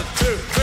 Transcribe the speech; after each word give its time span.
One, 0.00 0.06
two, 0.16 0.36
three, 0.54 0.59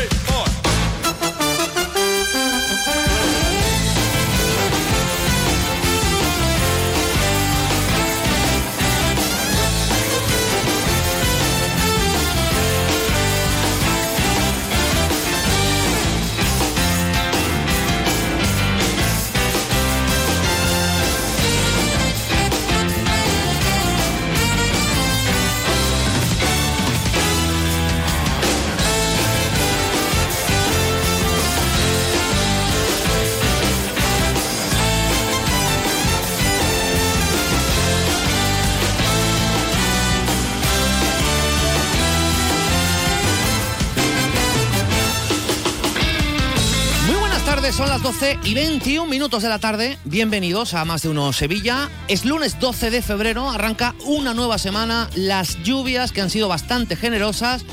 12 48.28 48.40
y 48.44 48.54
21 48.56 49.10
minutos 49.10 49.42
de 49.42 49.48
la 49.48 49.58
tarde. 49.58 49.98
Bienvenidos 50.04 50.74
a 50.74 50.84
Más 50.84 51.04
de 51.04 51.08
Uno 51.08 51.32
Sevilla. 51.32 51.90
Es 52.10 52.26
lunes 52.26 52.60
12 52.60 52.90
de 52.90 53.02
febrero, 53.02 53.50
arranca 53.50 53.96
una 54.04 54.34
nueva 54.34 54.58
semana. 54.58 55.10
Las 55.16 55.64
lluvias, 55.64 56.12
que 56.12 56.20
han 56.20 56.30
sido 56.30 56.50
bastante 56.50 56.98
generosas, 56.98 57.64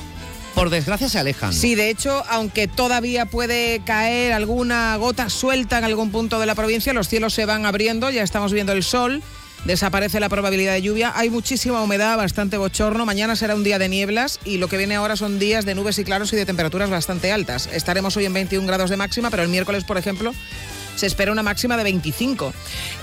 por 0.55 0.71
desgracia 0.71 1.09
se 1.09 1.19
alejan. 1.19 1.53
Sí, 1.53 1.75
de 1.75 1.91
hecho, 1.91 2.23
aunque 2.29 2.69
todavía 2.69 3.27
puede 3.27 3.81
caer 3.85 4.33
alguna 4.33 4.95
gota 4.97 5.29
suelta 5.29 5.79
en 5.79 5.85
algún 5.85 6.13
punto 6.13 6.39
de 6.39 6.47
la 6.47 6.55
provincia, 6.55 6.93
los 6.93 7.09
cielos 7.09 7.35
se 7.35 7.47
van 7.47 7.67
abriendo, 7.67 8.11
ya 8.11 8.23
estamos 8.23 8.53
viendo 8.53 8.73
el 8.73 8.85
sol, 8.85 9.25
desaparece 9.65 10.21
la 10.21 10.29
probabilidad 10.29 10.75
de 10.75 10.83
lluvia, 10.83 11.13
hay 11.15 11.31
muchísima 11.31 11.81
humedad, 11.83 12.17
bastante 12.17 12.57
bochorno, 12.57 13.07
mañana 13.07 13.37
será 13.37 13.55
un 13.55 13.65
día 13.65 13.79
de 13.79 13.89
nieblas 13.89 14.41
y 14.45 14.59
lo 14.59 14.69
que 14.69 14.77
viene 14.77 14.97
ahora 14.97 15.17
son 15.17 15.39
días 15.39 15.65
de 15.65 15.75
nubes 15.75 15.99
y 15.99 16.05
claros 16.05 16.33
y 16.33 16.37
de 16.37 16.47
temperaturas 16.47 16.91
bastante 16.91 17.33
altas. 17.33 17.69
Estaremos 17.73 18.17
hoy 18.17 18.27
en 18.27 18.35
21 18.35 18.67
grados 18.67 18.91
de 18.91 18.97
máxima, 18.97 19.31
pero 19.31 19.43
el 19.43 19.49
miércoles, 19.49 19.85
por 19.85 19.99
ejemplo, 19.99 20.33
se 20.97 21.07
espera 21.07 21.33
una 21.33 21.43
máxima 21.43 21.77
de 21.77 21.85
25. 21.85 22.53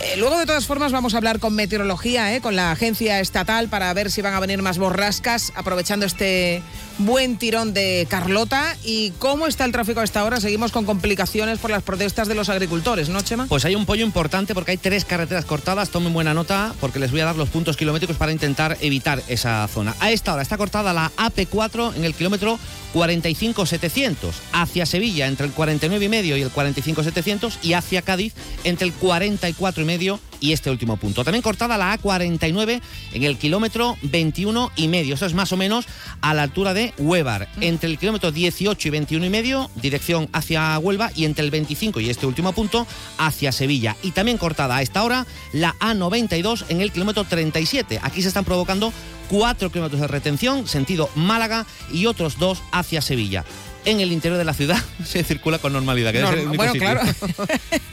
Eh, 0.01 0.15
luego, 0.17 0.37
de 0.37 0.45
todas 0.45 0.65
formas, 0.65 0.91
vamos 0.91 1.13
a 1.13 1.17
hablar 1.17 1.39
con 1.39 1.53
meteorología, 1.53 2.35
eh, 2.35 2.41
con 2.41 2.55
la 2.55 2.71
agencia 2.71 3.19
estatal, 3.19 3.67
para 3.67 3.93
ver 3.93 4.11
si 4.11 4.21
van 4.21 4.33
a 4.33 4.39
venir 4.39 4.61
más 4.61 4.77
borrascas, 4.77 5.53
aprovechando 5.55 6.05
este 6.05 6.61
buen 6.97 7.37
tirón 7.37 7.73
de 7.73 8.07
Carlota. 8.09 8.75
¿Y 8.83 9.11
cómo 9.19 9.47
está 9.47 9.65
el 9.65 9.71
tráfico 9.71 9.99
a 9.99 10.03
esta 10.03 10.23
hora? 10.23 10.39
Seguimos 10.39 10.71
con 10.71 10.85
complicaciones 10.85 11.59
por 11.59 11.71
las 11.71 11.83
protestas 11.83 12.27
de 12.27 12.35
los 12.35 12.49
agricultores, 12.49 13.09
¿no, 13.09 13.21
Chema? 13.21 13.47
Pues 13.47 13.65
hay 13.65 13.75
un 13.75 13.85
pollo 13.85 14.05
importante 14.05 14.53
porque 14.53 14.71
hay 14.71 14.77
tres 14.77 15.05
carreteras 15.05 15.45
cortadas. 15.45 15.89
Tomen 15.89 16.13
buena 16.13 16.33
nota 16.33 16.73
porque 16.79 16.99
les 16.99 17.11
voy 17.11 17.21
a 17.21 17.25
dar 17.25 17.35
los 17.35 17.49
puntos 17.49 17.77
kilométricos 17.77 18.17
para 18.17 18.31
intentar 18.31 18.77
evitar 18.81 19.21
esa 19.27 19.67
zona. 19.67 19.95
A 19.99 20.11
esta 20.11 20.33
hora 20.33 20.41
está 20.41 20.57
cortada 20.57 20.93
la 20.93 21.11
AP4 21.17 21.95
en 21.95 22.05
el 22.05 22.13
kilómetro 22.13 22.59
45-700 22.93 24.31
hacia 24.51 24.85
Sevilla 24.85 25.27
entre 25.27 25.45
el 25.45 25.53
49 25.53 26.05
y 26.05 26.09
medio 26.09 26.37
y 26.37 26.41
el 26.41 26.51
45-700 26.51 27.57
y 27.61 27.73
hacia 27.73 27.80
Cádiz 28.03 28.33
entre 28.63 28.87
el 28.87 28.93
44 28.93 29.83
y 29.83 29.85
medio 29.85 30.19
y 30.41 30.51
este 30.51 30.69
último 30.69 30.97
punto. 30.97 31.23
También 31.23 31.41
cortada 31.43 31.77
la 31.77 31.97
A49 31.97 32.81
en 33.13 33.23
el 33.23 33.37
kilómetro 33.37 33.97
21 34.01 34.71
y 34.75 34.87
medio. 34.87 35.15
Eso 35.15 35.25
es 35.25 35.33
más 35.33 35.51
o 35.53 35.57
menos 35.57 35.85
a 36.21 36.33
la 36.33 36.43
altura 36.43 36.73
de 36.73 36.93
Huevar. 36.97 37.47
Entre 37.61 37.89
el 37.89 37.97
kilómetro 37.97 38.31
18 38.31 38.87
y 38.87 38.91
21 38.91 39.25
y 39.25 39.29
medio, 39.29 39.71
dirección 39.75 40.27
hacia 40.33 40.77
Huelva, 40.79 41.11
y 41.15 41.25
entre 41.25 41.45
el 41.45 41.51
25 41.51 41.99
y 41.99 42.09
este 42.09 42.25
último 42.25 42.51
punto, 42.53 42.87
hacia 43.17 43.51
Sevilla. 43.51 43.95
Y 44.01 44.11
también 44.11 44.37
cortada 44.37 44.77
a 44.77 44.81
esta 44.81 45.03
hora 45.03 45.25
la 45.53 45.75
A92 45.79 46.65
en 46.69 46.81
el 46.81 46.91
kilómetro 46.91 47.23
37. 47.23 47.99
Aquí 48.01 48.21
se 48.21 48.29
están 48.29 48.45
provocando 48.45 48.91
4 49.29 49.71
kilómetros 49.71 50.01
de 50.01 50.07
retención, 50.07 50.67
sentido 50.67 51.09
Málaga, 51.15 51.65
y 51.93 52.07
otros 52.07 52.37
dos 52.37 52.61
hacia 52.71 53.01
Sevilla. 53.01 53.45
En 53.83 53.99
el 53.99 54.11
interior 54.11 54.37
de 54.37 54.45
la 54.45 54.53
ciudad 54.53 54.77
se 55.05 55.23
circula 55.23 55.59
con 55.59 55.73
normalidad. 55.73 56.11
que 56.11 56.19
el 56.19 56.47
bueno, 56.47 56.73
sitio. 56.73 56.81
claro. 56.81 57.01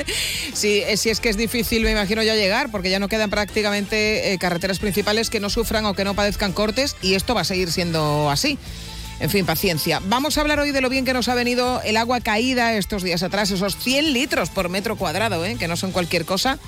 eh, 0.62 0.96
si 0.96 1.10
es 1.10 1.20
que 1.20 1.28
es 1.28 1.36
difícil, 1.36 1.82
me 1.82 1.92
imagino 1.92 2.22
ya 2.22 2.34
llegar, 2.34 2.70
porque 2.70 2.90
ya 2.90 2.98
no 2.98 3.08
quedan 3.08 3.30
prácticamente 3.30 4.32
eh, 4.32 4.38
carreteras 4.38 4.78
principales 4.78 5.30
que 5.30 5.40
no 5.40 5.50
sufran 5.50 5.86
o 5.86 5.94
que 5.94 6.04
no 6.04 6.14
padezcan 6.14 6.52
cortes, 6.52 6.96
y 7.02 7.14
esto 7.14 7.34
va 7.34 7.42
a 7.42 7.44
seguir 7.44 7.72
siendo 7.72 8.30
así. 8.30 8.58
En 9.20 9.30
fin, 9.30 9.44
paciencia. 9.44 10.00
Vamos 10.04 10.38
a 10.38 10.42
hablar 10.42 10.60
hoy 10.60 10.70
de 10.70 10.80
lo 10.80 10.88
bien 10.88 11.04
que 11.04 11.12
nos 11.12 11.28
ha 11.28 11.34
venido 11.34 11.82
el 11.82 11.96
agua 11.96 12.20
caída 12.20 12.74
estos 12.74 13.02
días 13.02 13.24
atrás, 13.24 13.50
esos 13.50 13.76
100 13.76 14.12
litros 14.12 14.48
por 14.48 14.68
metro 14.68 14.96
cuadrado, 14.96 15.44
¿eh? 15.44 15.56
que 15.58 15.66
no 15.66 15.76
son 15.76 15.90
cualquier 15.90 16.24
cosa. 16.24 16.58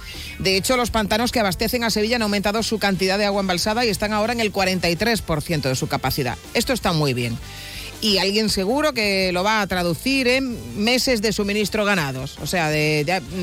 De 0.41 0.57
hecho, 0.57 0.77
los 0.77 0.91
pantanos 0.91 1.31
que 1.31 1.39
abastecen 1.39 1.85
a 1.85 1.91
Sevilla 1.91 2.17
han 2.17 2.23
aumentado 2.23 2.65
su 2.65 2.81
cantidad 2.81 3.19
de 3.19 3.27
agua 3.27 3.43
embalsada 3.43 3.85
y 3.85 3.89
están 3.89 4.13
ahora 4.13 4.33
en 4.33 4.41
el 4.41 4.53
43% 4.53 5.61
de 5.61 5.77
su 5.77 5.87
capacidad. 5.87 6.37
Esto 6.53 6.73
está 6.73 6.93
muy 6.93 7.15
bien. 7.15 7.39
Y 8.01 8.19
alguien 8.19 8.49
seguro 8.49 8.95
que 8.95 9.31
lo 9.33 9.45
va 9.45 9.61
a 9.61 9.67
traducir 9.67 10.27
en 10.27 10.83
meses 10.83 11.21
de 11.21 11.33
suministro 11.33 11.85
ganados. 11.85 12.39
O 12.43 12.47
sea, 12.47 12.71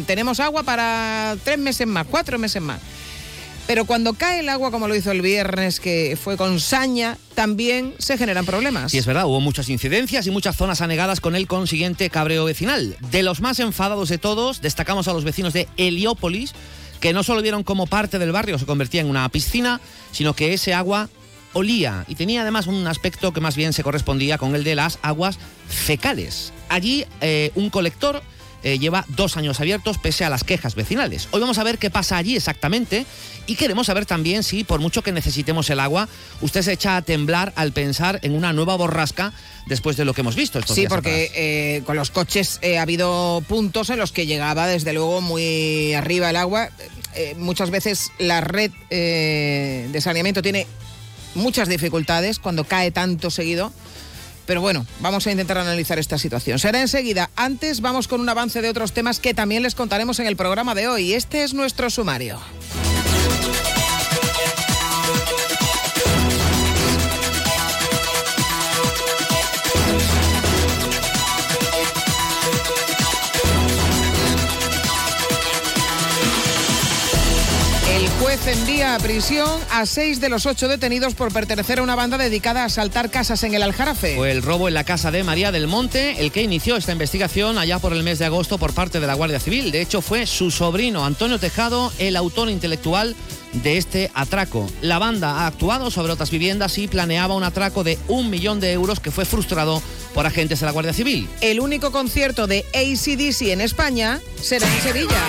tenemos 0.07 0.39
agua 0.39 0.63
para 0.63 1.37
tres 1.43 1.59
meses 1.59 1.85
más, 1.85 2.07
cuatro 2.09 2.39
meses 2.39 2.61
más. 2.61 2.79
Pero 3.67 3.83
cuando 3.83 4.13
cae 4.13 4.39
el 4.39 4.47
agua, 4.47 4.71
como 4.71 4.87
lo 4.87 4.95
hizo 4.95 5.11
el 5.11 5.21
viernes, 5.21 5.81
que 5.81 6.17
fue 6.19 6.37
con 6.37 6.61
saña, 6.61 7.17
también 7.35 7.93
se 7.97 8.17
generan 8.17 8.45
problemas. 8.45 8.93
Sí, 8.93 8.97
es 8.97 9.05
verdad, 9.05 9.25
hubo 9.25 9.41
muchas 9.41 9.67
incidencias 9.67 10.25
y 10.25 10.31
muchas 10.31 10.55
zonas 10.55 10.79
anegadas 10.79 11.19
con 11.19 11.35
el 11.35 11.47
consiguiente 11.47 12.09
cabreo 12.09 12.45
vecinal. 12.45 12.95
De 13.11 13.23
los 13.23 13.41
más 13.41 13.59
enfadados 13.59 14.07
de 14.07 14.17
todos, 14.17 14.61
destacamos 14.61 15.09
a 15.09 15.13
los 15.13 15.25
vecinos 15.25 15.51
de 15.51 15.67
Heliópolis, 15.75 16.53
que 17.01 17.11
no 17.11 17.23
solo 17.23 17.41
vieron 17.41 17.63
como 17.63 17.87
parte 17.87 18.19
del 18.19 18.31
barrio 18.31 18.57
se 18.57 18.65
convertía 18.65 19.01
en 19.01 19.09
una 19.09 19.27
piscina, 19.27 19.81
sino 20.13 20.33
que 20.33 20.53
ese 20.53 20.73
agua 20.73 21.09
olía 21.57 22.05
y 22.07 22.15
tenía 22.15 22.41
además 22.43 22.67
un 22.67 22.85
aspecto 22.87 23.33
que 23.33 23.41
más 23.41 23.55
bien 23.55 23.73
se 23.73 23.83
correspondía 23.83 24.37
con 24.37 24.55
el 24.55 24.63
de 24.63 24.75
las 24.75 24.99
aguas 25.01 25.39
fecales. 25.67 26.53
Allí 26.69 27.05
eh, 27.21 27.51
un 27.55 27.69
colector 27.69 28.21
eh, 28.63 28.79
lleva 28.79 29.05
dos 29.09 29.37
años 29.37 29.59
abiertos 29.59 29.97
pese 29.97 30.25
a 30.25 30.29
las 30.29 30.43
quejas 30.43 30.75
vecinales. 30.75 31.27
Hoy 31.31 31.39
vamos 31.41 31.57
a 31.57 31.63
ver 31.63 31.77
qué 31.77 31.89
pasa 31.89 32.17
allí 32.17 32.35
exactamente 32.35 33.05
y 33.45 33.55
queremos 33.55 33.87
saber 33.87 34.05
también 34.05 34.43
si 34.43 34.63
por 34.63 34.79
mucho 34.79 35.03
que 35.03 35.11
necesitemos 35.11 35.69
el 35.69 35.79
agua, 35.79 36.09
usted 36.41 36.61
se 36.63 36.73
echa 36.73 36.97
a 36.97 37.01
temblar 37.01 37.53
al 37.55 37.71
pensar 37.71 38.19
en 38.23 38.33
una 38.33 38.53
nueva 38.53 38.75
borrasca 38.75 39.31
después 39.67 39.95
de 39.95 40.05
lo 40.05 40.13
que 40.13 40.21
hemos 40.21 40.35
visto. 40.35 40.59
Estos 40.59 40.75
Sí, 40.75 40.81
días 40.81 40.93
porque 40.93 41.31
eh, 41.35 41.83
con 41.85 41.95
los 41.95 42.11
coches 42.11 42.59
eh, 42.61 42.77
ha 42.77 42.81
habido 42.81 43.43
puntos 43.47 43.89
en 43.89 43.99
los 43.99 44.11
que 44.11 44.25
llegaba 44.25 44.67
desde 44.67 44.93
luego 44.93 45.21
muy 45.21 45.93
arriba 45.93 46.29
el 46.29 46.35
agua. 46.35 46.69
Muchas 47.37 47.71
veces 47.71 48.11
la 48.19 48.41
red 48.41 48.71
de 48.91 49.99
saneamiento 50.01 50.43
tiene 50.43 50.67
muchas 51.37 51.69
dificultades 51.69 52.39
cuando 52.39 52.65
cae 52.65 52.91
tanto 52.91 53.29
seguido. 53.31 53.71
Pero 54.45 54.61
bueno, 54.61 54.85
vamos 55.01 55.27
a 55.27 55.31
intentar 55.31 55.57
analizar 55.57 55.99
esta 55.99 56.17
situación. 56.17 56.57
Será 56.57 56.79
enseguida. 56.79 57.29
Antes 57.35 57.81
vamos 57.81 58.07
con 58.07 58.21
un 58.21 58.29
avance 58.29 58.61
de 58.61 58.69
otros 58.69 58.93
temas 58.93 59.19
que 59.19 59.33
también 59.33 59.61
les 59.61 59.75
contaremos 59.75 60.19
en 60.19 60.27
el 60.27 60.37
programa 60.37 60.73
de 60.73 60.87
hoy. 60.87 61.13
Este 61.13 61.43
es 61.43 61.53
nuestro 61.53 61.89
sumario. 61.89 62.39
Envía 78.47 78.95
a 78.95 78.99
prisión 78.99 79.59
a 79.71 79.85
seis 79.85 80.21
de 80.21 80.29
los 80.29 80.45
ocho 80.45 80.69
detenidos 80.69 81.15
por 81.15 81.33
pertenecer 81.33 81.79
a 81.79 81.83
una 81.83 81.95
banda 81.95 82.17
dedicada 82.17 82.61
a 82.61 82.65
asaltar 82.65 83.11
casas 83.11 83.43
en 83.43 83.53
el 83.53 83.61
Aljarafe. 83.61 84.15
Fue 84.15 84.31
el 84.31 84.41
robo 84.41 84.69
en 84.69 84.73
la 84.73 84.85
casa 84.85 85.11
de 85.11 85.21
María 85.25 85.51
del 85.51 85.67
Monte 85.67 86.21
el 86.21 86.31
que 86.31 86.43
inició 86.43 86.77
esta 86.77 86.93
investigación 86.93 87.57
allá 87.57 87.79
por 87.79 87.91
el 87.91 88.03
mes 88.03 88.19
de 88.19 88.25
agosto 88.25 88.57
por 88.57 88.73
parte 88.73 89.01
de 89.01 89.07
la 89.07 89.15
Guardia 89.15 89.41
Civil. 89.41 89.71
De 89.71 89.81
hecho, 89.81 90.01
fue 90.01 90.25
su 90.25 90.49
sobrino 90.49 91.05
Antonio 91.05 91.39
Tejado 91.39 91.91
el 91.99 92.15
autor 92.15 92.49
intelectual 92.49 93.17
de 93.51 93.77
este 93.77 94.11
atraco. 94.13 94.65
La 94.81 94.97
banda 94.97 95.41
ha 95.41 95.47
actuado 95.47 95.91
sobre 95.91 96.13
otras 96.13 96.31
viviendas 96.31 96.77
y 96.77 96.87
planeaba 96.87 97.35
un 97.35 97.43
atraco 97.43 97.83
de 97.83 97.99
un 98.07 98.29
millón 98.29 98.61
de 98.61 98.71
euros 98.71 99.01
que 99.01 99.11
fue 99.11 99.25
frustrado 99.25 99.81
por 100.13 100.25
agentes 100.25 100.61
de 100.61 100.67
la 100.67 100.71
Guardia 100.71 100.93
Civil. 100.93 101.27
El 101.41 101.59
único 101.59 101.91
concierto 101.91 102.47
de 102.47 102.63
ACDC 102.73 103.49
en 103.49 103.59
España 103.59 104.21
será 104.41 104.73
en 104.73 104.81
Sevilla. 104.81 105.21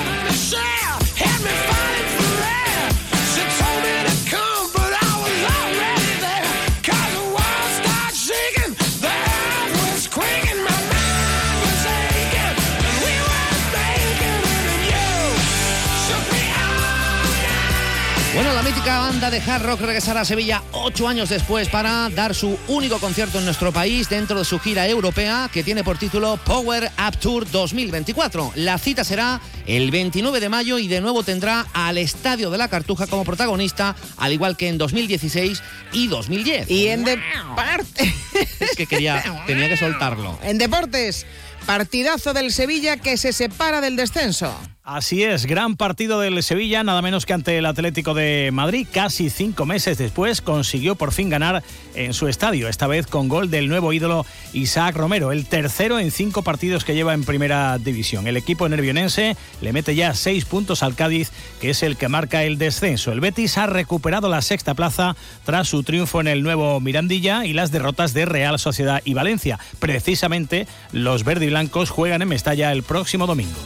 Bueno, 18.38 18.54
la 18.54 18.62
mítica 18.62 19.00
banda 19.00 19.30
de 19.30 19.40
hard 19.40 19.64
rock 19.64 19.80
regresará 19.80 20.20
a 20.20 20.24
Sevilla 20.24 20.62
ocho 20.70 21.08
años 21.08 21.28
después 21.28 21.68
para 21.68 22.08
dar 22.10 22.36
su 22.36 22.56
único 22.68 23.00
concierto 23.00 23.40
en 23.40 23.44
nuestro 23.44 23.72
país 23.72 24.08
dentro 24.08 24.38
de 24.38 24.44
su 24.44 24.60
gira 24.60 24.86
europea 24.86 25.50
que 25.52 25.64
tiene 25.64 25.82
por 25.82 25.98
título 25.98 26.36
Power 26.44 26.88
Up 27.04 27.18
Tour 27.18 27.50
2024. 27.50 28.52
La 28.54 28.78
cita 28.78 29.02
será 29.02 29.40
el 29.66 29.90
29 29.90 30.38
de 30.38 30.48
mayo 30.48 30.78
y 30.78 30.86
de 30.86 31.00
nuevo 31.00 31.24
tendrá 31.24 31.66
al 31.72 31.98
Estadio 31.98 32.48
de 32.50 32.58
la 32.58 32.68
Cartuja 32.68 33.08
como 33.08 33.24
protagonista, 33.24 33.96
al 34.18 34.32
igual 34.32 34.56
que 34.56 34.68
en 34.68 34.78
2016 34.78 35.60
y 35.90 36.06
2010. 36.06 36.70
Y 36.70 36.86
en 36.90 37.02
deportes. 37.02 38.14
Es 38.60 38.76
que 38.76 38.86
quería, 38.86 39.42
tenía 39.48 39.68
que 39.68 39.76
soltarlo. 39.76 40.38
En 40.44 40.58
deportes, 40.58 41.26
partidazo 41.66 42.34
del 42.34 42.52
Sevilla 42.52 42.98
que 42.98 43.16
se 43.16 43.32
separa 43.32 43.80
del 43.80 43.96
descenso. 43.96 44.56
Así 44.90 45.22
es, 45.22 45.44
gran 45.44 45.76
partido 45.76 46.18
del 46.18 46.42
Sevilla, 46.42 46.82
nada 46.82 47.02
menos 47.02 47.26
que 47.26 47.34
ante 47.34 47.58
el 47.58 47.66
Atlético 47.66 48.14
de 48.14 48.48
Madrid. 48.54 48.86
Casi 48.90 49.28
cinco 49.28 49.66
meses 49.66 49.98
después 49.98 50.40
consiguió 50.40 50.94
por 50.94 51.12
fin 51.12 51.28
ganar 51.28 51.62
en 51.94 52.14
su 52.14 52.26
estadio, 52.26 52.68
esta 52.68 52.86
vez 52.86 53.06
con 53.06 53.28
gol 53.28 53.50
del 53.50 53.68
nuevo 53.68 53.92
ídolo 53.92 54.24
Isaac 54.54 54.96
Romero, 54.96 55.30
el 55.30 55.44
tercero 55.44 55.98
en 55.98 56.10
cinco 56.10 56.40
partidos 56.40 56.86
que 56.86 56.94
lleva 56.94 57.12
en 57.12 57.24
primera 57.24 57.76
división. 57.76 58.26
El 58.26 58.38
equipo 58.38 58.66
nervionense 58.66 59.36
le 59.60 59.74
mete 59.74 59.94
ya 59.94 60.14
seis 60.14 60.46
puntos 60.46 60.82
al 60.82 60.94
Cádiz, 60.94 61.32
que 61.60 61.68
es 61.68 61.82
el 61.82 61.98
que 61.98 62.08
marca 62.08 62.44
el 62.44 62.56
descenso. 62.56 63.12
El 63.12 63.20
Betis 63.20 63.58
ha 63.58 63.66
recuperado 63.66 64.30
la 64.30 64.40
sexta 64.40 64.72
plaza 64.72 65.16
tras 65.44 65.68
su 65.68 65.82
triunfo 65.82 66.22
en 66.22 66.28
el 66.28 66.42
nuevo 66.42 66.80
Mirandilla 66.80 67.44
y 67.44 67.52
las 67.52 67.70
derrotas 67.70 68.14
de 68.14 68.24
Real 68.24 68.58
Sociedad 68.58 69.02
y 69.04 69.12
Valencia. 69.12 69.58
Precisamente 69.80 70.66
los 70.92 71.24
verde 71.24 71.44
y 71.44 71.50
blancos 71.50 71.90
juegan 71.90 72.22
en 72.22 72.28
Mestalla 72.28 72.72
el 72.72 72.84
próximo 72.84 73.26
domingo. 73.26 73.58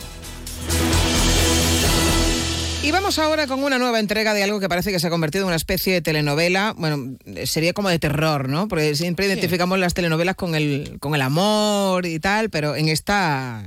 Y 2.82 2.90
vamos 2.90 3.18
ahora 3.20 3.46
con 3.46 3.62
una 3.62 3.78
nueva 3.78 4.00
entrega 4.00 4.34
de 4.34 4.42
algo 4.42 4.58
que 4.58 4.68
parece 4.68 4.90
que 4.90 4.98
se 4.98 5.06
ha 5.06 5.10
convertido 5.10 5.44
en 5.44 5.48
una 5.48 5.56
especie 5.56 5.92
de 5.92 6.02
telenovela. 6.02 6.74
Bueno, 6.76 7.16
sería 7.44 7.72
como 7.74 7.88
de 7.88 8.00
terror, 8.00 8.48
¿no? 8.48 8.66
Porque 8.66 8.96
siempre 8.96 9.26
identificamos 9.26 9.78
las 9.78 9.94
telenovelas 9.94 10.34
con 10.34 10.56
el, 10.56 10.96
con 10.98 11.14
el 11.14 11.22
amor 11.22 12.06
y 12.06 12.18
tal, 12.18 12.50
pero 12.50 12.74
en 12.74 12.88
esta 12.88 13.62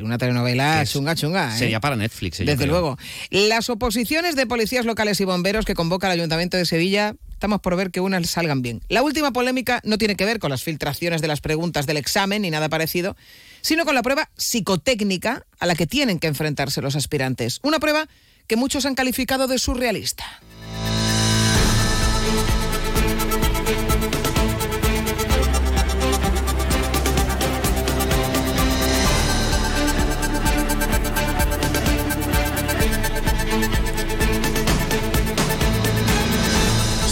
una 0.00 0.18
telenovela 0.18 0.82
Es- 0.82 0.90
chunga 0.92 1.14
chunga. 1.14 1.54
¿eh? 1.54 1.58
Sería 1.58 1.78
para 1.78 1.94
Netflix. 1.94 2.38
Desde 2.38 2.56
creo. 2.56 2.66
luego. 2.68 2.98
Las 3.30 3.68
oposiciones 3.70 4.34
de 4.34 4.44
policías 4.46 4.86
locales 4.86 5.20
y 5.20 5.24
bomberos 5.24 5.64
que 5.66 5.74
convoca 5.74 6.08
el 6.08 6.14
Ayuntamiento 6.18 6.56
de 6.56 6.64
Sevilla, 6.66 7.14
estamos 7.30 7.60
por 7.60 7.76
ver 7.76 7.90
que 7.92 8.00
unas 8.00 8.28
salgan 8.28 8.60
bien. 8.60 8.80
La 8.88 9.02
última 9.02 9.32
polémica 9.32 9.80
no 9.84 9.96
tiene 9.98 10.16
que 10.16 10.24
ver 10.24 10.40
con 10.40 10.50
las 10.50 10.64
filtraciones 10.64 11.20
de 11.20 11.28
las 11.28 11.40
preguntas 11.40 11.86
del 11.86 11.98
examen 11.98 12.42
ni 12.42 12.50
nada 12.50 12.68
parecido, 12.70 13.14
sino 13.60 13.84
con 13.84 13.94
la 13.94 14.02
prueba 14.02 14.30
psicotécnica 14.36 15.46
a 15.60 15.66
la 15.66 15.76
que 15.76 15.86
tienen 15.86 16.18
que 16.18 16.26
enfrentarse 16.26 16.80
los 16.82 16.96
aspirantes. 16.96 17.60
Una 17.62 17.78
prueba 17.78 18.08
que 18.46 18.56
muchos 18.56 18.86
han 18.86 18.94
calificado 18.94 19.46
de 19.46 19.58
surrealista. 19.58 20.24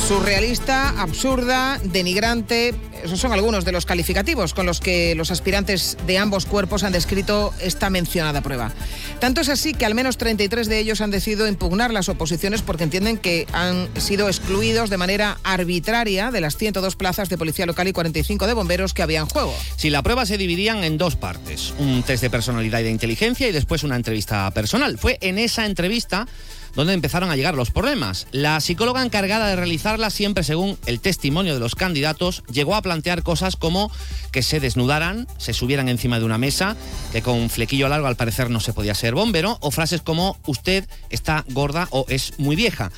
Surrealista, 0.06 1.00
absurda, 1.00 1.80
denigrante. 1.84 2.74
Esos 3.02 3.18
son 3.18 3.32
algunos 3.32 3.64
de 3.64 3.72
los 3.72 3.86
calificativos 3.86 4.54
con 4.54 4.66
los 4.66 4.80
que 4.80 5.14
los 5.14 5.30
aspirantes 5.30 5.96
de 6.06 6.18
ambos 6.18 6.46
cuerpos 6.46 6.84
han 6.84 6.92
descrito 6.92 7.52
esta 7.60 7.90
mencionada 7.90 8.42
prueba. 8.42 8.72
Tanto 9.20 9.40
es 9.40 9.48
así 9.48 9.74
que 9.74 9.84
al 9.84 9.94
menos 9.94 10.18
33 10.18 10.68
de 10.68 10.78
ellos 10.78 11.00
han 11.00 11.10
decidido 11.10 11.46
impugnar 11.48 11.92
las 11.92 12.08
oposiciones 12.08 12.62
porque 12.62 12.84
entienden 12.84 13.18
que 13.18 13.46
han 13.52 13.88
sido 14.00 14.28
excluidos 14.28 14.90
de 14.90 14.96
manera 14.96 15.38
arbitraria 15.42 16.30
de 16.30 16.40
las 16.40 16.56
102 16.56 16.96
plazas 16.96 17.28
de 17.28 17.38
policía 17.38 17.66
local 17.66 17.88
y 17.88 17.92
45 17.92 18.46
de 18.46 18.54
bomberos 18.54 18.94
que 18.94 19.02
había 19.02 19.20
en 19.20 19.26
juego. 19.26 19.54
Si 19.76 19.90
la 19.90 20.02
prueba 20.02 20.26
se 20.26 20.38
dividían 20.38 20.84
en 20.84 20.98
dos 20.98 21.16
partes, 21.16 21.74
un 21.78 22.02
test 22.02 22.22
de 22.22 22.30
personalidad 22.30 22.80
y 22.80 22.84
de 22.84 22.90
inteligencia 22.90 23.48
y 23.48 23.52
después 23.52 23.82
una 23.82 23.96
entrevista 23.96 24.50
personal. 24.52 24.98
Fue 24.98 25.18
en 25.20 25.38
esa 25.38 25.66
entrevista 25.66 26.26
donde 26.74 26.94
empezaron 26.94 27.30
a 27.30 27.36
llegar 27.36 27.54
los 27.54 27.70
problemas. 27.70 28.26
La 28.32 28.60
psicóloga 28.60 29.04
encargada 29.04 29.48
de 29.48 29.56
realizarla, 29.56 30.10
siempre 30.10 30.44
según 30.44 30.78
el 30.86 31.00
testimonio 31.00 31.54
de 31.54 31.60
los 31.60 31.74
candidatos, 31.74 32.42
llegó 32.50 32.74
a 32.74 32.82
plantear 32.82 33.22
cosas 33.22 33.56
como 33.56 33.90
que 34.30 34.42
se 34.42 34.60
desnudaran, 34.60 35.26
se 35.38 35.52
subieran 35.52 35.88
encima 35.88 36.18
de 36.18 36.24
una 36.24 36.38
mesa, 36.38 36.76
que 37.12 37.22
con 37.22 37.50
flequillo 37.50 37.88
largo 37.88 38.06
al 38.06 38.16
parecer 38.16 38.50
no 38.50 38.60
se 38.60 38.72
podía 38.72 38.94
ser 38.94 39.14
bombero, 39.14 39.58
o 39.60 39.70
frases 39.70 40.00
como 40.00 40.38
usted 40.46 40.88
está 41.10 41.44
gorda 41.50 41.88
o 41.90 42.06
es 42.08 42.38
muy 42.38 42.56
vieja. 42.56 42.90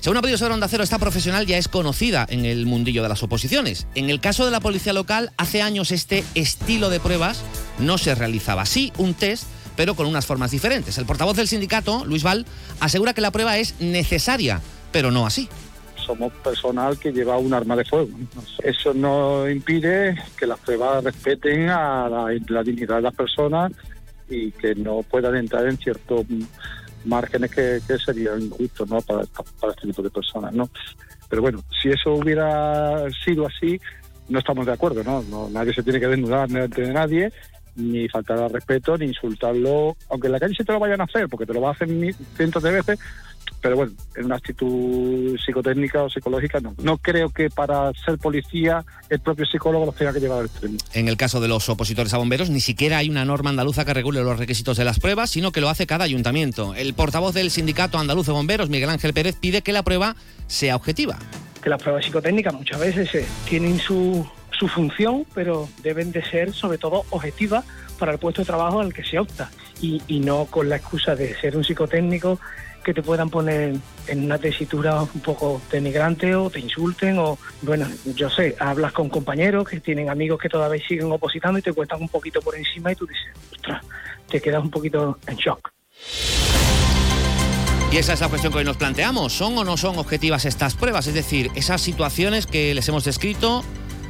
Según 0.00 0.18
ha 0.18 0.20
podido 0.20 0.38
saber 0.38 0.52
Onda 0.52 0.68
esta 0.70 0.98
profesional 0.98 1.46
ya 1.46 1.58
es 1.58 1.66
conocida 1.66 2.26
en 2.30 2.44
el 2.44 2.66
mundillo 2.66 3.02
de 3.02 3.08
las 3.08 3.22
oposiciones. 3.22 3.86
En 3.94 4.10
el 4.10 4.20
caso 4.20 4.44
de 4.44 4.52
la 4.52 4.60
policía 4.60 4.92
local, 4.92 5.32
hace 5.36 5.60
años 5.60 5.90
este 5.90 6.24
estilo 6.34 6.88
de 6.88 7.00
pruebas 7.00 7.40
no 7.78 7.98
se 7.98 8.14
realizaba. 8.14 8.64
Sí, 8.64 8.92
un 8.96 9.14
test, 9.14 9.44
pero 9.78 9.94
con 9.94 10.06
unas 10.06 10.26
formas 10.26 10.50
diferentes. 10.50 10.98
El 10.98 11.06
portavoz 11.06 11.36
del 11.36 11.46
sindicato, 11.46 12.04
Luis 12.04 12.24
Val, 12.24 12.44
asegura 12.80 13.14
que 13.14 13.20
la 13.20 13.30
prueba 13.30 13.58
es 13.58 13.80
necesaria, 13.80 14.60
pero 14.90 15.12
no 15.12 15.24
así. 15.24 15.48
somos 16.04 16.32
personal 16.42 16.98
que 16.98 17.12
lleva 17.12 17.38
un 17.38 17.54
arma 17.54 17.76
de 17.76 17.84
fuego. 17.84 18.08
Eso 18.64 18.92
no 18.92 19.48
impide 19.48 20.16
que 20.36 20.48
las 20.48 20.58
pruebas 20.58 21.04
respeten 21.04 21.68
a 21.68 22.08
la, 22.08 22.26
la 22.48 22.62
dignidad 22.64 22.96
de 22.96 23.02
las 23.02 23.14
personas 23.14 23.70
y 24.28 24.50
que 24.50 24.74
no 24.74 25.04
puedan 25.04 25.36
entrar 25.36 25.64
en 25.68 25.76
ciertos 25.78 26.26
márgenes 27.04 27.52
que, 27.52 27.78
que 27.86 27.98
serían 27.98 28.42
injustos 28.42 28.90
¿no? 28.90 29.00
para, 29.00 29.22
para 29.60 29.74
este 29.74 29.86
tipo 29.86 30.02
de 30.02 30.10
personas. 30.10 30.52
¿no? 30.54 30.68
Pero 31.28 31.40
bueno, 31.40 31.62
si 31.80 31.90
eso 31.90 32.14
hubiera 32.14 33.04
sido 33.24 33.46
así, 33.46 33.80
no 34.28 34.40
estamos 34.40 34.66
de 34.66 34.72
acuerdo. 34.72 35.04
¿no? 35.04 35.22
No, 35.22 35.48
nadie 35.48 35.72
se 35.72 35.84
tiene 35.84 36.00
que 36.00 36.08
desnudar 36.08 36.48
de 36.48 36.92
nadie 36.92 37.32
ni 37.78 38.08
faltar 38.08 38.38
al 38.38 38.50
respeto, 38.50 38.98
ni 38.98 39.06
insultarlo, 39.06 39.96
aunque 40.10 40.26
en 40.26 40.32
la 40.32 40.40
calle 40.40 40.54
se 40.54 40.64
te 40.64 40.72
lo 40.72 40.78
vayan 40.80 41.00
a 41.00 41.04
hacer, 41.04 41.28
porque 41.28 41.46
te 41.46 41.54
lo 41.54 41.60
va 41.60 41.70
a 41.70 41.72
hacer 41.72 41.88
mi- 41.88 42.12
cientos 42.36 42.62
de 42.62 42.70
veces, 42.72 42.98
pero 43.62 43.76
bueno, 43.76 43.92
en 44.16 44.26
una 44.26 44.36
actitud 44.36 45.36
psicotécnica 45.44 46.02
o 46.02 46.10
psicológica 46.10 46.60
no. 46.60 46.74
No 46.82 46.98
creo 46.98 47.30
que 47.30 47.48
para 47.50 47.90
ser 48.04 48.18
policía 48.18 48.84
el 49.08 49.20
propio 49.20 49.46
psicólogo 49.46 49.86
los 49.86 49.94
tenga 49.96 50.12
que 50.12 50.20
llevar 50.20 50.40
al 50.40 50.46
extremo. 50.46 50.76
En 50.92 51.08
el 51.08 51.16
caso 51.16 51.40
de 51.40 51.48
los 51.48 51.68
opositores 51.68 52.12
a 52.14 52.18
bomberos, 52.18 52.50
ni 52.50 52.60
siquiera 52.60 52.98
hay 52.98 53.08
una 53.08 53.24
norma 53.24 53.50
andaluza 53.50 53.84
que 53.84 53.94
regule 53.94 54.22
los 54.22 54.38
requisitos 54.38 54.76
de 54.76 54.84
las 54.84 55.00
pruebas, 55.00 55.30
sino 55.30 55.50
que 55.52 55.60
lo 55.60 55.68
hace 55.68 55.86
cada 55.86 56.04
ayuntamiento. 56.04 56.74
El 56.74 56.94
portavoz 56.94 57.34
del 57.34 57.50
sindicato 57.50 57.98
andaluz 57.98 58.26
de 58.26 58.32
bomberos, 58.32 58.68
Miguel 58.68 58.90
Ángel 58.90 59.12
Pérez, 59.14 59.36
pide 59.40 59.62
que 59.62 59.72
la 59.72 59.82
prueba 59.82 60.14
sea 60.46 60.76
objetiva. 60.76 61.18
que 61.62 61.70
las 61.70 61.82
pruebas 61.82 62.04
psicotécnicas 62.04 62.54
muchas 62.54 62.78
veces 62.78 63.12
eh, 63.16 63.26
tienen 63.48 63.78
su, 63.80 64.24
su 64.58 64.68
función, 64.68 65.24
pero 65.34 65.68
deben 65.82 66.12
de 66.12 66.22
ser 66.24 66.52
sobre 66.52 66.78
todo 66.78 67.04
objetivas 67.10 67.64
para 67.98 68.12
el 68.12 68.18
puesto 68.18 68.42
de 68.42 68.46
trabajo 68.46 68.80
al 68.80 68.92
que 68.92 69.04
se 69.04 69.18
opta 69.18 69.50
y, 69.80 70.02
y 70.08 70.20
no 70.20 70.46
con 70.46 70.68
la 70.68 70.76
excusa 70.76 71.14
de 71.14 71.34
ser 71.40 71.56
un 71.56 71.64
psicotécnico 71.64 72.40
que 72.84 72.94
te 72.94 73.02
puedan 73.02 73.28
poner 73.28 73.76
en 74.06 74.24
una 74.24 74.38
tesitura 74.38 75.02
un 75.02 75.20
poco 75.20 75.60
denigrante 75.70 76.34
o 76.34 76.48
te 76.48 76.60
insulten 76.60 77.18
o, 77.18 77.38
bueno, 77.62 77.86
yo 78.14 78.30
sé, 78.30 78.56
hablas 78.58 78.92
con 78.92 79.10
compañeros 79.10 79.68
que 79.68 79.80
tienen 79.80 80.08
amigos 80.08 80.40
que 80.40 80.48
todavía 80.48 80.82
siguen 80.86 81.12
opositando 81.12 81.58
y 81.58 81.62
te 81.62 81.72
cuestan 81.72 82.00
un 82.00 82.08
poquito 82.08 82.40
por 82.40 82.56
encima 82.56 82.92
y 82.92 82.96
tú 82.96 83.06
dices, 83.06 83.26
ostras, 83.52 83.84
te 84.28 84.40
quedas 84.40 84.62
un 84.62 84.70
poquito 84.70 85.18
en 85.26 85.36
shock. 85.36 85.70
Y 87.90 87.96
esa 87.96 88.12
es 88.12 88.20
la 88.20 88.28
cuestión 88.28 88.52
que 88.52 88.58
hoy 88.58 88.64
nos 88.64 88.76
planteamos. 88.76 89.32
¿Son 89.32 89.56
o 89.56 89.64
no 89.64 89.78
son 89.78 89.98
objetivas 89.98 90.44
estas 90.44 90.74
pruebas? 90.74 91.06
Es 91.06 91.14
decir, 91.14 91.50
esas 91.54 91.80
situaciones 91.80 92.46
que 92.46 92.74
les 92.74 92.86
hemos 92.88 93.04
descrito, 93.04 93.64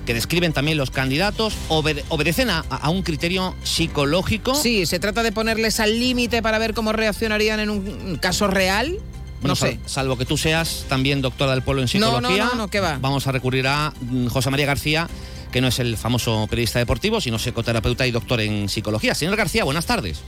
que 0.09 0.15
describen 0.15 0.55
también 0.55 0.79
los 0.79 0.91
candidatos, 0.91 1.53
obede- 1.69 2.03
obedecen 2.09 2.49
a, 2.49 2.61
a 2.61 2.89
un 2.89 3.03
criterio 3.03 3.55
psicológico. 3.63 4.55
Sí, 4.55 4.87
se 4.87 4.99
trata 4.99 5.23
de 5.23 5.33
ponerles 5.33 5.81
al 5.81 6.01
límite 6.01 6.41
para 6.41 6.59
ver 6.59 6.73
cómo 6.73 6.93
reaccionarían 6.93 7.61
en 7.61 7.69
un 7.69 8.17
caso 8.17 8.47
real. 8.47 8.97
Bueno, 9.43 9.49
No 9.49 9.55
sé. 9.55 9.73
sal- 9.73 9.81
salvo 9.85 10.17
que 10.17 10.25
tú 10.25 10.39
seas 10.39 10.87
también 10.89 11.21
doctora 11.21 11.51
del 11.53 11.61
pueblo 11.61 11.83
en 11.83 12.01
No, 12.01 12.07
no, 12.13 12.17
psicología. 12.17 12.45
no, 12.47 12.55
no, 12.55 12.69
¿qué 12.69 12.81
va? 12.81 12.97
Vamos 13.03 13.27
a 13.27 13.33
recurrir 13.33 13.67
a 13.69 13.93
mm, 14.01 14.29
José 14.29 14.49
María 14.49 14.65
García, 14.65 15.09
que 15.53 15.61
no 15.61 15.69
es 15.69 15.79
el 15.79 15.99
famoso 15.99 16.47
periodista 16.49 16.79
deportivo, 16.79 17.21
sino 17.21 17.39
psicoterapeuta 17.39 18.07
y 18.07 18.11
doctor 18.11 18.41
en 18.41 18.71
psicología. 18.71 19.15
Señor 19.15 19.37
García, 19.37 19.65
buenas 19.65 19.85
tardes. 19.85 20.21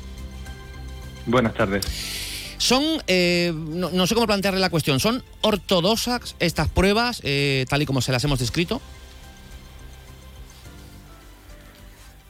Buenas 1.24 1.54
tardes. 1.54 1.86
Son, 2.58 2.84
eh, 3.06 3.50
no, 3.54 3.88
no 3.90 4.06
sé 4.06 4.14
cómo 4.14 4.26
plantearle 4.26 4.60
la 4.60 4.68
cuestión, 4.68 5.00
¿son 5.00 5.24
ortodoxas 5.40 6.36
estas 6.38 6.68
pruebas, 6.68 7.22
eh, 7.24 7.64
tal 7.70 7.80
y 7.80 7.86
como 7.86 8.02
se 8.02 8.12
las 8.12 8.22
hemos 8.24 8.38
descrito? 8.40 8.82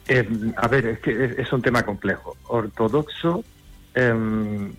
Eh, 0.07 0.27
a 0.57 0.67
ver, 0.67 0.85
es 0.87 0.99
que 0.99 1.35
es, 1.37 1.53
un 1.53 1.61
tema 1.61 1.83
complejo. 1.83 2.35
Ortodoxo 2.47 3.43
eh, 3.93 4.71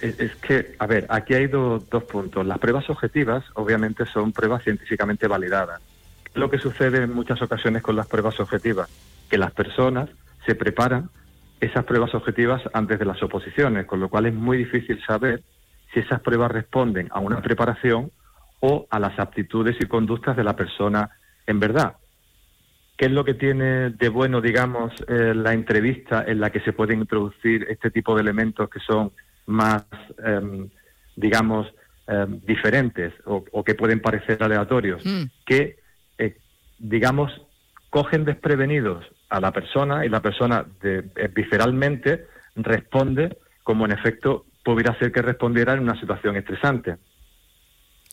es, 0.00 0.36
que, 0.36 0.74
a 0.78 0.86
ver, 0.86 1.06
aquí 1.08 1.34
hay 1.34 1.46
do- 1.46 1.78
dos 1.90 2.04
puntos. 2.04 2.46
Las 2.46 2.58
pruebas 2.58 2.88
objetivas, 2.90 3.44
obviamente, 3.54 4.04
son 4.06 4.32
pruebas 4.32 4.62
científicamente 4.62 5.26
validadas. 5.26 5.80
¿Qué 6.24 6.30
es 6.34 6.36
Lo 6.36 6.50
que 6.50 6.58
sucede 6.58 7.02
en 7.02 7.12
muchas 7.12 7.40
ocasiones 7.42 7.82
con 7.82 7.96
las 7.96 8.06
pruebas 8.06 8.38
objetivas, 8.40 8.88
que 9.28 9.38
las 9.38 9.52
personas 9.52 10.08
se 10.46 10.54
preparan 10.54 11.10
esas 11.60 11.84
pruebas 11.84 12.14
objetivas 12.14 12.62
antes 12.72 12.98
de 12.98 13.04
las 13.04 13.22
oposiciones, 13.22 13.86
con 13.86 14.00
lo 14.00 14.08
cual 14.08 14.26
es 14.26 14.34
muy 14.34 14.58
difícil 14.58 15.02
saber 15.04 15.42
si 15.92 16.00
esas 16.00 16.20
pruebas 16.20 16.52
responden 16.52 17.08
a 17.10 17.18
una 17.18 17.40
preparación 17.42 18.12
o 18.60 18.86
a 18.90 18.98
las 18.98 19.18
aptitudes 19.18 19.76
y 19.80 19.86
conductas 19.86 20.36
de 20.36 20.44
la 20.44 20.54
persona 20.54 21.10
en 21.46 21.58
verdad. 21.58 21.96
¿Qué 22.98 23.06
es 23.06 23.12
lo 23.12 23.24
que 23.24 23.34
tiene 23.34 23.90
de 23.90 24.08
bueno, 24.08 24.40
digamos, 24.40 24.92
eh, 25.06 25.32
la 25.34 25.52
entrevista 25.54 26.24
en 26.26 26.40
la 26.40 26.50
que 26.50 26.58
se 26.60 26.72
pueden 26.72 26.98
introducir 26.98 27.64
este 27.70 27.92
tipo 27.92 28.14
de 28.16 28.22
elementos 28.22 28.68
que 28.68 28.80
son 28.80 29.12
más, 29.46 29.84
em, 30.24 30.68
digamos, 31.14 31.72
em, 32.08 32.40
diferentes 32.44 33.12
o, 33.24 33.44
o 33.52 33.62
que 33.62 33.76
pueden 33.76 34.00
parecer 34.00 34.42
aleatorios? 34.42 35.00
Mm. 35.06 35.22
Que, 35.46 35.78
eh, 36.18 36.36
digamos, 36.78 37.30
cogen 37.88 38.24
desprevenidos 38.24 39.04
a 39.30 39.40
la 39.40 39.52
persona 39.52 40.04
y 40.04 40.08
la 40.08 40.20
persona 40.20 40.66
de- 40.82 41.04
eh, 41.14 41.28
visceralmente 41.32 42.26
responde 42.56 43.38
como 43.62 43.84
en 43.84 43.92
efecto 43.92 44.44
pudiera 44.64 44.98
ser 44.98 45.12
que 45.12 45.22
respondiera 45.22 45.72
en 45.74 45.80
una 45.80 45.98
situación 46.00 46.34
estresante. 46.36 46.96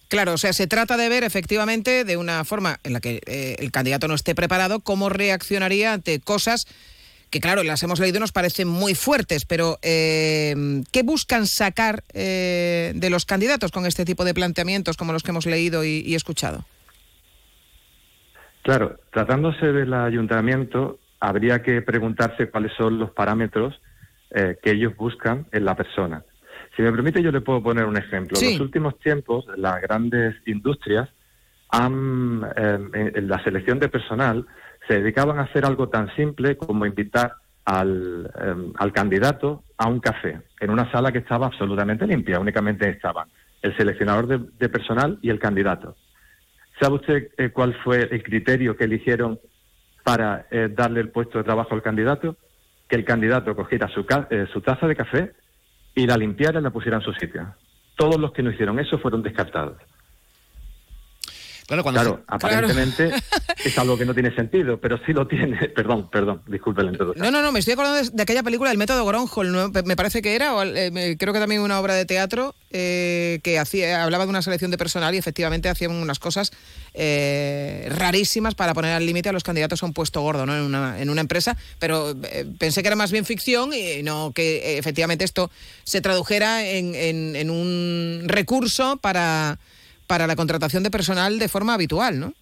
Claro, 0.07 0.33
o 0.33 0.37
sea, 0.37 0.53
se 0.53 0.67
trata 0.67 0.97
de 0.97 1.09
ver 1.09 1.23
efectivamente 1.23 2.03
de 2.03 2.17
una 2.17 2.43
forma 2.45 2.77
en 2.83 2.93
la 2.93 2.99
que 2.99 3.21
eh, 3.25 3.55
el 3.59 3.71
candidato 3.71 4.07
no 4.07 4.13
esté 4.13 4.35
preparado, 4.35 4.79
cómo 4.79 5.09
reaccionaría 5.09 5.93
ante 5.93 6.19
cosas 6.19 6.67
que, 7.31 7.39
claro, 7.39 7.63
las 7.63 7.81
hemos 7.83 7.99
leído 7.99 8.17
y 8.17 8.19
nos 8.21 8.31
parecen 8.31 8.67
muy 8.67 8.93
fuertes, 8.93 9.45
pero 9.45 9.77
eh, 9.81 10.83
¿qué 10.91 11.03
buscan 11.03 11.47
sacar 11.47 12.03
eh, 12.13 12.93
de 12.95 13.09
los 13.09 13.25
candidatos 13.25 13.71
con 13.71 13.85
este 13.85 14.05
tipo 14.05 14.23
de 14.23 14.33
planteamientos 14.33 14.95
como 14.95 15.11
los 15.11 15.23
que 15.23 15.31
hemos 15.31 15.45
leído 15.45 15.83
y, 15.83 16.03
y 16.05 16.15
escuchado? 16.15 16.65
Claro, 18.61 18.99
tratándose 19.11 19.67
del 19.67 19.93
ayuntamiento, 19.93 20.99
habría 21.19 21.61
que 21.61 21.81
preguntarse 21.81 22.49
cuáles 22.49 22.71
son 22.77 22.99
los 22.99 23.11
parámetros 23.11 23.79
eh, 24.31 24.57
que 24.61 24.71
ellos 24.71 24.95
buscan 24.95 25.45
en 25.51 25.65
la 25.65 25.75
persona. 25.75 26.23
Si 26.75 26.81
me 26.81 26.91
permite, 26.91 27.21
yo 27.21 27.31
le 27.31 27.41
puedo 27.41 27.63
poner 27.63 27.85
un 27.85 27.97
ejemplo. 27.97 28.35
Sí. 28.35 28.45
En 28.47 28.51
los 28.53 28.61
últimos 28.61 28.99
tiempos, 28.99 29.45
las 29.57 29.81
grandes 29.81 30.35
industrias 30.45 31.09
han, 31.69 32.45
eh, 32.55 32.79
en- 33.15 33.27
la 33.27 33.43
selección 33.43 33.79
de 33.79 33.89
personal 33.89 34.45
se 34.87 34.95
dedicaban 35.01 35.39
a 35.39 35.43
hacer 35.43 35.65
algo 35.65 35.89
tan 35.89 36.13
simple 36.15 36.57
como 36.57 36.85
invitar 36.85 37.33
al, 37.65 38.31
eh, 38.39 38.71
al 38.77 38.91
candidato 38.93 39.63
a 39.77 39.87
un 39.87 39.99
café 39.99 40.41
en 40.59 40.69
una 40.69 40.91
sala 40.91 41.11
que 41.11 41.17
estaba 41.19 41.47
absolutamente 41.47 42.05
limpia. 42.05 42.39
Únicamente 42.39 42.87
estaban 42.89 43.27
el 43.61 43.75
seleccionador 43.77 44.27
de, 44.27 44.39
de 44.59 44.69
personal 44.69 45.17
y 45.21 45.29
el 45.29 45.39
candidato. 45.39 45.95
¿Sabe 46.79 46.95
usted 46.95 47.27
eh, 47.37 47.49
cuál 47.49 47.73
fue 47.83 48.07
el 48.11 48.21
criterio 48.21 48.75
que 48.77 48.83
eligieron 48.83 49.39
para 50.03 50.45
eh, 50.51 50.69
darle 50.71 50.99
el 50.99 51.09
puesto 51.09 51.37
de 51.39 51.43
trabajo 51.45 51.73
al 51.73 51.81
candidato? 51.81 52.35
Que 52.87 52.95
el 52.97 53.05
candidato 53.05 53.55
cogiera 53.55 53.87
su, 53.87 54.05
eh, 54.29 54.45
su 54.53 54.61
taza 54.61 54.87
de 54.87 54.95
café 54.95 55.31
y 55.95 56.05
la 56.05 56.17
limpiara 56.17 56.59
y 56.59 56.63
la 56.63 56.69
pusiera 56.69 56.97
en 56.97 57.03
su 57.03 57.13
sitio. 57.13 57.55
Todos 57.95 58.19
los 58.19 58.33
que 58.33 58.43
no 58.43 58.51
hicieron 58.51 58.77
eso 58.79 58.99
fueron 58.99 59.23
descartados. 59.23 59.77
Claro, 61.67 61.83
cuando 61.83 62.01
Claro, 62.01 62.17
se- 62.17 62.23
aparentemente 62.27 63.11
es 63.65 63.77
algo 63.77 63.97
que 63.97 64.05
no 64.05 64.13
tiene 64.13 64.33
sentido, 64.35 64.79
pero 64.79 64.97
sí 65.05 65.13
lo 65.13 65.27
tiene. 65.27 65.57
Perdón, 65.75 66.09
perdón, 66.11 66.41
disculpe 66.47 66.83
la 66.83 66.91
introducción. 66.91 67.25
No, 67.25 67.31
no, 67.31 67.41
no, 67.41 67.51
me 67.51 67.59
estoy 67.59 67.73
acordando 67.73 68.03
de, 68.03 68.09
de 68.11 68.21
aquella 68.23 68.43
película 68.43 68.71
El 68.71 68.77
método 68.77 69.05
Gronholm, 69.05 69.51
¿no? 69.51 69.71
me 69.83 69.95
parece 69.95 70.21
que 70.21 70.35
era, 70.35 70.53
o, 70.55 70.63
eh, 70.63 71.15
creo 71.19 71.33
que 71.33 71.39
también 71.39 71.61
una 71.61 71.79
obra 71.79 71.95
de 71.95 72.05
teatro 72.05 72.53
eh, 72.71 73.39
que 73.43 73.57
hacía, 73.57 74.03
hablaba 74.03 74.25
de 74.25 74.29
una 74.29 74.41
selección 74.41 74.69
de 74.71 74.77
personal 74.77 75.15
y 75.15 75.17
efectivamente 75.17 75.69
hacían 75.69 75.91
unas 75.91 76.19
cosas 76.19 76.51
eh, 76.93 77.87
rarísimas 77.89 78.55
para 78.55 78.73
poner 78.73 78.93
al 78.93 79.05
límite 79.05 79.29
a 79.29 79.31
los 79.31 79.43
candidatos 79.43 79.81
a 79.83 79.85
un 79.85 79.93
puesto 79.93 80.21
gordo 80.21 80.45
¿no? 80.45 80.55
en, 80.55 80.61
una, 80.63 81.01
en 81.01 81.09
una 81.09 81.21
empresa, 81.21 81.57
pero 81.79 82.11
eh, 82.23 82.45
pensé 82.59 82.81
que 82.81 82.87
era 82.87 82.95
más 82.95 83.11
bien 83.11 83.25
ficción 83.25 83.71
y 83.73 84.03
no 84.03 84.31
que 84.33 84.57
eh, 84.57 84.77
efectivamente 84.77 85.25
esto 85.25 85.49
se 85.83 86.01
tradujera 86.01 86.65
en, 86.65 86.95
en- 86.95 87.35
en 87.35 87.49
un 87.49 88.23
recurso 88.27 88.97
para, 88.97 89.57
para 90.07 90.27
la 90.27 90.35
contratación 90.35 90.83
de 90.83 90.91
personal 90.91 91.39
de 91.39 91.49
forma 91.49 91.73
habitual, 91.73 92.19
¿no? 92.19 92.33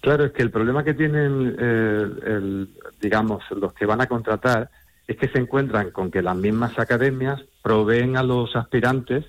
Claro, 0.00 0.24
es 0.24 0.32
que 0.32 0.42
el 0.42 0.50
problema 0.50 0.82
que 0.82 0.94
tienen, 0.94 1.56
eh, 1.58 2.66
digamos, 3.00 3.44
los 3.52 3.72
que 3.72 3.86
van 3.86 4.00
a 4.00 4.08
contratar 4.08 4.68
es 5.06 5.16
que 5.16 5.28
se 5.28 5.38
encuentran 5.38 5.90
con 5.90 6.10
que 6.10 6.22
las 6.22 6.36
mismas 6.36 6.78
academias 6.78 7.40
proveen 7.62 8.16
a 8.16 8.22
los 8.22 8.54
aspirantes 8.56 9.24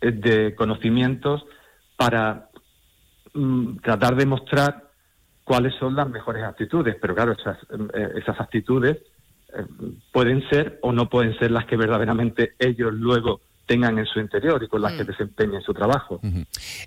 eh, 0.00 0.12
de 0.12 0.54
conocimientos 0.54 1.44
para 1.96 2.50
mm, 3.34 3.78
tratar 3.78 4.16
de 4.16 4.26
mostrar 4.26 4.90
cuáles 5.44 5.74
son 5.76 5.94
las 5.94 6.08
mejores 6.08 6.44
actitudes. 6.44 6.96
Pero 7.00 7.14
claro, 7.14 7.32
esas, 7.32 7.58
eh, 7.94 8.12
esas 8.16 8.40
actitudes 8.40 8.98
eh, 9.54 9.64
pueden 10.12 10.46
ser 10.48 10.78
o 10.82 10.92
no 10.92 11.08
pueden 11.08 11.38
ser 11.38 11.50
las 11.50 11.66
que 11.66 11.76
verdaderamente 11.76 12.54
ellos 12.58 12.92
luego 12.92 13.40
tengan 13.66 13.98
en 13.98 14.06
su 14.06 14.20
interior 14.20 14.62
y 14.62 14.68
con 14.68 14.80
las 14.80 14.92
que 14.92 15.04
desempeñen 15.04 15.60
su 15.60 15.74
trabajo. 15.74 16.20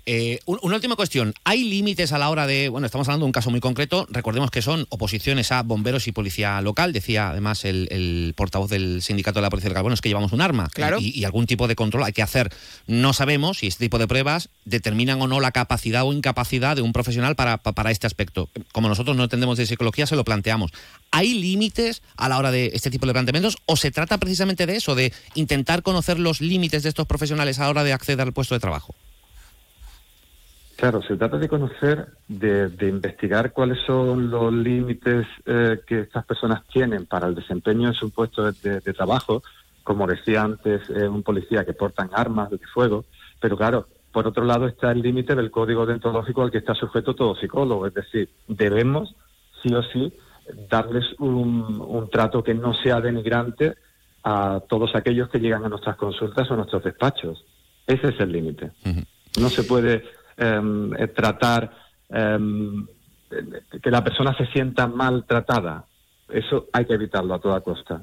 Eh, 0.06 0.40
un- 0.46 0.58
una 0.62 0.76
última 0.76 0.96
cuestión. 0.96 1.34
¿Hay 1.44 1.64
límites 1.64 2.12
a 2.12 2.18
la 2.18 2.30
hora 2.30 2.46
de.? 2.46 2.68
Bueno, 2.68 2.86
estamos 2.86 3.06
hablando 3.08 3.24
de 3.24 3.28
un 3.28 3.32
caso 3.32 3.50
muy 3.50 3.60
concreto. 3.60 4.06
Recordemos 4.10 4.50
que 4.50 4.62
son 4.62 4.86
oposiciones 4.88 5.52
a 5.52 5.62
bomberos 5.62 6.08
y 6.08 6.12
policía 6.12 6.60
local. 6.62 6.92
Decía 6.92 7.30
además 7.30 7.64
el, 7.64 7.86
el 7.90 8.32
portavoz 8.36 8.70
del 8.70 9.02
sindicato 9.02 9.38
de 9.40 9.42
la 9.42 9.50
Policía 9.50 9.68
del 9.68 9.74
Carbón: 9.74 9.92
es 9.92 10.00
que 10.00 10.08
llevamos 10.08 10.32
un 10.32 10.40
arma. 10.40 10.68
Claro. 10.72 10.98
Y, 11.00 11.10
y 11.18 11.24
algún 11.24 11.46
tipo 11.46 11.68
de 11.68 11.76
control 11.76 12.04
hay 12.04 12.12
que 12.12 12.22
hacer. 12.22 12.50
No 12.86 13.12
sabemos 13.12 13.58
si 13.58 13.66
este 13.66 13.84
tipo 13.84 13.98
de 13.98 14.08
pruebas 14.08 14.48
determinan 14.64 15.20
o 15.20 15.26
no 15.28 15.40
la 15.40 15.52
capacidad 15.52 16.04
o 16.04 16.12
incapacidad 16.12 16.76
de 16.76 16.82
un 16.82 16.92
profesional 16.92 17.36
para, 17.36 17.58
pa- 17.58 17.72
para 17.72 17.90
este 17.90 18.06
aspecto. 18.06 18.48
Como 18.72 18.88
nosotros 18.88 19.16
no 19.16 19.24
entendemos 19.24 19.58
de 19.58 19.66
psicología, 19.66 20.06
se 20.06 20.16
lo 20.16 20.24
planteamos. 20.24 20.70
¿Hay 21.10 21.34
límites 21.34 22.02
a 22.16 22.28
la 22.28 22.38
hora 22.38 22.50
de 22.50 22.70
este 22.72 22.90
tipo 22.90 23.06
de 23.06 23.12
planteamientos 23.12 23.58
o 23.66 23.76
se 23.76 23.90
trata 23.90 24.18
precisamente 24.18 24.64
de 24.66 24.76
eso, 24.76 24.94
de 24.94 25.12
intentar 25.34 25.82
conocer 25.82 26.18
los 26.18 26.40
límites 26.40 26.69
de 26.82 26.88
estos 26.88 27.06
profesionales 27.06 27.58
a 27.58 27.64
la 27.64 27.70
hora 27.70 27.84
de 27.84 27.92
acceder 27.92 28.20
al 28.26 28.32
puesto 28.32 28.54
de 28.54 28.60
trabajo? 28.60 28.94
Claro, 30.76 31.02
se 31.02 31.16
trata 31.16 31.36
de 31.36 31.48
conocer, 31.48 32.06
de, 32.26 32.68
de 32.70 32.88
investigar 32.88 33.52
cuáles 33.52 33.78
son 33.86 34.30
los 34.30 34.50
límites 34.52 35.26
eh, 35.44 35.80
que 35.86 36.00
estas 36.00 36.24
personas 36.24 36.62
tienen 36.72 37.04
para 37.04 37.26
el 37.28 37.34
desempeño 37.34 37.88
en 37.88 37.94
su 37.94 38.10
puesto 38.10 38.44
de, 38.44 38.52
de- 38.62 38.80
de 38.80 38.92
trabajo, 38.94 39.42
como 39.84 40.06
decía 40.06 40.42
antes 40.42 40.80
eh, 40.88 41.06
un 41.06 41.22
policía 41.22 41.66
que 41.66 41.74
portan 41.74 42.08
armas 42.14 42.48
de 42.50 42.58
fuego, 42.72 43.04
pero 43.40 43.58
claro, 43.58 43.88
por 44.10 44.26
otro 44.26 44.44
lado 44.44 44.66
está 44.66 44.90
el 44.90 45.02
límite 45.02 45.34
del 45.34 45.50
código 45.50 45.84
deontológico 45.84 46.42
al 46.42 46.50
que 46.50 46.58
está 46.58 46.74
sujeto 46.74 47.14
todo 47.14 47.36
psicólogo, 47.36 47.86
es 47.86 47.92
decir, 47.94 48.30
debemos 48.48 49.14
sí 49.62 49.74
o 49.74 49.82
sí 49.82 50.10
darles 50.70 51.04
un, 51.18 51.78
un 51.86 52.08
trato 52.08 52.42
que 52.42 52.54
no 52.54 52.72
sea 52.72 53.00
denigrante 53.02 53.74
a 54.22 54.60
todos 54.68 54.94
aquellos 54.94 55.28
que 55.30 55.38
llegan 55.38 55.64
a 55.64 55.68
nuestras 55.68 55.96
consultas 55.96 56.50
o 56.50 56.54
a 56.54 56.56
nuestros 56.58 56.84
despachos. 56.84 57.44
Ese 57.86 58.08
es 58.08 58.20
el 58.20 58.32
límite. 58.32 58.72
No 59.40 59.48
se 59.48 59.64
puede 59.64 60.04
em, 60.36 60.92
eh, 60.94 61.08
tratar 61.08 61.70
em, 62.08 62.86
eh, 63.30 63.62
que 63.82 63.90
la 63.90 64.04
persona 64.04 64.36
se 64.36 64.46
sienta 64.46 64.86
maltratada. 64.86 65.84
Eso 66.28 66.68
hay 66.72 66.84
que 66.84 66.94
evitarlo 66.94 67.34
a 67.34 67.40
toda 67.40 67.60
costa. 67.60 68.02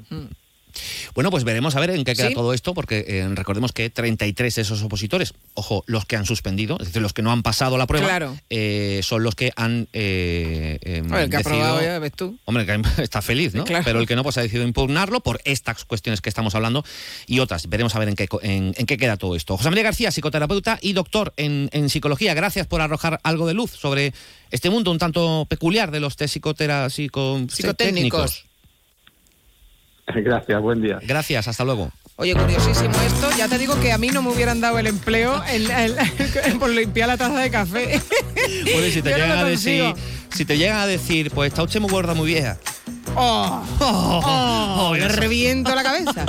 Bueno, 1.16 1.32
pues 1.32 1.44
veremos 1.44 1.76
a 1.76 1.80
ver 1.80 1.92
en 1.92 2.04
qué 2.04 2.14
queda 2.16 2.28
Sí. 2.30 2.34
todo 2.34 2.54
esto, 2.54 2.74
porque 2.74 3.06
eh, 3.08 3.28
recordemos 3.34 3.72
que 3.72 3.90
33 3.90 4.56
de 4.56 4.62
esos 4.62 4.82
opositores, 4.84 5.34
ojo, 5.54 5.84
los 5.88 6.06
que 6.06 6.16
han 6.16 6.26
suspendido, 6.26 6.78
es 6.80 6.88
decir, 6.88 7.02
los 7.02 7.14
que 7.14 7.22
no 7.22 7.32
han 7.32 7.44
pasado 7.44 7.78
la 7.78 7.88
prueba, 7.88 8.08
Claro. 8.08 8.38
eh, 8.50 9.02
son 9.04 9.24
los 9.24 9.36
que 9.36 9.52
han 9.56 9.88
eh, 9.94 10.78
eh, 10.82 11.02
ver, 11.06 11.22
el 11.24 11.30
que 11.30 11.38
ha 11.38 11.40
aprobado 11.40 11.82
ya, 11.82 12.00
ves 12.00 12.12
tú. 12.14 12.38
Hombre, 12.46 12.66
que 12.66 12.82
está 13.02 13.22
feliz, 13.22 13.54
¿no? 13.54 13.64
Claro. 13.64 13.84
Pero 13.86 14.00
el 14.00 14.08
que 14.08 14.16
no, 14.16 14.24
pues 14.24 14.38
ha 14.38 14.42
decidido 14.42 14.66
impugnarlo 14.68 15.22
por 15.22 15.40
estas 15.46 15.86
cuestiones 15.86 16.22
que 16.22 16.30
estamos 16.30 16.56
hablando 16.56 16.84
y 17.26 17.40
otras. 17.40 17.68
Veremos 17.70 17.96
a 17.96 18.00
ver 18.00 18.10
en 18.10 18.16
qué, 18.16 18.28
en, 18.42 18.74
en 18.78 18.86
qué 18.86 18.98
queda 18.98 19.18
todo 19.18 19.36
esto. 19.36 19.58
José 19.58 19.70
María 19.70 19.84
García, 19.84 20.12
psicoterapeuta 20.12 20.80
y 20.82 20.94
doctor 20.94 21.34
en, 21.38 21.70
en 21.74 21.90
psicología. 21.90 22.34
Gracias 22.34 22.68
por 22.68 22.82
arrojar 22.82 23.20
algo 23.24 23.48
de 23.48 23.54
luz 23.54 23.72
sobre 23.72 24.14
este 24.52 24.70
mundo 24.70 24.92
un 24.92 24.98
tanto 24.98 25.46
peculiar 25.50 25.92
de 25.92 26.00
los 26.00 26.16
test 26.16 26.34
psicotera, 26.34 26.88
psico- 26.90 27.46
Psicotécnicos. 27.50 28.46
Gracias, 30.16 30.62
buen 30.62 30.82
día. 30.82 31.00
Gracias, 31.04 31.48
hasta 31.48 31.64
luego. 31.64 31.92
Oye, 32.16 32.34
curiosísimo 32.34 32.96
esto. 33.06 33.30
Ya 33.38 33.48
te 33.48 33.58
digo 33.58 33.80
que 33.80 33.92
a 33.92 33.98
mí 33.98 34.10
no 34.10 34.22
me 34.22 34.32
hubieran 34.32 34.60
dado 34.60 34.80
el 34.80 34.88
empleo 34.88 35.44
por 36.60 36.70
limpiar 36.70 37.10
la 37.10 37.18
taza 37.18 37.40
de 37.40 37.52
café. 37.52 38.02
Bueno, 38.64 38.88
y 38.88 38.92
si 38.92 39.02
te, 39.02 39.12
no 39.12 39.18
llegan 39.18 39.38
a 39.40 39.44
decir, 39.44 39.94
si 40.30 40.46
te 40.46 40.58
llegan 40.58 40.78
a 40.78 40.88
decir, 40.88 41.32
pues 41.32 41.50
está 41.50 41.64
usted 41.64 41.82
muy 41.82 41.92
gorda, 41.92 42.14
muy 42.14 42.28
vieja. 42.28 42.58
¡Oh! 43.16 43.62
¡Oh! 43.80 44.96
Le 44.96 45.08
reviento 45.10 45.76
la 45.76 45.84
cabeza. 45.84 46.26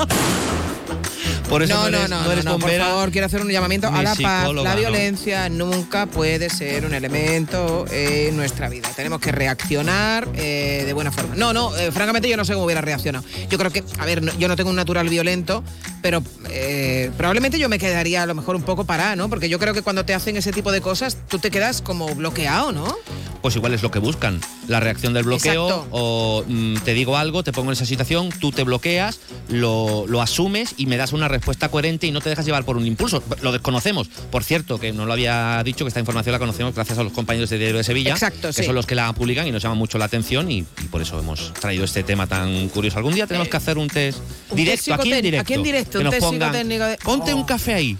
Por 1.48 1.62
eso 1.62 1.72
No, 1.74 1.84
no, 1.84 1.90
no, 1.90 1.96
eres, 1.98 2.10
no, 2.10 2.16
no 2.18 2.24
no, 2.26 2.32
eres 2.32 2.44
no, 2.44 2.50
por 2.52 2.60
bombera. 2.60 2.86
favor, 2.86 3.10
quiero 3.10 3.26
hacer 3.26 3.40
un 3.40 3.48
llamamiento 3.48 3.88
a 3.88 4.02
la 4.02 4.14
paz. 4.14 4.52
La 4.52 4.74
no. 4.74 4.76
violencia 4.76 5.48
nunca 5.48 6.04
puede 6.06 6.50
ser 6.50 6.84
un 6.84 6.92
elemento 6.92 7.86
en 7.90 8.36
nuestra 8.36 8.68
vida. 8.68 8.88
Tenemos 8.94 9.20
que 9.20 9.32
reaccionar 9.32 10.28
eh, 10.34 10.82
de 10.84 10.92
buena 10.92 11.10
forma. 11.10 11.34
No, 11.36 11.54
no, 11.54 11.74
eh, 11.76 11.90
francamente 11.90 12.28
yo 12.28 12.36
no 12.36 12.44
sé 12.44 12.52
cómo 12.52 12.66
hubiera 12.66 12.82
reaccionado. 12.82 13.24
Yo 13.48 13.56
creo 13.56 13.70
que, 13.72 13.82
a 13.98 14.04
ver, 14.04 14.22
no- 14.22 14.36
yo 14.38 14.46
no 14.48 14.56
tengo 14.56 14.68
un 14.70 14.76
natural 14.76 15.08
violento, 15.08 15.64
pero 16.02 16.22
eh, 16.50 17.10
probablemente 17.16 17.58
yo 17.58 17.70
me 17.70 17.78
quedaría 17.78 18.22
a 18.22 18.26
lo 18.26 18.34
mejor 18.34 18.54
un 18.54 18.62
poco 18.62 18.84
parada, 18.84 19.16
¿no? 19.16 19.30
Porque 19.30 19.48
yo 19.48 19.58
creo 19.58 19.72
que 19.72 19.80
cuando 19.82 20.04
te 20.04 20.12
hacen 20.14 20.36
ese 20.36 20.52
tipo 20.52 20.70
de 20.70 20.82
cosas, 20.82 21.16
tú 21.28 21.38
te 21.38 21.50
quedas 21.50 21.80
como 21.80 22.14
bloqueado, 22.14 22.72
¿no? 22.72 22.94
Pues 23.40 23.54
igual 23.56 23.72
es 23.72 23.82
lo 23.82 23.90
que 23.90 24.00
buscan, 24.00 24.40
la 24.66 24.80
reacción 24.80 25.14
del 25.14 25.22
bloqueo 25.24 25.68
Exacto. 25.68 25.86
o 25.92 26.44
mm, 26.46 26.78
te 26.78 26.92
digo 26.92 27.16
algo, 27.16 27.42
te 27.44 27.52
pongo 27.52 27.70
en 27.70 27.74
esa 27.74 27.86
situación, 27.86 28.30
tú 28.40 28.50
te 28.50 28.64
bloqueas, 28.64 29.20
lo, 29.48 30.04
lo 30.08 30.20
asumes 30.20 30.74
y 30.76 30.86
me 30.86 30.96
das 30.96 31.12
una 31.12 31.26
respuesta 31.28 31.38
respuesta 31.38 31.68
coherente 31.68 32.07
y 32.07 32.11
no 32.11 32.21
te 32.21 32.28
dejas 32.28 32.45
llevar 32.45 32.64
por 32.64 32.76
un 32.76 32.87
impulso. 32.87 33.23
Lo 33.42 33.52
desconocemos. 33.52 34.09
Por 34.30 34.45
cierto, 34.45 34.78
que 34.78 34.92
no 34.92 35.07
lo 35.07 35.12
había 35.12 35.62
dicho, 35.64 35.85
que 35.85 35.88
esta 35.88 36.00
información 36.00 36.33
la 36.33 36.38
conocemos 36.38 36.75
gracias 36.75 36.99
a 36.99 37.02
los 37.02 37.12
compañeros 37.12 37.50
de 37.50 37.59
Diario 37.59 37.78
de 37.78 37.85
Sevilla, 37.85 38.12
Exacto, 38.12 38.49
que 38.49 38.52
sí. 38.52 38.64
son 38.64 38.75
los 38.75 38.87
que 38.87 38.95
la 38.95 39.12
publican 39.12 39.47
y 39.47 39.52
nos 39.52 39.62
llaman 39.62 39.78
mucho 39.78 39.99
la 39.99 40.04
atención 40.07 40.50
y, 40.50 40.59
y 40.59 40.85
por 40.90 41.00
eso 41.02 41.18
hemos 41.18 41.52
traído 41.54 41.85
este 41.85 42.02
tema 42.02 42.26
tan 42.26 42.68
curioso. 42.68 42.99
Algún 42.99 43.14
día 43.14 43.26
tenemos 43.26 43.49
que 43.49 43.57
hacer 43.57 43.78
un 43.78 43.88
test 43.88 44.18
un 44.50 44.57
directo, 44.57 44.95
aquí 44.95 45.12
en 45.12 45.23
directo. 45.23 45.42
aquí 45.42 45.54
en 45.54 45.62
directo, 45.62 45.92
que 45.92 45.99
un 45.99 46.04
nos 46.04 46.12
test 46.14 46.25
pongan, 46.26 46.68
de- 46.68 46.99
Ponte 47.02 47.33
un 47.35 47.42
Oh. 47.42 47.47
café 47.47 47.75
ahí. 47.75 47.97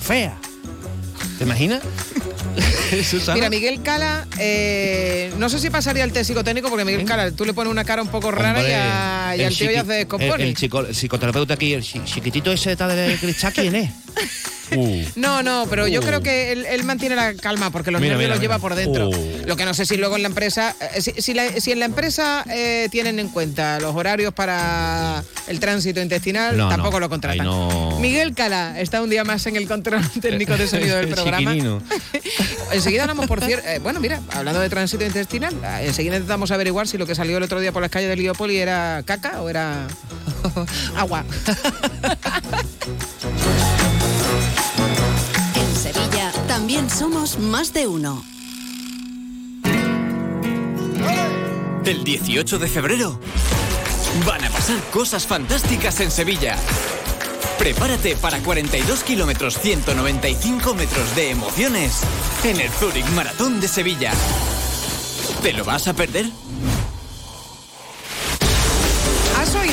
Fea. 0.00 0.36
¿Te 1.38 1.44
imaginas? 1.44 1.82
Mira, 3.34 3.50
Miguel 3.50 3.82
Cala, 3.82 4.26
eh, 4.38 5.32
no 5.38 5.48
sé 5.48 5.58
si 5.58 5.70
pasaría 5.70 6.04
el 6.04 6.12
test 6.12 6.28
psicotécnico, 6.28 6.68
porque 6.70 6.84
Miguel 6.84 7.04
Cala, 7.04 7.30
tú 7.32 7.44
le 7.44 7.52
pones 7.52 7.70
una 7.70 7.84
cara 7.84 8.00
un 8.02 8.08
poco 8.08 8.30
rara 8.30 8.62
y, 8.62 8.72
a- 8.72 9.36
y 9.36 9.42
al 9.44 9.54
tío 9.54 9.70
ya 9.70 9.84
se 9.84 9.92
descompone. 9.92 10.44
El, 10.44 10.56
el 10.56 10.94
psicoterapeuta 10.94 11.54
aquí, 11.54 11.74
el 11.74 11.82
chi- 11.82 12.02
chiquitito 12.04 12.52
ese 12.52 12.74
de 12.76 12.86
del 12.94 13.18
cristal, 13.18 13.52
¿quién 13.52 13.74
es? 13.74 13.90
Uh. 14.74 15.04
No, 15.16 15.42
no, 15.42 15.66
pero 15.70 15.86
yo 15.86 16.00
Uh. 16.00 16.04
creo 16.04 16.20
que 16.22 16.52
él, 16.52 16.66
él 16.66 16.84
mantiene 16.84 17.14
la 17.16 17.34
calma 17.34 17.70
porque 17.70 17.90
los 17.90 18.00
Mira, 18.00 18.14
nervios 18.14 18.28
mira, 18.28 18.34
los 18.34 18.42
lleva 18.42 18.54
mira. 18.56 18.62
por 18.62 18.74
dentro. 18.74 19.08
Uh. 19.08 19.42
Lo 19.46 19.56
que 19.56 19.64
no 19.64 19.74
sé 19.74 19.86
si 19.86 19.96
luego 19.96 20.16
en 20.16 20.22
la 20.22 20.28
empresa, 20.28 20.74
eh, 20.94 21.00
si, 21.00 21.12
si 21.20 21.34
la- 21.34 21.52
si 21.60 21.72
en 21.72 21.78
la 21.78 21.84
empresa 21.86 22.44
eh, 22.50 22.88
tienen 22.90 23.18
en 23.18 23.28
cuenta 23.28 23.78
los 23.80 23.94
horarios 23.94 24.32
para 24.34 25.22
el 25.46 25.60
tránsito 25.60 26.00
intestinal, 26.00 26.56
No, 26.56 26.68
tampoco 26.68 26.94
no, 26.94 27.00
lo 27.00 27.08
contratan. 27.08 27.46
no. 27.46 27.98
Miguel 28.00 28.34
Cala 28.34 28.80
está 28.80 29.02
un 29.02 29.10
día 29.10 29.24
más 29.24 29.46
en 29.46 29.56
el 29.56 29.66
control 29.68 30.00
técnico 30.20 30.56
de 30.56 30.66
sonido 30.66 30.96
del 30.96 31.08
El 31.08 31.14
programa. 31.14 31.54
Enseguida 32.72 33.02
hablamos, 33.02 33.26
por 33.26 33.40
cierto, 33.44 33.66
eh, 33.68 33.78
bueno, 33.78 34.00
mira, 34.00 34.20
hablando 34.32 34.60
de 34.60 34.68
tránsito 34.68 35.04
intestinal, 35.04 35.54
enseguida 35.80 36.16
intentamos 36.16 36.50
averiguar 36.50 36.88
si 36.88 36.98
lo 36.98 37.06
que 37.06 37.14
salió 37.14 37.36
el 37.36 37.42
otro 37.42 37.60
día 37.60 37.72
por 37.72 37.82
las 37.82 37.90
calles 37.90 38.08
de 38.08 38.16
Liopoli 38.16 38.56
era 38.58 39.02
caca 39.04 39.40
o 39.42 39.48
era 39.48 39.86
agua. 40.96 41.24
También 46.66 46.90
somos 46.90 47.38
más 47.38 47.72
de 47.72 47.86
uno. 47.86 48.24
El 51.84 52.02
18 52.02 52.58
de 52.58 52.66
febrero 52.66 53.20
van 54.26 54.42
a 54.44 54.50
pasar 54.50 54.80
cosas 54.90 55.28
fantásticas 55.28 56.00
en 56.00 56.10
Sevilla. 56.10 56.56
Prepárate 57.56 58.16
para 58.16 58.40
42 58.40 59.04
kilómetros 59.04 59.60
195 59.60 60.74
metros 60.74 61.14
de 61.14 61.30
emociones 61.30 62.00
en 62.42 62.58
el 62.58 62.68
Zurich 62.70 63.08
Maratón 63.10 63.60
de 63.60 63.68
Sevilla. 63.68 64.12
¿Te 65.42 65.52
lo 65.52 65.64
vas 65.64 65.86
a 65.86 65.94
perder? 65.94 66.26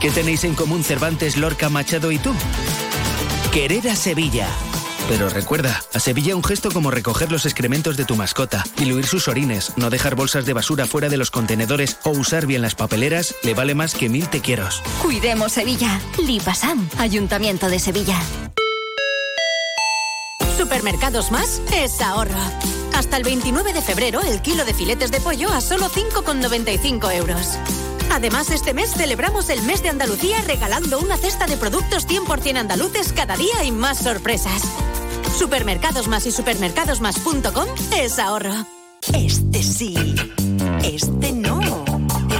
¿Qué 0.00 0.10
tenéis 0.12 0.44
en 0.44 0.54
común 0.54 0.84
Cervantes, 0.84 1.36
Lorca, 1.36 1.68
Machado 1.68 2.12
y 2.12 2.18
tú? 2.18 2.32
Querer 3.52 3.88
a 3.88 3.96
Sevilla. 3.96 4.48
Pero 5.08 5.28
recuerda, 5.28 5.82
a 5.92 5.98
Sevilla 5.98 6.36
un 6.36 6.44
gesto 6.44 6.70
como 6.70 6.92
recoger 6.92 7.32
los 7.32 7.46
excrementos 7.46 7.96
de 7.96 8.04
tu 8.04 8.14
mascota, 8.14 8.62
diluir 8.76 9.06
sus 9.06 9.26
orines, 9.26 9.72
no 9.76 9.90
dejar 9.90 10.14
bolsas 10.14 10.46
de 10.46 10.52
basura 10.52 10.86
fuera 10.86 11.08
de 11.08 11.16
los 11.16 11.32
contenedores 11.32 11.98
o 12.04 12.10
usar 12.10 12.46
bien 12.46 12.62
las 12.62 12.76
papeleras 12.76 13.34
le 13.42 13.54
vale 13.54 13.74
más 13.74 13.94
que 13.94 14.08
mil 14.08 14.28
te 14.28 14.40
quieros. 14.40 14.82
Cuidemos 15.02 15.52
Sevilla. 15.52 16.00
Lipasam, 16.24 16.88
Ayuntamiento 16.98 17.68
de 17.68 17.80
Sevilla. 17.80 18.20
Supermercados 20.56 21.32
Más 21.32 21.60
es 21.72 22.00
ahorro. 22.00 22.38
Hasta 22.94 23.16
el 23.16 23.24
29 23.24 23.72
de 23.72 23.82
febrero, 23.82 24.20
el 24.20 24.42
kilo 24.42 24.64
de 24.64 24.74
filetes 24.74 25.10
de 25.10 25.20
pollo 25.20 25.50
a 25.52 25.60
solo 25.60 25.88
5,95 25.88 27.14
euros. 27.14 27.58
Además, 28.10 28.50
este 28.50 28.74
mes 28.74 28.92
celebramos 28.94 29.48
el 29.50 29.62
mes 29.62 29.82
de 29.82 29.90
Andalucía 29.90 30.40
regalando 30.42 30.98
una 30.98 31.16
cesta 31.16 31.46
de 31.46 31.56
productos 31.56 32.06
100% 32.06 32.56
andaluces 32.56 33.12
cada 33.12 33.36
día 33.36 33.64
y 33.64 33.72
más 33.72 33.98
sorpresas. 33.98 34.62
Supermercados 35.36 36.08
Más 36.08 36.26
y 36.26 36.32
supermercadosmás.com 36.32 37.68
es 37.96 38.18
ahorro. 38.18 38.66
Este 39.12 39.62
sí, 39.62 39.94
este 40.82 41.32
no. 41.32 41.60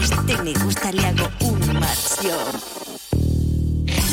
Este 0.00 0.42
me 0.42 0.52
gusta, 0.64 0.92
le 0.92 1.06
hago 1.06 1.28
un 1.40 1.78
marción. 1.78 2.77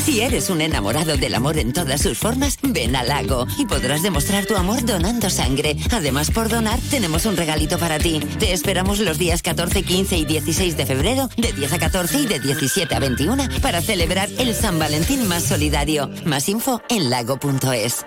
Si 0.06 0.20
eres 0.20 0.50
un 0.50 0.60
enamorado 0.60 1.16
del 1.16 1.34
amor 1.34 1.58
en 1.58 1.72
todas 1.72 2.00
sus 2.00 2.16
formas, 2.16 2.58
ven 2.62 2.94
al 2.94 3.08
lago 3.08 3.44
y 3.58 3.66
podrás 3.66 4.04
demostrar 4.04 4.46
tu 4.46 4.54
amor 4.54 4.86
donando 4.86 5.28
sangre. 5.30 5.76
Además, 5.90 6.30
por 6.30 6.48
donar, 6.48 6.78
tenemos 6.92 7.26
un 7.26 7.36
regalito 7.36 7.76
para 7.76 7.98
ti. 7.98 8.20
Te 8.38 8.52
esperamos 8.52 9.00
los 9.00 9.18
días 9.18 9.42
14, 9.42 9.82
15 9.82 10.16
y 10.18 10.24
16 10.24 10.76
de 10.76 10.86
febrero, 10.86 11.28
de 11.36 11.52
10 11.52 11.72
a 11.72 11.78
14 11.80 12.20
y 12.20 12.26
de 12.26 12.38
17 12.38 12.94
a 12.94 13.00
21, 13.00 13.48
para 13.60 13.82
celebrar 13.82 14.28
el 14.38 14.54
San 14.54 14.78
Valentín 14.78 15.26
más 15.26 15.42
solidario. 15.42 16.08
Más 16.24 16.48
info 16.48 16.80
en 16.88 17.10
lago.es. 17.10 18.06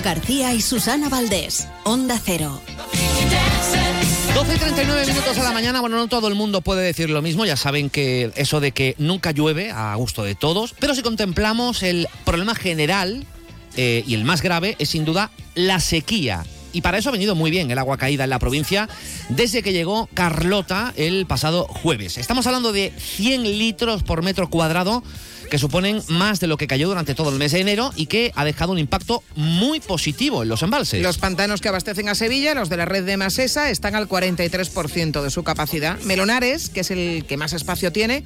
García 0.00 0.54
y 0.54 0.62
Susana 0.62 1.08
Valdés. 1.08 1.68
Onda 1.84 2.18
Cero. 2.24 2.60
12 4.34 4.54
y 4.54 4.58
39 4.58 5.06
minutos 5.06 5.38
a 5.38 5.42
la 5.42 5.52
mañana, 5.52 5.80
bueno, 5.80 5.96
no 5.96 6.08
todo 6.08 6.28
el 6.28 6.34
mundo 6.34 6.62
puede 6.62 6.82
decir 6.82 7.10
lo 7.10 7.20
mismo, 7.20 7.44
ya 7.44 7.56
saben 7.56 7.90
que 7.90 8.32
eso 8.34 8.60
de 8.60 8.72
que 8.72 8.94
nunca 8.98 9.32
llueve 9.32 9.70
a 9.70 9.94
gusto 9.96 10.24
de 10.24 10.34
todos, 10.34 10.74
pero 10.78 10.94
si 10.94 11.02
contemplamos 11.02 11.82
el 11.82 12.08
problema 12.24 12.54
general 12.54 13.26
eh, 13.76 14.02
y 14.06 14.14
el 14.14 14.24
más 14.24 14.42
grave 14.42 14.76
es 14.78 14.88
sin 14.88 15.04
duda 15.04 15.30
la 15.54 15.80
sequía. 15.80 16.44
Y 16.72 16.80
para 16.80 16.98
eso 16.98 17.10
ha 17.10 17.12
venido 17.12 17.34
muy 17.34 17.50
bien 17.50 17.70
el 17.70 17.78
agua 17.78 17.98
caída 17.98 18.24
en 18.24 18.30
la 18.30 18.38
provincia 18.38 18.88
desde 19.28 19.62
que 19.62 19.72
llegó 19.72 20.08
Carlota 20.14 20.94
el 20.96 21.26
pasado 21.26 21.64
jueves. 21.64 22.16
Estamos 22.16 22.46
hablando 22.46 22.72
de 22.72 22.92
100 22.96 23.42
litros 23.42 24.02
por 24.02 24.22
metro 24.22 24.48
cuadrado 24.48 25.02
que 25.52 25.58
suponen 25.58 26.02
más 26.08 26.40
de 26.40 26.46
lo 26.46 26.56
que 26.56 26.66
cayó 26.66 26.88
durante 26.88 27.14
todo 27.14 27.28
el 27.28 27.36
mes 27.36 27.52
de 27.52 27.60
enero 27.60 27.92
y 27.94 28.06
que 28.06 28.32
ha 28.36 28.42
dejado 28.42 28.72
un 28.72 28.78
impacto 28.78 29.22
muy 29.36 29.80
positivo 29.80 30.42
en 30.42 30.48
los 30.48 30.62
embalses. 30.62 31.02
Los 31.02 31.18
pantanos 31.18 31.60
que 31.60 31.68
abastecen 31.68 32.08
a 32.08 32.14
Sevilla, 32.14 32.54
los 32.54 32.70
de 32.70 32.78
la 32.78 32.86
red 32.86 33.04
de 33.04 33.18
Masesa, 33.18 33.68
están 33.68 33.94
al 33.94 34.08
43% 34.08 35.20
de 35.20 35.28
su 35.28 35.44
capacidad. 35.44 36.00
Melonares, 36.04 36.70
que 36.70 36.80
es 36.80 36.90
el 36.90 37.26
que 37.28 37.36
más 37.36 37.52
espacio 37.52 37.92
tiene, 37.92 38.24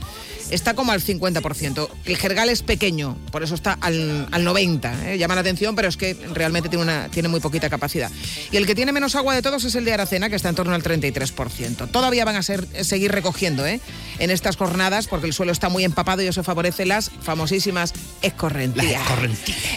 está 0.53 0.75
como 0.75 0.93
al 0.93 1.03
50%. 1.03 1.89
El 2.05 2.17
Jergal 2.17 2.49
es 2.49 2.62
pequeño, 2.62 3.17
por 3.33 3.43
eso 3.43 3.57
está 3.57 3.73
al, 3.73 4.29
al 4.31 4.47
90%. 4.47 5.07
¿eh? 5.07 5.19
Llama 5.19 5.35
la 5.35 5.41
atención, 5.41 5.75
pero 5.75 5.89
es 5.89 5.97
que 5.97 6.15
realmente 6.33 6.69
tiene, 6.69 6.85
una, 6.85 7.09
tiene 7.09 7.29
muy 7.29 7.41
poquita 7.41 7.69
capacidad. 7.69 8.09
Y 8.53 8.57
el 8.57 8.67
que 8.67 8.77
tiene 8.77 8.93
menos 8.93 9.17
agua 9.17 9.35
de 9.35 9.43
todos 9.43 9.65
es 9.65 9.75
el 9.75 9.85
de 9.85 9.93
Aracena, 9.93 10.31
que 10.31 10.37
está 10.37 10.49
en 10.51 10.55
torno 10.55 10.77
al 10.77 10.83
33%. 10.85 11.91
Todavía 11.91 12.25
van 12.25 12.37
a 12.37 12.45
ser, 12.45 12.69
seguir 12.85 13.11
recogiendo 13.11 13.67
¿eh? 13.67 13.81
en 14.21 14.31
estas 14.31 14.55
jornadas, 14.57 15.09
porque 15.09 15.27
el 15.27 15.33
suelo 15.33 15.51
está 15.51 15.69
muy 15.69 15.83
empapado 15.83 16.23
y 16.23 16.29
eso 16.29 16.45
favorece 16.45 16.87
las 16.87 17.11
famosísimas 17.20 17.92
escorrentías. 18.22 19.02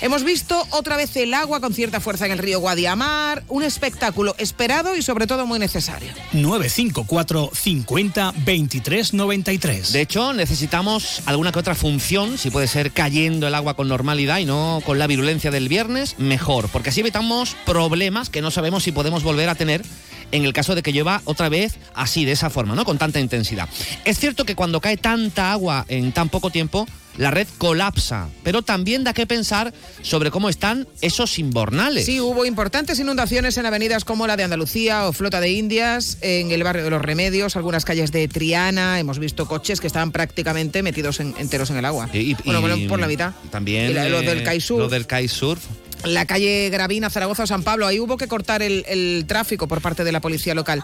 Hemos 0.01 0.23
visto 0.23 0.65
otra 0.71 0.97
vez 0.97 1.15
el 1.15 1.33
agua 1.33 1.59
con 1.59 1.73
cierta 1.73 1.99
fuerza 1.99 2.25
en 2.25 2.31
el 2.31 2.37
río 2.37 2.59
Guadiamar, 2.59 3.43
un 3.47 3.63
espectáculo 3.63 4.35
esperado 4.37 4.95
y 4.95 5.01
sobre 5.01 5.27
todo 5.27 5.45
muy 5.45 5.59
necesario. 5.59 6.09
954 6.33 7.51
50 7.53 8.33
23 8.45 9.13
93. 9.13 9.91
De 9.91 10.01
hecho, 10.01 10.33
necesitamos 10.33 11.21
alguna 11.25 11.51
que 11.51 11.59
otra 11.59 11.75
función, 11.75 12.37
si 12.37 12.49
puede 12.49 12.67
ser 12.67 12.91
cayendo 12.91 13.47
el 13.47 13.55
agua 13.55 13.75
con 13.75 13.87
normalidad 13.87 14.39
y 14.39 14.45
no 14.45 14.81
con 14.85 14.99
la 14.99 15.07
virulencia 15.07 15.51
del 15.51 15.69
viernes, 15.69 16.15
mejor, 16.17 16.69
porque 16.69 16.89
así 16.89 17.01
evitamos 17.01 17.55
problemas 17.65 18.29
que 18.29 18.41
no 18.41 18.51
sabemos 18.51 18.83
si 18.83 18.91
podemos 18.91 19.23
volver 19.23 19.49
a 19.49 19.55
tener 19.55 19.83
en 20.31 20.45
el 20.45 20.53
caso 20.53 20.75
de 20.75 20.83
que 20.83 20.93
llueva 20.93 21.21
otra 21.25 21.49
vez 21.49 21.77
así, 21.95 22.25
de 22.25 22.33
esa 22.33 22.49
forma, 22.49 22.75
¿no? 22.75 22.85
Con 22.85 22.97
tanta 22.97 23.19
intensidad. 23.19 23.67
Es 24.05 24.19
cierto 24.19 24.45
que 24.45 24.55
cuando 24.55 24.81
cae 24.81 24.97
tanta 24.97 25.51
agua 25.51 25.85
en 25.87 26.11
tan 26.11 26.29
poco 26.29 26.49
tiempo, 26.49 26.87
la 27.19 27.31
red 27.31 27.47
colapsa, 27.57 28.29
pero 28.43 28.61
también 28.63 29.03
da 29.03 29.13
que 29.13 29.27
pensar 29.27 29.73
sobre 30.01 30.31
cómo 30.31 30.49
están 30.49 30.87
esos 31.01 31.37
inbornales. 31.37 32.05
Sí, 32.05 32.19
hubo 32.21 32.45
importantes 32.45 32.97
inundaciones 32.99 33.57
en 33.57 33.65
avenidas 33.65 34.05
como 34.05 34.25
la 34.25 34.37
de 34.37 34.43
Andalucía 34.45 35.05
o 35.05 35.13
Flota 35.13 35.39
de 35.41 35.51
Indias, 35.51 36.17
en 36.21 36.51
el 36.51 36.63
barrio 36.63 36.83
de 36.85 36.89
los 36.89 37.01
Remedios, 37.01 37.55
algunas 37.57 37.83
calles 37.85 38.11
de 38.11 38.27
Triana, 38.27 38.99
hemos 38.99 39.19
visto 39.19 39.47
coches 39.47 39.81
que 39.81 39.87
estaban 39.87 40.11
prácticamente 40.11 40.81
metidos 40.81 41.19
en- 41.19 41.35
enteros 41.37 41.69
en 41.69 41.77
el 41.77 41.85
agua. 41.85 42.09
Y- 42.13 42.31
y- 42.31 42.35
bueno, 42.45 42.77
por 42.87 42.99
la 42.99 43.07
mitad. 43.07 43.33
También 43.51 43.91
Y 43.91 43.93
la- 43.93 44.07
lo 44.09 44.21
eh, 44.21 44.25
del 44.25 44.43
Kaisur. 44.43 44.79
Lo 44.79 44.87
del 44.89 45.05
Kaisur. 45.05 45.57
la 46.05 46.25
calle 46.25 46.69
Gravina, 46.69 47.09
Zaragoza 47.09 47.43
o 47.43 47.47
San 47.47 47.61
Pablo. 47.63 47.85
Ahí 47.85 47.99
hubo 47.99 48.15
que 48.15 48.29
cortar 48.29 48.61
el, 48.61 48.85
el 48.87 49.25
tráfico 49.27 49.67
por 49.67 49.81
parte 49.81 50.05
de 50.05 50.13
la 50.13 50.21
policía 50.21 50.55
local. 50.55 50.81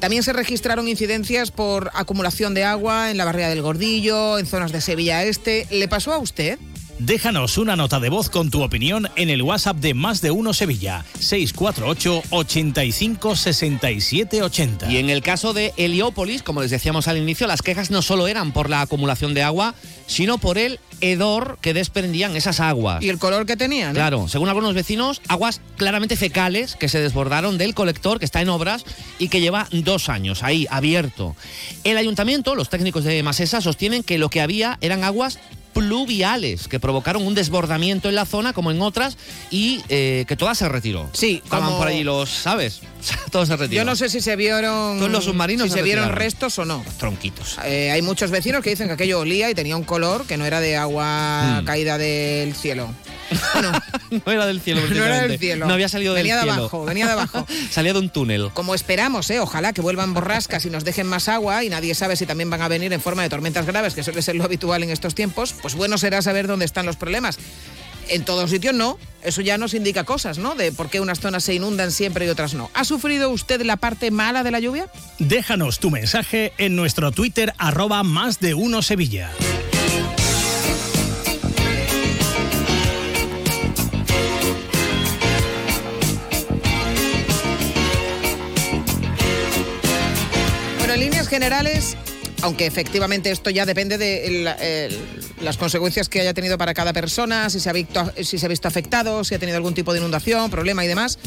También 0.00 0.24
se 0.24 0.32
registraron 0.32 0.88
incidencias 0.88 1.52
por 1.52 1.92
acumulación 1.94 2.52
de 2.52 2.64
agua 2.64 3.12
en 3.12 3.16
la 3.16 3.24
barriada 3.24 3.50
del 3.50 3.62
Gordillo, 3.62 4.40
en 4.40 4.46
zonas 4.46 4.72
de 4.72 4.80
Sevilla 4.80 5.22
Este. 5.22 5.68
¿Le 5.78 5.88
pasó 5.88 6.12
a 6.14 6.18
usted? 6.18 6.58
Déjanos 6.98 7.58
una 7.58 7.76
nota 7.76 8.00
de 8.00 8.08
voz 8.08 8.30
con 8.30 8.50
tu 8.50 8.62
opinión 8.62 9.08
en 9.16 9.28
el 9.28 9.42
WhatsApp 9.42 9.76
de 9.76 9.92
Más 9.92 10.22
de 10.22 10.30
Uno 10.30 10.54
Sevilla, 10.54 11.04
648 11.18 12.22
85 12.30 13.36
67 13.36 14.42
80. 14.42 14.90
Y 14.90 14.96
en 14.96 15.10
el 15.10 15.20
caso 15.20 15.52
de 15.52 15.74
Heliópolis, 15.76 16.42
como 16.42 16.62
les 16.62 16.70
decíamos 16.70 17.06
al 17.06 17.18
inicio, 17.18 17.46
las 17.46 17.60
quejas 17.60 17.90
no 17.90 18.00
solo 18.00 18.28
eran 18.28 18.52
por 18.52 18.70
la 18.70 18.80
acumulación 18.80 19.34
de 19.34 19.42
agua, 19.42 19.74
sino 20.06 20.38
por 20.38 20.56
el 20.56 20.80
hedor 21.02 21.58
que 21.60 21.74
desprendían 21.74 22.34
esas 22.34 22.60
aguas. 22.60 23.02
Y 23.02 23.10
el 23.10 23.18
color 23.18 23.44
que 23.44 23.58
tenían. 23.58 23.90
¿eh? 23.90 23.94
Claro, 23.94 24.26
según 24.28 24.48
algunos 24.48 24.72
vecinos, 24.72 25.20
aguas 25.28 25.60
claramente 25.76 26.16
fecales 26.16 26.76
que 26.76 26.88
se 26.88 27.00
desbordaron 27.00 27.58
del 27.58 27.74
colector 27.74 28.18
que 28.18 28.24
está 28.24 28.40
en 28.40 28.48
obras 28.48 28.86
y 29.18 29.28
que 29.28 29.42
lleva 29.42 29.68
dos 29.70 30.08
años 30.08 30.42
ahí, 30.42 30.66
abierto. 30.70 31.36
El 31.84 31.98
ayuntamiento, 31.98 32.54
los 32.54 32.70
técnicos 32.70 33.04
de 33.04 33.22
Masesa, 33.22 33.60
sostienen 33.60 34.02
que 34.02 34.16
lo 34.16 34.30
que 34.30 34.40
había 34.40 34.78
eran 34.80 35.04
aguas 35.04 35.38
pluviales 35.80 36.68
que 36.68 36.80
provocaron 36.80 37.26
un 37.26 37.34
desbordamiento 37.34 38.08
en 38.08 38.14
la 38.14 38.24
zona 38.24 38.52
como 38.52 38.70
en 38.70 38.80
otras 38.80 39.16
y 39.50 39.82
eh, 39.88 40.24
que 40.26 40.36
todas 40.36 40.56
se 40.58 40.68
retiró. 40.68 41.08
Sí, 41.12 41.40
estaban 41.44 41.66
como- 41.66 41.78
por 41.78 41.88
allí 41.88 42.02
los, 42.02 42.30
¿sabes? 42.30 42.80
Todos 43.30 43.48
se 43.48 43.56
retiró. 43.56 43.82
Yo 43.82 43.84
no 43.84 43.94
sé 43.94 44.08
si 44.08 44.20
se 44.20 44.34
vieron. 44.36 45.12
Los 45.12 45.24
submarinos 45.24 45.64
Si 45.66 45.70
se 45.72 45.76
se 45.78 45.82
vieron 45.82 46.10
restos 46.10 46.58
o 46.58 46.64
no. 46.64 46.84
Tronquitos. 46.98 47.56
Eh, 47.64 47.90
hay 47.92 48.02
muchos 48.02 48.30
vecinos 48.30 48.62
que 48.62 48.70
dicen 48.70 48.86
que 48.88 48.94
aquello 48.94 49.20
olía 49.20 49.50
y 49.50 49.54
tenía 49.54 49.76
un 49.76 49.84
color 49.84 50.26
que 50.26 50.36
no 50.36 50.44
era 50.46 50.60
de 50.60 50.76
agua 50.76 51.60
Mm. 51.60 51.64
caída 51.66 51.98
del 51.98 52.54
cielo. 52.54 52.88
no 54.26 54.32
era 54.32 54.46
del 54.46 54.60
cielo. 54.60 54.80
No 54.90 55.04
era 55.04 55.22
del 55.22 55.38
cielo. 55.38 55.66
No 55.66 55.74
había 55.74 55.88
salido 55.88 56.14
Venía 56.14 56.36
del 56.36 56.46
de 56.46 56.50
cielo. 56.52 56.60
abajo, 56.62 56.84
venía 56.84 57.06
de 57.06 57.12
abajo. 57.12 57.46
Salía 57.70 57.92
de 57.92 57.98
un 57.98 58.10
túnel. 58.10 58.50
Como 58.54 58.74
esperamos, 58.74 59.28
¿eh? 59.30 59.40
ojalá 59.40 59.72
que 59.72 59.80
vuelvan 59.80 60.14
borrascas 60.14 60.64
y 60.66 60.70
nos 60.70 60.84
dejen 60.84 61.06
más 61.06 61.28
agua 61.28 61.64
y 61.64 61.68
nadie 61.68 61.94
sabe 61.94 62.16
si 62.16 62.26
también 62.26 62.50
van 62.50 62.62
a 62.62 62.68
venir 62.68 62.92
en 62.92 63.00
forma 63.00 63.22
de 63.22 63.28
tormentas 63.28 63.66
graves, 63.66 63.94
que 63.94 64.02
suele 64.02 64.22
ser 64.22 64.36
lo 64.36 64.44
habitual 64.44 64.82
en 64.82 64.90
estos 64.90 65.14
tiempos, 65.14 65.54
pues 65.60 65.74
bueno 65.74 65.98
será 65.98 66.22
saber 66.22 66.46
dónde 66.46 66.64
están 66.64 66.86
los 66.86 66.96
problemas. 66.96 67.38
En 68.08 68.24
todos 68.24 68.50
sitios 68.50 68.72
no, 68.72 68.98
eso 69.24 69.40
ya 69.40 69.58
nos 69.58 69.74
indica 69.74 70.04
cosas, 70.04 70.38
¿no? 70.38 70.54
De 70.54 70.70
por 70.70 70.88
qué 70.88 71.00
unas 71.00 71.18
zonas 71.18 71.42
se 71.42 71.54
inundan 71.54 71.90
siempre 71.90 72.24
y 72.24 72.28
otras 72.28 72.54
no. 72.54 72.70
¿Ha 72.72 72.84
sufrido 72.84 73.30
usted 73.30 73.62
la 73.62 73.76
parte 73.76 74.12
mala 74.12 74.44
de 74.44 74.52
la 74.52 74.60
lluvia? 74.60 74.86
Déjanos 75.18 75.80
tu 75.80 75.90
mensaje 75.90 76.52
en 76.58 76.76
nuestro 76.76 77.10
Twitter 77.10 77.52
arroba 77.58 78.04
Más 78.04 78.38
de 78.38 78.54
Uno 78.54 78.80
Sevilla. 78.82 79.32
En 90.96 91.00
líneas 91.00 91.28
generales, 91.28 91.94
aunque 92.40 92.64
efectivamente 92.64 93.30
esto 93.30 93.50
ya 93.50 93.66
depende 93.66 93.98
de 93.98 94.98
las 95.42 95.58
consecuencias 95.58 96.08
que 96.08 96.22
haya 96.22 96.32
tenido 96.32 96.56
para 96.56 96.72
cada 96.72 96.94
persona, 96.94 97.50
si 97.50 97.60
se, 97.60 97.68
ha 97.68 97.74
visto, 97.74 98.12
si 98.22 98.38
se 98.38 98.46
ha 98.46 98.48
visto 98.48 98.66
afectado, 98.66 99.22
si 99.22 99.34
ha 99.34 99.38
tenido 99.38 99.58
algún 99.58 99.74
tipo 99.74 99.92
de 99.92 99.98
inundación, 99.98 100.50
problema 100.50 100.86
y 100.86 100.88
demás. 100.88 101.18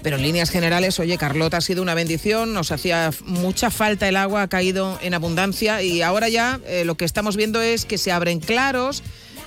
Pero 0.00 0.14
en 0.14 0.22
líneas 0.22 0.50
generales, 0.50 1.00
oye, 1.00 1.18
Carlota 1.18 1.56
ha 1.56 1.60
sido 1.60 1.82
una 1.82 1.94
bendición, 1.94 2.54
nos 2.54 2.70
hacía 2.70 3.10
mucha 3.24 3.70
falta 3.70 4.08
el 4.08 4.16
agua, 4.16 4.42
ha 4.42 4.48
caído 4.48 4.96
en 5.02 5.12
abundancia 5.12 5.82
y 5.82 6.02
ahora 6.02 6.28
ya 6.28 6.60
eh, 6.64 6.84
lo 6.84 6.96
que 6.96 7.04
estamos 7.04 7.36
viendo 7.36 7.60
es 7.62 7.84
que 7.84 7.98
se 7.98 8.12
abren 8.12 8.38
claros 8.38 9.02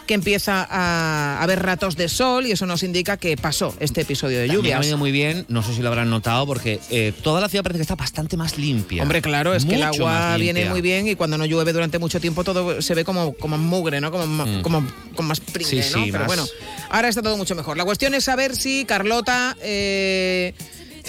que 0.10 0.15
empieza 0.15 0.65
a 0.67 1.39
haber 1.43 1.62
ratos 1.62 1.95
de 1.95 2.10
sol 2.10 2.48
y 2.48 2.52
eso 2.52 2.65
nos 2.65 2.82
indica 2.82 3.17
que 3.17 3.38
pasó 3.38 3.76
este 3.80 4.02
episodio 4.02 4.39
de 4.39 4.48
También 4.48 4.58
ha 4.58 4.63
lluvias. 4.63 4.80
venido 4.80 4.98
muy 4.98 5.12
bien, 5.12 5.45
no 5.50 5.62
sé 5.62 5.76
si 5.76 5.84
lo 5.84 5.89
habrán 5.89 6.10
notado, 6.10 6.48
porque 6.48 6.80
eh, 6.89 7.13
toda 7.22 7.39
la 7.39 7.48
ciudad 7.48 7.62
parece 7.62 7.78
que 7.78 7.84
está 7.84 7.93
bastante 7.93 8.36
más 8.36 8.58
limpia. 8.58 9.04
Hombre, 9.04 9.22
claro, 9.22 9.54
es 9.54 9.65
que 9.65 9.76
el 9.76 9.84
agua 9.84 10.36
viene 10.38 10.65
muy 10.67 10.82
bien 10.82 11.08
y 11.08 11.13
cuando 11.13 11.38
no 11.38 11.45
llueve 11.45 11.74
durante 11.74 12.00
mucho 12.00 12.19
tiempo 12.19 12.43
todo 12.43 12.82
se 12.82 12.95
ve 12.95 13.06
como, 13.06 13.34
como 13.34 13.60
mugre, 13.60 14.02
¿no? 14.02 14.10
Como, 14.10 14.26
Mm. 14.48 14.62
como 14.63 14.84
con 15.15 15.28
más 15.28 15.39
pringue, 15.41 15.84
Sí, 15.84 15.91
¿no? 15.95 16.04
sí, 16.06 16.12
Pero 16.12 16.17
más- 16.24 16.28
bueno, 16.28 16.48
ahora 16.89 17.08
está 17.10 17.22
todo 17.22 17.38
mucho 17.38 17.54
mejor. 17.54 17.78
La 17.78 17.86
cuestión 17.86 18.15
es 18.15 18.24
saber 18.24 18.56
si 18.56 18.86
Carlota... 18.86 19.56
eh, 19.62 20.56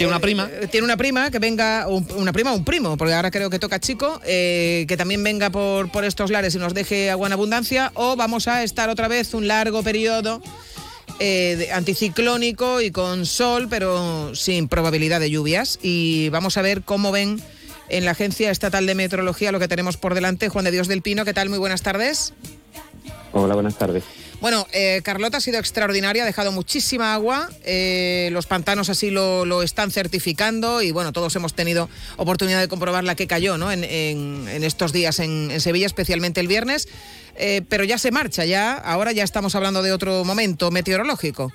Tiene 0.01 0.07
una 0.09 0.17
eh, 0.17 0.19
prima. 0.21 0.49
eh, 0.51 0.67
tiene 0.67 0.85
una 0.85 0.97
prima 0.97 1.31
que 1.31 1.39
venga, 1.39 1.87
un- 1.87 2.07
una 2.15 2.33
prima 2.33 2.51
o 2.53 2.55
un 2.55 2.65
primo, 2.65 2.97
porque 2.97 3.13
ahora 3.13 3.31
creo 3.31 3.49
que 3.49 3.59
toca 3.59 3.79
chico, 3.79 4.19
eh, 4.25 4.85
que 4.87 4.97
también 4.97 5.23
venga 5.23 5.49
por, 5.49 5.91
por 5.91 6.05
estos 6.05 6.31
lares 6.31 6.55
y 6.55 6.57
nos 6.57 6.73
deje 6.73 7.09
agua 7.11 7.27
en 7.27 7.33
abundancia, 7.33 7.91
o 7.95 8.15
vamos 8.15 8.47
a 8.47 8.63
estar 8.63 8.89
otra 8.89 9.07
vez 9.07 9.33
un 9.33 9.47
largo 9.47 9.83
periodo 9.83 10.41
eh, 11.19 11.55
de- 11.57 11.71
anticiclónico 11.71 12.81
y 12.81 12.89
con 12.91 13.25
sol, 13.25 13.67
pero 13.69 14.33
sin 14.35 14.67
probabilidad 14.67 15.19
de 15.19 15.29
lluvias. 15.29 15.77
Y 15.81 16.29
vamos 16.29 16.57
a 16.57 16.61
ver 16.61 16.81
cómo 16.81 17.11
ven 17.11 17.39
en 17.89 18.05
la 18.05 18.11
Agencia 18.11 18.49
Estatal 18.49 18.85
de 18.85 18.95
Meteorología 18.95 19.51
lo 19.51 19.59
que 19.59 19.67
tenemos 19.67 19.97
por 19.97 20.15
delante. 20.15 20.49
Juan 20.49 20.65
de 20.65 20.71
Dios 20.71 20.87
del 20.87 21.01
Pino, 21.01 21.25
¿qué 21.25 21.33
tal? 21.33 21.49
Muy 21.49 21.59
buenas 21.59 21.83
tardes. 21.83 22.33
Hola, 23.33 23.53
buenas 23.53 23.77
tardes. 23.77 24.03
Bueno, 24.41 24.65
eh, 24.73 25.01
Carlota 25.03 25.37
ha 25.37 25.39
sido 25.41 25.59
extraordinaria, 25.59 26.23
ha 26.23 26.25
dejado 26.25 26.51
muchísima 26.51 27.13
agua, 27.13 27.47
eh, 27.63 28.29
los 28.31 28.47
pantanos 28.47 28.89
así 28.89 29.11
lo, 29.11 29.45
lo 29.45 29.61
están 29.61 29.91
certificando 29.91 30.81
y 30.81 30.91
bueno, 30.91 31.13
todos 31.13 31.35
hemos 31.35 31.53
tenido 31.53 31.89
oportunidad 32.17 32.59
de 32.59 32.67
comprobar 32.67 33.03
la 33.03 33.13
que 33.13 33.27
cayó 33.27 33.59
¿no? 33.59 33.71
en, 33.71 33.83
en- 33.83 34.47
en 34.49 34.63
estos 34.63 34.93
días 34.93 35.19
en, 35.19 35.51
en 35.51 35.61
Sevilla, 35.61 35.85
especialmente 35.85 36.39
el 36.41 36.47
viernes, 36.47 36.87
Eh, 37.37 37.61
pero 37.69 37.85
ya 37.85 37.97
se 37.97 38.11
marcha, 38.11 38.43
ya 38.43 38.73
ahora 38.73 39.13
ya 39.13 39.23
estamos 39.23 39.55
hablando 39.55 39.81
de 39.81 39.93
otro 39.93 40.25
momento 40.25 40.69
meteorológico. 40.69 41.51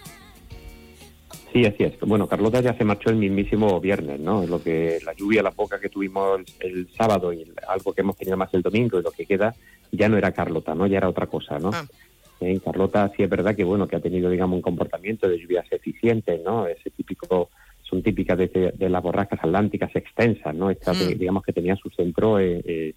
Sí, 1.53 1.67
así 1.67 1.85
es. 1.85 1.93
Bueno, 2.01 2.27
Carlota 2.27 2.61
ya 2.63 2.75
se 2.79 2.85
marchó 2.85 3.11
el 3.11 3.17
mismísimo 3.17 3.79
viernes, 3.81 4.19
¿no? 4.19 4.47
Lo 4.47 4.63
que 4.63 4.99
la 5.05 5.13
lluvia, 5.13 5.43
la 5.43 5.51
poca 5.51 5.79
que 5.79 5.91
tuvimos 5.91 6.41
el, 6.61 6.89
sábado 6.97 7.31
y 7.33 7.45
algo 7.69 7.93
que 7.93 8.01
hemos 8.01 8.17
tenido 8.17 8.37
más 8.39 8.53
el 8.55 8.63
domingo 8.63 8.99
y 8.99 9.03
lo 9.03 9.11
que 9.11 9.27
queda 9.27 9.55
ya 9.93 10.09
no 10.09 10.17
era 10.17 10.33
Carlota, 10.33 10.75
¿no? 10.75 10.87
Ya 10.87 10.97
era 10.97 11.09
otra 11.11 11.27
cosa, 11.27 11.59
¿no? 11.59 11.71
En 12.41 12.59
Carlota 12.61 13.11
sí 13.17 13.23
es 13.23 13.31
verdad 13.31 13.55
que 13.57 13.65
bueno 13.65 13.89
que 13.89 13.97
ha 13.97 14.01
tenido 14.01 14.29
digamos 14.31 14.57
un 14.57 14.63
comportamiento 14.63 15.29
de 15.29 15.39
lluvias 15.39 15.67
eficientes, 15.71 16.41
¿no? 16.45 16.67
Ese 16.67 16.91
típico 16.91 17.51
son 17.83 18.03
típicas 18.03 18.37
de, 18.37 18.73
de 18.77 18.89
las 18.91 19.03
borrascas 19.03 19.39
atlánticas 19.43 19.95
extensas, 19.95 20.55
¿no? 20.55 20.71
Esta, 20.71 20.93
Mm. 20.93 21.19
digamos 21.19 21.43
que 21.45 21.53
tenía 21.53 21.77
su 21.77 21.89
centro 21.91 22.39
eh, 22.39 22.61
eh, 22.65 22.95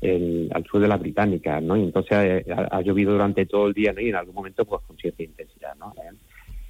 en- 0.00 0.48
al 0.52 0.64
sur 0.64 0.80
de 0.80 0.88
las 0.88 1.00
británicas, 1.00 1.62
¿no? 1.62 1.76
Y 1.76 1.82
entonces 1.82 2.12
eh, 2.46 2.52
ha, 2.52 2.76
ha 2.78 2.80
llovido 2.82 3.12
durante 3.12 3.46
todo 3.46 3.66
el 3.66 3.74
día, 3.74 3.92
¿no? 3.92 4.00
Y 4.00 4.08
en 4.08 4.14
algún 4.14 4.34
momento 4.34 4.64
pues 4.64 4.80
con 4.86 4.96
cierta 4.96 5.22
intensidad, 5.22 5.74
¿no? 5.76 5.92
Eh, 5.98 6.14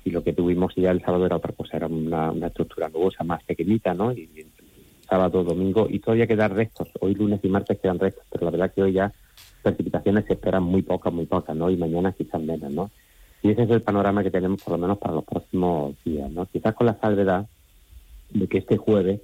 y 0.04 0.10
lo 0.10 0.24
que 0.24 0.32
tuvimos 0.32 0.74
ya 0.76 0.90
el 0.90 1.02
sábado 1.02 1.26
era 1.26 1.36
otra 1.36 1.52
cosa, 1.52 1.76
era 1.76 1.86
una, 1.86 2.32
una 2.32 2.46
estructura 2.46 2.88
nubosa 2.88 3.22
más 3.24 3.44
pequeñita, 3.44 3.92
¿no? 3.94 4.12
Y, 4.12 4.22
y 4.34 4.46
sábado, 5.08 5.44
domingo, 5.44 5.86
y 5.90 5.98
todavía 5.98 6.26
quedan 6.26 6.54
restos. 6.56 6.88
Hoy 7.00 7.14
lunes 7.14 7.40
y 7.42 7.48
martes 7.48 7.78
quedan 7.80 7.98
restos, 7.98 8.24
pero 8.30 8.46
la 8.46 8.50
verdad 8.50 8.72
que 8.74 8.82
hoy 8.82 8.92
ya 8.92 9.12
precipitaciones 9.62 10.24
se 10.26 10.34
esperan 10.34 10.62
muy 10.62 10.82
pocas, 10.82 11.12
muy 11.12 11.26
pocas, 11.26 11.54
¿no? 11.56 11.70
Y 11.70 11.76
mañana 11.76 12.12
quizás 12.12 12.40
menos, 12.40 12.70
¿no? 12.72 12.90
Y 13.42 13.50
ese 13.50 13.62
es 13.64 13.70
el 13.70 13.82
panorama 13.82 14.22
que 14.22 14.30
tenemos 14.30 14.62
por 14.62 14.72
lo 14.72 14.78
menos 14.78 14.98
para 14.98 15.14
los 15.14 15.24
próximos 15.24 15.94
días, 16.04 16.30
¿no? 16.30 16.46
Quizás 16.46 16.74
con 16.74 16.86
la 16.86 16.98
salvedad 17.00 17.46
de 18.30 18.46
que 18.46 18.58
este 18.58 18.76
jueves 18.76 19.20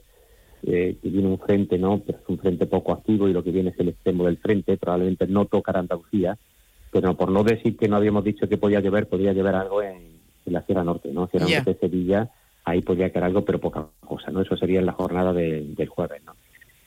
eh, 0.67 0.97
que 1.03 1.09
viene 1.11 1.29
un 1.29 1.39
frente, 1.39 1.79
¿no? 1.79 1.99
Pero 1.99 2.19
es 2.19 2.25
un 2.29 2.39
frente 2.39 2.67
poco 2.67 2.93
activo 2.93 3.29
y 3.29 3.33
lo 3.33 3.43
que 3.45 3.51
viene 3.51 3.71
es 3.71 3.79
el 3.79 3.89
extremo 3.91 4.25
del 4.25 4.39
frente, 4.39 4.77
probablemente 4.77 5.27
no 5.27 5.45
tocará 5.47 5.81
Andalucía, 5.81 6.39
pero 6.91 7.15
por 7.17 7.31
no 7.31 7.43
decir 7.45 7.77
que 7.77 7.89
no 7.89 7.97
habíamos 7.97 8.25
dicho 8.25 8.49
que 8.49 8.57
podía 8.57 8.81
llover, 8.81 9.09
podría 9.09 9.33
llover 9.33 9.57
algo 9.57 9.83
en, 9.83 9.97
en 10.47 10.53
la 10.53 10.63
Sierra 10.63 10.85
Norte, 10.85 11.11
¿no? 11.13 11.27
Sierra 11.27 11.47
Ya. 11.47 11.57
Norte 11.59 11.77
Sevilla, 11.81 12.31
ahí 12.65 12.81
podría 12.81 13.11
caer 13.11 13.25
algo, 13.27 13.45
pero 13.45 13.59
poca 13.61 13.87
cosa, 14.07 14.31
¿no? 14.31 14.41
Eso 14.41 14.57
sería 14.57 14.79
en 14.81 14.87
la 14.87 14.93
jornada 14.93 15.33
de- 15.33 15.67
del 15.75 15.89
jueves, 15.89 16.23
¿no? 16.25 16.35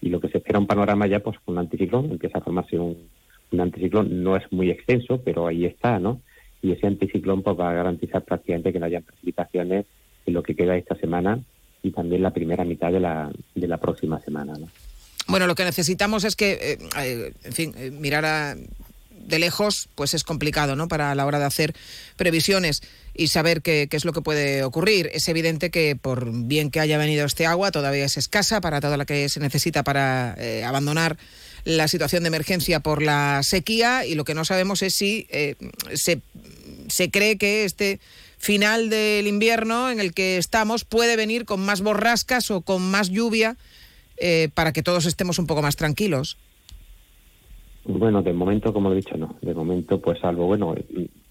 Y 0.01 0.09
lo 0.09 0.19
que 0.19 0.29
se 0.29 0.37
espera 0.39 0.57
un 0.59 0.65
panorama 0.67 1.05
ya, 1.07 1.19
pues 1.19 1.37
un 1.45 1.57
anticiclón, 1.57 2.05
empieza 2.11 2.37
a 2.37 2.41
formarse 2.41 2.79
un, 2.79 2.97
un 3.51 3.61
anticiclón, 3.61 4.23
no 4.23 4.35
es 4.35 4.51
muy 4.51 4.69
extenso, 4.69 5.21
pero 5.23 5.47
ahí 5.47 5.65
está, 5.65 5.99
¿no? 5.99 6.21
Y 6.61 6.71
ese 6.71 6.87
anticiclón 6.87 7.43
pues 7.43 7.57
va 7.57 7.69
a 7.69 7.73
garantizar 7.73 8.23
prácticamente 8.23 8.73
que 8.73 8.79
no 8.79 8.85
haya 8.85 9.01
precipitaciones 9.01 9.85
en 10.25 10.33
lo 10.33 10.43
que 10.43 10.55
queda 10.55 10.75
esta 10.75 10.95
semana 10.95 11.39
y 11.83 11.91
también 11.91 12.23
la 12.23 12.31
primera 12.31 12.63
mitad 12.65 12.91
de 12.91 12.99
la, 12.99 13.31
de 13.55 13.67
la 13.67 13.77
próxima 13.77 14.19
semana, 14.21 14.53
¿no? 14.59 14.67
Bueno, 15.27 15.45
lo 15.45 15.55
que 15.55 15.65
necesitamos 15.65 16.23
es 16.23 16.35
que, 16.35 16.53
eh, 16.53 16.77
eh, 16.99 17.33
en 17.43 17.53
fin, 17.53 17.73
eh, 17.77 17.91
mirar 17.91 18.25
a 18.25 18.55
de 19.11 19.39
lejos 19.39 19.89
pues 19.95 20.13
es 20.13 20.23
complicado, 20.23 20.77
¿no? 20.77 20.87
Para 20.87 21.13
la 21.13 21.25
hora 21.25 21.37
de 21.37 21.43
hacer 21.43 21.73
previsiones 22.15 22.81
y 23.13 23.27
saber 23.27 23.61
qué, 23.61 23.87
qué 23.89 23.97
es 23.97 24.05
lo 24.05 24.13
que 24.13 24.21
puede 24.21 24.63
ocurrir. 24.63 25.09
Es 25.13 25.27
evidente 25.27 25.69
que 25.69 25.97
por 25.97 26.31
bien 26.31 26.71
que 26.71 26.79
haya 26.79 26.97
venido 26.97 27.25
este 27.25 27.45
agua, 27.45 27.71
todavía 27.71 28.05
es 28.05 28.15
escasa 28.15 28.61
para 28.61 28.79
toda 28.79 28.95
la 28.95 29.05
que 29.05 29.27
se 29.27 29.41
necesita 29.41 29.83
para 29.83 30.37
abandonar 30.65 31.17
la 31.67 31.89
situación 31.89 32.23
de 32.23 32.27
emergencia 32.27 32.79
por 32.79 33.01
la 33.01 33.43
sequía 33.43 34.05
y 34.05 34.15
lo 34.15 34.23
que 34.23 34.33
no 34.33 34.45
sabemos 34.45 34.81
es 34.81 34.93
si 34.93 35.27
eh, 35.29 35.55
se, 35.93 36.21
se 36.87 37.11
cree 37.11 37.37
que 37.37 37.65
este 37.65 37.99
final 38.37 38.89
del 38.89 39.27
invierno 39.27 39.89
en 39.89 39.99
el 39.99 40.13
que 40.13 40.37
estamos 40.37 40.85
puede 40.85 41.17
venir 41.17 41.43
con 41.43 41.59
más 41.59 41.81
borrascas 41.81 42.51
o 42.51 42.61
con 42.61 42.89
más 42.89 43.09
lluvia 43.09 43.57
eh, 44.17 44.47
para 44.53 44.71
que 44.71 44.81
todos 44.81 45.05
estemos 45.05 45.39
un 45.39 45.47
poco 45.47 45.61
más 45.61 45.75
tranquilos. 45.75 46.37
Bueno, 47.83 48.21
de 48.21 48.31
momento, 48.31 48.71
como 48.71 48.93
he 48.93 48.95
dicho, 48.95 49.17
no. 49.17 49.35
De 49.41 49.53
momento, 49.53 49.99
pues 49.99 50.23
algo 50.23 50.45
bueno, 50.45 50.73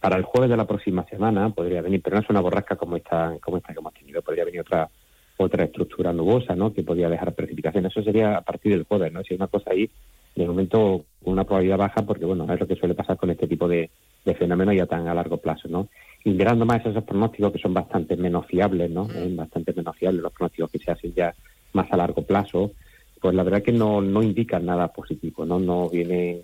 para 0.00 0.18
el 0.18 0.24
jueves 0.24 0.50
de 0.50 0.56
la 0.58 0.66
próxima 0.66 1.06
semana 1.06 1.48
podría 1.48 1.80
venir, 1.80 2.02
pero 2.02 2.16
no 2.16 2.22
es 2.22 2.28
una 2.28 2.42
borrasca 2.42 2.76
como 2.76 2.96
esta, 2.96 3.34
como 3.40 3.56
esta 3.56 3.72
que 3.72 3.78
hemos 3.78 3.94
tenido. 3.94 4.20
Podría 4.20 4.44
venir 4.44 4.60
otra 4.60 4.90
otra 5.38 5.64
estructura 5.64 6.12
nubosa, 6.12 6.54
¿no? 6.54 6.72
Que 6.72 6.82
podría 6.82 7.08
dejar 7.08 7.34
precipitación. 7.34 7.86
Eso 7.86 8.02
sería 8.02 8.38
a 8.38 8.42
partir 8.42 8.72
del 8.72 8.84
jueves, 8.84 9.12
¿no? 9.12 9.22
Si 9.22 9.34
una 9.34 9.48
cosa 9.48 9.70
ahí, 9.70 9.90
de 10.36 10.46
momento 10.46 11.06
con 11.24 11.32
una 11.32 11.44
probabilidad 11.44 11.78
baja, 11.78 12.02
porque 12.02 12.26
bueno, 12.26 12.46
es 12.52 12.60
lo 12.60 12.66
que 12.66 12.76
suele 12.76 12.94
pasar 12.94 13.16
con 13.16 13.30
este 13.30 13.48
tipo 13.48 13.66
de, 13.66 13.90
de 14.24 14.34
fenómenos 14.34 14.76
ya 14.76 14.86
tan 14.86 15.08
a 15.08 15.14
largo 15.14 15.38
plazo, 15.38 15.66
¿no? 15.68 15.88
Y 16.24 16.30
mirando 16.30 16.66
más 16.66 16.84
esos 16.84 17.02
pronósticos 17.04 17.52
que 17.52 17.58
son 17.58 17.72
bastante 17.72 18.16
menos 18.16 18.46
fiables, 18.46 18.90
¿no? 18.90 19.08
Eh, 19.14 19.32
bastante 19.34 19.72
menos 19.72 19.96
fiables 19.96 20.22
los 20.22 20.32
pronósticos 20.32 20.70
que 20.70 20.78
se 20.78 20.92
hacen 20.92 21.14
ya 21.14 21.34
más 21.72 21.90
a 21.90 21.96
largo 21.96 22.22
plazo, 22.22 22.72
pues 23.20 23.34
la 23.34 23.42
verdad 23.42 23.62
que 23.62 23.72
no, 23.72 24.02
no 24.02 24.22
indican 24.22 24.66
nada 24.66 24.88
positivo, 24.88 25.46
¿no? 25.46 25.58
No 25.58 25.88
vienen, 25.88 26.42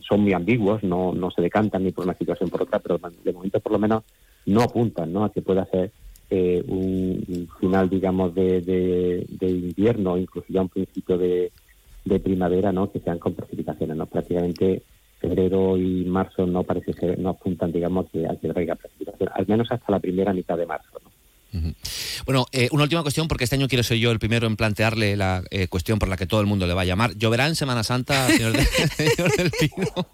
son 0.00 0.22
muy 0.22 0.32
ambiguos, 0.32 0.82
no, 0.82 1.12
no 1.14 1.30
se 1.30 1.40
decantan 1.40 1.84
ni 1.84 1.92
por 1.92 2.04
una 2.04 2.14
situación 2.14 2.50
por 2.50 2.62
otra, 2.62 2.80
pero 2.80 2.98
de 3.24 3.32
momento 3.32 3.60
por 3.60 3.72
lo 3.72 3.78
menos 3.78 4.02
no 4.46 4.62
apuntan, 4.62 5.12
¿no? 5.12 5.24
A 5.24 5.32
que 5.32 5.42
pueda 5.42 5.64
ser 5.66 5.92
eh, 6.28 6.62
un, 6.66 7.24
un 7.28 7.48
final, 7.60 7.88
digamos, 7.88 8.34
de, 8.34 8.62
de, 8.62 9.26
de 9.28 9.48
invierno, 9.48 10.18
incluso 10.18 10.46
ya 10.48 10.60
un 10.62 10.68
principio 10.68 11.16
de, 11.16 11.52
de 12.08 12.20
primavera, 12.20 12.72
¿no? 12.72 12.90
Que 12.90 13.00
sean 13.00 13.18
con 13.18 13.34
precipitaciones, 13.34 13.96
¿no? 13.96 14.06
Prácticamente 14.06 14.82
febrero 15.20 15.76
y 15.76 16.04
marzo 16.04 16.46
no 16.46 16.62
parece 16.62 16.92
ser, 16.92 17.18
no 17.18 17.30
apuntan, 17.30 17.72
digamos, 17.72 18.06
que 18.10 18.26
a 18.26 18.36
que 18.36 18.48
traiga 18.48 18.76
precipitación, 18.76 19.28
al 19.34 19.46
menos 19.48 19.66
hasta 19.70 19.90
la 19.92 19.98
primera 20.00 20.32
mitad 20.32 20.56
de 20.56 20.66
marzo, 20.66 20.90
¿no? 21.02 21.10
Bueno, 22.26 22.46
eh, 22.52 22.68
una 22.72 22.82
última 22.82 23.02
cuestión, 23.02 23.26
porque 23.26 23.44
este 23.44 23.56
año 23.56 23.68
quiero 23.68 23.82
ser 23.82 23.96
yo 23.96 24.10
el 24.10 24.18
primero 24.18 24.46
en 24.46 24.54
plantearle 24.56 25.16
la 25.16 25.42
eh, 25.50 25.66
cuestión 25.68 25.98
por 25.98 26.08
la 26.08 26.16
que 26.16 26.26
todo 26.26 26.40
el 26.42 26.46
mundo 26.46 26.66
le 26.66 26.74
va 26.74 26.82
a 26.82 26.84
llamar. 26.84 27.14
¿Lloverá 27.16 27.46
en 27.46 27.56
Semana 27.56 27.82
Santa, 27.82 28.28
señor, 28.28 28.52
de- 28.52 28.64
señor 29.14 29.32
del 29.36 29.50
Pino? 29.50 30.06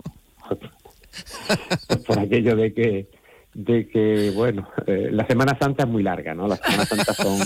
por 2.06 2.18
aquello 2.18 2.56
de 2.56 2.72
que 2.72 3.06
de 3.54 3.86
que 3.88 4.30
bueno 4.34 4.68
eh, 4.86 5.08
la 5.12 5.26
Semana 5.26 5.56
Santa 5.58 5.84
es 5.84 5.88
muy 5.88 6.02
larga 6.02 6.34
no 6.34 6.48
las 6.48 6.60
Semanas 6.60 6.88
Santas 6.88 7.16
son, 7.16 7.38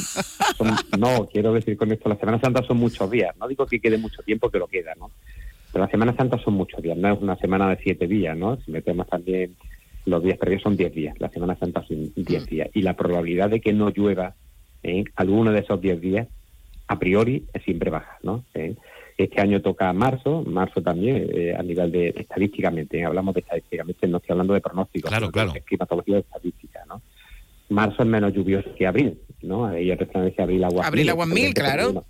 son- 0.57 1.01
no 1.01 1.29
quiero 1.31 1.53
decir 1.53 1.77
con 1.77 1.93
esto 1.93 2.09
las 2.09 2.19
Semanas 2.19 2.41
Santas 2.41 2.67
son 2.67 2.79
muchos 2.79 3.11
días. 3.11 3.37
No 3.39 3.47
digo 3.47 3.67
que 3.67 3.79
quede 3.81 3.99
mucho 3.99 4.23
tiempo 4.23 4.49
que 4.51 4.59
lo 4.59 4.67
queda 4.67 4.95
no 4.99 5.11
pero 5.73 5.85
las 5.85 5.91
Semanas 5.91 6.17
Santas 6.17 6.41
son 6.43 6.55
muchos 6.55 6.83
días 6.83 6.97
no 6.97 7.13
es 7.13 7.21
una 7.21 7.37
semana 7.37 7.69
de 7.69 7.77
siete 7.83 8.07
días 8.07 8.37
no 8.37 8.57
si 8.65 8.71
metemos 8.71 9.07
también 9.07 9.55
los 10.07 10.23
días 10.23 10.39
previos 10.39 10.63
son 10.63 10.75
diez 10.77 10.95
días. 10.95 11.15
Las 11.21 11.33
Semanas 11.33 11.59
Santas 11.59 11.87
son 11.87 12.11
diez 12.17 12.47
días. 12.47 12.71
Y 12.73 12.81
la 12.81 12.95
probabilidad 12.97 13.51
de 13.51 13.61
que 13.61 13.75
no 13.75 13.91
llueva 13.91 14.35
en 14.83 15.05
alguno 15.17 15.53
de 15.53 15.59
esos 15.61 15.79
diez 15.83 16.01
días 16.01 16.27
a 16.87 16.99
priori 16.99 17.45
es 17.53 17.63
siempre 17.65 17.91
baja 17.91 18.17
no 18.23 18.43
Eh, 18.55 18.75
este 19.19 19.41
año 19.41 19.61
toca 19.61 19.93
marzo, 19.93 20.45
marzo 20.47 20.81
también, 20.81 21.29
eh, 21.35 21.55
a 21.59 21.63
nivel 21.63 21.91
de 21.91 22.15
estadísticamente, 22.17 23.05
hablamos 23.05 23.35
de 23.35 23.41
estadísticamente, 23.41 24.07
no 24.07 24.19
estoy 24.19 24.33
hablando 24.33 24.55
de 24.55 24.61
pronósticos, 24.61 25.11
Claro, 25.11 25.31
claro. 25.33 25.53
de 25.53 25.61
climatología 25.61 26.15
de 26.15 26.21
estadística, 26.21 26.85
¿no? 26.89 27.03
Marzo 27.69 28.03
es 28.03 28.09
menos 28.09 28.33
lluvioso 28.33 28.73
que 28.77 28.87
abril, 28.87 29.19
¿no? 29.43 29.67
Ahí 29.67 29.91
el 29.91 29.99
refrán 29.99 30.25
dice 30.27 30.41
abril 30.41 30.63
aguas 30.63 30.87
Abril 30.87 31.03
mil, 31.03 31.11
aguas 31.11 31.29
mil, 31.29 31.53
claro. 31.53 32.05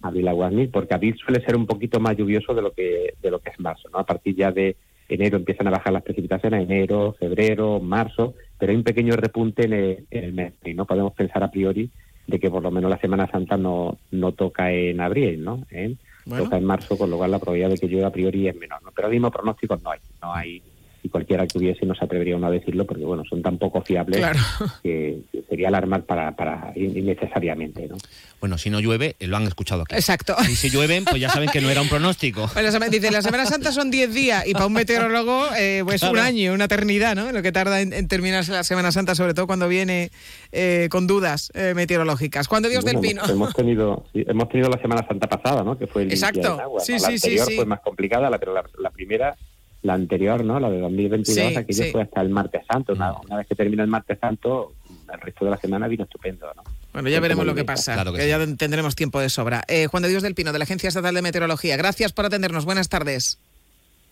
Abril 0.00 0.26
aguas 0.26 0.52
mil, 0.52 0.68
porque 0.70 0.94
abril 0.94 1.16
suele 1.22 1.44
ser 1.44 1.54
un 1.54 1.66
poquito 1.66 2.00
más 2.00 2.16
lluvioso 2.16 2.54
de 2.54 2.62
lo 2.62 2.72
que 2.72 3.14
de 3.20 3.30
lo 3.30 3.40
que 3.40 3.50
es 3.50 3.60
marzo, 3.60 3.88
¿no? 3.92 3.98
A 3.98 4.06
partir 4.06 4.34
ya 4.34 4.50
de 4.50 4.74
enero 5.08 5.36
empiezan 5.36 5.66
a 5.68 5.70
bajar 5.70 5.92
las 5.92 6.02
precipitaciones, 6.02 6.62
enero, 6.62 7.14
febrero, 7.18 7.78
marzo, 7.78 8.34
pero 8.58 8.70
hay 8.70 8.76
un 8.76 8.84
pequeño 8.84 9.14
repunte 9.16 9.66
en 9.66 9.72
el, 9.74 10.06
en 10.10 10.24
el 10.24 10.32
mes, 10.32 10.54
y 10.64 10.72
no 10.72 10.86
podemos 10.86 11.12
pensar 11.12 11.42
a 11.42 11.50
priori 11.50 11.90
de 12.26 12.38
que 12.38 12.50
por 12.50 12.62
lo 12.62 12.70
menos 12.70 12.90
la 12.90 12.98
Semana 12.98 13.30
Santa 13.30 13.56
no, 13.56 13.98
no 14.10 14.32
toca 14.32 14.70
en 14.72 15.00
abril, 15.00 15.42
¿no? 15.44 15.64
¿Eh? 15.70 15.94
Bueno. 16.28 16.44
Toca 16.44 16.58
en 16.58 16.64
marzo, 16.64 16.98
con 16.98 17.08
lo 17.08 17.16
cual 17.16 17.30
la 17.30 17.38
probabilidad 17.38 17.70
de 17.70 17.78
que 17.78 17.88
llueva 17.88 18.08
a 18.08 18.12
priori 18.12 18.48
es 18.48 18.54
menor, 18.54 18.82
¿no? 18.82 18.90
Pero 18.94 19.08
mismo 19.08 19.30
pronósticos 19.30 19.82
no 19.82 19.90
hay, 19.90 19.98
no 20.20 20.34
hay, 20.34 20.62
y 21.02 21.08
cualquiera 21.08 21.46
que 21.46 21.58
hubiese 21.58 21.86
no 21.86 21.94
se 21.94 22.04
atrevería 22.04 22.36
uno 22.36 22.46
a 22.48 22.50
decirlo 22.50 22.84
porque, 22.86 23.04
bueno, 23.04 23.22
son 23.28 23.40
tan 23.42 23.58
poco 23.58 23.82
fiables 23.82 24.18
Claro. 24.18 24.38
que, 24.82 25.20
que 25.32 25.42
sería 25.48 25.68
alarmar 25.68 26.02
para, 26.04 26.34
para 26.36 26.72
innecesariamente, 26.76 27.88
¿no? 27.88 27.96
Bueno, 28.40 28.56
si 28.56 28.70
no 28.70 28.78
llueve, 28.78 29.16
eh, 29.18 29.26
lo 29.26 29.36
han 29.36 29.44
escuchado 29.48 29.82
aquí. 29.82 29.94
Exacto. 29.96 30.36
Y 30.48 30.54
si 30.54 30.70
llueven, 30.70 31.04
pues 31.04 31.20
ya 31.20 31.28
saben 31.28 31.48
que 31.50 31.60
no 31.60 31.70
era 31.70 31.82
un 31.82 31.88
pronóstico. 31.88 32.46
Sema- 32.70 32.88
dice, 32.88 33.10
la 33.10 33.22
Semana 33.22 33.46
Santa 33.46 33.72
son 33.72 33.90
10 33.90 34.14
días 34.14 34.46
y 34.46 34.52
para 34.52 34.66
un 34.66 34.72
meteorólogo 34.74 35.46
eh, 35.58 35.82
pues 35.84 36.02
un 36.02 36.10
Claro. 36.12 36.26
año, 36.28 36.52
una 36.54 36.64
eternidad, 36.66 37.16
¿no? 37.16 37.32
Lo 37.32 37.42
que 37.42 37.50
tarda 37.52 37.80
en, 37.80 37.92
en 37.92 38.06
terminarse 38.08 38.52
la 38.52 38.62
Semana 38.64 38.92
Santa, 38.92 39.14
sobre 39.14 39.34
todo 39.34 39.46
cuando 39.46 39.66
viene 39.68 40.10
eh, 40.52 40.88
con 40.90 41.06
dudas 41.06 41.50
eh, 41.54 41.72
meteorológicas. 41.74 42.46
Cuando 42.48 42.68
Dios 42.68 42.84
Bueno, 42.84 43.00
del 43.00 43.10
Pino. 43.10 43.22
hemos- 43.28 43.54
tenido, 43.54 44.04
sí, 44.12 44.24
hemos 44.28 44.48
tenido 44.48 44.68
la 44.70 44.80
Semana 44.80 45.04
Santa 45.08 45.26
pasada, 45.28 45.64
¿no? 45.64 45.76
Que 45.76 45.86
fue 45.88 46.02
el 46.02 46.10
Exacto. 46.12 46.40
Día 46.40 46.50
del 46.52 46.60
agua, 46.60 46.78
¿no? 46.78 46.84
Sí, 46.84 46.92
La 46.92 46.98
sí, 46.98 47.04
sí, 47.06 47.12
anterior 47.14 47.46
sí. 47.46 47.56
fue 47.56 47.66
más 47.66 47.80
complicada, 47.80 48.30
la, 48.30 48.38
pero 48.38 48.52
la, 48.54 48.64
la 48.78 48.90
primera, 48.90 49.36
la 49.82 49.94
anterior, 49.94 50.44
¿no? 50.44 50.58
La 50.60 50.70
de 50.70 50.80
2022, 50.80 51.34
Sí, 51.48 51.56
aquello 51.56 51.84
sí. 51.84 51.90
fue 51.92 52.02
hasta 52.02 52.20
el 52.20 52.30
martes 52.30 52.62
santo. 52.70 52.92
Una, 52.92 53.12
una 53.20 53.36
vez 53.36 53.46
que 53.46 53.54
termina 53.54 53.82
el 53.82 53.88
martes 53.88 54.18
santo, 54.20 54.72
el 55.12 55.20
resto 55.20 55.44
de 55.44 55.50
la 55.52 55.56
semana 55.56 55.86
vino 55.88 56.04
estupendo, 56.04 56.46
¿no? 56.56 56.62
Bueno, 56.92 57.10
ya 57.10 57.20
veremos 57.20 57.44
lo 57.46 57.54
que 57.54 57.64
pasa, 57.64 57.94
Claro 57.94 58.12
que 58.12 58.18
que 58.20 58.28
ya 58.28 58.38
tendremos 58.56 58.96
tiempo 58.96 59.20
de 59.20 59.28
sobra. 59.28 59.62
Eh, 59.68 59.86
Juan 59.86 60.02
de 60.02 60.08
Dios 60.08 60.22
del 60.22 60.34
Pino, 60.34 60.52
de 60.52 60.58
la 60.58 60.64
Agencia 60.64 60.88
Estatal 60.88 61.14
de 61.14 61.22
Meteorología. 61.22 61.76
Gracias 61.76 62.12
por 62.12 62.24
atendernos. 62.24 62.64
Buenas 62.64 62.88
tardes. 62.88 63.38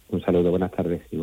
Un 0.09 0.23
saludo, 0.23 0.51
buenas 0.51 0.71
tardes. 0.71 1.03
y 1.11 1.17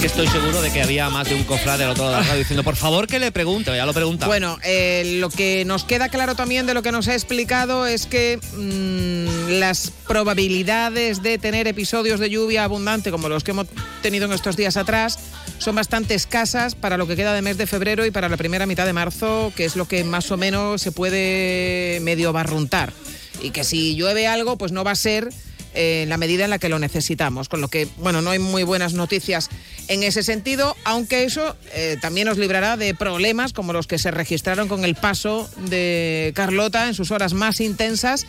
que 0.00 0.06
estoy 0.06 0.28
seguro 0.28 0.62
de 0.62 0.72
que 0.72 0.80
había 0.80 1.10
más 1.10 1.28
de 1.28 1.34
un 1.34 1.44
cofrade 1.44 1.84
al 1.84 1.90
otro 1.90 2.10
lado 2.10 2.34
diciendo, 2.34 2.64
por 2.64 2.76
favor, 2.76 3.06
que 3.06 3.18
le 3.18 3.32
pregunte. 3.32 3.76
Ya 3.76 3.84
lo 3.84 3.92
pregunta. 3.92 4.26
Bueno, 4.26 4.56
eh, 4.62 5.18
lo 5.20 5.28
que 5.28 5.64
nos 5.66 5.84
queda 5.84 6.08
claro 6.08 6.34
también 6.34 6.64
de 6.66 6.72
lo 6.72 6.82
que 6.82 6.90
nos 6.90 7.06
ha 7.08 7.12
explicado 7.12 7.86
es 7.86 8.06
que 8.06 8.38
mm, 8.38 9.58
las 9.58 9.92
probabilidades 10.08 11.22
de 11.22 11.36
tener 11.36 11.66
episodios 11.66 12.18
de 12.18 12.30
lluvia 12.30 12.64
abundante 12.64 13.10
como 13.10 13.28
los 13.28 13.44
que 13.44 13.50
hemos 13.50 13.66
tenido 14.00 14.24
en 14.24 14.32
estos 14.32 14.56
días 14.56 14.78
atrás 14.78 15.18
son 15.58 15.74
bastante 15.74 16.14
escasas 16.14 16.74
para 16.74 16.96
lo 16.96 17.06
que 17.06 17.16
queda 17.16 17.34
de 17.34 17.42
mes 17.42 17.58
de 17.58 17.66
febrero 17.66 18.06
y 18.06 18.10
para 18.10 18.30
la 18.30 18.38
primera 18.38 18.64
mitad 18.64 18.86
de 18.86 18.94
marzo, 18.94 19.52
que 19.54 19.66
es 19.66 19.76
lo 19.76 19.86
que 19.86 20.02
más 20.04 20.30
o 20.30 20.38
menos 20.38 20.80
se 20.80 20.92
puede 20.92 21.98
medio 22.00 22.32
barruntar. 22.32 22.94
Y 23.42 23.50
que 23.50 23.64
si 23.64 23.96
llueve 23.96 24.26
algo, 24.26 24.56
pues 24.56 24.72
no 24.72 24.82
va 24.82 24.92
a 24.92 24.96
ser 24.96 25.28
eh, 25.74 26.02
en 26.02 26.08
la 26.08 26.16
medida 26.16 26.44
en 26.44 26.50
la 26.50 26.58
que 26.58 26.68
lo 26.68 26.78
necesitamos. 26.78 27.48
Con 27.48 27.60
lo 27.60 27.68
que, 27.68 27.88
bueno, 27.98 28.22
no 28.22 28.30
hay 28.30 28.38
muy 28.38 28.62
buenas 28.62 28.94
noticias 28.94 29.48
en 29.88 30.02
ese 30.02 30.22
sentido, 30.22 30.76
aunque 30.84 31.24
eso 31.24 31.56
eh, 31.72 31.96
también 32.00 32.26
nos 32.26 32.38
librará 32.38 32.76
de 32.76 32.94
problemas 32.94 33.52
como 33.52 33.72
los 33.72 33.86
que 33.86 33.98
se 33.98 34.10
registraron 34.10 34.68
con 34.68 34.84
el 34.84 34.94
paso 34.94 35.48
de 35.68 36.32
Carlota 36.34 36.88
en 36.88 36.94
sus 36.94 37.10
horas 37.10 37.34
más 37.34 37.60
intensas, 37.60 38.26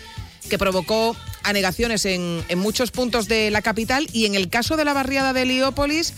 que 0.50 0.58
provocó 0.58 1.16
anegaciones 1.44 2.06
en, 2.06 2.44
en 2.50 2.60
muchos 2.60 2.92
puntos 2.92 3.28
de 3.28 3.52
la 3.52 3.62
capital 3.62 4.08
y 4.12 4.26
en 4.26 4.36
el 4.36 4.50
caso 4.50 4.76
de 4.76 4.86
la 4.86 4.94
barriada 4.94 5.34
de 5.34 5.44
Heliópolis, 5.44 6.14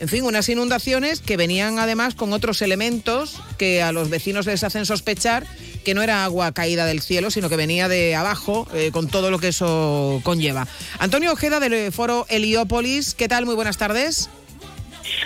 en 0.00 0.08
fin, 0.08 0.24
unas 0.24 0.48
inundaciones 0.48 1.20
que 1.20 1.36
venían 1.36 1.78
además 1.78 2.14
con 2.14 2.32
otros 2.32 2.62
elementos 2.62 3.40
que 3.58 3.82
a 3.82 3.92
los 3.92 4.10
vecinos 4.10 4.46
les 4.46 4.64
hacen 4.64 4.86
sospechar 4.86 5.46
que 5.84 5.94
no 5.94 6.02
era 6.02 6.24
agua 6.24 6.52
caída 6.52 6.86
del 6.86 7.00
cielo, 7.00 7.30
sino 7.30 7.48
que 7.48 7.56
venía 7.56 7.88
de 7.88 8.14
abajo, 8.14 8.66
eh, 8.74 8.90
con 8.92 9.08
todo 9.08 9.30
lo 9.30 9.38
que 9.38 9.48
eso 9.48 10.20
conlleva. 10.24 10.66
Antonio 10.98 11.32
Ojeda 11.32 11.60
del 11.60 11.92
foro 11.92 12.26
Heliópolis, 12.28 13.14
¿qué 13.14 13.28
tal? 13.28 13.46
Muy 13.46 13.54
buenas 13.54 13.78
tardes. 13.78 14.28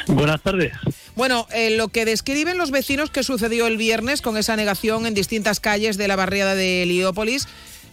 Buenas 0.07 0.43
tardes. 0.43 0.73
Bueno, 1.15 1.47
eh, 1.53 1.71
lo 1.71 1.89
que 1.89 2.05
describen 2.05 2.59
los 2.59 2.71
vecinos 2.71 3.11
que 3.11 3.23
sucedió 3.23 3.67
el 3.67 3.77
viernes 3.77 4.21
con 4.23 4.37
esa 4.37 4.57
negación 4.57 5.07
en 5.07 5.15
distintas 5.15 5.61
calles 5.61 5.97
de 5.97 6.09
la 6.09 6.17
barriada 6.17 6.55
de 6.55 6.83
Heliópolis 6.83 7.49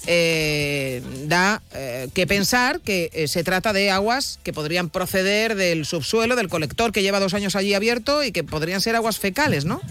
eh, 0.08 1.01
da 1.25 1.63
eh, 1.73 2.10
que 2.13 2.28
pensar 2.28 2.80
que 2.80 3.10
eh, 3.13 3.28
se 3.28 3.43
trata 3.43 3.73
de 3.73 3.89
aguas 3.89 4.39
que 4.43 4.54
podrían 4.54 4.89
proceder 4.89 5.56
del 5.56 5.86
subsuelo, 5.86 6.36
del 6.36 6.47
colector 6.47 6.91
que 6.91 7.01
lleva 7.01 7.19
dos 7.19 7.34
años 7.34 7.56
allí 7.56 7.73
abierto 7.73 8.23
y 8.23 8.32
que 8.32 8.43
podrían 8.43 8.82
ser 8.82 8.95
aguas 8.95 9.17
fecales, 9.17 9.65
¿no? 9.65 9.82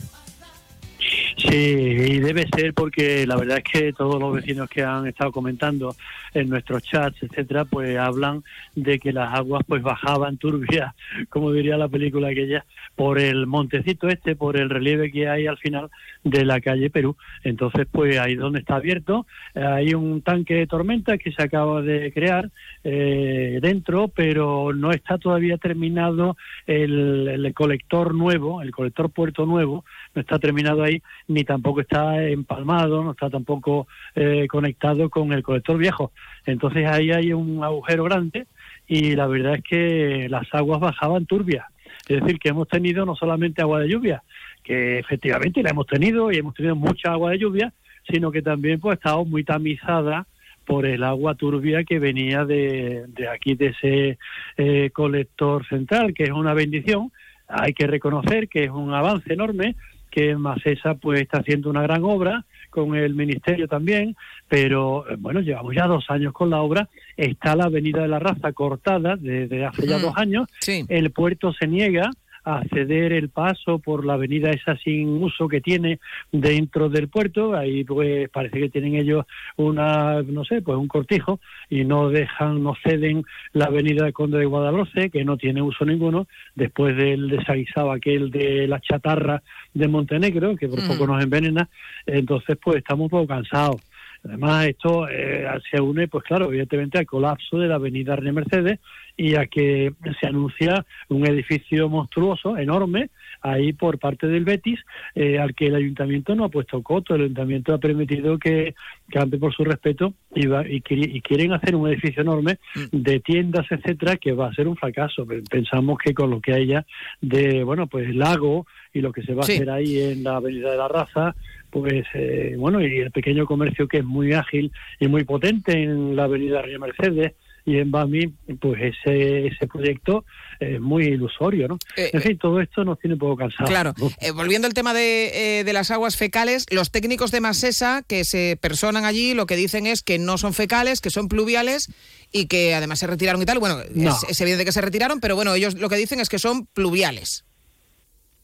Sí, 1.36 1.56
y 1.56 2.18
debe 2.20 2.46
ser 2.54 2.74
porque 2.74 3.26
la 3.26 3.36
verdad 3.36 3.58
es 3.58 3.64
que 3.64 3.92
todos 3.92 4.20
los 4.20 4.34
vecinos 4.34 4.68
que 4.68 4.82
han 4.82 5.06
estado 5.06 5.32
comentando 5.32 5.94
en 6.32 6.48
nuestros 6.48 6.82
chats, 6.82 7.22
etcétera, 7.22 7.64
pues 7.64 7.96
hablan 7.98 8.42
de 8.74 8.98
que 8.98 9.12
las 9.12 9.34
aguas 9.34 9.62
pues 9.66 9.82
bajaban 9.82 10.36
turbias, 10.36 10.94
como 11.28 11.52
diría 11.52 11.76
la 11.76 11.88
película 11.88 12.28
aquella, 12.28 12.64
por 12.94 13.18
el 13.18 13.46
montecito 13.46 14.08
este, 14.08 14.36
por 14.36 14.56
el 14.56 14.70
relieve 14.70 15.10
que 15.10 15.28
hay 15.28 15.46
al 15.46 15.58
final 15.58 15.90
de 16.22 16.44
la 16.44 16.60
calle 16.60 16.90
Perú. 16.90 17.16
Entonces, 17.42 17.86
pues 17.90 18.18
ahí 18.18 18.34
donde 18.36 18.60
está 18.60 18.76
abierto, 18.76 19.26
hay 19.54 19.94
un 19.94 20.22
tanque 20.22 20.54
de 20.54 20.66
tormenta 20.66 21.18
que 21.18 21.32
se 21.32 21.42
acaba 21.42 21.82
de 21.82 22.12
crear 22.12 22.50
eh, 22.84 23.58
dentro, 23.60 24.08
pero 24.08 24.72
no 24.72 24.92
está 24.92 25.18
todavía 25.18 25.58
terminado 25.58 26.36
el 26.66 27.52
colector 27.54 28.14
nuevo, 28.14 28.62
el 28.62 28.70
colector 28.70 29.10
puerto 29.10 29.46
nuevo, 29.46 29.84
no 30.14 30.20
está 30.20 30.38
terminado 30.38 30.83
ahí 30.83 31.03
ni 31.29 31.44
tampoco 31.44 31.81
está 31.81 32.22
empalmado, 32.27 33.03
no 33.03 33.12
está 33.12 33.31
tampoco 33.31 33.87
eh, 34.14 34.46
conectado 34.48 35.11
con 35.11 35.33
el 35.33 35.42
colector 35.42 35.77
viejo. 35.77 36.12
Entonces 36.46 36.87
ahí 36.87 37.11
hay 37.11 37.33
un 37.33 37.62
agujero 37.64 38.05
grande 38.05 38.46
y 38.87 39.16
la 39.16 39.27
verdad 39.27 39.57
es 39.57 39.62
que 39.62 40.29
las 40.29 40.46
aguas 40.53 40.81
bajaban 40.81 41.27
turbias. 41.27 41.66
Es 42.09 42.20
decir, 42.20 42.38
que 42.38 42.50
hemos 42.50 42.68
tenido 42.68 43.07
no 43.07 43.16
solamente 43.16 43.62
agua 43.62 43.81
de 43.81 43.88
lluvia, 43.88 44.22
que 44.62 44.98
efectivamente 44.98 45.62
la 45.62 45.70
hemos 45.70 45.87
tenido 45.87 46.31
y 46.31 46.37
hemos 46.37 46.55
tenido 46.55 46.77
mucha 46.77 47.12
agua 47.12 47.31
de 47.31 47.38
lluvia, 47.38 47.72
sino 48.11 48.31
que 48.31 48.42
también 48.42 48.81
pues 48.81 48.92
ha 48.92 48.94
estado 48.96 49.24
muy 49.24 49.44
tamizada 49.44 50.27
por 50.64 50.87
el 50.87 51.03
agua 51.03 51.35
turbia 51.35 51.85
que 51.85 51.98
venía 51.98 52.44
de, 52.44 53.05
de 53.09 53.29
aquí, 53.29 53.55
de 53.55 53.66
ese 53.66 54.18
eh, 54.57 54.90
colector 54.90 55.66
central, 55.66 56.14
que 56.14 56.24
es 56.24 56.31
una 56.31 56.55
bendición. 56.55 57.12
Hay 57.48 57.74
que 57.74 57.87
reconocer 57.87 58.48
que 58.48 58.64
es 58.64 58.70
un 58.70 58.92
avance 58.92 59.33
enorme, 59.33 59.77
que 60.14 60.37
Macesa 60.37 60.94
pues 60.94 61.22
está 61.22 61.38
haciendo 61.38 61.68
una 61.68 61.83
gran 61.83 62.05
obra 62.05 62.44
con 62.70 62.94
el 62.94 63.14
ministerio 63.16 63.66
también, 63.66 64.14
pero 64.48 65.05
eh, 65.11 65.16
bueno, 65.18 65.40
llevamos 65.40 65.74
ya 65.74 65.88
dos 65.88 66.05
años 66.09 66.33
con 66.33 66.50
la 66.50 66.62
obra, 66.62 66.88
está 67.16 67.57
la 67.57 67.64
avenida 67.64 68.03
de 68.03 68.09
la 68.09 68.20
raza 68.20 68.53
cortada 68.53 69.16
desde 69.16 69.64
hace 69.64 69.88
ya 69.88 69.98
Mm, 69.98 70.03
dos 70.03 70.16
años, 70.16 70.48
el 70.66 71.11
puerto 71.11 71.53
se 71.53 71.66
niega 71.66 72.11
a 72.44 72.62
ceder 72.72 73.12
el 73.12 73.30
paso 73.30 73.78
por 73.78 74.04
la 74.04 74.14
avenida 74.14 74.50
esa 74.50 74.76
sin 74.76 75.22
uso 75.22 75.48
que 75.48 75.61
tiene 75.61 75.98
dentro 76.30 76.88
del 76.88 77.09
puerto, 77.09 77.54
ahí 77.54 77.85
pues 77.85 78.28
parece 78.28 78.61
que 78.61 78.68
tienen 78.68 78.96
ellos 78.96 79.24
una, 79.57 80.22
no 80.22 80.44
sé, 80.44 80.62
pues 80.62 80.76
un 80.76 80.88
cortijo 80.88 81.40
y 81.70 81.85
no 81.85 82.11
dejan, 82.11 82.62
no 82.62 82.74
ceden 82.83 83.24
la 83.52 83.66
avenida 83.66 84.04
de 84.04 84.12
Conde 84.12 84.38
de 84.38 84.44
Guadalhorce, 84.44 85.11
que 85.11 85.24
no 85.24 85.37
tiene 85.37 85.62
uso 85.62 85.85
ninguno, 85.85 86.26
después 86.54 86.96
del 86.96 87.28
desaguisado 87.28 87.90
aquel 87.90 88.30
de 88.30 88.66
la 88.68 88.80
chatarra 88.80 89.42
de 89.72 89.88
Montenegro, 89.88 90.57
que 90.57 90.68
por 90.68 90.83
Mm. 90.83 90.88
poco 90.88 91.07
nos 91.07 91.22
envenena, 91.22 91.68
entonces 92.07 92.59
pues 92.62 92.76
estamos 92.78 93.04
un 93.04 93.11
poco 93.11 93.26
cansados. 93.26 93.80
Además, 94.24 94.66
esto 94.66 95.06
eh, 95.08 95.46
se 95.70 95.80
une, 95.80 96.08
pues 96.08 96.24
claro, 96.24 96.46
evidentemente 96.46 96.98
al 96.98 97.06
colapso 97.06 97.58
de 97.58 97.68
la 97.68 97.74
avenida 97.74 98.16
René 98.16 98.32
Mercedes 98.32 98.78
y 99.16 99.34
a 99.37 99.46
que 99.46 99.92
se 100.20 100.26
anuncia 100.26 100.84
un 101.08 101.26
edificio 101.26 101.88
monstruoso, 101.88 102.56
enorme, 102.56 103.10
ahí 103.42 103.72
por 103.74 103.98
parte 103.98 104.26
del 104.26 104.44
Betis, 104.44 104.80
eh, 105.14 105.38
al 105.38 105.54
que 105.54 105.66
el 105.66 105.74
ayuntamiento 105.76 106.34
no 106.34 106.44
ha 106.44 106.48
puesto 106.48 106.82
coto. 106.82 107.14
El 107.14 107.22
ayuntamiento 107.22 107.74
ha 107.74 107.78
permitido 107.78 108.38
que 108.38 108.74
campe 109.10 109.37
por 109.38 109.54
su 109.54 109.62
respeto 109.64 110.14
y, 110.34 110.46
va- 110.46 110.66
y, 110.66 110.82
y 110.88 111.20
quieren 111.20 111.52
hacer 111.52 111.76
un 111.76 111.87
edificio 111.88 112.22
enorme 112.22 112.56
de 112.90 113.20
tiendas, 113.20 113.66
etcétera, 113.70 114.16
que 114.16 114.32
va 114.32 114.48
a 114.48 114.54
ser 114.54 114.66
un 114.66 114.76
fracaso. 114.76 115.26
Pe- 115.26 115.42
Pensamos 115.48 115.98
que 116.02 116.14
con 116.14 116.30
lo 116.30 116.40
que 116.40 116.54
hay 116.54 116.66
ya 116.68 116.84
de, 117.20 117.62
bueno, 117.62 117.87
pues 117.87 118.14
lago 118.16 118.66
y 118.92 119.00
lo 119.00 119.12
que 119.12 119.22
se 119.22 119.34
va 119.34 119.42
a 119.42 119.46
hacer 119.56 119.70
ahí 119.70 120.00
en 120.00 120.24
la 120.24 120.37
Avenida 120.37 120.70
de 120.70 120.76
la 120.78 120.88
Raza, 120.88 121.34
pues 121.74 122.04
eh, 122.14 122.54
bueno, 122.56 122.80
y 122.80 122.98
el 122.98 123.10
pequeño 123.10 123.46
comercio 123.46 123.88
que 123.88 123.98
es 123.98 124.04
muy 124.04 124.32
ágil 124.32 124.70
y 125.00 125.08
muy 125.08 125.24
potente 125.24 125.72
en 125.72 126.14
la 126.14 126.24
Avenida 126.24 126.62
Reina 126.62 126.78
Mercedes 126.78 127.32
y 127.66 127.78
en 127.78 127.90
Bami, 127.90 128.26
pues 128.60 128.94
ese, 129.04 129.46
ese 129.48 129.66
proyecto 129.66 130.24
es 130.60 130.78
muy 130.80 131.06
ilusorio, 131.06 131.66
¿no? 131.66 131.78
Eh, 131.96 132.10
en 132.12 132.20
fin, 132.22 132.38
todo 132.38 132.60
esto 132.60 132.84
nos 132.84 133.00
tiene 133.00 133.14
un 133.14 133.18
poco 133.18 133.37
cansados. 133.38 133.68
Claro. 133.70 133.92
Eh, 134.20 134.30
volviendo 134.30 134.68
al 134.68 134.74
tema 134.74 134.94
de, 134.94 135.60
eh, 135.60 135.64
de 135.64 135.72
las 135.72 135.90
aguas 135.90 136.16
fecales, 136.16 136.66
los 136.70 136.92
técnicos 136.92 137.32
de 137.32 137.40
Masesa 137.40 138.04
que 138.06 138.24
se 138.24 138.56
personan 138.60 139.04
allí 139.04 139.34
lo 139.34 139.46
que 139.46 139.56
dicen 139.56 139.87
es 139.88 140.02
que 140.02 140.18
no 140.18 140.38
son 140.38 140.52
fecales, 140.54 141.00
que 141.00 141.10
son 141.10 141.26
pluviales 141.28 141.90
y 142.30 142.46
que 142.46 142.74
además 142.74 143.00
se 143.00 143.06
retiraron 143.08 143.42
y 143.42 143.46
tal. 143.46 143.58
Bueno, 143.58 143.78
No. 143.94 144.10
es, 144.10 144.24
es 144.28 144.40
evidente 144.42 144.64
que 144.66 144.72
se 144.72 144.80
retiraron, 144.82 145.18
pero 145.20 145.34
bueno, 145.34 145.54
ellos 145.54 145.74
lo 145.74 145.88
que 145.88 145.96
dicen 145.96 146.20
es 146.20 146.28
que 146.28 146.38
son 146.38 146.66
pluviales. 146.66 147.44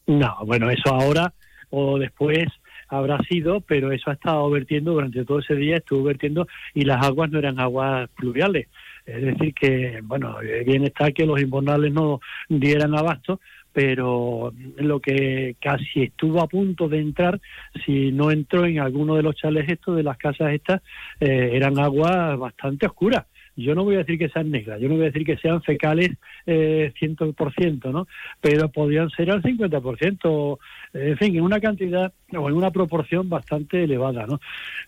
No, 0.07 0.35
bueno, 0.45 0.69
eso 0.69 0.89
ahora 0.89 1.31
o 1.69 1.97
después 1.99 2.47
habrá 2.91 3.17
sido, 3.23 3.61
pero 3.61 3.91
eso 3.91 4.09
ha 4.09 4.13
estado 4.13 4.49
vertiendo 4.49 4.91
durante 4.91 5.25
todo 5.25 5.39
ese 5.39 5.55
día, 5.55 5.77
estuvo 5.77 6.03
vertiendo 6.03 6.47
y 6.73 6.81
las 6.83 7.03
aguas 7.05 7.31
no 7.31 7.39
eran 7.39 7.59
aguas 7.59 8.09
pluviales. 8.15 8.67
Es 9.05 9.21
decir, 9.21 9.53
que, 9.53 9.99
bueno, 10.03 10.41
eh, 10.41 10.63
bien 10.65 10.83
está 10.83 11.11
que 11.11 11.25
los 11.25 11.41
invernales 11.41 11.91
no 11.91 12.19
dieran 12.49 12.95
abasto, 12.95 13.39
pero 13.73 14.53
lo 14.77 14.99
que 14.99 15.55
casi 15.59 16.03
estuvo 16.03 16.41
a 16.41 16.47
punto 16.47 16.87
de 16.89 16.99
entrar, 16.99 17.39
si 17.85 18.11
no 18.11 18.29
entró 18.31 18.65
en 18.65 18.79
alguno 18.79 19.15
de 19.15 19.23
los 19.23 19.35
chales 19.35 19.69
estos, 19.69 19.95
de 19.95 20.03
las 20.03 20.17
casas 20.17 20.53
estas, 20.53 20.81
eh, 21.19 21.51
eran 21.53 21.79
aguas 21.79 22.37
bastante 22.37 22.85
oscuras. 22.85 23.25
Yo 23.55 23.75
no 23.75 23.83
voy 23.83 23.95
a 23.95 23.99
decir 23.99 24.17
que 24.17 24.29
sean 24.29 24.49
negras, 24.49 24.79
yo 24.79 24.87
no 24.87 24.95
voy 24.95 25.03
a 25.03 25.11
decir 25.11 25.25
que 25.25 25.37
sean 25.37 25.61
fecales 25.61 26.11
eh, 26.45 26.93
100%, 26.99 27.91
¿no? 27.91 28.07
Pero 28.39 28.69
podrían 28.69 29.09
ser 29.09 29.31
al 29.31 29.41
50%, 29.41 30.57
en 30.93 31.17
fin, 31.17 31.35
en 31.35 31.41
una 31.41 31.59
cantidad 31.59 32.13
o 32.33 32.49
en 32.49 32.55
una 32.55 32.71
proporción 32.71 33.29
bastante 33.29 33.83
elevada, 33.83 34.25
¿no? 34.25 34.39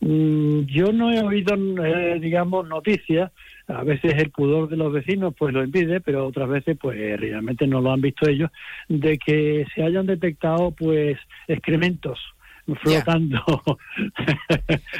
Mm, 0.01 0.65
yo 0.65 0.93
no 0.93 1.11
he 1.11 1.21
oído, 1.21 1.55
eh, 1.83 2.19
digamos, 2.19 2.67
noticias, 2.67 3.31
a 3.67 3.83
veces 3.83 4.15
el 4.15 4.31
pudor 4.31 4.69
de 4.69 4.77
los 4.77 4.91
vecinos 4.91 5.33
pues 5.37 5.53
lo 5.53 5.63
impide, 5.63 6.01
pero 6.01 6.27
otras 6.27 6.49
veces 6.49 6.77
pues 6.79 6.97
realmente 7.19 7.67
no 7.67 7.81
lo 7.81 7.91
han 7.91 8.01
visto 8.01 8.29
ellos, 8.29 8.51
de 8.89 9.17
que 9.17 9.65
se 9.73 9.83
hayan 9.83 10.05
detectado 10.05 10.71
pues 10.71 11.17
excrementos 11.47 12.19
flotando. 12.81 13.41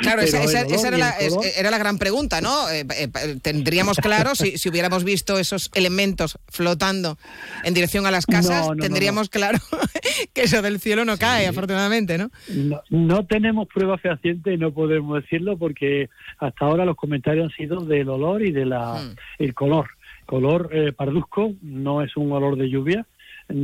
Claro, 0.02 0.22
esa, 0.22 0.44
esa- 0.44 0.62
esa 0.62 0.88
era, 0.90 0.98
la, 0.98 1.14
era 1.58 1.72
la 1.72 1.78
gran 1.78 1.98
pregunta, 1.98 2.42
¿no? 2.42 2.70
Eh, 2.70 2.82
eh, 2.82 3.08
eh, 3.24 3.38
tendríamos 3.42 3.98
claro, 3.98 4.36
si, 4.36 4.58
si 4.58 4.70
hubiéramos 4.70 5.04
visto 5.04 5.40
esos 5.40 5.70
elementos 5.74 6.38
flotando 6.50 7.18
en 7.64 7.74
dirección 7.74 8.06
a 8.06 8.12
las 8.12 8.26
casas, 8.26 8.62
No, 8.62 8.70
no, 8.70 8.76
no, 8.76 8.84
tendríamos 8.84 9.30
claro 9.30 9.60
que 10.34 10.42
eso 10.44 10.62
del 10.62 10.80
cielo 10.80 11.06
no 11.06 11.18
cae, 11.18 11.48
afortunadamente, 11.48 12.18
¿no? 12.18 12.30
No, 12.50 12.82
no 12.90 13.26
tenemos 13.26 13.68
pruebas 13.68 14.02
fehacientes 14.02 14.54
y 14.54 14.58
no 14.58 14.72
podemos 14.74 15.22
decirlo 15.22 15.58
porque 15.58 16.10
hasta 16.40 16.66
ahora 16.66 16.86
los 16.86 16.96
comentarios 16.98 17.46
han 17.52 17.56
sido 17.56 17.80
del 17.86 18.10
olor 18.10 18.42
y 18.46 18.52
de 18.52 18.66
la 18.66 19.02
el 19.40 19.54
color. 19.54 19.90
Color 20.26 20.70
eh, 20.72 20.94
parduzco 20.94 21.54
no 21.62 22.02
es 22.02 22.16
un 22.16 22.32
olor 22.32 22.58
de 22.58 22.70
lluvia, 22.70 23.06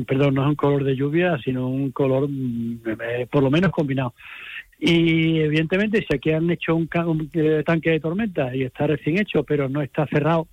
perdón, 0.05 0.35
no 0.35 0.43
es 0.43 0.49
un 0.49 0.55
color 0.55 0.83
de 0.83 0.95
lluvia, 0.95 1.37
sino 1.43 1.67
un 1.67 1.91
color 1.91 2.27
mm, 2.29 2.79
eh, 3.01 3.27
por 3.29 3.43
lo 3.43 3.51
menos 3.51 3.71
combinado. 3.71 4.13
Y 4.81 5.39
evidentemente, 5.39 6.05
si 6.07 6.15
aquí 6.15 6.31
han 6.31 6.49
hecho 6.49 6.73
un, 6.73 6.87
eh, 7.33 7.63
tanque 7.65 7.89
de 7.89 7.99
tormenta 7.99 8.55
y 8.55 8.63
está 8.63 8.87
recién 8.87 9.19
hecho, 9.19 9.43
pero 9.43 9.67
no 9.67 9.81
está 9.81 10.07
cerrado, 10.07 10.47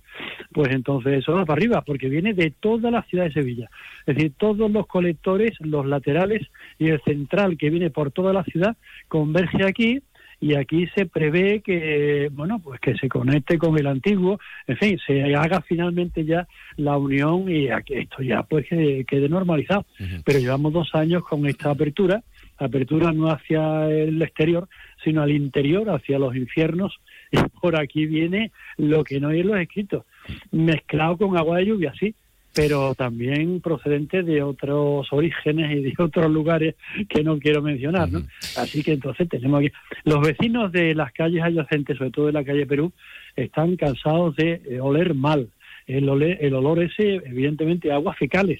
pues 0.51 0.69
entonces 0.73 1.19
eso 1.19 1.33
va 1.33 1.45
para 1.45 1.57
arriba, 1.57 1.81
porque 1.81 2.09
viene 2.09 2.33
de 2.33 2.51
toda 2.59 2.91
la 2.91 3.03
ciudad 3.03 3.23
de 3.23 3.31
Sevilla. 3.31 3.69
Es 4.05 4.15
decir, 4.15 4.33
todos 4.37 4.69
los 4.69 4.85
colectores, 4.85 5.53
los 5.61 5.85
laterales 5.85 6.45
y 6.77 6.89
el 6.89 7.01
central 7.03 7.57
que 7.57 7.69
viene 7.69 7.89
por 7.89 8.11
toda 8.11 8.33
la 8.33 8.43
ciudad, 8.43 8.75
converge 9.07 9.63
aquí 9.63 10.01
y 10.39 10.53
aquí 10.53 10.87
se 10.95 11.05
prevé 11.05 11.61
que, 11.61 12.29
bueno, 12.31 12.59
pues 12.59 12.79
que 12.79 12.95
se 12.95 13.09
conecte 13.09 13.57
con 13.57 13.77
el 13.77 13.87
antiguo, 13.87 14.39
en 14.67 14.77
fin, 14.77 14.99
se 15.05 15.35
haga 15.35 15.61
finalmente 15.61 16.25
ya 16.25 16.47
la 16.75 16.97
unión 16.97 17.49
y 17.49 17.69
a 17.69 17.81
que 17.81 18.01
esto 18.01 18.21
ya 18.21 18.43
pues 18.43 18.67
que 18.67 19.03
quede 19.07 19.29
normalizado. 19.29 19.85
Pero 20.23 20.39
llevamos 20.39 20.73
dos 20.73 20.93
años 20.93 21.23
con 21.23 21.47
esta 21.47 21.71
apertura, 21.71 22.23
apertura 22.57 23.11
no 23.11 23.29
hacia 23.29 23.89
el 23.89 24.21
exterior, 24.21 24.67
sino 25.03 25.23
al 25.23 25.31
interior, 25.31 25.89
hacia 25.89 26.19
los 26.19 26.35
infiernos, 26.35 26.99
y 27.31 27.37
por 27.59 27.79
aquí 27.79 28.05
viene 28.05 28.51
lo 28.77 29.03
que 29.03 29.19
no 29.19 29.29
hay 29.29 29.39
en 29.39 29.47
los 29.47 29.59
escritos, 29.59 30.05
mezclado 30.51 31.17
con 31.17 31.37
agua 31.37 31.57
de 31.57 31.65
lluvia, 31.65 31.93
sí, 31.99 32.13
pero 32.53 32.95
también 32.95 33.61
procedente 33.61 34.23
de 34.23 34.41
otros 34.41 35.07
orígenes 35.11 35.71
y 35.77 35.81
de 35.83 35.93
otros 36.03 36.31
lugares 36.31 36.75
que 37.09 37.23
no 37.23 37.37
quiero 37.39 37.61
mencionar, 37.61 38.11
¿no? 38.11 38.19
Así 38.57 38.83
que 38.83 38.93
entonces 38.93 39.29
tenemos 39.29 39.59
aquí... 39.59 39.71
Los 40.05 40.21
vecinos 40.21 40.71
de 40.71 40.95
las 40.95 41.11
calles 41.13 41.43
adyacentes, 41.43 41.97
sobre 41.97 42.11
todo 42.11 42.25
de 42.27 42.33
la 42.33 42.43
calle 42.43 42.65
Perú, 42.65 42.91
están 43.35 43.75
cansados 43.75 44.35
de 44.35 44.61
eh, 44.65 44.79
oler 44.79 45.13
mal. 45.13 45.49
El, 45.85 46.09
ole- 46.09 46.37
el 46.41 46.53
olor 46.53 46.83
ese, 46.83 47.15
evidentemente, 47.25 47.91
aguas 47.91 48.17
fecales. 48.17 48.59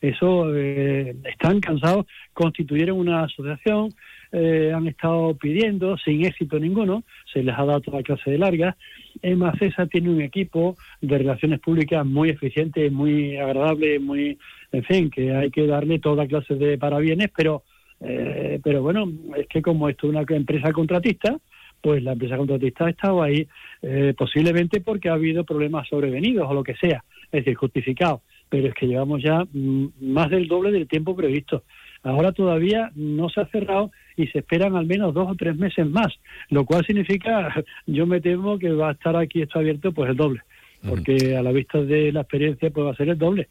Eso, 0.00 0.52
eh, 0.54 1.14
están 1.30 1.60
cansados, 1.60 2.06
constituyeron 2.32 2.98
una 2.98 3.22
asociación, 3.24 3.90
eh, 4.32 4.72
han 4.74 4.86
estado 4.86 5.34
pidiendo, 5.34 5.96
sin 5.98 6.24
éxito 6.24 6.58
ninguno, 6.58 7.04
se 7.32 7.42
les 7.42 7.54
ha 7.56 7.64
dado 7.64 7.80
toda 7.80 8.02
clase 8.02 8.30
de 8.30 8.38
largas. 8.38 8.76
Emacesa 9.22 9.86
tiene 9.86 10.10
un 10.10 10.20
equipo 10.20 10.76
de 11.00 11.18
relaciones 11.18 11.60
públicas 11.60 12.04
muy 12.06 12.30
eficiente, 12.30 12.90
muy 12.90 13.36
agradable, 13.36 13.98
muy, 13.98 14.38
en 14.72 14.84
fin, 14.84 15.10
que 15.10 15.34
hay 15.34 15.50
que 15.50 15.66
darle 15.66 15.98
toda 15.98 16.26
clase 16.26 16.54
de 16.54 16.78
parabienes, 16.78 17.30
pero 17.36 17.62
Eh, 18.02 18.58
pero 18.62 18.80
bueno, 18.82 19.12
es 19.36 19.46
que 19.46 19.60
como 19.60 19.88
esto 19.88 20.06
es 20.06 20.14
una 20.14 20.24
empresa 20.26 20.72
contratista, 20.72 21.38
pues 21.82 22.02
la 22.02 22.12
empresa 22.12 22.36
contratista 22.36 22.86
ha 22.86 22.90
estado 22.90 23.22
ahí 23.22 23.46
eh, 23.82 24.14
posiblemente 24.16 24.80
porque 24.80 25.08
ha 25.08 25.14
habido 25.14 25.44
problemas 25.44 25.86
sobrevenidos 25.88 26.48
o 26.48 26.54
lo 26.54 26.62
que 26.62 26.76
sea, 26.76 27.04
es 27.30 27.44
decir, 27.44 27.54
justificado. 27.56 28.22
Pero 28.48 28.68
es 28.68 28.74
que 28.74 28.86
llevamos 28.86 29.22
ya 29.22 29.44
mm, 29.44 29.88
más 30.00 30.30
del 30.30 30.48
doble 30.48 30.72
del 30.72 30.88
tiempo 30.88 31.14
previsto. 31.14 31.64
Ahora 32.02 32.32
todavía 32.32 32.90
no 32.94 33.28
se 33.28 33.40
ha 33.40 33.46
cerrado 33.46 33.90
y 34.16 34.26
se 34.28 34.38
esperan 34.38 34.76
al 34.76 34.86
menos 34.86 35.12
dos 35.14 35.30
o 35.30 35.34
tres 35.34 35.56
meses 35.56 35.86
más, 35.86 36.08
lo 36.48 36.64
cual 36.64 36.84
significa, 36.86 37.54
yo 37.86 38.06
me 38.06 38.20
temo 38.20 38.58
que 38.58 38.72
va 38.72 38.90
a 38.90 38.92
estar 38.92 39.16
aquí 39.16 39.42
esto 39.42 39.58
abierto 39.58 39.92
pues 39.92 40.10
el 40.10 40.16
doble 40.16 40.42
porque 40.86 41.36
a 41.36 41.42
la 41.42 41.52
vista 41.52 41.82
de 41.82 42.12
la 42.12 42.22
experiencia 42.22 42.70
pues 42.70 42.86
va 42.86 42.90
a 42.90 42.96
ser 42.96 43.08
el 43.08 43.18
doble. 43.18 43.48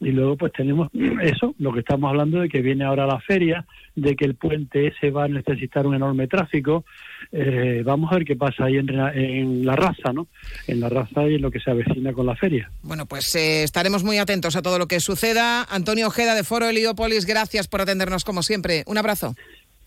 Y 0.00 0.10
luego 0.10 0.36
pues 0.36 0.52
tenemos 0.52 0.88
eso, 1.22 1.54
lo 1.58 1.72
que 1.72 1.80
estamos 1.80 2.08
hablando 2.08 2.40
de 2.40 2.48
que 2.48 2.62
viene 2.62 2.84
ahora 2.84 3.06
la 3.06 3.20
feria, 3.20 3.66
de 3.94 4.16
que 4.16 4.24
el 4.24 4.34
puente 4.34 4.86
ese 4.86 5.10
va 5.10 5.24
a 5.24 5.28
necesitar 5.28 5.86
un 5.86 5.94
enorme 5.94 6.28
tráfico. 6.28 6.84
Eh, 7.32 7.82
vamos 7.84 8.12
a 8.12 8.16
ver 8.16 8.24
qué 8.24 8.36
pasa 8.36 8.64
ahí 8.64 8.76
en, 8.76 8.88
en, 8.90 9.66
la 9.66 9.76
raza, 9.76 10.12
¿no? 10.12 10.28
En 10.66 10.80
la 10.80 10.88
raza 10.88 11.28
y 11.28 11.34
en 11.34 11.42
lo 11.42 11.50
que 11.50 11.60
se 11.60 11.70
avecina 11.70 12.12
con 12.12 12.26
la 12.26 12.36
feria. 12.36 12.70
Bueno, 12.82 13.06
pues 13.06 13.34
eh, 13.34 13.62
estaremos 13.62 14.04
muy 14.04 14.18
atentos 14.18 14.56
a 14.56 14.62
todo 14.62 14.78
lo 14.78 14.86
que 14.86 15.00
suceda. 15.00 15.64
Antonio 15.64 16.06
Ojeda 16.06 16.34
de 16.34 16.44
Foro 16.44 16.66
Heliópolis, 16.66 17.26
gracias 17.26 17.68
por 17.68 17.80
atendernos 17.80 18.24
como 18.24 18.42
siempre. 18.42 18.84
Un 18.86 18.98
abrazo. 18.98 19.34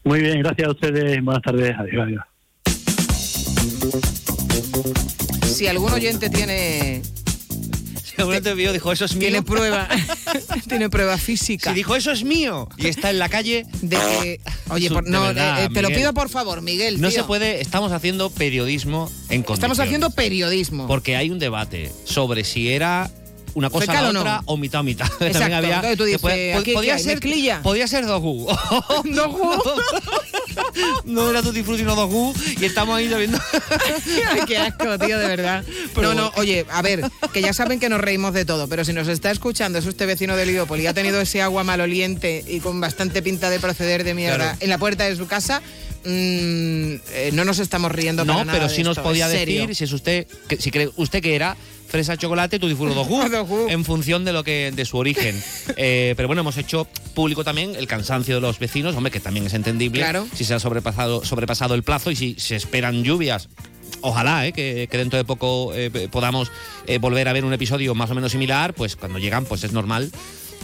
Muy 0.04 0.20
bien, 0.20 0.40
gracias 0.40 0.68
a 0.68 0.72
ustedes. 0.72 1.24
Buenas 1.24 1.44
tardes. 1.44 1.74
Adiós, 1.78 2.04
adiós. 2.06 2.31
Si 5.62 5.68
algún 5.68 5.94
oyente 5.94 6.32
tiene 6.32 7.04
Seguramente 8.04 8.56
vio, 8.56 8.74
dijo, 8.74 8.92
eso 8.92 9.06
es 9.06 9.14
mío. 9.16 9.28
Tiene 9.28 9.44
prueba, 9.44 9.88
tiene 10.68 10.90
prueba 10.90 11.20
física. 11.20 11.70
Si 11.70 11.76
dijo, 11.76 11.96
eso 11.96 12.12
es 12.12 12.24
mío, 12.24 12.68
y 12.78 12.88
está 12.88 13.12
en 13.12 13.20
la 13.20 13.30
calle. 13.30 13.68
De 13.84 13.96
que, 13.96 14.42
oye, 14.72 14.90
por, 14.90 15.08
no, 15.08 15.22
verdad, 15.22 15.66
eh, 15.66 15.70
te 15.72 15.84
lo 15.84 15.90
pido 15.90 16.16
por 16.16 16.30
favor, 16.30 16.64
Miguel. 16.64 17.00
No 17.00 17.12
se 17.12 17.24
puede, 17.26 17.62
estamos 17.62 17.92
haciendo 17.92 18.32
periodismo 18.32 19.06
en 19.30 19.44
condiciones. 19.44 19.58
Estamos 19.60 19.80
haciendo 19.80 20.10
periodismo. 20.10 20.88
Porque 20.88 21.16
hay 21.16 21.30
un 21.30 21.38
debate 21.38 21.92
sobre 22.06 22.44
si 22.44 22.70
era 22.70 23.12
una 23.54 23.70
cosa 23.70 23.86
Fecal 23.86 24.04
la 24.04 24.10
o 24.10 24.14
no. 24.14 24.20
otra 24.22 24.42
o 24.46 24.58
mitad 24.58 24.82
o 24.82 24.84
mitad. 24.84 25.08
Exacto, 25.20 25.56
había, 25.56 25.96
tú 25.98 26.04
dices, 26.06 26.22
podía, 26.22 26.98
ser 26.98 27.16
¿Mezclilla? 27.16 27.62
podía 27.62 27.88
ser 27.88 28.06
Dogu. 28.06 28.48
Dogu. 29.06 29.52
no 31.06 31.30
era 31.30 31.42
Tutti 31.42 31.64
Frutti, 31.64 31.80
sino 31.80 31.96
Dogu. 31.96 32.34
Y 32.60 32.66
estamos 32.66 32.98
ahí 32.98 33.08
viendo. 33.08 33.40
Ay, 34.32 34.42
qué 34.48 34.58
asco, 34.58 34.98
tío, 35.00 35.18
de 35.18 35.28
verdad. 35.28 35.64
no, 36.02 36.14
no, 36.14 36.32
oye, 36.36 36.66
a 36.70 36.82
ver, 36.82 37.02
que 37.34 37.42
ya 37.42 37.54
saben 37.54 37.80
que 37.80 37.90
nos 37.90 38.02
reímos 38.02 38.34
de 38.34 38.46
todo, 38.46 38.68
pero 38.68 38.86
si 38.86 38.94
nos 38.94 39.08
está 39.08 39.32
escuchando, 39.32 39.80
es 39.80 39.86
usted 39.86 40.08
vecino 40.08 40.36
de 40.36 40.46
Liópoli 40.46 40.84
y 40.84 40.88
ha 40.88 40.94
tenido 40.94 41.20
ese 41.22 41.42
agua 41.42 41.64
maloliente 41.64 42.44
y 42.48 42.60
con 42.60 42.80
bastante 42.82 43.22
pinta 43.22 43.50
de 43.50 43.60
proceder 43.60 44.04
de 44.04 44.14
mierda 44.14 44.32
Claro. 44.38 44.58
en 44.62 44.70
la 44.70 44.78
puerta 44.78 45.04
de 45.06 45.16
su 45.16 45.28
casa, 45.28 45.62
mm, 46.06 46.06
eh, 46.06 47.30
no 47.34 47.44
nos 47.46 47.60
estamos 47.60 47.92
riendo 47.92 48.24
No, 48.26 48.34
para 48.34 48.46
nada 48.46 48.58
pero 48.58 48.70
de 48.70 48.76
sí 48.76 48.84
nos 48.84 48.98
podía 49.00 49.28
decir 49.28 49.76
si 49.76 49.84
es 49.84 49.92
usted, 49.92 50.26
que, 50.48 50.58
si 50.58 50.72
cree 50.72 50.90
usted 50.96 51.22
que 51.22 51.36
era 51.36 51.58
fresa 51.92 52.18
chocolate, 52.18 52.58
Tutti 52.58 52.74
Frutti 52.74 52.96
Dogu, 52.96 53.22
en 53.70 53.86
función 53.86 54.24
de 54.26 54.34
lo 54.34 54.44
que 54.44 54.72
de 54.76 54.86
su 54.86 54.98
origen. 54.98 55.42
Eh, 55.78 56.14
pero 56.18 56.28
bueno, 56.28 56.42
hemos 56.42 56.58
hecho 56.58 56.86
público 57.16 57.44
también 57.44 57.76
el 57.76 57.88
cansancio 57.88 58.36
de 58.36 58.42
los 58.42 58.60
vecinos, 58.60 58.96
hombre, 58.96 59.12
que 59.12 59.20
también 59.20 59.46
es 59.46 59.54
entendible 59.54 60.00
Claro. 60.02 60.28
si 60.36 60.44
se 60.44 60.54
ha 60.54 60.60
sobrepasado 60.60 61.24
sobrepasado 61.24 61.76
el 61.76 61.84
plazo 61.84 62.12
y 62.12 62.16
si 62.16 62.36
se 62.38 62.56
esperan 62.56 63.04
lluvias. 63.04 63.50
Ojalá 64.02 64.46
eh, 64.48 64.52
que, 64.54 64.88
que 64.92 64.98
dentro 64.98 65.18
de 65.18 65.24
poco 65.26 65.72
eh, 65.74 65.90
podamos 66.12 66.52
eh, 66.88 66.98
volver 66.98 67.28
a 67.28 67.34
ver 67.34 67.46
un 67.46 67.54
episodio 67.54 67.96
más 67.96 68.10
o 68.12 68.16
menos 68.16 68.32
similar, 68.32 68.74
pues 68.74 68.96
cuando 68.96 69.20
llegan, 69.20 69.46
pues 69.46 69.64
es 69.64 69.72
normal 69.72 70.12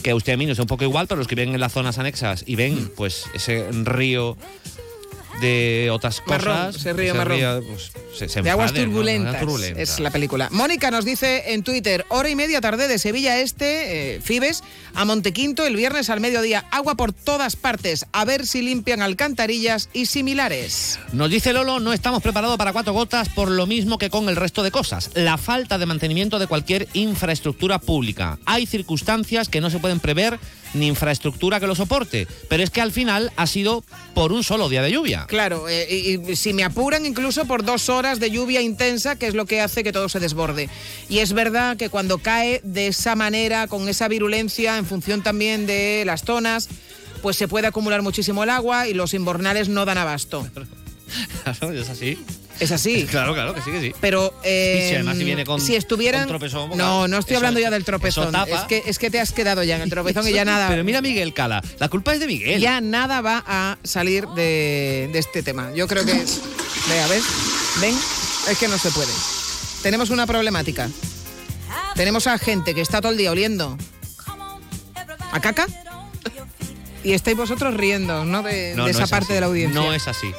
que 0.04 0.12
a 0.12 0.16
usted 0.16 0.34
y 0.34 0.36
a 0.36 0.38
mí 0.38 0.46
nos 0.46 0.58
sea 0.58 0.64
un 0.64 0.68
poco 0.68 0.84
igual, 0.84 1.08
pero 1.08 1.18
los 1.20 1.28
que 1.28 1.36
viven 1.36 1.54
en 1.56 1.60
las 1.60 1.74
zonas 1.74 1.98
anexas 1.98 2.44
y 2.46 2.56
ven 2.56 2.92
pues 2.96 3.26
ese 3.34 3.66
río 3.72 4.38
de 5.42 5.90
otras 5.92 6.22
Marrón, 6.26 6.74
cosas, 6.74 6.86
marrón. 7.16 7.64
pues, 7.68 7.92
se, 8.16 8.28
se 8.30 8.42
de 8.42 8.50
aguas 8.50 8.74
Turbulentas. 8.74 9.42
es 9.78 10.00
la 10.00 10.10
película. 10.10 10.50
Mónica 10.52 10.92
nos 10.92 11.06
dice 11.06 11.54
en 11.54 11.64
Twitter, 11.64 12.06
hora 12.10 12.30
y 12.30 12.36
media 12.36 12.62
tarde 12.62 12.88
de 12.88 12.98
Sevilla 12.98 13.40
Este, 13.40 14.16
eh, 14.16 14.22
Fibes, 14.22 14.64
a 14.96 15.06
Montequinto 15.06 15.66
el 15.66 15.76
viernes 15.76 16.10
al 16.10 16.20
mediodía, 16.20 16.66
agua 16.72 16.96
por 16.96 17.14
todas 17.14 17.56
partes, 17.56 18.06
a 18.12 18.26
ver 18.26 18.46
si 18.48 18.62
limpian 18.62 19.02
alcantarillas 19.02 19.90
y 19.94 20.08
similares. 20.08 21.00
Nos 21.14 21.30
dice 21.30 21.54
Lolo, 21.54 21.80
no 21.80 21.94
estamos 21.94 22.22
preparados 22.24 22.58
para 22.58 22.74
cuatro 22.74 22.94
gotas 22.94 23.30
por 23.30 23.50
lo 23.52 23.68
mismo 23.68 23.98
que 23.98 24.10
con 24.10 24.30
el 24.30 24.36
resto 24.36 24.64
de 24.64 24.72
cosas. 24.72 25.12
La 25.14 25.38
falta 25.38 25.78
de 25.78 25.86
mantenimiento 25.86 26.40
de 26.40 26.48
cualquier 26.48 26.88
infraestructura 26.94 27.80
pública. 27.80 28.40
Hay 28.46 28.66
circunstancias 28.66 29.50
que 29.50 29.62
no 29.62 29.70
se 29.70 29.80
pueden 29.80 30.00
prever 30.00 30.40
ni 30.74 30.88
infraestructura 30.88 31.60
que 31.60 31.68
lo 31.68 31.76
soporte, 31.76 32.28
pero 32.50 32.64
es 32.64 32.70
que 32.70 32.82
al 32.82 32.92
final 32.92 33.32
ha 33.36 33.48
sido 33.48 33.84
por 34.14 34.32
un 34.32 34.44
solo 34.44 34.70
día 34.70 34.82
de 34.82 34.92
lluvia. 34.92 35.26
Claro, 35.28 35.68
eh, 35.70 35.88
y, 35.90 36.32
y 36.32 36.36
si 36.36 36.54
me 36.54 36.64
apuran 36.64 37.06
incluso 37.06 37.46
por 37.46 37.64
dos 37.64 37.90
horas 37.90 38.20
de 38.20 38.32
lluvia 38.32 38.62
intensa, 38.62 39.16
que 39.18 39.28
es 39.28 39.34
lo 39.34 39.46
que 39.46 39.62
hace 39.62 39.84
que 39.84 39.92
todo 39.92 40.10
se 40.10 40.20
desborde. 40.20 40.70
Y 41.10 41.20
es 41.20 41.34
verdad 41.34 41.78
que 41.78 41.90
cuando 41.90 42.18
cae 42.18 42.62
de 42.64 42.88
esa 42.88 43.16
manera, 43.16 43.68
con 43.68 43.88
esa 43.90 44.08
virulencia, 44.08 44.78
en 44.78 44.86
función 44.86 45.24
también 45.24 45.66
de 45.68 46.04
las 46.06 46.24
zonas, 46.24 46.70
pues 47.22 47.38
se 47.38 47.48
puede 47.48 47.68
acumular 47.68 48.02
muchísimo 48.02 48.44
el 48.44 48.50
agua 48.50 48.88
y 48.88 48.94
los 48.94 49.14
invernales 49.14 49.70
no 49.70 49.86
dan 49.86 49.98
abasto. 49.98 50.48
Claro, 51.44 51.72
es 51.72 51.90
así. 51.90 52.18
Es 52.60 52.72
así. 52.72 53.06
Claro, 53.06 53.34
claro, 53.34 53.54
que 53.54 53.62
sí, 53.62 53.72
que 53.72 53.80
sí. 53.82 53.94
Pero 54.02 54.34
eh, 54.44 54.82
Y 54.86 54.90
si 54.90 54.96
además 54.96 55.18
si 55.18 55.24
viene 55.24 55.46
con- 55.46 55.62
si 55.62 55.76
estuvieran 55.76 56.22
con 56.24 56.30
tropezón, 56.40 56.78
no 56.78 57.08
no 57.08 57.18
estoy 57.20 57.34
eso- 57.36 57.40
hablando 57.40 57.60
ya 57.60 57.70
del 57.70 57.84
tropezón 57.86 58.34
es 58.48 58.62
que 58.62 58.84
es 58.86 58.98
que 59.00 59.10
te 59.12 59.20
has 59.20 59.32
quedado 59.32 59.64
ya 59.64 59.76
en 59.76 59.82
el 59.84 59.90
tropezón 59.90 60.28
y 60.28 60.32
ya 60.34 60.44
nada 60.46 60.68
Pero 60.70 60.84
mira 60.84 61.02
Miguel 61.02 61.34
Cala, 61.34 61.62
la 61.80 61.90
culpa 61.90 62.14
es 62.14 62.20
de 62.20 62.28
Miguel. 62.28 62.60
ya 62.60 62.82
nada 62.82 63.22
va 63.22 63.44
a 63.48 63.78
salir 63.84 64.28
de, 64.30 65.10
de 65.14 65.20
este 65.20 65.44
tema. 65.44 65.72
Yo 65.74 65.88
creo 65.88 66.06
que. 66.06 66.14
Vea, 66.14 67.08
¿ves? 67.08 67.24
¿Ven? 67.82 67.96
Es 68.50 68.58
que 68.58 68.68
no 68.68 68.78
se 68.78 68.90
puede. 68.92 69.12
Tenemos 69.84 70.10
una 70.10 70.26
problemática. 70.26 70.90
Tenemos 71.96 72.28
a 72.28 72.38
gente 72.38 72.74
que 72.74 72.82
está 72.82 73.02
todo 73.02 73.12
el 73.12 73.18
día 73.18 73.32
oliendo 73.32 73.78
a 75.32 75.40
caca 75.42 75.68
y 77.04 77.14
estáis 77.14 77.38
vosotros 77.38 77.74
riendo, 77.76 78.26
¿no? 78.26 78.44
De, 78.44 78.74
No, 78.76 78.86
de 78.86 78.92
no 78.94 78.98
esa 78.98 79.04
es 79.06 79.10
parte 79.10 79.26
así. 79.26 79.34
de 79.34 79.40
la 79.42 79.46
audiencia. 79.48 79.80
No 79.82 79.94
es 79.94 80.08
así. 80.08 80.32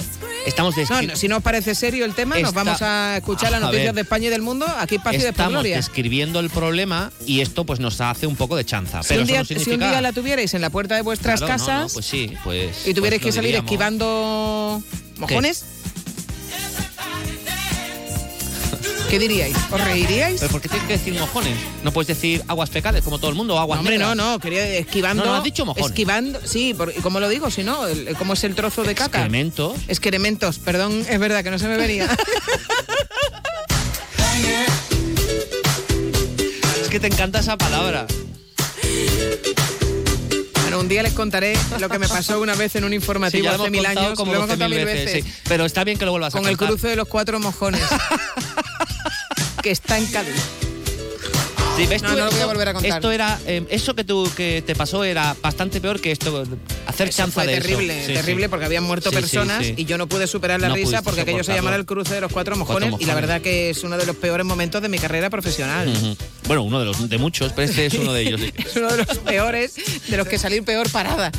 Estamos 0.46 0.74
descri- 0.76 1.08
no, 1.08 1.16
si 1.16 1.28
no 1.28 1.38
os 1.38 1.42
parece 1.42 1.74
serio 1.74 2.04
el 2.04 2.14
tema, 2.14 2.38
nos 2.38 2.54
vamos 2.54 2.80
a 2.80 3.16
escuchar 3.18 3.50
las 3.50 3.60
noticias 3.60 3.94
de 3.94 4.00
España 4.00 4.26
y 4.28 4.30
del 4.30 4.40
mundo. 4.42 4.66
Aquí 4.78 4.94
espacio 4.96 5.20
de 5.22 5.28
Estamos 5.30 5.52
gloria. 5.52 5.76
describiendo 5.76 6.40
el 6.40 6.48
problema 6.48 7.12
y 7.26 7.40
esto 7.40 7.64
pues 7.64 7.80
nos 7.80 8.00
hace 8.00 8.26
un 8.26 8.36
poco 8.36 8.56
de 8.56 8.64
chanza. 8.64 9.02
Si 9.02 9.08
pero 9.10 9.22
un, 9.22 9.26
día, 9.26 9.44
si 9.44 9.54
un 9.70 9.80
día 9.80 10.00
la 10.00 10.12
tuvierais 10.12 10.54
en 10.54 10.60
la 10.62 10.70
puerta 10.70 10.94
de 10.94 11.02
vuestras 11.02 11.40
Claro, 11.40 11.52
casas 11.54 11.92
pues 11.92 12.06
sí, 12.06 12.32
pues. 12.44 12.86
y 12.86 12.94
tuvierais 12.94 13.20
pues 13.20 13.34
que 13.34 13.36
salir 13.36 13.48
diríamos. 13.48 13.70
esquivando 13.70 14.82
mojones, 15.18 15.64
¿qué 15.77 15.77
diríais? 19.16 19.56
¿Os 19.70 19.80
reiríais? 19.80 20.40
¿Pero 20.40 20.50
por 20.50 20.60
qué 20.60 20.68
tienes 20.68 20.86
que 20.88 20.94
decir 20.94 21.14
mojones? 21.14 21.56
No 21.84 21.92
puedes 21.92 22.08
decir 22.08 22.42
aguas 22.48 22.68
fecales 22.68 23.04
como 23.04 23.18
todo 23.18 23.30
el 23.30 23.36
mundo 23.36 23.56
aguas 23.58 23.76
No, 23.76 23.80
hombre, 23.82 23.96
no, 23.98 24.08
negras. 24.14 24.32
no, 24.32 24.38
quería 24.40 24.64
esquivando. 24.76 25.24
No, 25.24 25.30
no, 25.30 25.36
has 25.36 25.44
dicho 25.44 25.64
mojones. 25.64 25.88
Esquivando, 25.90 26.40
sí, 26.44 26.74
por- 26.74 26.90
¿y 26.90 27.00
¿cómo 27.00 27.20
lo 27.20 27.28
digo? 27.28 27.48
Si 27.50 27.62
no, 27.62 27.86
el- 27.86 28.16
¿cómo 28.16 28.32
es 28.32 28.42
el 28.42 28.56
trozo 28.56 28.82
de 28.82 28.96
caca? 28.96 29.18
Excrementos. 29.20 29.76
Excrementos, 29.86 30.58
perdón, 30.58 31.06
es 31.08 31.18
verdad 31.20 31.44
que 31.44 31.50
no 31.52 31.58
se 31.60 31.68
me 31.68 31.76
venía. 31.76 32.08
Es 36.82 36.88
que 36.88 37.00
te 37.00 37.06
encanta 37.08 37.40
esa 37.40 37.56
palabra. 37.58 38.06
bueno, 40.62 40.80
un 40.80 40.88
día 40.88 41.02
les 41.02 41.12
contaré 41.12 41.54
lo 41.78 41.88
que 41.88 41.98
me 41.98 42.08
pasó 42.08 42.40
una 42.40 42.54
vez 42.54 42.74
en 42.76 42.84
un 42.84 42.90
Sí, 42.90 42.96
informativo 42.96 43.44
ya 43.44 43.56
lo 43.56 43.62
hace 43.64 43.70
mil 43.70 43.84
años. 43.84 44.14
como 44.14 44.32
lo 44.32 44.38
hemos 44.38 44.48
12.000 44.48 44.52
contado 44.52 44.70
mil 44.70 44.84
veces, 44.84 45.04
veces. 45.06 45.24
sí. 45.24 45.32
Pero 45.48 45.64
está 45.66 45.84
bien 45.84 45.98
que 45.98 46.04
lo 46.06 46.12
vuelvas 46.12 46.34
a 46.34 46.38
Con 46.38 46.48
el 46.48 46.56
contar. 46.56 46.74
cruce 46.76 46.88
de 46.88 46.96
los 46.96 47.08
cuatro 47.08 47.38
mojones. 47.40 47.80
que 49.62 49.70
está 49.70 49.98
en 49.98 50.06
Cádiz. 50.06 50.34
Sí, 51.76 51.86
¿ves 51.86 52.02
No, 52.02 52.10
tú? 52.10 52.16
no 52.16 52.24
lo 52.24 52.30
voy 52.30 52.34
a 52.34 52.42
Esto- 52.42 52.48
volver 52.48 52.68
a 52.68 52.72
contar. 52.74 52.90
Esto 52.92 53.12
era, 53.12 53.38
eh, 53.46 53.64
eso 53.70 53.94
que, 53.94 54.02
tú, 54.02 54.28
que 54.36 54.64
te 54.66 54.74
pasó 54.74 55.04
era 55.04 55.36
bastante 55.40 55.80
peor 55.80 56.00
que 56.00 56.10
esto, 56.10 56.42
hacer 56.88 57.08
Eso 57.08 57.16
chanza 57.18 57.34
fue 57.34 57.46
de 57.46 57.54
terrible, 57.60 57.98
eso. 57.98 58.08
Sí, 58.08 58.14
terrible 58.14 58.46
sí. 58.46 58.48
porque 58.48 58.64
habían 58.64 58.82
muerto 58.82 59.12
personas 59.12 59.64
sí. 59.64 59.74
y 59.76 59.84
yo 59.84 59.96
no 59.96 60.08
pude 60.08 60.26
superar 60.26 60.60
la 60.60 60.68
No 60.70 60.74
risa 60.74 61.02
porque 61.02 61.20
aquello 61.20 61.44
se 61.44 61.54
llamaba 61.54 61.76
el 61.76 61.86
cruce 61.86 62.14
de 62.14 62.20
los 62.20 62.32
cuatro 62.32 62.56
mojones, 62.56 62.88
y 62.88 62.90
la 62.90 62.96
mojones. 62.96 63.14
verdad 63.14 63.40
que 63.42 63.70
es 63.70 63.84
uno 63.84 63.96
de 63.96 64.06
los 64.06 64.16
peores 64.16 64.44
momentos 64.44 64.82
de 64.82 64.88
mi 64.88 64.98
carrera 64.98 65.30
profesional. 65.30 65.86
Ujú. 65.88 66.16
Bueno, 66.48 66.62
uno 66.64 66.80
de 66.80 66.86
los 66.86 67.08
de 67.08 67.18
muchos, 67.18 67.52
pero 67.52 67.68
este 67.68 67.86
es 67.86 67.94
uno 67.94 68.12
de 68.12 68.22
ellos. 68.22 68.40
Es 68.56 68.74
uno 68.74 68.90
de 68.90 69.04
los 69.04 69.18
peores, 69.18 69.74
de 70.08 70.16
los 70.16 70.26
que 70.26 70.36
salir 70.38 70.64
peor 70.64 70.90
parada. 70.90 71.30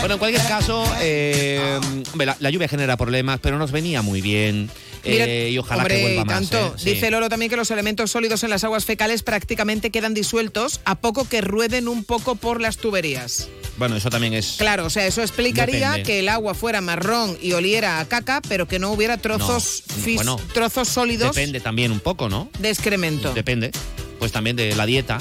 Bueno, 0.00 0.14
en 0.14 0.18
cualquier 0.18 0.46
caso, 0.46 0.84
eh, 1.00 1.78
hombre, 2.12 2.26
la, 2.26 2.36
la 2.40 2.50
lluvia 2.50 2.68
genera 2.68 2.96
problemas, 2.96 3.40
pero 3.42 3.58
nos 3.58 3.72
venía 3.72 4.00
muy 4.02 4.20
bien. 4.20 4.70
Mira, 5.04 5.24
eh, 5.26 5.50
y 5.50 5.58
ojalá 5.58 5.82
hombre, 5.82 5.96
que 5.96 6.02
vuelva 6.02 6.24
más. 6.24 6.34
tanto. 6.50 6.74
eh, 6.74 6.78
sí. 6.78 6.90
Dice 6.94 7.10
Lolo 7.10 7.28
también 7.28 7.50
que 7.50 7.56
los 7.56 7.70
elementos 7.70 8.10
sólidos 8.10 8.42
en 8.44 8.50
las 8.50 8.64
aguas 8.64 8.84
fecales 8.84 9.22
prácticamente 9.22 9.90
quedan 9.90 10.14
disueltos 10.14 10.80
a 10.84 10.96
poco 10.96 11.28
que 11.28 11.40
rueden 11.40 11.88
un 11.88 12.04
poco 12.04 12.34
por 12.36 12.60
las 12.60 12.76
tuberías. 12.78 13.48
Bueno, 13.76 13.96
eso 13.96 14.10
también 14.10 14.34
es. 14.34 14.54
Claro, 14.58 14.86
o 14.86 14.90
sea, 14.90 15.06
eso 15.06 15.22
explicaría 15.22 15.90
Depende. 15.90 16.02
que 16.04 16.18
el 16.20 16.28
agua 16.28 16.54
fuera 16.54 16.80
marrón 16.80 17.36
y 17.40 17.52
oliera 17.52 18.00
a 18.00 18.04
caca, 18.08 18.40
pero 18.48 18.66
que 18.66 18.78
no 18.78 18.90
hubiera 18.92 19.18
trozos, 19.18 19.84
No, 19.88 20.04
fis- 20.04 20.16
bueno, 20.16 20.40
trozos 20.52 20.88
sólidos 20.88 21.34
Depende 21.34 21.60
también 21.60 21.92
un 21.92 22.00
poco, 22.00 22.28
¿no? 22.28 22.50
de 22.58 22.70
excremento. 22.70 23.32
Depende. 23.34 23.70
Pues 24.18 24.32
también 24.32 24.56
de 24.56 24.74
la 24.74 24.84
dieta. 24.86 25.18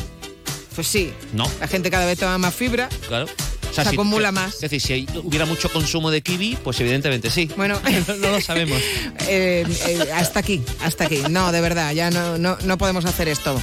Pues 0.75 0.87
sí. 0.87 1.11
No. 1.33 1.49
La 1.59 1.67
gente 1.67 1.89
cada 1.91 2.05
vez 2.05 2.19
toma 2.19 2.37
más 2.37 2.53
fibra. 2.53 2.89
Claro. 3.07 3.27
Se 3.83 3.89
acumula 3.89 4.31
más. 4.31 4.55
Es 4.55 4.61
decir, 4.61 4.81
si 4.81 5.07
hubiera 5.23 5.45
mucho 5.45 5.71
consumo 5.71 6.11
de 6.11 6.21
kiwi, 6.21 6.57
pues 6.63 6.79
evidentemente 6.79 7.29
sí. 7.29 7.49
Bueno, 7.57 7.79
no, 8.19 8.29
lo 8.29 8.41
sabemos. 8.41 8.81
Eh, 9.29 9.65
eh, 9.87 10.09
hasta 10.13 10.39
aquí, 10.39 10.61
hasta 10.81 11.05
aquí. 11.05 11.21
No, 11.29 11.51
de 11.51 11.59
verdad, 11.59 11.91
ya 11.93 12.09
no, 12.09 12.37
no, 12.37 12.57
no 12.63 12.77
podemos 12.77 13.03
hacer 13.05 13.27
esto. 13.27 13.61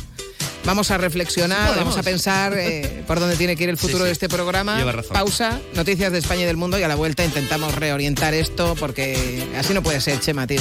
Vamos 0.65 0.91
a 0.91 0.99
reflexionar, 0.99 1.75
vamos 1.77 1.97
a 1.97 2.03
pensar 2.03 2.55
eh, 2.57 3.03
por 3.07 3.21
dónde 3.21 3.37
tiene 3.37 3.57
que 3.57 3.65
ir 3.65 3.71
el 3.71 3.77
futuro 3.77 3.99
Sí, 3.99 4.05
sí. 4.05 4.07
de 4.07 4.13
este 4.13 4.29
programa. 4.29 4.77
Lleva 4.79 4.93
razón. 4.93 5.13
Pausa, 5.13 5.61
noticias 5.75 6.13
de 6.13 6.19
España 6.19 6.43
y 6.43 6.45
del 6.47 6.57
mundo 6.57 6.79
y 6.79 6.83
a 6.83 6.89
la 6.89 6.95
vuelta 6.97 7.25
intentamos 7.25 7.75
reorientar 7.75 8.35
esto 8.35 8.75
porque 8.79 9.47
así 9.59 9.75
no 9.75 9.83
puede 9.83 10.01
ser, 10.01 10.21
Chema, 10.21 10.47
tío. 10.47 10.61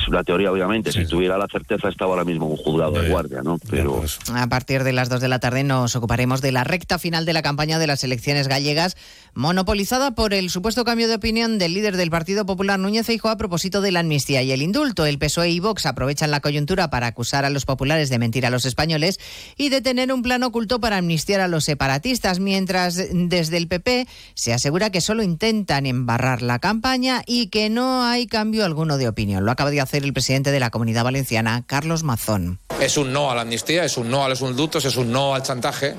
Es 0.00 0.08
una 0.08 0.24
teoría, 0.24 0.50
obviamente. 0.50 0.92
Si 0.92 1.04
tuviera 1.04 1.36
la 1.36 1.46
certeza, 1.46 1.88
estaba 1.88 2.12
ahora 2.12 2.24
mismo 2.24 2.46
un 2.46 2.56
juzgado 2.56 2.92
de 2.92 3.10
guardia, 3.10 3.42
¿no? 3.42 3.58
Pero. 3.68 4.02
A 4.32 4.46
partir 4.46 4.82
de 4.82 4.92
las 4.92 5.08
2 5.10 5.20
de 5.20 5.28
la 5.28 5.40
tarde 5.40 5.62
nos 5.62 5.94
ocuparemos 5.94 6.40
de 6.40 6.52
la 6.52 6.64
recta 6.64 6.98
final 6.98 7.26
de 7.26 7.34
la 7.34 7.42
campaña 7.42 7.78
de 7.78 7.86
las 7.86 8.02
elecciones 8.02 8.48
gallegas, 8.48 8.96
monopolizada 9.34 10.12
por 10.12 10.32
el 10.32 10.48
supuesto 10.48 10.84
cambio 10.84 11.06
de 11.06 11.16
opinión 11.16 11.58
del 11.58 11.74
líder 11.74 11.96
del 11.96 12.10
Partido 12.10 12.46
Popular 12.46 12.78
Núñez 12.78 13.06
Feijóo 13.06 13.30
a 13.30 13.36
propósito 13.36 13.82
de 13.82 13.92
la 13.92 14.00
amnistía 14.00 14.42
y 14.42 14.52
el 14.52 14.62
indulto. 14.62 15.04
El 15.04 15.18
PSOE 15.18 15.50
y 15.50 15.60
Vox 15.60 15.84
aprovechan 15.84 16.30
la 16.30 16.40
coyuntura 16.40 16.88
para 16.88 17.08
acusar 17.08 17.44
a 17.44 17.50
los 17.50 17.66
populares 17.66 18.08
de 18.08 18.18
mentir 18.18 18.46
a 18.46 18.50
los 18.50 18.64
españoles 18.64 19.20
y 19.56 19.68
de 19.68 19.82
tener 19.82 20.12
un 20.12 20.22
plan 20.22 20.42
oculto 20.42 20.80
para 20.80 20.96
amnistiar 20.96 21.42
a 21.42 21.48
los 21.48 21.64
separatistas, 21.64 22.40
mientras 22.40 22.96
desde 23.12 23.56
el 23.58 23.68
PP 23.68 24.06
se 24.34 24.54
asegura 24.54 24.90
que 24.90 25.02
solo 25.02 25.22
intentan 25.22 25.84
embarrar 25.84 26.40
la 26.40 26.58
campaña 26.58 27.22
y 27.26 27.48
que 27.48 27.68
no 27.68 28.02
hay 28.04 28.26
cambio 28.26 28.64
alguno 28.64 28.96
de 28.96 29.08
opinión. 29.08 29.44
Lo 29.44 29.50
acaba 29.50 29.70
de 29.70 29.80
hacer 29.80 29.89
el 29.98 30.12
presidente 30.12 30.50
de 30.50 30.60
la 30.60 30.70
Comunidad 30.70 31.04
Valenciana, 31.04 31.62
Carlos 31.66 32.02
Mazón. 32.02 32.58
Es 32.80 32.96
un 32.96 33.12
no 33.12 33.30
a 33.30 33.34
la 33.34 33.42
amnistía, 33.42 33.84
es 33.84 33.96
un 33.96 34.10
no 34.10 34.24
a 34.24 34.28
los 34.28 34.40
indultos, 34.40 34.84
es 34.84 34.96
un 34.96 35.12
no 35.12 35.34
al 35.34 35.42
chantaje. 35.42 35.94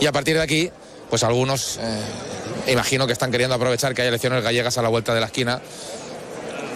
Y 0.00 0.06
a 0.06 0.12
partir 0.12 0.36
de 0.36 0.42
aquí, 0.42 0.70
pues 1.08 1.22
algunos, 1.22 1.78
eh, 1.80 2.72
imagino 2.72 3.06
que 3.06 3.12
están 3.12 3.30
queriendo 3.30 3.54
aprovechar 3.54 3.94
que 3.94 4.02
hay 4.02 4.08
elecciones 4.08 4.42
gallegas 4.42 4.78
a 4.78 4.82
la 4.82 4.88
vuelta 4.88 5.14
de 5.14 5.20
la 5.20 5.26
esquina 5.26 5.60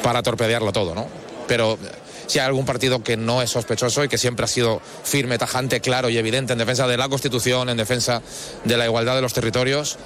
para 0.02 0.22
torpedearlo 0.22 0.72
todo, 0.72 0.94
¿no? 0.94 1.08
Pero 1.48 1.78
si 2.26 2.38
hay 2.38 2.46
algún 2.46 2.64
partido 2.64 3.02
que 3.02 3.16
no 3.16 3.42
es 3.42 3.50
sospechoso 3.50 4.04
y 4.04 4.08
que 4.08 4.18
siempre 4.18 4.44
ha 4.44 4.48
sido 4.48 4.80
firme, 5.02 5.38
tajante, 5.38 5.80
claro 5.80 6.08
y 6.08 6.18
evidente 6.18 6.52
en 6.52 6.58
defensa 6.58 6.86
de 6.86 6.96
la 6.96 7.08
Constitución, 7.08 7.68
en 7.68 7.76
defensa 7.76 8.22
de 8.64 8.76
la 8.76 8.86
igualdad 8.86 9.14
de 9.14 9.22
los 9.22 9.34
territorios, 9.34 9.98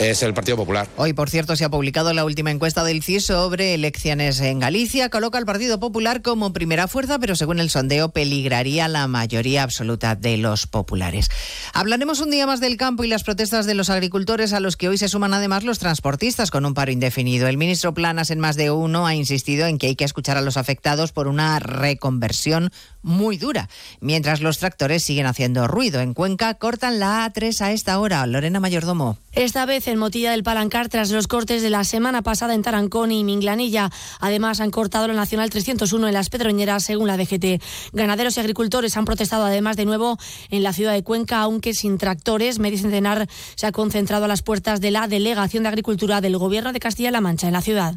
es 0.00 0.22
el 0.22 0.34
Partido 0.34 0.56
Popular. 0.56 0.88
Hoy, 0.96 1.12
por 1.12 1.30
cierto, 1.30 1.56
se 1.56 1.64
ha 1.64 1.70
publicado 1.70 2.12
la 2.12 2.24
última 2.24 2.50
encuesta 2.50 2.84
del 2.84 3.02
CIS 3.02 3.26
sobre 3.26 3.74
elecciones 3.74 4.40
en 4.40 4.60
Galicia. 4.60 5.08
Coloca 5.08 5.38
al 5.38 5.46
Partido 5.46 5.80
Popular 5.80 6.22
como 6.22 6.52
primera 6.52 6.88
fuerza, 6.88 7.18
pero 7.18 7.36
según 7.36 7.58
el 7.58 7.70
sondeo 7.70 8.10
peligraría 8.10 8.88
la 8.88 9.06
mayoría 9.08 9.62
absoluta 9.62 10.14
de 10.14 10.36
los 10.36 10.66
populares. 10.66 11.30
Hablaremos 11.72 12.20
un 12.20 12.30
día 12.30 12.46
más 12.46 12.60
del 12.60 12.76
campo 12.76 13.04
y 13.04 13.08
las 13.08 13.24
protestas 13.24 13.66
de 13.66 13.74
los 13.74 13.90
agricultores, 13.90 14.52
a 14.52 14.60
los 14.60 14.76
que 14.76 14.88
hoy 14.88 14.98
se 14.98 15.08
suman 15.08 15.34
además 15.34 15.64
los 15.64 15.78
transportistas 15.78 16.50
con 16.50 16.64
un 16.64 16.74
paro 16.74 16.92
indefinido. 16.92 17.48
El 17.48 17.56
ministro 17.56 17.94
Planas, 17.94 18.30
en 18.30 18.40
más 18.40 18.56
de 18.56 18.70
uno, 18.70 19.06
ha 19.06 19.14
insistido 19.14 19.66
en 19.66 19.78
que 19.78 19.88
hay 19.88 19.96
que 19.96 20.04
escuchar 20.04 20.36
a 20.36 20.42
los 20.42 20.56
afectados 20.56 21.12
por 21.12 21.28
una 21.28 21.58
reconversión 21.58 22.70
muy 23.02 23.38
dura, 23.38 23.68
mientras 24.00 24.40
los 24.40 24.58
tractores 24.58 25.02
siguen 25.02 25.26
haciendo 25.26 25.66
ruido. 25.66 26.00
En 26.00 26.14
Cuenca 26.14 26.54
cortan 26.54 26.98
la 26.98 27.26
A3 27.26 27.60
a 27.62 27.72
esta 27.72 27.98
hora. 27.98 28.26
Lorena 28.26 28.60
Mayordomo. 28.60 29.18
Esta 29.32 29.66
vez 29.66 29.87
en 29.88 29.98
Motilla 29.98 30.30
del 30.30 30.42
Palancar 30.42 30.88
tras 30.88 31.10
los 31.10 31.26
cortes 31.26 31.62
de 31.62 31.70
la 31.70 31.82
semana 31.84 32.22
pasada 32.22 32.54
en 32.54 32.62
Tarancón 32.62 33.10
y 33.10 33.24
Minglanilla. 33.24 33.90
Además 34.20 34.60
han 34.60 34.70
cortado 34.70 35.08
la 35.08 35.14
Nacional 35.14 35.50
301 35.50 36.08
en 36.08 36.14
las 36.14 36.30
Pedroñeras 36.30 36.84
según 36.84 37.08
la 37.08 37.16
DGT. 37.16 37.62
Ganaderos 37.92 38.36
y 38.36 38.40
agricultores 38.40 38.96
han 38.96 39.04
protestado 39.04 39.44
además 39.44 39.76
de 39.76 39.86
nuevo 39.86 40.18
en 40.50 40.62
la 40.62 40.72
ciudad 40.72 40.92
de 40.92 41.02
Cuenca, 41.02 41.40
aunque 41.40 41.74
sin 41.74 41.98
tractores. 41.98 42.58
Medio 42.58 42.78
Centenar 42.78 43.28
se 43.54 43.66
ha 43.66 43.72
concentrado 43.72 44.26
a 44.26 44.28
las 44.28 44.42
puertas 44.42 44.80
de 44.80 44.90
la 44.90 45.08
Delegación 45.08 45.62
de 45.62 45.70
Agricultura 45.70 46.20
del 46.20 46.38
Gobierno 46.38 46.72
de 46.72 46.80
Castilla-La 46.80 47.20
Mancha 47.20 47.46
en 47.46 47.54
la 47.54 47.62
ciudad. 47.62 47.94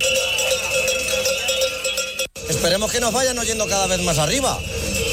Esperemos 2.50 2.92
que 2.92 3.00
nos 3.00 3.14
vayan 3.14 3.38
oyendo 3.38 3.68
cada 3.68 3.88
vez 3.88 4.02
más 4.04 4.18
arriba. 4.18 4.58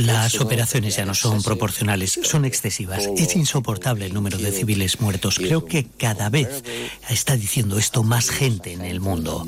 Las 0.00 0.40
operaciones 0.40 0.96
ya 0.96 1.04
no 1.04 1.14
son 1.14 1.42
proporcionales, 1.42 2.18
son 2.22 2.44
excesivas. 2.44 3.08
Es 3.16 3.36
insoportable 3.36 4.06
el 4.06 4.14
número 4.14 4.38
de 4.38 4.52
civiles 4.52 5.00
muertos. 5.00 5.36
Creo 5.36 5.64
que 5.64 5.86
cada 5.86 6.30
vez 6.30 6.62
está 7.08 7.36
diciendo 7.36 7.78
esto 7.78 8.02
más 8.02 8.30
gente 8.30 8.72
en 8.72 8.82
el 8.82 9.00
mundo. 9.00 9.46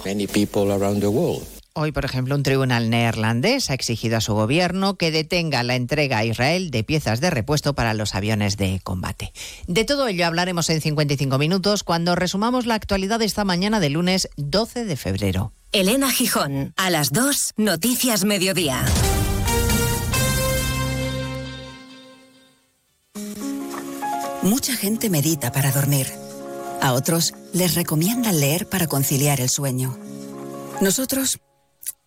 Hoy, 1.76 1.90
por 1.90 2.04
ejemplo, 2.04 2.36
un 2.36 2.44
tribunal 2.44 2.88
neerlandés 2.88 3.68
ha 3.68 3.74
exigido 3.74 4.16
a 4.16 4.20
su 4.20 4.32
gobierno 4.32 4.94
que 4.94 5.10
detenga 5.10 5.64
la 5.64 5.74
entrega 5.74 6.18
a 6.18 6.24
Israel 6.24 6.70
de 6.70 6.84
piezas 6.84 7.20
de 7.20 7.30
repuesto 7.30 7.74
para 7.74 7.94
los 7.94 8.14
aviones 8.14 8.56
de 8.56 8.80
combate. 8.84 9.32
De 9.66 9.84
todo 9.84 10.06
ello 10.06 10.24
hablaremos 10.24 10.70
en 10.70 10.80
55 10.80 11.36
minutos 11.36 11.82
cuando 11.82 12.14
resumamos 12.14 12.66
la 12.66 12.76
actualidad 12.76 13.18
de 13.18 13.24
esta 13.24 13.44
mañana 13.44 13.80
de 13.80 13.90
lunes 13.90 14.28
12 14.36 14.84
de 14.84 14.96
febrero. 14.96 15.52
Elena 15.72 16.12
Gijón, 16.12 16.74
a 16.76 16.90
las 16.90 17.10
2, 17.10 17.54
Noticias 17.56 18.22
Mediodía. 18.22 18.80
Mucha 24.42 24.76
gente 24.76 25.10
medita 25.10 25.50
para 25.50 25.72
dormir. 25.72 26.06
A 26.80 26.92
otros 26.92 27.34
les 27.52 27.74
recomiendan 27.74 28.38
leer 28.38 28.68
para 28.68 28.86
conciliar 28.86 29.40
el 29.40 29.48
sueño. 29.48 29.98
Nosotros 30.80 31.40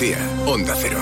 Andalucía, 0.00 0.46
Onda 0.46 0.74
Cero. 0.80 0.98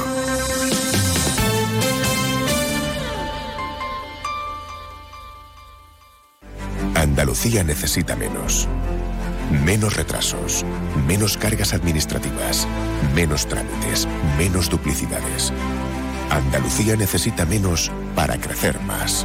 Andalucía 6.96 7.62
necesita 7.62 8.16
menos. 8.16 8.66
Menos 9.64 9.94
retrasos, 9.94 10.64
menos 11.06 11.36
cargas 11.36 11.74
administrativas, 11.74 12.66
menos 13.14 13.46
trámites, 13.46 14.08
menos 14.36 14.68
duplicidades. 14.68 15.52
Andalucía 16.30 16.96
necesita 16.96 17.44
menos 17.44 17.92
para 18.16 18.36
crecer 18.36 18.80
más. 18.80 19.24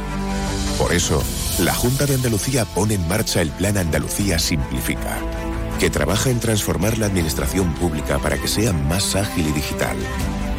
Por 0.78 0.92
eso, 0.92 1.20
la 1.58 1.74
Junta 1.74 2.06
de 2.06 2.14
Andalucía 2.14 2.64
pone 2.64 2.94
en 2.94 3.08
marcha 3.08 3.42
el 3.42 3.50
Plan 3.50 3.76
Andalucía 3.76 4.38
Simplifica, 4.38 5.18
que 5.78 5.90
trabaja 5.90 6.30
en 6.30 6.40
transformar 6.40 6.98
la 6.98 7.06
administración 7.06 7.74
pública 7.74 8.18
para 8.18 8.38
que 8.38 8.48
sea 8.48 8.72
más 8.72 9.16
ágil 9.16 9.48
y 9.48 9.52
digital, 9.52 9.96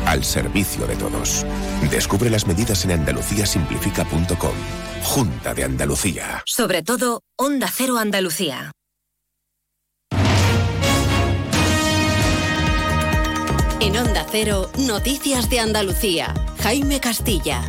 al 0.05 0.23
servicio 0.23 0.85
de 0.87 0.95
todos. 0.95 1.45
Descubre 1.89 2.29
las 2.29 2.47
medidas 2.47 2.83
en 2.85 2.91
andaluciasimplifica.com. 2.91 4.55
Junta 5.03 5.53
de 5.53 5.63
Andalucía. 5.63 6.43
Sobre 6.45 6.81
todo, 6.81 7.21
Onda 7.37 7.69
Cero 7.71 7.97
Andalucía. 7.97 8.71
En 13.79 13.97
Onda 13.97 14.25
Cero, 14.31 14.71
Noticias 14.79 15.49
de 15.49 15.59
Andalucía. 15.59 16.33
Jaime 16.63 16.99
Castilla. 16.99 17.61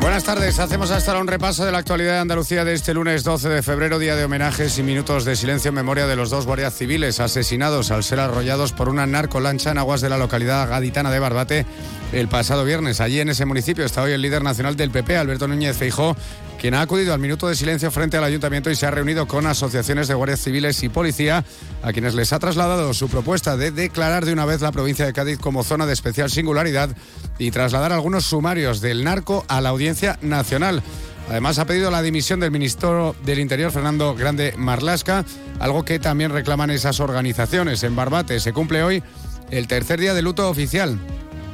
Buenas 0.00 0.24
tardes, 0.24 0.58
hacemos 0.58 0.90
hasta 0.90 1.10
ahora 1.10 1.20
un 1.20 1.26
repaso 1.28 1.62
de 1.66 1.72
la 1.72 1.78
actualidad 1.78 2.14
de 2.14 2.18
Andalucía 2.20 2.64
de 2.64 2.72
este 2.72 2.94
lunes 2.94 3.22
12 3.22 3.50
de 3.50 3.62
febrero, 3.62 3.98
día 3.98 4.16
de 4.16 4.24
homenajes 4.24 4.78
y 4.78 4.82
minutos 4.82 5.26
de 5.26 5.36
silencio 5.36 5.68
en 5.68 5.74
memoria 5.74 6.06
de 6.06 6.16
los 6.16 6.30
dos 6.30 6.46
guardias 6.46 6.74
civiles 6.74 7.20
asesinados 7.20 7.90
al 7.90 8.02
ser 8.02 8.18
arrollados 8.18 8.72
por 8.72 8.88
una 8.88 9.06
narcolancha 9.06 9.72
en 9.72 9.78
aguas 9.78 10.00
de 10.00 10.08
la 10.08 10.16
localidad 10.16 10.70
gaditana 10.70 11.10
de 11.10 11.18
Barbate 11.18 11.66
el 12.12 12.28
pasado 12.28 12.64
viernes. 12.64 13.02
Allí 13.02 13.20
en 13.20 13.28
ese 13.28 13.44
municipio 13.44 13.84
está 13.84 14.02
hoy 14.02 14.12
el 14.12 14.22
líder 14.22 14.42
nacional 14.42 14.74
del 14.74 14.90
PP, 14.90 15.18
Alberto 15.18 15.46
Núñez 15.46 15.76
Feijó, 15.76 16.16
quien 16.60 16.74
ha 16.74 16.82
acudido 16.82 17.14
al 17.14 17.20
minuto 17.20 17.48
de 17.48 17.56
silencio 17.56 17.90
frente 17.90 18.18
al 18.18 18.24
ayuntamiento 18.24 18.70
y 18.70 18.76
se 18.76 18.84
ha 18.84 18.90
reunido 18.90 19.26
con 19.26 19.46
asociaciones 19.46 20.08
de 20.08 20.14
guardias 20.14 20.40
civiles 20.40 20.82
y 20.82 20.90
policía, 20.90 21.42
a 21.82 21.92
quienes 21.92 22.14
les 22.14 22.34
ha 22.34 22.38
trasladado 22.38 22.92
su 22.92 23.08
propuesta 23.08 23.56
de 23.56 23.70
declarar 23.70 24.26
de 24.26 24.34
una 24.34 24.44
vez 24.44 24.60
la 24.60 24.70
provincia 24.70 25.06
de 25.06 25.14
Cádiz 25.14 25.38
como 25.38 25.64
zona 25.64 25.86
de 25.86 25.94
especial 25.94 26.28
singularidad 26.28 26.90
y 27.38 27.50
trasladar 27.50 27.94
algunos 27.94 28.26
sumarios 28.26 28.82
del 28.82 29.04
narco 29.04 29.46
a 29.48 29.62
la 29.62 29.70
audiencia 29.70 30.18
nacional. 30.20 30.82
Además, 31.30 31.58
ha 31.58 31.64
pedido 31.64 31.90
la 31.90 32.02
dimisión 32.02 32.40
del 32.40 32.50
ministro 32.50 33.16
del 33.24 33.38
Interior, 33.38 33.72
Fernando 33.72 34.14
Grande 34.14 34.52
Marlasca, 34.58 35.24
algo 35.60 35.86
que 35.86 35.98
también 35.98 36.30
reclaman 36.30 36.70
esas 36.70 37.00
organizaciones. 37.00 37.82
En 37.84 37.96
Barbate 37.96 38.38
se 38.38 38.52
cumple 38.52 38.82
hoy 38.82 39.02
el 39.50 39.66
tercer 39.66 39.98
día 39.98 40.12
de 40.12 40.20
luto 40.20 40.50
oficial 40.50 40.98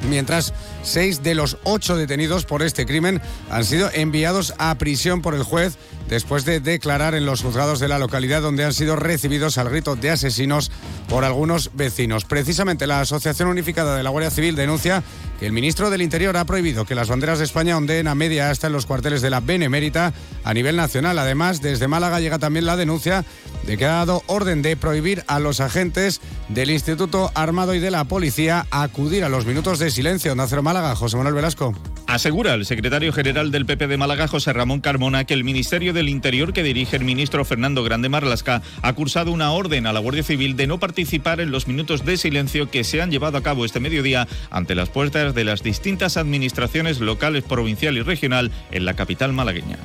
mientras 0.06 0.52
seis 0.82 1.22
de 1.22 1.34
los 1.34 1.58
ocho 1.64 1.96
detenidos 1.96 2.44
por 2.44 2.62
este 2.62 2.86
crimen 2.86 3.20
han 3.50 3.64
sido 3.64 3.90
enviados 3.92 4.54
a 4.58 4.76
prisión 4.76 5.22
por 5.22 5.34
el 5.34 5.42
juez 5.42 5.76
después 6.08 6.44
de 6.44 6.60
declarar 6.60 7.14
en 7.14 7.26
los 7.26 7.42
juzgados 7.42 7.80
de 7.80 7.88
la 7.88 7.98
localidad 7.98 8.42
donde 8.42 8.64
han 8.64 8.72
sido 8.72 8.96
recibidos 8.96 9.58
al 9.58 9.68
grito 9.70 9.96
de 9.96 10.10
asesinos 10.10 10.70
por 11.08 11.24
algunos 11.24 11.70
vecinos. 11.74 12.24
Precisamente 12.24 12.86
la 12.86 13.00
Asociación 13.00 13.48
Unificada 13.48 13.96
de 13.96 14.02
la 14.02 14.10
Guardia 14.10 14.30
Civil 14.30 14.56
denuncia 14.56 15.02
que 15.38 15.46
el 15.46 15.52
ministro 15.52 15.90
del 15.90 16.02
Interior 16.02 16.36
ha 16.36 16.44
prohibido 16.44 16.84
que 16.84 16.94
las 16.94 17.08
banderas 17.08 17.38
de 17.38 17.44
España 17.44 17.76
ondeen 17.76 18.08
a 18.08 18.14
media 18.14 18.50
hasta 18.50 18.68
en 18.68 18.72
los 18.72 18.86
cuarteles 18.86 19.22
de 19.22 19.30
la 19.30 19.40
Benemérita 19.40 20.12
a 20.44 20.54
nivel 20.54 20.76
nacional. 20.76 21.18
Además, 21.18 21.60
desde 21.60 21.88
Málaga 21.88 22.20
llega 22.20 22.38
también 22.38 22.66
la 22.66 22.76
denuncia 22.76 23.24
de 23.66 23.76
que 23.76 23.84
ha 23.84 23.92
dado 23.92 24.22
orden 24.26 24.62
de 24.62 24.76
prohibir 24.76 25.24
a 25.26 25.40
los 25.40 25.60
agentes 25.60 26.20
del 26.48 26.70
Instituto 26.70 27.30
Armado 27.34 27.74
y 27.74 27.80
de 27.80 27.90
la 27.90 28.04
Policía 28.04 28.66
acudir 28.70 29.24
a 29.24 29.28
los 29.28 29.46
minutos 29.46 29.78
de 29.78 29.90
silencio. 29.90 30.34
Nacero 30.34 30.62
Málaga, 30.62 30.94
José 30.94 31.16
Manuel 31.16 31.34
Velasco. 31.34 31.74
Asegura 32.16 32.54
el 32.54 32.64
secretario 32.64 33.12
general 33.12 33.50
del 33.50 33.66
PP 33.66 33.88
de 33.88 33.98
Málaga, 33.98 34.26
José 34.26 34.54
Ramón 34.54 34.80
Carmona, 34.80 35.24
que 35.24 35.34
el 35.34 35.44
Ministerio 35.44 35.92
del 35.92 36.08
Interior 36.08 36.54
que 36.54 36.62
dirige 36.62 36.96
el 36.96 37.04
ministro 37.04 37.44
Fernando 37.44 37.84
Grande 37.84 38.08
Marlasca 38.08 38.62
ha 38.80 38.92
cursado 38.94 39.32
una 39.32 39.52
orden 39.52 39.86
a 39.86 39.92
la 39.92 40.00
Guardia 40.00 40.22
Civil 40.22 40.56
de 40.56 40.66
no 40.66 40.80
participar 40.80 41.40
en 41.40 41.50
los 41.50 41.68
minutos 41.68 42.06
de 42.06 42.16
silencio 42.16 42.70
que 42.70 42.84
se 42.84 43.02
han 43.02 43.10
llevado 43.10 43.36
a 43.36 43.42
cabo 43.42 43.66
este 43.66 43.80
mediodía 43.80 44.26
ante 44.48 44.74
las 44.74 44.88
puertas 44.88 45.34
de 45.34 45.44
las 45.44 45.62
distintas 45.62 46.16
administraciones 46.16 47.00
locales, 47.00 47.44
provincial 47.44 47.98
y 47.98 48.00
regional 48.00 48.50
en 48.70 48.86
la 48.86 48.94
capital 48.94 49.34
malagueña. 49.34 49.76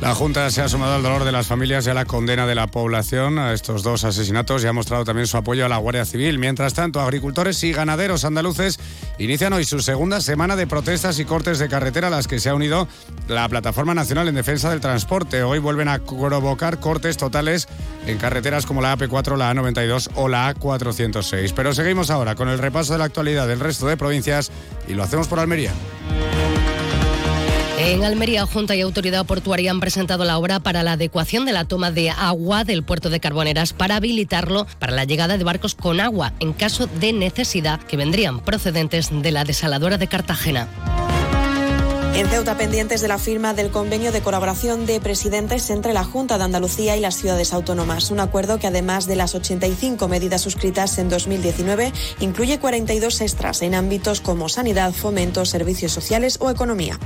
La 0.00 0.14
Junta 0.14 0.50
se 0.50 0.62
ha 0.62 0.68
sumado 0.68 0.94
al 0.94 1.02
dolor 1.02 1.24
de 1.24 1.32
las 1.32 1.46
familias 1.46 1.86
y 1.86 1.90
a 1.90 1.94
la 1.94 2.06
condena 2.06 2.46
de 2.46 2.54
la 2.54 2.66
población 2.66 3.38
a 3.38 3.52
estos 3.52 3.82
dos 3.82 4.04
asesinatos 4.04 4.64
y 4.64 4.66
ha 4.66 4.72
mostrado 4.72 5.04
también 5.04 5.26
su 5.26 5.36
apoyo 5.36 5.66
a 5.66 5.68
la 5.68 5.76
Guardia 5.76 6.06
Civil. 6.06 6.38
Mientras 6.38 6.72
tanto, 6.72 7.02
agricultores 7.02 7.62
y 7.64 7.72
ganaderos 7.72 8.24
andaluces 8.24 8.80
inician 9.18 9.52
hoy 9.52 9.64
su 9.64 9.80
segunda 9.80 10.22
semana 10.22 10.56
de 10.56 10.66
protestas 10.66 11.18
y 11.18 11.26
cortes 11.26 11.58
de 11.58 11.68
carretera 11.68 12.06
a 12.06 12.10
las 12.10 12.28
que 12.28 12.40
se 12.40 12.48
ha 12.48 12.54
unido 12.54 12.88
la 13.28 13.46
Plataforma 13.50 13.92
Nacional 13.92 14.26
en 14.28 14.36
Defensa 14.36 14.70
del 14.70 14.80
Transporte. 14.80 15.42
Hoy 15.42 15.58
vuelven 15.58 15.88
a 15.88 15.98
provocar 15.98 16.80
cortes 16.80 17.18
totales 17.18 17.68
en 18.06 18.16
carreteras 18.16 18.64
como 18.64 18.80
la 18.80 18.96
AP4, 18.96 19.36
la 19.36 19.52
A92 19.52 20.12
o 20.14 20.28
la 20.28 20.54
A406. 20.54 21.52
Pero 21.54 21.74
seguimos 21.74 22.10
ahora 22.10 22.36
con 22.36 22.48
el 22.48 22.58
repaso 22.58 22.94
de 22.94 23.00
la 23.00 23.04
actualidad 23.04 23.46
del 23.46 23.60
resto 23.60 23.86
de 23.86 23.98
provincias 23.98 24.50
y 24.88 24.94
lo 24.94 25.02
hacemos 25.02 25.28
por 25.28 25.40
Almería. 25.40 25.72
En 27.82 28.04
Almería, 28.04 28.44
Junta 28.44 28.76
y 28.76 28.82
Autoridad 28.82 29.24
Portuaria 29.24 29.70
han 29.70 29.80
presentado 29.80 30.24
la 30.24 30.36
obra 30.36 30.60
para 30.60 30.82
la 30.82 30.92
adecuación 30.92 31.46
de 31.46 31.52
la 31.52 31.64
toma 31.64 31.90
de 31.90 32.10
agua 32.10 32.62
del 32.62 32.82
puerto 32.82 33.08
de 33.08 33.20
Carboneras 33.20 33.72
para 33.72 33.96
habilitarlo 33.96 34.66
para 34.78 34.92
la 34.92 35.04
llegada 35.04 35.38
de 35.38 35.44
barcos 35.44 35.74
con 35.76 35.98
agua 35.98 36.34
en 36.40 36.52
caso 36.52 36.88
de 36.88 37.14
necesidad 37.14 37.80
que 37.80 37.96
vendrían 37.96 38.40
procedentes 38.40 39.08
de 39.10 39.30
la 39.30 39.44
desaladora 39.44 39.96
de 39.96 40.08
Cartagena. 40.08 40.68
En 42.14 42.28
Ceuta, 42.28 42.58
pendientes 42.58 43.00
de 43.00 43.08
la 43.08 43.16
firma 43.16 43.54
del 43.54 43.70
convenio 43.70 44.12
de 44.12 44.20
colaboración 44.20 44.84
de 44.84 45.00
presidentes 45.00 45.70
entre 45.70 45.94
la 45.94 46.04
Junta 46.04 46.36
de 46.36 46.44
Andalucía 46.44 46.98
y 46.98 47.00
las 47.00 47.14
ciudades 47.14 47.54
autónomas. 47.54 48.10
Un 48.10 48.20
acuerdo 48.20 48.58
que, 48.58 48.66
además 48.66 49.06
de 49.06 49.16
las 49.16 49.34
85 49.34 50.06
medidas 50.06 50.42
suscritas 50.42 50.98
en 50.98 51.08
2019, 51.08 51.94
incluye 52.18 52.58
42 52.58 53.22
extras 53.22 53.62
en 53.62 53.74
ámbitos 53.74 54.20
como 54.20 54.50
sanidad, 54.50 54.92
fomento, 54.92 55.46
servicios 55.46 55.92
sociales 55.92 56.36
o 56.40 56.50
economía. 56.50 56.98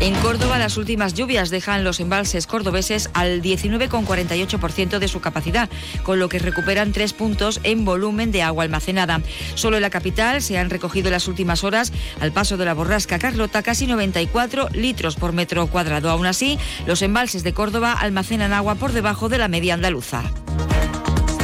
En 0.00 0.14
Córdoba, 0.16 0.58
las 0.58 0.76
últimas 0.76 1.14
lluvias 1.14 1.50
dejan 1.50 1.84
los 1.84 2.00
embalses 2.00 2.46
cordobeses 2.46 3.08
al 3.14 3.40
19,48% 3.40 4.98
de 4.98 5.08
su 5.08 5.20
capacidad, 5.20 5.70
con 6.02 6.18
lo 6.18 6.28
que 6.28 6.38
recuperan 6.38 6.92
tres 6.92 7.12
puntos 7.12 7.60
en 7.62 7.84
volumen 7.84 8.30
de 8.30 8.42
agua 8.42 8.64
almacenada. 8.64 9.22
Solo 9.54 9.76
en 9.76 9.82
la 9.82 9.90
capital 9.90 10.42
se 10.42 10.58
han 10.58 10.70
recogido 10.70 11.08
en 11.08 11.12
las 11.12 11.28
últimas 11.28 11.64
horas, 11.64 11.92
al 12.20 12.32
paso 12.32 12.56
de 12.56 12.64
la 12.64 12.74
borrasca 12.74 13.18
Carlota, 13.18 13.62
casi 13.62 13.86
94 13.86 14.68
litros 14.72 15.16
por 15.16 15.32
metro 15.32 15.66
cuadrado. 15.68 16.10
Aún 16.10 16.26
así, 16.26 16.58
los 16.86 17.00
embalses 17.02 17.42
de 17.42 17.54
Córdoba 17.54 17.92
almacenan 17.92 18.52
agua 18.52 18.74
por 18.74 18.92
debajo 18.92 19.28
de 19.28 19.38
la 19.38 19.48
media 19.48 19.74
andaluza. 19.74 20.22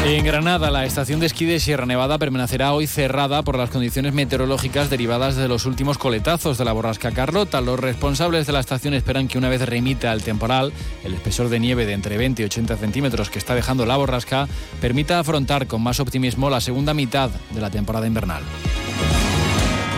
En 0.03 0.25
Granada, 0.25 0.71
la 0.71 0.87
estación 0.87 1.21
de 1.21 1.27
esquí 1.27 1.45
de 1.45 1.61
Sierra 1.61 1.85
Nevada 1.85 2.19
permanecerá 2.19 2.73
hoy 2.73 2.87
cerrada 2.87 3.43
por 3.43 3.59
las 3.59 3.69
condiciones 3.69 4.15
meteorológicas 4.15 4.89
derivadas 4.89 5.37
de 5.37 5.47
los 5.47 5.67
últimos 5.67 5.99
coletazos 5.99 6.57
de 6.57 6.65
la 6.65 6.73
borrasca 6.73 7.13
Carlota. 7.13 7.61
Los 7.61 7.79
responsables 7.79 8.47
de 8.47 8.55
la 8.55 8.61
estación 8.61 8.95
esperan 8.95 9.29
que 9.29 9.37
una 9.37 9.51
vez 9.51 9.61
remita 9.61 10.11
el 10.13 10.23
temporal, 10.23 10.73
el 11.05 11.13
espesor 11.13 11.51
de 11.51 11.61
nieve 11.61 11.85
de 11.85 11.93
entre 11.93 12.17
20 12.17 12.43
y 12.43 12.45
80 12.47 12.77
centímetros 12.79 13.29
que 13.29 13.39
está 13.39 13.55
dejando 13.55 13.85
la 13.85 13.99
borrasca 13.99 14.49
permita 14.81 15.19
afrontar 15.19 15.67
con 15.67 15.83
más 15.83 16.01
optimismo 16.01 16.49
la 16.49 16.63
segunda 16.63 16.95
mitad 16.95 17.31
de 17.51 17.61
la 17.61 17.71
temporada 17.71 18.07
invernal. 18.07 18.43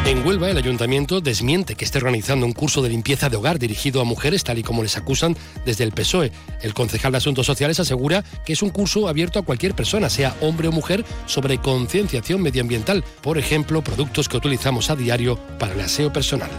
En 0.04 0.26
Huelva, 0.26 0.50
el 0.50 0.58
ayuntamiento 0.58 1.20
desmiente 1.20 1.76
que 1.76 1.84
esté 1.84 1.98
organizando 1.98 2.44
un 2.44 2.52
curso 2.52 2.82
de 2.82 2.88
limpieza 2.88 3.30
de 3.30 3.36
hogar 3.36 3.60
dirigido 3.60 4.00
a 4.00 4.04
mujeres, 4.04 4.42
tal 4.42 4.58
y 4.58 4.64
como 4.64 4.82
les 4.82 4.96
acusan 4.96 5.36
desde 5.64 5.84
el 5.84 5.92
PSOE. 5.92 6.32
El 6.60 6.74
concejal 6.74 7.12
de 7.12 7.18
Asuntos 7.18 7.46
Sociales 7.46 7.78
asegura 7.78 8.24
que 8.44 8.52
es 8.52 8.62
un 8.62 8.70
curso 8.70 9.08
abierto 9.08 9.38
a 9.38 9.42
cualquier 9.42 9.74
persona, 9.74 10.10
sea 10.10 10.36
hombre 10.40 10.66
o 10.66 10.72
mujer, 10.72 11.04
sobre 11.26 11.58
concienciación 11.58 12.42
medioambiental, 12.42 13.04
por 13.22 13.38
ejemplo, 13.38 13.82
productos 13.82 14.28
que 14.28 14.36
utilizamos 14.36 14.90
a 14.90 14.96
diario 14.96 15.38
para 15.58 15.74
el 15.74 15.80
aseo 15.80 16.12
personal. 16.12 16.50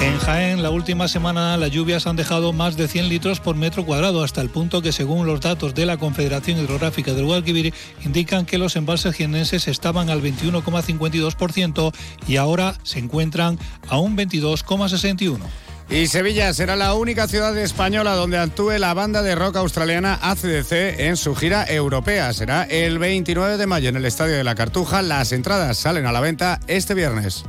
En 0.00 0.18
Jaén, 0.18 0.62
la 0.62 0.70
última 0.70 1.08
semana 1.08 1.56
las 1.56 1.70
lluvias 1.70 2.06
han 2.06 2.16
dejado 2.16 2.52
más 2.52 2.76
de 2.76 2.86
100 2.86 3.08
litros 3.08 3.40
por 3.40 3.56
metro 3.56 3.84
cuadrado, 3.86 4.22
hasta 4.22 4.42
el 4.42 4.50
punto 4.50 4.82
que, 4.82 4.92
según 4.92 5.26
los 5.26 5.40
datos 5.40 5.74
de 5.74 5.86
la 5.86 5.96
Confederación 5.96 6.58
Hidrográfica 6.58 7.14
del 7.14 7.24
Guadalquivir, 7.24 7.72
indican 8.04 8.44
que 8.44 8.58
los 8.58 8.76
embalses 8.76 9.14
jienenses 9.14 9.68
estaban 9.68 10.10
al 10.10 10.22
21,52% 10.22 11.94
y 12.28 12.36
ahora 12.36 12.74
se 12.82 12.98
encuentran 12.98 13.58
a 13.88 13.98
un 13.98 14.16
22,61%. 14.16 15.40
Y 15.88 16.08
Sevilla 16.08 16.52
será 16.52 16.74
la 16.74 16.94
única 16.94 17.28
ciudad 17.28 17.56
española 17.56 18.14
donde 18.14 18.38
actúe 18.38 18.72
la 18.78 18.92
banda 18.92 19.22
de 19.22 19.36
rock 19.36 19.56
australiana 19.56 20.18
ACDC 20.20 21.00
en 21.00 21.16
su 21.16 21.34
gira 21.36 21.64
europea. 21.64 22.32
Será 22.32 22.64
el 22.64 22.98
29 22.98 23.56
de 23.56 23.66
mayo 23.66 23.88
en 23.88 23.96
el 23.96 24.04
Estadio 24.04 24.36
de 24.36 24.44
la 24.44 24.56
Cartuja. 24.56 25.00
Las 25.02 25.30
entradas 25.30 25.78
salen 25.78 26.06
a 26.06 26.12
la 26.12 26.20
venta 26.20 26.60
este 26.66 26.94
viernes. 26.94 27.44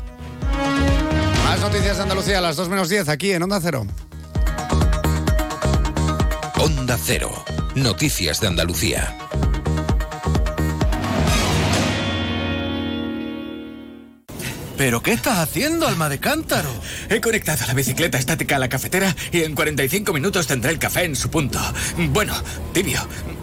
Más 1.48 1.62
noticias 1.62 1.95
de 1.95 2.04
Andalucía 2.04 2.39
a 2.39 2.41
las 2.41 2.58
2 2.58 2.68
menos 2.68 2.89
10 2.89 3.08
aquí 3.08 3.32
en 3.32 3.41
Onda 3.41 3.62
Cero. 3.62 3.88
Onda 6.60 6.98
Cero. 7.02 7.32
Noticias 7.74 8.41
de 8.41 8.48
Andalucía. 8.48 9.16
¿Pero 14.78 15.02
qué 15.02 15.14
estás 15.14 15.39
haciendo, 15.39 15.88
alma 15.88 16.10
de 16.10 16.20
cántaro? 16.20 16.70
He 17.10 17.22
conectado 17.22 17.66
la 17.66 17.74
bicicleta 17.74 18.18
estática 18.18 18.58
a 18.58 18.60
la 18.60 18.68
cafetera 18.68 19.16
y 19.32 19.43
en 19.43 19.56
45 19.56 20.12
minutos 20.12 20.48
tendré 20.48 20.72
el 20.72 20.80
café 20.80 21.06
en 21.06 21.16
su 21.16 21.30
punto. 21.30 21.60
Bueno, 22.10 22.34
tibio. 22.74 23.00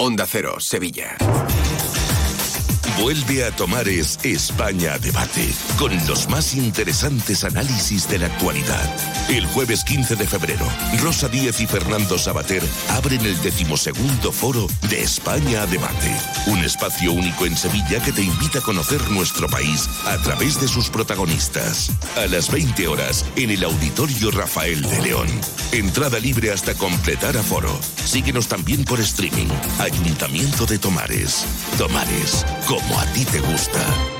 Onda 0.00 0.24
Cero, 0.24 0.58
Sevilla. 0.60 1.69
Vuelve 3.00 3.46
a 3.46 3.50
Tomares 3.50 4.18
España 4.24 4.98
Debate, 4.98 5.48
con 5.78 5.90
los 6.06 6.28
más 6.28 6.54
interesantes 6.54 7.44
análisis 7.44 8.06
de 8.10 8.18
la 8.18 8.26
actualidad. 8.26 8.94
El 9.30 9.46
jueves 9.46 9.84
15 9.84 10.16
de 10.16 10.26
febrero, 10.26 10.66
Rosa 11.02 11.28
Díez 11.28 11.60
y 11.60 11.66
Fernando 11.66 12.18
Sabater 12.18 12.62
abren 12.90 13.24
el 13.24 13.40
decimosegundo 13.40 14.32
foro 14.32 14.66
de 14.90 15.02
España 15.02 15.64
Debate, 15.66 16.14
un 16.46 16.58
espacio 16.58 17.12
único 17.12 17.46
en 17.46 17.56
Sevilla 17.56 18.02
que 18.02 18.12
te 18.12 18.22
invita 18.22 18.58
a 18.58 18.62
conocer 18.62 19.00
nuestro 19.10 19.48
país 19.48 19.88
a 20.04 20.18
través 20.18 20.60
de 20.60 20.68
sus 20.68 20.90
protagonistas. 20.90 21.90
A 22.16 22.26
las 22.26 22.50
20 22.50 22.86
horas, 22.86 23.24
en 23.36 23.50
el 23.50 23.64
Auditorio 23.64 24.30
Rafael 24.30 24.82
de 24.82 25.00
León. 25.00 25.28
Entrada 25.72 26.18
libre 26.18 26.52
hasta 26.52 26.74
completar 26.74 27.36
aforo. 27.38 27.78
Síguenos 28.04 28.48
también 28.48 28.84
por 28.84 29.00
streaming. 29.00 29.48
Ayuntamiento 29.78 30.66
de 30.66 30.78
Tomares. 30.78 31.46
Tomares, 31.78 32.44
como 32.66 32.89
a 32.98 33.04
ti 33.12 33.24
te 33.24 33.40
gusta. 33.40 34.19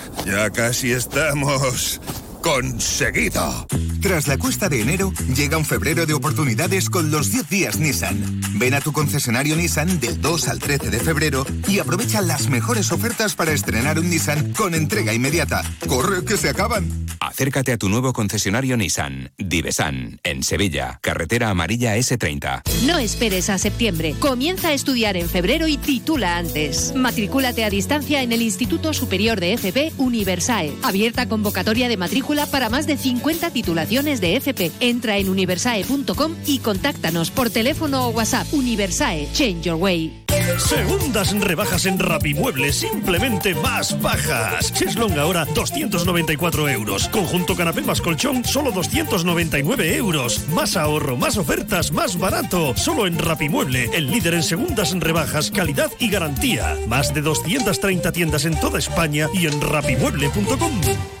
Ya 0.25 0.49
casi 0.49 0.91
estamos 0.91 1.99
conseguido. 2.41 3.67
Tras 4.01 4.27
la 4.27 4.37
cuesta 4.37 4.67
de 4.67 4.81
enero, 4.81 5.13
llega 5.35 5.57
un 5.57 5.65
febrero 5.65 6.07
de 6.07 6.13
oportunidades 6.13 6.89
con 6.89 7.11
los 7.11 7.31
10 7.31 7.49
días 7.49 7.77
Nissan. 7.77 8.41
Ven 8.55 8.73
a 8.73 8.81
tu 8.81 8.91
concesionario 8.91 9.55
Nissan 9.55 9.99
del 9.99 10.19
2 10.19 10.47
al 10.47 10.59
13 10.59 10.89
de 10.89 10.99
febrero 10.99 11.45
y 11.67 11.77
aprovecha 11.77 12.21
las 12.21 12.49
mejores 12.49 12.91
ofertas 12.91 13.35
para 13.35 13.51
estrenar 13.51 13.99
un 13.99 14.09
Nissan 14.09 14.53
con 14.53 14.73
entrega 14.73 15.13
inmediata. 15.13 15.61
¡Corre 15.87 16.25
que 16.25 16.35
se 16.35 16.49
acaban! 16.49 17.05
Acércate 17.19 17.71
a 17.71 17.77
tu 17.77 17.87
nuevo 17.89 18.11
concesionario 18.13 18.75
Nissan, 18.75 19.31
Divesan, 19.37 20.19
en 20.23 20.41
Sevilla, 20.41 20.97
carretera 21.01 21.51
amarilla 21.51 21.95
S30. 21.95 22.63
No 22.87 22.97
esperes 22.97 23.51
a 23.51 23.59
septiembre. 23.59 24.15
Comienza 24.17 24.69
a 24.69 24.73
estudiar 24.73 25.15
en 25.15 25.29
febrero 25.29 25.67
y 25.67 25.77
titula 25.77 26.37
antes. 26.37 26.95
Matricúlate 26.95 27.63
a 27.63 27.69
distancia 27.69 28.23
en 28.23 28.31
el 28.31 28.41
Instituto 28.41 28.93
Superior 28.93 29.39
de 29.39 29.53
FP 29.53 29.93
Universae. 29.97 30.73
Abierta 30.81 31.29
convocatoria 31.29 31.87
de 31.87 31.97
matrícula 31.97 32.30
para 32.49 32.69
más 32.69 32.87
de 32.87 32.97
50 32.97 33.51
titulaciones 33.51 34.21
de 34.21 34.35
FP. 34.37 34.71
Entra 34.79 35.17
en 35.17 35.29
universae.com 35.29 36.35
y 36.45 36.59
contáctanos 36.59 37.29
por 37.31 37.49
teléfono 37.49 38.07
o 38.07 38.09
WhatsApp. 38.09 38.47
Universae, 38.53 39.27
change 39.33 39.63
your 39.63 39.75
way. 39.75 40.21
Segundas 40.57 41.37
rebajas 41.39 41.85
en 41.85 41.99
Rapimueble, 41.99 42.71
simplemente 42.71 43.53
más 43.55 43.99
bajas. 44.01 44.73
Cheslong 44.73 45.17
ahora 45.19 45.45
294 45.45 46.69
euros. 46.69 47.07
Conjunto 47.09 47.55
canapé 47.55 47.81
más 47.81 48.01
colchón, 48.01 48.45
solo 48.45 48.71
299 48.71 49.95
euros. 49.95 50.47
Más 50.49 50.77
ahorro, 50.77 51.17
más 51.17 51.37
ofertas, 51.37 51.91
más 51.91 52.17
barato. 52.17 52.73
Solo 52.77 53.07
en 53.07 53.17
Rapimueble, 53.17 53.89
el 53.93 54.09
líder 54.09 54.35
en 54.35 54.43
segundas 54.43 54.91
rebajas, 54.99 55.51
calidad 55.51 55.91
y 55.99 56.09
garantía. 56.09 56.77
Más 56.87 57.13
de 57.13 57.21
230 57.21 58.11
tiendas 58.11 58.45
en 58.45 58.59
toda 58.59 58.79
España 58.79 59.27
y 59.33 59.47
en 59.47 59.59
rapimueble.com. 59.61 61.20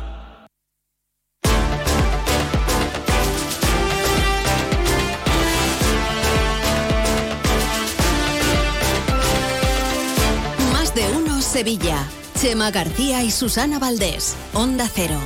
Sevilla. 11.51 12.07
Chema 12.39 12.71
García 12.71 13.23
y 13.23 13.29
Susana 13.29 13.77
Valdés. 13.77 14.35
Onda 14.53 14.87
Cero. 14.87 15.19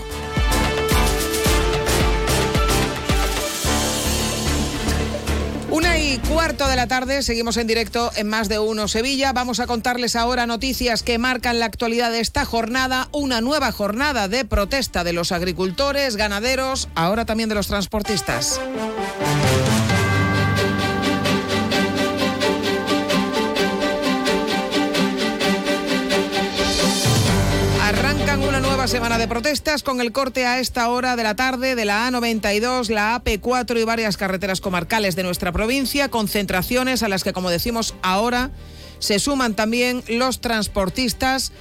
Una 5.69 5.99
y 5.99 6.17
cuarto 6.17 6.67
de 6.67 6.75
la 6.75 6.87
tarde, 6.87 7.21
seguimos 7.21 7.57
en 7.57 7.67
directo 7.67 8.09
en 8.15 8.27
Más 8.27 8.49
de 8.49 8.57
Uno 8.57 8.87
Sevilla. 8.87 9.33
Vamos 9.33 9.59
a 9.59 9.67
contarles 9.67 10.15
ahora 10.15 10.47
noticias 10.47 11.03
que 11.03 11.19
marcan 11.19 11.59
la 11.59 11.67
actualidad 11.67 12.09
de 12.09 12.21
esta 12.21 12.43
jornada, 12.43 13.07
una 13.11 13.39
nueva 13.41 13.71
jornada 13.71 14.27
de 14.27 14.45
protesta 14.45 15.03
de 15.03 15.13
los 15.13 15.31
agricultores, 15.31 16.15
ganaderos, 16.15 16.89
ahora 16.95 17.25
también 17.25 17.49
de 17.49 17.55
los 17.55 17.67
transportistas. 17.67 18.59
Semana 28.87 29.17
de 29.17 29.27
protestas 29.27 29.81
con 29.81 29.99
el 29.99 30.11
corte 30.11 30.45
a 30.45 30.59
esta 30.59 30.89
hora 30.89 31.15
de 31.15 31.23
la 31.23 31.35
tarde 31.35 31.73
de 31.73 31.85
la 31.85 32.07
A92, 32.07 32.89
la 32.89 33.19
AP4 33.19 33.81
y 33.81 33.83
varias 33.83 34.15
carreteras 34.15 34.61
comarcales 34.61 35.15
de 35.15 35.23
nuestra 35.23 35.51
provincia, 35.51 36.09
concentraciones 36.09 37.01
a 37.01 37.09
las 37.09 37.23
que, 37.23 37.33
como 37.33 37.49
decimos 37.49 37.95
ahora, 38.03 38.51
se 38.99 39.17
suman 39.17 39.55
también 39.55 40.03
los 40.07 40.39
transportistas. 40.39 41.51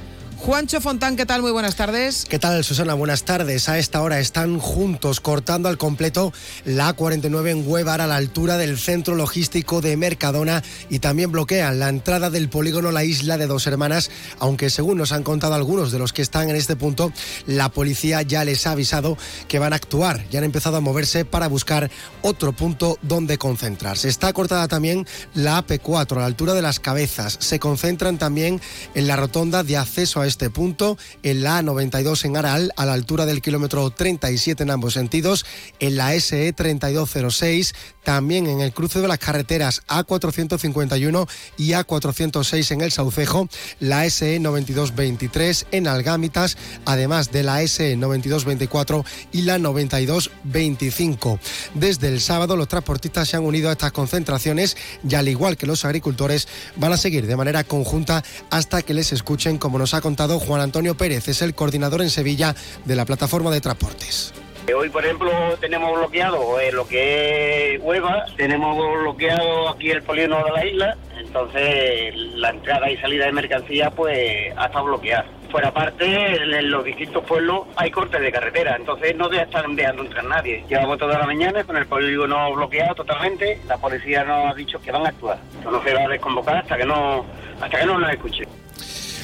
Juancho 0.45 0.79
Fontán, 0.83 1.17
¿qué 1.17 1.25
tal? 1.25 1.41
Muy 1.41 1.53
buenas 1.53 1.75
tardes. 1.75 2.27
¿Qué 2.29 2.39
tal, 2.39 2.63
Susana? 2.65 2.93
Buenas 2.93 3.25
tardes. 3.25 3.71
A 3.71 3.79
esta 3.79 4.03
hora 4.03 4.21
están 4.21 4.59
juntos 4.59 5.21
cortando 5.21 5.71
al 5.71 5.79
completo 5.79 6.35
la 6.67 6.95
A49 6.95 7.49
en 7.49 7.67
Huevar 7.67 8.03
a 8.03 8.07
la 8.07 8.17
altura 8.17 8.59
del 8.59 8.77
centro 8.77 9.15
logístico 9.15 9.81
de 9.81 9.97
Mercadona 9.97 10.63
y 10.91 10.99
también 10.99 11.33
bloquean 11.33 11.79
la 11.79 11.89
entrada 11.89 12.29
del 12.29 12.51
polígono 12.51 12.93
La 12.93 13.05
Isla 13.05 13.39
de 13.39 13.47
Dos 13.47 13.67
Hermanas, 13.67 14.11
aunque 14.39 14.69
según 14.69 14.99
nos 14.99 15.13
han 15.13 15.23
contado 15.23 15.55
algunos 15.55 15.91
de 15.91 15.99
los 15.99 16.13
que 16.13 16.21
están 16.21 16.51
en 16.51 16.57
este 16.57 16.77
punto, 16.77 17.11
la 17.47 17.71
policía 17.71 18.21
ya 18.21 18.45
les 18.45 18.67
ha 18.67 18.73
avisado 18.73 19.17
que 19.49 19.59
van 19.59 19.73
a 19.73 19.77
actuar, 19.77 20.29
ya 20.29 20.41
han 20.41 20.45
empezado 20.45 20.77
a 20.77 20.83
moverse 20.83 21.25
para 21.25 21.49
buscar 21.49 21.91
otro 22.21 22.53
punto 22.53 22.99
donde 23.01 23.39
concentrarse. 23.39 24.11
Está 24.11 24.35
cortada 24.35 24.69
también 24.69 25.07
la 25.33 25.65
AP4 25.65 26.17
a 26.19 26.21
la 26.21 26.27
altura 26.27 26.53
de 26.53 26.61
las 26.61 26.81
cabezas. 26.81 27.39
Se 27.41 27.59
concentran 27.59 28.19
también 28.19 28.61
en 28.95 29.07
la 29.07 29.17
rotonda 29.17 29.63
de 29.63 29.79
acceso 29.79 30.21
a 30.21 30.34
este 30.35 30.51
punto, 30.51 30.99
en 31.23 31.45
la 31.45 31.63
A92 31.63 32.25
en 32.25 32.37
Aral, 32.37 32.73
a 32.77 32.85
la 32.85 32.93
altura 32.93 33.25
del 33.25 33.41
kilómetro 33.41 33.89
37 33.91 34.65
en 34.65 34.71
ambos 34.71 34.95
sentidos, 34.95 35.47
en 35.79 35.97
la 35.97 36.13
E 36.17 36.21
SE 36.21 36.53
3206, 36.53 37.73
también 38.03 38.49
en 38.49 38.61
el 38.61 38.73
cruce 38.73 39.01
de 39.01 39.07
las 39.07 39.19
carreteras 39.19 39.83
A451 39.87 41.29
y 41.57 41.71
A406 41.71 42.73
en 42.73 42.81
el 42.81 42.91
Saucejo, 42.91 43.49
la 43.79 44.11
SE 44.11 44.41
9223 44.41 45.67
en 45.71 45.87
Algámitas, 45.87 46.57
además 46.85 47.31
de 47.31 47.45
la 47.45 47.65
SE 47.69 47.97
9224 47.97 49.05
y 49.31 49.43
la 49.43 49.59
9225. 49.59 51.39
Desde 51.75 52.09
el 52.09 52.21
sábado 52.21 52.57
los 52.57 52.67
transportistas 52.67 53.29
se 53.29 53.37
han 53.37 53.45
unido 53.45 53.69
a 53.69 53.73
estas 53.73 53.93
concentraciones 53.93 54.77
y 55.09 55.15
al 55.15 55.29
igual 55.29 55.57
que 55.57 55.67
los 55.67 55.85
agricultores 55.85 56.49
van 56.75 56.93
a 56.93 56.97
seguir 56.97 57.29
de 57.29 57.37
manera 57.37 57.63
conjunta 57.63 58.25
hasta 58.51 58.83
que 58.83 58.95
les 58.95 59.13
escuchen, 59.13 59.59
como 59.59 59.79
nos 59.79 59.95
ha 59.95 60.01
contado 60.01 60.24
Juan 60.25 60.61
Antonio 60.61 60.97
Pérez, 60.97 61.29
es 61.29 61.43
el 61.43 61.55
coordinador 61.55 62.01
en 62.01 62.11
Sevilla 62.11 62.55
de 62.85 62.97
la 62.97 63.05
plataforma 63.05 63.51
de 63.51 63.61
transportes. 63.61 64.33
Hoy, 64.75 64.89
por 64.89 65.05
ejemplo, 65.05 65.31
tenemos 65.61 65.93
bloqueado 65.93 66.59
eh, 66.59 66.73
lo 66.73 66.87
que 66.89 67.75
es 67.75 67.83
Hueva, 67.83 68.25
tenemos 68.37 68.75
bloqueado 69.03 69.69
aquí 69.69 69.91
el 69.91 70.03
polígono 70.03 70.43
de 70.43 70.51
la 70.53 70.67
isla, 70.67 70.97
entonces 71.19 72.17
la 72.17 72.49
entrada 72.49 72.91
y 72.91 72.97
salida 72.97 73.27
de 73.27 73.33
mercancía 73.33 73.91
pues 73.91 74.55
ha 74.57 74.65
estado 74.65 74.87
bloqueada. 74.87 75.27
Fuera 75.51 75.73
parte, 75.73 76.37
en 76.37 76.71
los 76.71 76.83
distintos 76.83 77.23
pueblos 77.25 77.67
hay 77.77 77.91
cortes 77.91 78.21
de 78.21 78.33
carretera, 78.33 78.77
entonces 78.77 79.15
no 79.15 79.31
están 79.31 79.77
dejando 79.77 80.03
entrar 80.03 80.25
nadie. 80.25 80.65
Llevamos 80.67 80.99
toda 80.99 81.19
la 81.19 81.27
mañana 81.27 81.63
con 81.65 81.77
el 81.77 81.87
polígono 81.87 82.55
bloqueado 82.55 82.95
totalmente, 82.95 83.61
la 83.69 83.77
policía 83.77 84.25
nos 84.25 84.51
ha 84.51 84.55
dicho 84.55 84.81
que 84.81 84.91
van 84.91 85.05
a 85.05 85.11
actuar. 85.11 85.39
No 85.63 85.83
se 85.85 85.93
va 85.93 86.05
a 86.05 86.09
desconvocar 86.09 86.57
hasta 86.57 86.79
que 86.79 86.87
no, 86.87 87.27
hasta 87.61 87.81
que 87.81 87.87
no 87.87 87.99
nos 87.99 88.11
escuchen. 88.11 88.49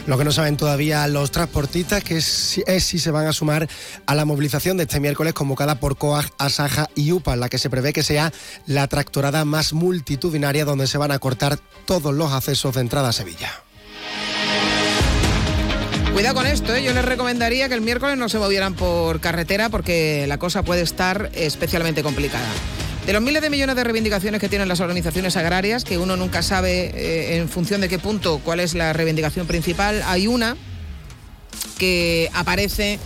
Lo 0.07 0.19
que 0.19 0.25
no 0.25 0.33
saben 0.33 0.57
todavía 0.57 1.07
los 1.07 1.31
transportistas 1.31 2.03
que 2.03 2.17
es, 2.17 2.85
si 2.85 2.99
se 2.99 3.11
van 3.11 3.27
a 3.27 3.33
sumar 3.33 3.69
a 4.07 4.15
la 4.15 4.25
movilización 4.25 4.77
de 4.77 4.85
este 4.85 5.01
miércoles 5.01 5.35
convocada 5.35 5.77
por 5.77 5.97
COAG, 5.99 6.27
Asaja 6.39 6.89
y 6.95 7.13
UPA, 7.13 7.37
la 7.37 7.49
que 7.49 7.59
se 7.59 7.71
prevé 7.71 7.93
que 7.93 8.03
sea 8.03 8.33
la 8.67 8.89
tractorada 8.89 9.45
más 9.45 9.73
multitudinaria 9.73 10.65
donde 10.65 10.87
se 10.87 10.99
van 10.99 11.13
a 11.13 11.19
cortar 11.19 11.59
todos 11.85 12.15
los 12.15 12.33
accesos 12.33 12.75
de 12.75 12.81
entrada 12.81 13.11
a 13.11 13.13
Sevilla. 13.13 13.51
Cuidado 16.13 16.35
con 16.35 16.47
esto, 16.47 16.75
¿eh? 16.75 16.83
yo 16.83 16.93
les 16.93 17.05
recomendaría 17.05 17.69
que 17.69 17.75
el 17.75 17.81
miércoles 17.81 18.19
no 18.19 18.29
se 18.29 18.39
movieran 18.39 18.75
por 18.75 19.21
carretera 19.21 19.69
porque 19.69 20.27
la 20.27 20.39
cosa 20.39 20.63
puede 20.63 20.83
estar 20.83 21.31
especialmente 21.35 22.03
complicada. 22.03 22.49
De 23.07 23.15
los 23.15 23.23
miles 23.23 23.43
de 23.43 23.51
millones 23.51 23.77
de 23.77 23.85
reivindicaciones 23.85 24.41
que 24.41 24.49
tienen 24.49 24.69
las 24.69 24.81
organizaciones 24.81 25.37
agrarias, 25.37 25.85
que 25.85 25.99
uno 25.99 26.17
nunca 26.17 26.43
sabe 26.43 26.93
eh, 26.95 27.39
en 27.39 27.49
función 27.49 27.81
de 27.81 27.89
qué 27.89 27.99
punto 27.99 28.41
cuál 28.45 28.61
es 28.61 28.75
la 28.75 28.93
reivindicación 28.93 29.47
principal, 29.47 30.03
hay 30.07 30.27
una 30.27 30.57
que 31.79 32.31
aparece 32.35 32.99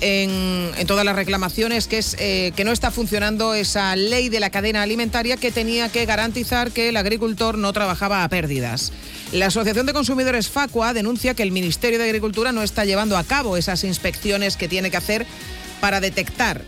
en, 0.00 0.72
todas 0.86 1.04
las 1.04 1.16
reclamaciones, 1.16 1.86
que 1.86 1.98
es 1.98 2.16
eh, 2.18 2.52
que 2.56 2.64
no 2.64 2.72
está 2.72 2.90
funcionando 2.90 3.54
esa 3.54 3.96
ley 3.96 4.28
de 4.28 4.40
la 4.40 4.50
cadena 4.50 4.82
alimentaria 4.82 5.36
que 5.36 5.50
tenía 5.50 5.88
que 5.88 6.06
garantizar 6.06 6.70
que 6.70 6.88
el 6.88 6.96
agricultor 6.96 7.58
no 7.58 7.72
trabajaba 7.72 8.24
a 8.24 8.28
pérdidas. 8.28 8.92
La 9.32 9.46
Asociación 9.46 9.86
de 9.86 9.92
Consumidores 9.92 10.48
Facua 10.48 10.92
denuncia 10.92 11.34
que 11.34 11.42
el 11.42 11.52
Ministerio 11.52 11.98
de 11.98 12.04
Agricultura 12.04 12.52
no 12.52 12.62
está 12.62 12.84
llevando 12.84 13.16
a 13.16 13.24
cabo 13.24 13.56
esas 13.56 13.84
inspecciones 13.84 14.56
que 14.56 14.68
tiene 14.68 14.90
que 14.90 14.96
hacer 14.96 15.26
para 15.80 16.00
detectar 16.00 16.62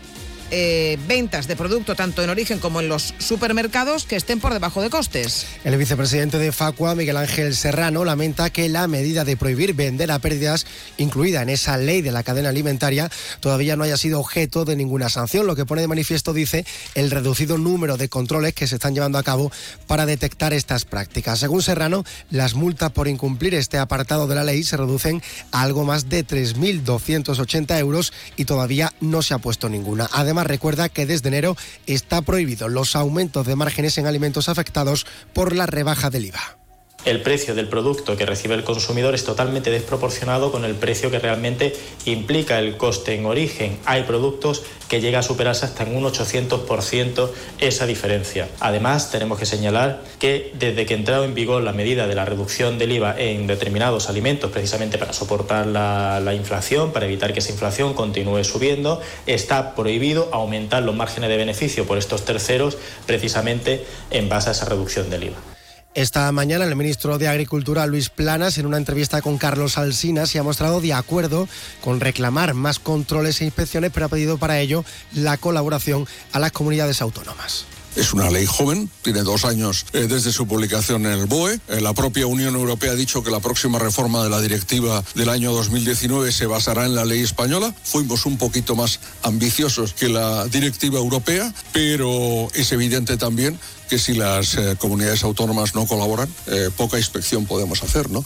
eh, 0.51 0.97
ventas 1.07 1.47
de 1.47 1.55
producto 1.55 1.95
tanto 1.95 2.23
en 2.23 2.29
origen 2.29 2.59
como 2.59 2.79
en 2.79 2.89
los 2.89 3.13
supermercados 3.17 4.05
que 4.05 4.15
estén 4.15 4.39
por 4.39 4.53
debajo 4.53 4.81
de 4.81 4.89
costes. 4.89 5.45
El 5.63 5.77
vicepresidente 5.77 6.37
de 6.37 6.51
Facua, 6.51 6.95
Miguel 6.95 7.17
Ángel 7.17 7.55
Serrano, 7.55 8.05
lamenta 8.05 8.49
que 8.49 8.69
la 8.69 8.87
medida 8.87 9.25
de 9.25 9.37
prohibir 9.37 9.73
vender 9.73 10.11
a 10.11 10.19
pérdidas, 10.19 10.65
incluida 10.97 11.41
en 11.41 11.49
esa 11.49 11.77
ley 11.77 12.01
de 12.01 12.11
la 12.11 12.23
cadena 12.23 12.49
alimentaria, 12.49 13.09
todavía 13.39 13.75
no 13.75 13.83
haya 13.83 13.97
sido 13.97 14.19
objeto 14.19 14.65
de 14.65 14.75
ninguna 14.75 15.09
sanción, 15.09 15.47
lo 15.47 15.55
que 15.55 15.65
pone 15.65 15.81
de 15.81 15.87
manifiesto, 15.87 16.33
dice, 16.33 16.65
el 16.95 17.11
reducido 17.11 17.57
número 17.57 17.97
de 17.97 18.09
controles 18.09 18.53
que 18.53 18.67
se 18.67 18.75
están 18.75 18.93
llevando 18.93 19.17
a 19.17 19.23
cabo 19.23 19.51
para 19.87 20.05
detectar 20.05 20.53
estas 20.53 20.85
prácticas. 20.85 21.39
Según 21.39 21.61
Serrano, 21.61 22.03
las 22.29 22.53
multas 22.53 22.91
por 22.91 23.07
incumplir 23.07 23.55
este 23.55 23.77
apartado 23.77 24.27
de 24.27 24.35
la 24.35 24.43
ley 24.43 24.63
se 24.63 24.77
reducen 24.77 25.21
a 25.51 25.61
algo 25.61 25.83
más 25.83 26.09
de 26.09 26.25
3.280 26.25 27.77
euros 27.79 28.13
y 28.35 28.45
todavía 28.45 28.93
no 29.01 29.21
se 29.21 29.33
ha 29.33 29.39
puesto 29.39 29.69
ninguna. 29.69 30.09
Además, 30.11 30.42
recuerda 30.43 30.89
que 30.89 31.05
desde 31.05 31.29
enero 31.29 31.55
está 31.85 32.21
prohibido 32.21 32.67
los 32.67 32.95
aumentos 32.95 33.45
de 33.45 33.55
márgenes 33.55 33.97
en 33.97 34.07
alimentos 34.07 34.49
afectados 34.49 35.05
por 35.33 35.55
la 35.55 35.65
rebaja 35.65 36.09
del 36.09 36.25
IVA 36.25 36.62
el 37.05 37.21
precio 37.21 37.55
del 37.55 37.67
producto 37.67 38.15
que 38.15 38.25
recibe 38.25 38.55
el 38.55 38.63
consumidor 38.63 39.13
es 39.15 39.23
totalmente 39.23 39.71
desproporcionado 39.71 40.51
con 40.51 40.65
el 40.65 40.75
precio 40.75 41.11
que 41.11 41.19
realmente 41.19 41.75
implica 42.05 42.59
el 42.59 42.77
coste 42.77 43.15
en 43.15 43.25
origen. 43.25 43.77
Hay 43.85 44.03
productos 44.03 44.63
que 44.87 45.01
llega 45.01 45.19
a 45.19 45.23
superarse 45.23 45.65
hasta 45.65 45.83
en 45.83 45.95
un 45.95 46.03
800% 46.03 47.29
esa 47.59 47.85
diferencia. 47.85 48.47
Además, 48.59 49.11
tenemos 49.11 49.39
que 49.39 49.45
señalar 49.45 50.03
que 50.19 50.51
desde 50.57 50.85
que 50.85 50.93
entrado 50.93 51.25
en 51.25 51.33
vigor 51.33 51.63
la 51.63 51.73
medida 51.73 52.07
de 52.07 52.15
la 52.15 52.25
reducción 52.25 52.77
del 52.77 52.91
IVA 52.91 53.19
en 53.19 53.47
determinados 53.47 54.09
alimentos, 54.09 54.51
precisamente 54.51 54.97
para 54.97 55.13
soportar 55.13 55.67
la, 55.67 56.19
la 56.19 56.33
inflación, 56.33 56.91
para 56.93 57.05
evitar 57.05 57.33
que 57.33 57.39
esa 57.39 57.51
inflación 57.51 57.93
continúe 57.93 58.43
subiendo, 58.43 59.01
está 59.25 59.75
prohibido 59.75 60.29
aumentar 60.31 60.83
los 60.83 60.95
márgenes 60.95 61.29
de 61.29 61.37
beneficio 61.37 61.85
por 61.85 61.97
estos 61.97 62.23
terceros 62.23 62.77
precisamente 63.05 63.85
en 64.11 64.29
base 64.29 64.49
a 64.49 64.51
esa 64.53 64.65
reducción 64.65 65.09
del 65.09 65.23
IVA. 65.25 65.52
Esta 65.95 66.31
mañana 66.31 66.65
el 66.65 66.75
ministro 66.75 67.19
de 67.19 67.27
Agricultura, 67.27 67.85
Luis 67.85 68.09
Planas, 68.09 68.57
en 68.57 68.65
una 68.65 68.77
entrevista 68.77 69.21
con 69.21 69.37
Carlos 69.37 69.77
Alsina, 69.77 70.25
se 70.25 70.39
ha 70.39 70.43
mostrado 70.43 70.81
de 70.81 70.91
acuerdo 70.91 71.47
con 71.83 71.99
reclamar 71.99 72.55
más 72.55 72.79
controles 72.79 73.41
e 73.41 73.45
inspecciones, 73.45 73.91
pero 73.93 74.07
ha 74.07 74.09
pedido 74.09 74.39
para 74.39 74.59
ello 74.59 74.83
la 75.13 75.37
colaboración 75.37 76.07
a 76.31 76.39
las 76.39 76.51
comunidades 76.51 76.99
autónomas. 77.03 77.67
Es 77.95 78.13
una 78.13 78.31
ley 78.31 78.47
joven, 78.47 78.89
tiene 79.03 79.21
dos 79.21 79.45
años 79.45 79.85
eh, 79.93 80.07
desde 80.09 80.31
su 80.31 80.47
publicación 80.47 81.05
en 81.05 81.11
el 81.11 81.25
BOE. 81.27 81.59
Eh, 81.67 81.79
la 81.79 81.93
propia 81.93 82.25
Unión 82.25 82.55
Europea 82.55 82.93
ha 82.93 82.95
dicho 82.95 83.23
que 83.23 83.29
la 83.29 83.39
próxima 83.39 83.77
reforma 83.77 84.23
de 84.23 84.29
la 84.31 84.41
directiva 84.41 85.03
del 85.13 85.29
año 85.29 85.53
2019 85.53 86.31
se 86.31 86.47
basará 86.47 86.85
en 86.85 86.95
la 86.95 87.05
ley 87.05 87.21
española. 87.21 87.73
Fuimos 87.83 88.25
un 88.25 88.37
poquito 88.37 88.75
más 88.75 88.99
ambiciosos 89.21 89.93
que 89.93 90.09
la 90.09 90.47
directiva 90.47 90.97
europea, 90.97 91.53
pero 91.71 92.47
es 92.55 92.71
evidente 92.71 93.17
también 93.17 93.59
que 93.89 93.99
si 93.99 94.15
las 94.15 94.55
eh, 94.55 94.75
comunidades 94.79 95.23
autónomas 95.23 95.75
no 95.75 95.85
colaboran, 95.85 96.29
poca 96.77 96.97
inspección 96.97 97.45
podemos 97.45 97.83
hacer, 97.83 98.09
¿no? 98.09 98.23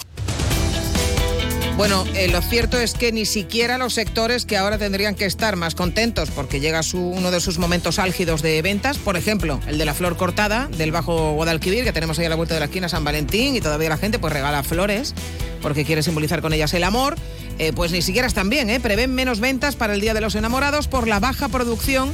Bueno, 1.77 2.05
eh, 2.15 2.27
lo 2.27 2.41
cierto 2.41 2.79
es 2.79 2.95
que 2.95 3.11
ni 3.11 3.27
siquiera 3.27 3.77
los 3.77 3.93
sectores 3.93 4.47
que 4.47 4.57
ahora 4.57 4.79
tendrían 4.79 5.13
que 5.13 5.25
estar 5.25 5.55
más 5.57 5.75
contentos 5.75 6.31
porque 6.31 6.59
llega 6.59 6.81
su, 6.81 6.97
uno 6.97 7.29
de 7.29 7.39
sus 7.39 7.59
momentos 7.59 7.99
álgidos 7.99 8.41
de 8.41 8.59
ventas, 8.63 8.97
por 8.97 9.15
ejemplo, 9.15 9.59
el 9.67 9.77
de 9.77 9.85
la 9.85 9.93
flor 9.93 10.17
cortada 10.17 10.69
del 10.75 10.91
Bajo 10.91 11.33
Guadalquivir, 11.33 11.83
que 11.83 11.93
tenemos 11.93 12.17
ahí 12.17 12.25
a 12.25 12.29
la 12.29 12.35
vuelta 12.35 12.55
de 12.55 12.61
la 12.61 12.65
esquina 12.65 12.89
San 12.89 13.03
Valentín 13.03 13.55
y 13.55 13.61
todavía 13.61 13.89
la 13.89 13.97
gente 13.97 14.17
pues 14.17 14.33
regala 14.33 14.63
flores 14.63 15.13
porque 15.61 15.85
quiere 15.85 16.01
simbolizar 16.01 16.41
con 16.41 16.51
ellas 16.51 16.73
el 16.73 16.83
amor, 16.83 17.15
eh, 17.59 17.71
pues 17.73 17.91
ni 17.91 18.01
siquiera 18.01 18.27
están 18.27 18.49
bien, 18.49 18.71
¿eh? 18.71 18.79
prevén 18.79 19.13
menos 19.13 19.39
ventas 19.39 19.75
para 19.75 19.93
el 19.93 20.01
Día 20.01 20.15
de 20.15 20.21
los 20.21 20.33
Enamorados 20.33 20.87
por 20.87 21.07
la 21.07 21.19
baja 21.19 21.47
producción 21.47 22.11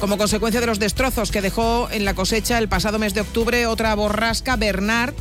como 0.00 0.16
consecuencia 0.16 0.62
de 0.62 0.66
los 0.66 0.78
destrozos 0.78 1.30
que 1.30 1.42
dejó 1.42 1.86
en 1.92 2.06
la 2.06 2.14
cosecha 2.14 2.56
el 2.56 2.68
pasado 2.68 2.98
mes 2.98 3.12
de 3.12 3.20
octubre 3.20 3.66
otra 3.66 3.94
borrasca, 3.94 4.56
Bernard, 4.56 5.12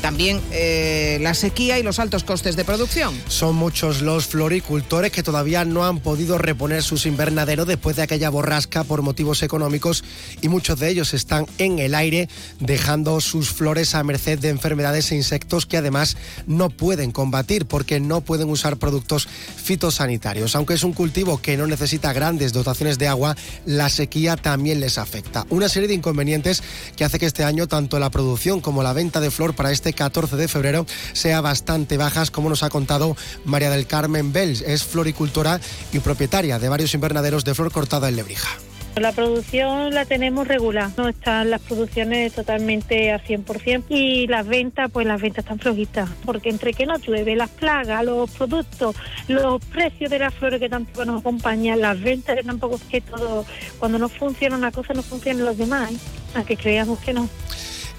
también 0.00 0.40
eh, 0.50 1.18
la 1.20 1.34
sequía 1.34 1.78
y 1.78 1.82
los 1.82 1.98
altos 1.98 2.24
costes 2.24 2.56
de 2.56 2.64
producción. 2.64 3.14
Son 3.28 3.54
muchos 3.54 4.02
los 4.02 4.26
floricultores 4.26 5.12
que 5.12 5.22
todavía 5.22 5.64
no 5.64 5.84
han 5.84 6.00
podido 6.00 6.38
reponer 6.38 6.82
sus 6.82 7.06
invernaderos 7.06 7.66
después 7.66 7.96
de 7.96 8.02
aquella 8.02 8.30
borrasca 8.30 8.84
por 8.84 9.02
motivos 9.02 9.42
económicos 9.42 10.04
y 10.40 10.48
muchos 10.48 10.78
de 10.78 10.88
ellos 10.88 11.14
están 11.14 11.46
en 11.58 11.78
el 11.78 11.94
aire 11.94 12.28
dejando 12.58 13.20
sus 13.20 13.50
flores 13.50 13.94
a 13.94 14.02
merced 14.02 14.38
de 14.38 14.48
enfermedades 14.48 15.12
e 15.12 15.16
insectos 15.16 15.66
que 15.66 15.76
además 15.76 16.16
no 16.46 16.70
pueden 16.70 17.12
combatir 17.12 17.66
porque 17.66 18.00
no 18.00 18.20
pueden 18.20 18.48
usar 18.48 18.76
productos 18.76 19.28
fitosanitarios. 19.62 20.56
Aunque 20.56 20.74
es 20.74 20.84
un 20.84 20.92
cultivo 20.92 21.40
que 21.40 21.56
no 21.56 21.66
necesita 21.66 22.12
grandes 22.12 22.52
dotaciones 22.52 22.98
de 22.98 23.08
agua, 23.08 23.36
la 23.66 23.88
sequía 23.88 24.36
también 24.36 24.80
les 24.80 24.98
afecta. 24.98 25.46
Una 25.50 25.68
serie 25.68 25.88
de 25.88 25.94
inconvenientes 25.94 26.62
que 26.96 27.04
hace 27.04 27.18
que 27.18 27.26
este 27.26 27.44
año 27.44 27.66
tanto 27.66 27.98
la 27.98 28.10
producción 28.10 28.60
como 28.60 28.82
la 28.82 28.92
venta 28.92 29.20
de 29.20 29.30
flor 29.30 29.54
para 29.54 29.72
este 29.72 29.89
14 29.92 30.36
de 30.36 30.48
febrero 30.48 30.86
sea 31.12 31.40
bastante 31.40 31.96
bajas, 31.96 32.30
como 32.30 32.48
nos 32.48 32.62
ha 32.62 32.70
contado 32.70 33.16
María 33.44 33.70
del 33.70 33.86
Carmen 33.86 34.32
Bells. 34.32 34.62
Es 34.62 34.84
floricultora 34.84 35.60
y 35.92 35.98
propietaria 36.00 36.58
de 36.58 36.68
varios 36.68 36.94
invernaderos 36.94 37.44
de 37.44 37.54
flor 37.54 37.72
cortada 37.72 38.08
en 38.08 38.16
Lebrija. 38.16 38.48
La 38.96 39.12
producción 39.12 39.94
la 39.94 40.04
tenemos 40.04 40.48
regular, 40.48 40.90
no 40.96 41.08
están 41.08 41.48
las 41.48 41.60
producciones 41.62 42.32
totalmente 42.32 43.12
a 43.12 43.22
100% 43.22 43.84
y 43.88 44.26
las 44.26 44.46
ventas, 44.46 44.90
pues 44.90 45.06
las 45.06 45.20
ventas 45.20 45.44
están 45.44 45.60
flojitas, 45.60 46.10
porque 46.26 46.50
entre 46.50 46.74
que 46.74 46.86
no 46.86 46.98
llueve, 46.98 47.36
las 47.36 47.50
plagas, 47.50 48.04
los 48.04 48.28
productos, 48.30 48.96
los 49.28 49.64
precios 49.66 50.10
de 50.10 50.18
las 50.18 50.34
flores 50.34 50.58
que 50.58 50.68
tampoco 50.68 51.04
nos 51.04 51.20
acompañan, 51.20 51.80
las 51.80 52.00
ventas 52.00 52.36
que 52.36 52.42
tampoco 52.42 52.76
es 52.76 52.82
que 52.82 53.00
todo, 53.00 53.46
cuando 53.78 53.98
no 53.98 54.08
funciona 54.08 54.56
una 54.56 54.72
cosa 54.72 54.92
no 54.92 55.02
funcionan 55.02 55.44
los 55.44 55.56
demás, 55.56 55.92
¿eh? 55.92 55.96
a 56.34 56.42
que 56.42 56.56
creamos 56.56 56.98
que 56.98 57.12
no. 57.12 57.28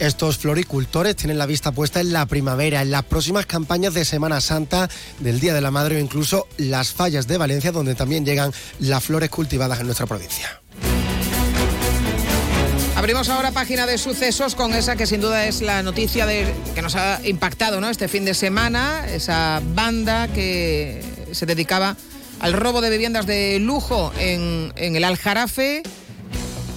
Estos 0.02 0.40
floricultores 0.40 1.16
tienen 1.16 1.38
la 1.38 1.46
vista 1.46 1.72
puesta 1.72 2.00
en 2.00 2.12
la 2.12 2.26
primavera, 2.26 2.82
en 2.82 2.90
las 2.90 3.04
próximas 3.04 3.46
campañas 3.46 3.94
de 3.94 4.04
Semana 4.04 4.42
Santa, 4.42 4.90
del 5.20 5.40
Día 5.40 5.54
de 5.54 5.62
la 5.62 5.70
Madre 5.70 5.98
o 5.98 6.00
incluso 6.00 6.48
las 6.58 6.92
fallas 6.92 7.28
de 7.28 7.38
Valencia, 7.38 7.72
donde 7.72 7.94
también 7.94 8.26
llegan 8.26 8.52
las 8.80 9.04
flores 9.04 9.30
cultivadas 9.30 9.80
en 9.80 9.86
nuestra 9.86 10.08
provincia. 10.08 10.60
Abrimos 12.96 13.30
ahora 13.30 13.52
página 13.52 13.86
de 13.86 14.00
sucesos 14.00 14.56
con 14.56 14.74
esa 14.74 14.96
que 14.96 15.06
sin 15.06 15.22
duda 15.22 15.46
es 15.46 15.62
la 15.62 15.84
noticia 15.84 16.26
de, 16.26 16.52
que 16.74 16.82
nos 16.82 16.96
ha 16.96 17.22
impactado 17.24 17.80
¿no? 17.80 17.88
este 17.88 18.08
fin 18.08 18.26
de 18.26 18.34
semana, 18.34 19.06
esa 19.08 19.62
banda 19.76 20.28
que 20.30 21.04
se 21.32 21.46
dedicaba 21.46 21.96
al 22.40 22.54
robo 22.54 22.82
de 22.82 22.90
viviendas 22.90 23.28
de 23.28 23.60
lujo 23.60 24.12
en, 24.18 24.74
en 24.78 24.96
el 24.96 25.04
Aljarafe. 25.04 25.84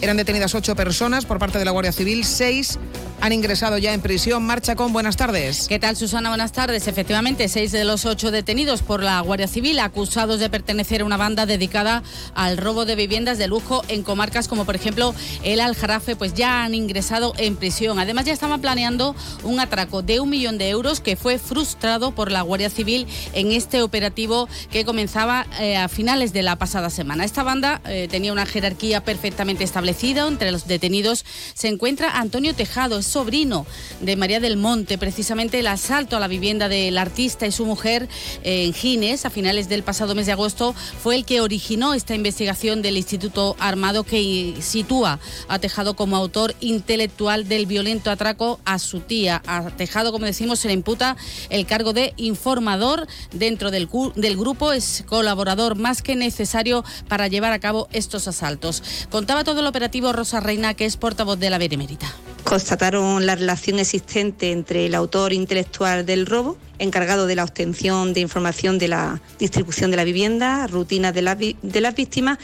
Eran 0.03 0.18
detenidas 0.18 0.55
ocho 0.55 0.77
personas 0.77 1.25
por 1.25 1.39
parte 1.39 1.59
de 1.59 1.64
la 1.64 1.70
Guardia 1.70 1.93
Civil, 1.93 2.27
seis 2.27 2.79
han 3.25 3.33
ingresado 3.33 3.79
ya 3.79 3.95
en 3.95 4.03
prisión. 4.03 4.45
Marcha 4.45 4.77
con 4.77 4.93
buenas 4.93 5.16
tardes. 5.16 5.66
¿Qué 5.66 5.79
tal, 5.79 5.97
Susana? 5.97 6.29
Buenas 6.29 6.53
tardes. 6.53 6.87
Efectivamente, 6.89 7.49
seis 7.49 7.72
de 7.72 7.83
los 7.85 8.05
ocho 8.05 8.31
detenidos 8.31 8.83
por 8.83 9.03
la 9.03 9.18
Guardia 9.22 9.49
Civil 9.49 9.79
acusados 9.79 10.41
de 10.41 10.51
pertenecer 10.51 11.01
a 11.01 11.07
una 11.07 11.16
banda 11.16 11.47
dedicada 11.47 12.03
al 12.35 12.59
robo 12.59 12.85
de 12.85 12.97
viviendas 12.97 13.39
de 13.39 13.49
lujo 13.49 13.83
en 13.89 14.03
comarcas 14.03 14.47
como, 14.47 14.66
por 14.66 14.77
ejemplo, 14.77 15.14
el 15.43 15.61
Aljarafe, 15.61 16.16
pues 16.16 16.35
ya 16.35 16.64
han 16.64 16.75
ingresado 16.75 17.33
en 17.39 17.57
prisión. 17.57 17.99
Además, 17.99 18.27
ya 18.27 18.35
estaban 18.35 18.61
planeando 18.61 19.16
un 19.43 19.59
atraco 19.59 20.03
de 20.03 20.20
un 20.20 20.29
millón 20.29 20.59
de 20.59 20.68
euros 20.68 21.01
que 21.01 21.16
fue 21.16 21.39
frustrado 21.39 22.14
por 22.14 22.31
la 22.31 22.43
Guardia 22.43 22.68
Civil 22.68 23.07
en 23.33 23.53
este 23.53 23.81
operativo 23.81 24.51
que 24.70 24.85
comenzaba 24.85 25.47
eh, 25.61 25.79
a 25.79 25.89
finales 25.89 26.35
de 26.35 26.43
la 26.43 26.57
pasada 26.57 26.91
semana. 26.91 27.25
Esta 27.25 27.43
banda 27.43 27.81
eh, 27.87 28.07
tenía 28.11 28.35
una 28.35 28.45
jerarquía 28.45 29.03
perfectamente 29.03 29.64
establecida. 29.64 30.29
Entre 30.29 30.53
los 30.53 30.66
detenidos 30.66 31.25
se 31.55 31.68
encuentra 31.68 32.18
Antonio 32.18 32.55
Tejado, 32.55 32.99
es 32.99 33.14
sobrino 33.15 33.65
de 34.01 34.17
María 34.17 34.41
del 34.41 34.57
Monte. 34.57 34.99
Precisamente 34.99 35.61
el 35.61 35.69
asalto 35.69 36.17
a 36.17 36.21
la 36.21 36.27
vivienda 36.27 36.69
del 36.69 36.99
artista 36.99 37.47
y 37.47 37.53
su 37.53 37.65
mujer 37.65 38.09
eh, 38.43 38.65
en 38.65 38.75
Gines 38.75 39.25
a 39.25 39.31
finales 39.31 39.69
del 39.69 39.85
pasado 39.85 40.17
mes 40.17 40.27
de 40.27 40.33
agosto 40.33 40.75
fue 41.01 41.15
el 41.15 41.25
que 41.25 41.41
originó 41.41 41.95
esta 41.95 42.17
investigación 42.17 42.83
del 42.83 42.97
Instituto 42.97 43.55
Armado 43.61 44.03
que 44.03 44.57
sitúa 44.61 45.21
a 45.47 45.61
Tejado 45.61 45.95
como 45.95 46.17
autor 46.17 46.57
intelectual 46.59 47.47
del 47.47 47.67
violento 47.67 48.11
atraco 48.11 48.59
a 48.65 48.81
su 48.81 48.99
tía. 48.99 49.41
A 49.47 49.71
Tejado, 49.71 50.11
como 50.11 50.27
decimos, 50.27 50.59
se 50.59 50.67
le 50.67 50.75
imputa 50.75 51.17
el 51.51 51.67
cargo 51.67 51.93
de 51.93 52.15
informador 52.17 53.07
dentro 53.31 53.71
del, 53.71 53.87
grupo. 53.87 54.73
Es 54.73 55.05
colaborador 55.07 55.77
más 55.77 56.03
que 56.03 56.17
necesario 56.17 56.85
para 57.07 57.29
llevar 57.29 57.53
a 57.53 57.61
cabo 57.61 57.87
estos 57.93 58.27
asaltos. 58.27 58.83
Contaba 59.09 59.45
todo 59.45 59.61
el 59.61 59.67
operativo 59.69 60.12
Rosa 60.12 60.41
Reina, 60.41 60.75
que 60.75 60.85
es 60.85 60.97
portavoz 60.97 61.39
de 61.39 61.51
la 61.51 61.59
Benemérita 61.59 62.12
constataron 62.45 63.27
la 63.27 63.35
relación 63.35 63.79
existente 63.79 64.53
entre 64.53 64.87
el 64.87 64.95
autor 64.95 65.33
intelectual 65.33 66.07
del 66.07 66.27
robo, 66.27 66.57
encargado 66.79 67.27
de 67.27 67.35
la 67.35 67.45
obtención 67.45 68.13
de 68.13 68.21
información 68.21 68.79
de 68.79 68.89
la 68.89 69.21
distribución 69.39 69.91
de 69.91 69.97
la 69.97 70.05
vivienda, 70.05 70.67
rutinas 70.67 71.15
de, 71.15 71.23
la, 71.23 71.35
de 71.35 71.81
las 71.81 71.95
víctimas 71.95 72.39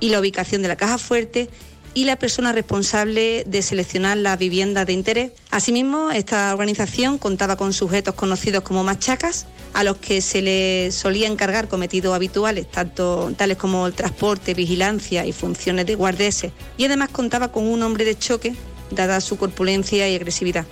y 0.00 0.08
la 0.08 0.20
ubicación 0.20 0.62
de 0.62 0.68
la 0.68 0.76
caja 0.76 0.98
fuerte 0.98 1.48
y 1.94 2.04
la 2.04 2.16
persona 2.16 2.52
responsable 2.52 3.44
de 3.46 3.62
seleccionar 3.62 4.16
las 4.16 4.38
viviendas 4.38 4.86
de 4.86 4.92
interés. 4.92 5.32
Asimismo, 5.50 6.10
esta 6.10 6.52
organización 6.52 7.18
contaba 7.18 7.56
con 7.56 7.72
sujetos 7.72 8.14
conocidos 8.14 8.64
como 8.64 8.82
machacas, 8.82 9.46
a 9.74 9.82
los 9.82 9.96
que 9.96 10.20
se 10.20 10.40
les 10.40 10.94
solía 10.94 11.26
encargar 11.26 11.68
cometidos 11.68 12.14
habituales, 12.14 12.70
tanto 12.70 13.32
tales 13.36 13.56
como 13.56 13.86
el 13.88 13.92
transporte, 13.92 14.54
vigilancia 14.54 15.26
y 15.26 15.32
funciones 15.32 15.86
de 15.86 15.96
guardeses, 15.96 16.52
y 16.76 16.84
además 16.84 17.08
contaba 17.10 17.50
con 17.50 17.66
un 17.66 17.82
hombre 17.82 18.04
de 18.04 18.16
choque 18.16 18.54
dada 18.94 19.20
su 19.20 19.36
corpulencia 19.36 20.08
y 20.08 20.14
agresividad. 20.14 20.66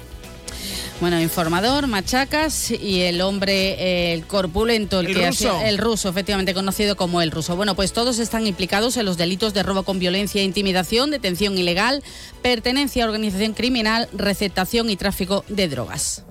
Bueno, 1.01 1.21
informador, 1.21 1.89
machacas 1.89 2.71
y 2.71 3.01
el 3.01 3.23
hombre, 3.23 4.13
el 4.15 4.25
corpulento, 4.25 5.01
el, 5.01 5.09
que 5.09 5.27
ruso. 5.27 5.61
el 5.65 5.79
ruso, 5.79 6.09
efectivamente 6.09 6.55
conocido 6.55 6.97
como 6.97 7.21
el 7.23 7.33
ruso. 7.33 7.57
Bueno, 7.57 7.75
pues 7.75 7.93
todos 7.93 8.21
están 8.21 8.47
implicados 8.47 8.97
en 8.97 9.07
los 9.07 9.17
delitos 9.17 9.53
de 9.53 9.65
robo 9.65 9.83
con 9.83 9.99
violencia 9.99 10.43
e 10.43 10.45
intimidación, 10.45 11.11
detención 11.11 11.59
ilegal, 11.59 12.05
pertenencia 12.41 13.05
a 13.05 13.09
organización 13.09 13.55
criminal, 13.55 14.09
receptación 14.13 14.91
y 14.91 14.97
tráfico 14.97 15.45
de 15.49 15.67
drogas. 15.67 16.23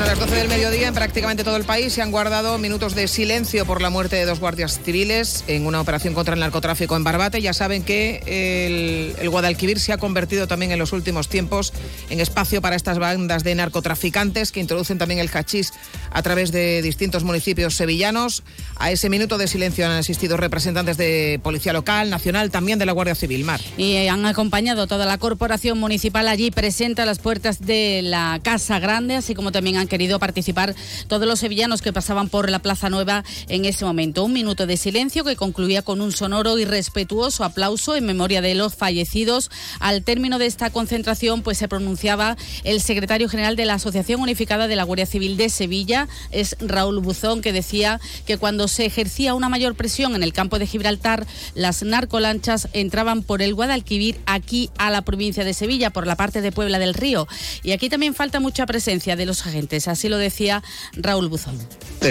A 0.00 0.06
las 0.06 0.18
12 0.18 0.34
del 0.34 0.48
mediodía, 0.48 0.88
en 0.88 0.94
prácticamente 0.94 1.44
todo 1.44 1.56
el 1.56 1.64
país, 1.64 1.92
se 1.92 2.00
han 2.00 2.10
guardado 2.10 2.56
minutos 2.56 2.94
de 2.94 3.06
silencio 3.06 3.66
por 3.66 3.82
la 3.82 3.90
muerte 3.90 4.16
de 4.16 4.24
dos 4.24 4.40
guardias 4.40 4.80
civiles 4.82 5.44
en 5.46 5.66
una 5.66 5.80
operación 5.80 6.14
contra 6.14 6.32
el 6.32 6.40
narcotráfico 6.40 6.96
en 6.96 7.04
Barbate. 7.04 7.42
Ya 7.42 7.52
saben 7.52 7.82
que 7.82 8.22
el, 8.26 9.14
el, 9.20 9.28
Guadalquivir 9.28 9.78
se 9.78 9.92
ha 9.92 9.98
convertido 9.98 10.46
también 10.48 10.72
en 10.72 10.78
los 10.78 10.94
últimos 10.94 11.28
tiempos 11.28 11.74
en 12.08 12.20
espacio 12.20 12.62
para 12.62 12.76
estas 12.76 12.98
bandas 12.98 13.44
de 13.44 13.54
narcotraficantes 13.54 14.52
que 14.52 14.60
introducen 14.60 14.96
también 14.96 15.20
el 15.20 15.28
hachís 15.28 15.72
a 16.10 16.22
través 16.22 16.50
de 16.50 16.80
distintos 16.80 17.22
municipios 17.22 17.74
sevillanos. 17.74 18.42
A 18.76 18.90
ese 18.90 19.10
minuto 19.10 19.36
de 19.36 19.48
silencio 19.48 19.84
han 19.84 19.92
asistido 19.92 20.38
representantes 20.38 20.96
de 20.96 21.38
Policía 21.42 21.74
Local, 21.74 22.08
Nacional, 22.08 22.50
también 22.50 22.78
de 22.78 22.86
la 22.86 22.92
Guardia 22.92 23.14
Civil. 23.14 23.44
Mar. 23.44 23.60
Y 23.76 24.06
han 24.08 24.24
acompañado 24.24 24.86
toda 24.86 25.04
la 25.04 25.18
corporación 25.18 25.78
municipal 25.78 26.26
allí 26.26 26.50
presente 26.50 27.02
a 27.02 27.06
las 27.06 27.18
puertas 27.18 27.60
de 27.60 28.00
la 28.02 28.40
Casa 28.42 28.78
Grande, 28.78 29.16
así 29.16 29.34
como 29.34 29.52
también 29.52 29.76
han 29.76 29.89
querido 29.90 30.18
participar 30.18 30.74
todos 31.06 31.28
los 31.28 31.40
sevillanos 31.40 31.82
que 31.82 31.92
pasaban 31.92 32.30
por 32.30 32.48
la 32.48 32.60
Plaza 32.60 32.88
Nueva 32.88 33.24
en 33.48 33.66
ese 33.66 33.84
momento. 33.84 34.24
Un 34.24 34.32
minuto 34.32 34.66
de 34.66 34.78
silencio 34.78 35.24
que 35.24 35.36
concluía 35.36 35.82
con 35.82 36.00
un 36.00 36.12
sonoro 36.12 36.58
y 36.58 36.64
respetuoso 36.64 37.44
aplauso 37.44 37.94
en 37.96 38.06
memoria 38.06 38.40
de 38.40 38.54
los 38.54 38.74
fallecidos. 38.74 39.50
Al 39.80 40.02
término 40.02 40.38
de 40.38 40.46
esta 40.46 40.70
concentración, 40.70 41.42
pues 41.42 41.58
se 41.58 41.68
pronunciaba 41.68 42.38
el 42.64 42.80
secretario 42.80 43.28
general 43.28 43.56
de 43.56 43.66
la 43.66 43.74
Asociación 43.74 44.22
Unificada 44.22 44.68
de 44.68 44.76
la 44.76 44.84
Guardia 44.84 45.06
Civil 45.06 45.36
de 45.36 45.50
Sevilla, 45.50 46.08
es 46.30 46.56
Raúl 46.60 47.00
Buzón, 47.00 47.42
que 47.42 47.52
decía 47.52 48.00
que 48.26 48.38
cuando 48.38 48.68
se 48.68 48.86
ejercía 48.86 49.34
una 49.34 49.48
mayor 49.48 49.74
presión 49.74 50.14
en 50.14 50.22
el 50.22 50.32
campo 50.32 50.58
de 50.58 50.66
Gibraltar, 50.66 51.26
las 51.54 51.82
narcolanchas 51.82 52.68
entraban 52.72 53.22
por 53.22 53.42
el 53.42 53.54
Guadalquivir 53.54 54.20
aquí 54.26 54.70
a 54.78 54.90
la 54.90 55.02
provincia 55.02 55.44
de 55.44 55.52
Sevilla, 55.52 55.90
por 55.90 56.06
la 56.06 56.16
parte 56.16 56.40
de 56.40 56.52
Puebla 56.52 56.78
del 56.78 56.94
Río. 56.94 57.26
Y 57.64 57.72
aquí 57.72 57.88
también 57.88 58.14
falta 58.14 58.38
mucha 58.38 58.66
presencia 58.66 59.16
de 59.16 59.26
los 59.26 59.46
agentes, 59.46 59.69
así 59.88 60.08
lo 60.08 60.18
decía 60.18 60.62
Raúl 60.94 61.28
Buzón. 61.28 61.58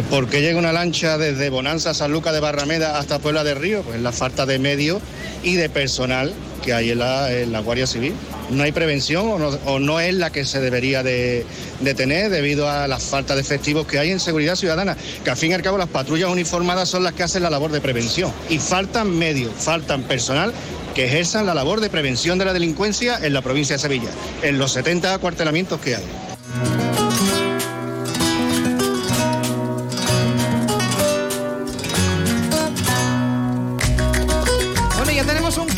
¿Por 0.10 0.30
qué 0.30 0.42
llega 0.42 0.60
una 0.60 0.72
lancha 0.72 1.18
desde 1.18 1.50
Bonanza, 1.50 1.94
San 1.94 2.12
Lucas 2.12 2.34
de 2.34 2.40
Barrameda 2.40 3.00
hasta 3.00 3.20
Puebla 3.20 3.44
del 3.44 3.58
Río? 3.58 3.82
Pues 3.82 4.00
la 4.00 4.12
falta 4.12 4.46
de 4.46 4.60
medio 4.60 5.02
y 5.44 5.56
de 5.56 5.70
personal 5.70 6.34
que 6.60 6.74
hay 6.74 6.92
en 6.92 7.00
la, 7.00 7.60
Guardia 7.62 7.88
Civil. 7.88 8.14
No 8.52 8.64
hay 8.64 8.72
prevención 8.72 9.28
o 9.28 9.40
no, 9.40 9.48
o 9.66 9.80
no 9.80 10.00
es 10.00 10.14
la 10.14 10.32
que 10.32 10.46
se 10.46 10.60
debería 10.60 11.04
de, 11.04 11.46
de, 11.80 11.94
tener 11.94 12.30
debido 12.30 12.70
a 12.70 12.88
la 12.88 13.00
falta 13.00 13.36
de 13.36 13.42
efectivos 13.42 13.88
que 13.88 14.00
hay 14.00 14.12
en 14.12 14.20
seguridad 14.20 14.56
ciudadana, 14.56 14.98
que 15.24 15.30
al 15.30 15.38
fin 15.38 15.52
y 15.52 15.54
al 15.54 15.62
cabo 15.62 15.78
las 15.78 15.90
patrullas 15.90 16.30
uniformadas 16.30 16.90
son 16.90 17.04
las 17.04 17.14
que 17.14 17.24
hacen 17.24 17.44
la 17.44 17.50
labor 17.50 17.72
de 17.72 17.82
prevención. 17.82 18.32
Y 18.50 18.60
faltan 18.60 19.18
medios, 19.18 19.54
faltan 19.58 20.04
personal 20.04 20.54
que 20.94 21.06
ejerzan 21.06 21.46
la 21.46 21.54
labor 21.54 21.80
de 21.80 21.90
prevención 21.90 22.38
de 22.38 22.46
la 22.46 22.54
delincuencia 22.54 23.20
en 23.22 23.34
la 23.34 23.42
provincia 23.42 23.76
de 23.76 23.82
Sevilla, 23.82 24.10
en 24.42 24.58
los 24.58 24.74
70 24.74 25.14
acuartelamientos 25.14 25.80
que 25.80 25.96
hay. 25.96 27.09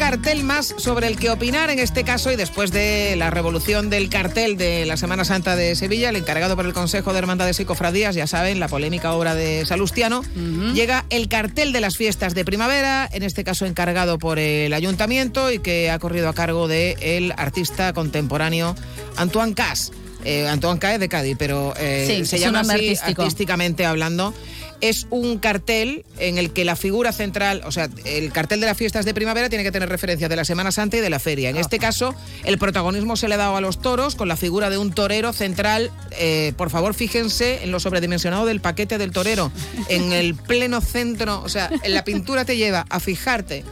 Cartel 0.01 0.43
más 0.43 0.73
sobre 0.79 1.05
el 1.05 1.15
que 1.15 1.29
opinar 1.29 1.69
en 1.69 1.77
este 1.77 2.03
caso 2.03 2.31
y 2.31 2.35
después 2.35 2.71
de 2.71 3.15
la 3.17 3.29
revolución 3.29 3.91
del 3.91 4.09
cartel 4.09 4.57
de 4.57 4.83
la 4.87 4.97
Semana 4.97 5.25
Santa 5.25 5.55
de 5.55 5.75
Sevilla, 5.75 6.09
el 6.09 6.15
encargado 6.15 6.55
por 6.55 6.65
el 6.65 6.73
Consejo 6.73 7.13
de 7.13 7.19
Hermandades 7.19 7.59
y 7.59 7.65
Cofradías, 7.65 8.15
ya 8.15 8.25
saben, 8.25 8.59
la 8.59 8.67
polémica 8.67 9.13
obra 9.13 9.35
de 9.35 9.63
Salustiano, 9.63 10.21
uh 10.21 10.23
-huh. 10.23 10.73
llega 10.73 11.05
el 11.11 11.27
cartel 11.27 11.71
de 11.71 11.81
las 11.81 11.97
fiestas 11.97 12.33
de 12.33 12.43
primavera, 12.43 13.07
en 13.13 13.21
este 13.21 13.43
caso 13.43 13.67
encargado 13.67 14.17
por 14.17 14.39
el 14.39 14.73
ayuntamiento 14.73 15.51
y 15.51 15.59
que 15.59 15.91
ha 15.91 15.99
corrido 15.99 16.29
a 16.29 16.33
cargo 16.33 16.67
del 16.67 16.97
el 16.99 17.33
artista 17.37 17.93
contemporáneo 17.93 18.75
Antoine 19.17 19.53
Cas. 19.53 19.91
Eh, 20.25 20.47
Antoine 20.47 20.79
Cas 20.79 20.95
es 20.95 20.99
de 20.99 21.09
Cádiz, 21.09 21.35
pero 21.37 21.75
eh, 21.77 22.05
sí, 22.07 22.25
se 22.25 22.39
llama 22.39 22.61
así 22.61 22.71
artístico. 22.71 23.21
artísticamente 23.21 23.85
hablando 23.85 24.33
es 24.81 25.07
un 25.09 25.37
cartel 25.37 26.03
en 26.19 26.37
el 26.37 26.51
que 26.51 26.65
la 26.65 26.75
figura 26.75 27.11
central, 27.11 27.61
o 27.65 27.71
sea, 27.71 27.89
el 28.05 28.31
cartel 28.31 28.59
de 28.59 28.65
las 28.65 28.77
fiestas 28.77 29.05
de 29.05 29.13
primavera 29.13 29.49
tiene 29.49 29.63
que 29.63 29.71
tener 29.71 29.89
referencias 29.89 30.29
de 30.29 30.35
la 30.35 30.45
Semana 30.45 30.71
Santa 30.71 30.97
y 30.97 30.99
de 30.99 31.09
la 31.09 31.19
feria. 31.19 31.49
En 31.49 31.57
este 31.57 31.79
caso, 31.79 32.15
el 32.43 32.57
protagonismo 32.57 33.15
se 33.15 33.27
le 33.27 33.35
ha 33.35 33.37
dado 33.37 33.55
a 33.55 33.61
los 33.61 33.81
toros 33.81 34.15
con 34.15 34.27
la 34.27 34.35
figura 34.35 34.69
de 34.69 34.77
un 34.77 34.91
torero 34.91 35.33
central. 35.33 35.91
Eh, 36.11 36.53
por 36.57 36.69
favor, 36.69 36.93
fíjense 36.93 37.63
en 37.63 37.71
lo 37.71 37.79
sobredimensionado 37.79 38.45
del 38.45 38.59
paquete 38.59 38.97
del 38.97 39.11
torero, 39.11 39.51
en 39.87 40.11
el 40.11 40.35
pleno 40.35 40.81
centro, 40.81 41.41
o 41.43 41.49
sea, 41.49 41.69
en 41.83 41.93
la 41.93 42.03
pintura 42.03 42.45
te 42.45 42.57
lleva 42.57 42.85
a 42.89 42.99
fijarte 42.99 43.63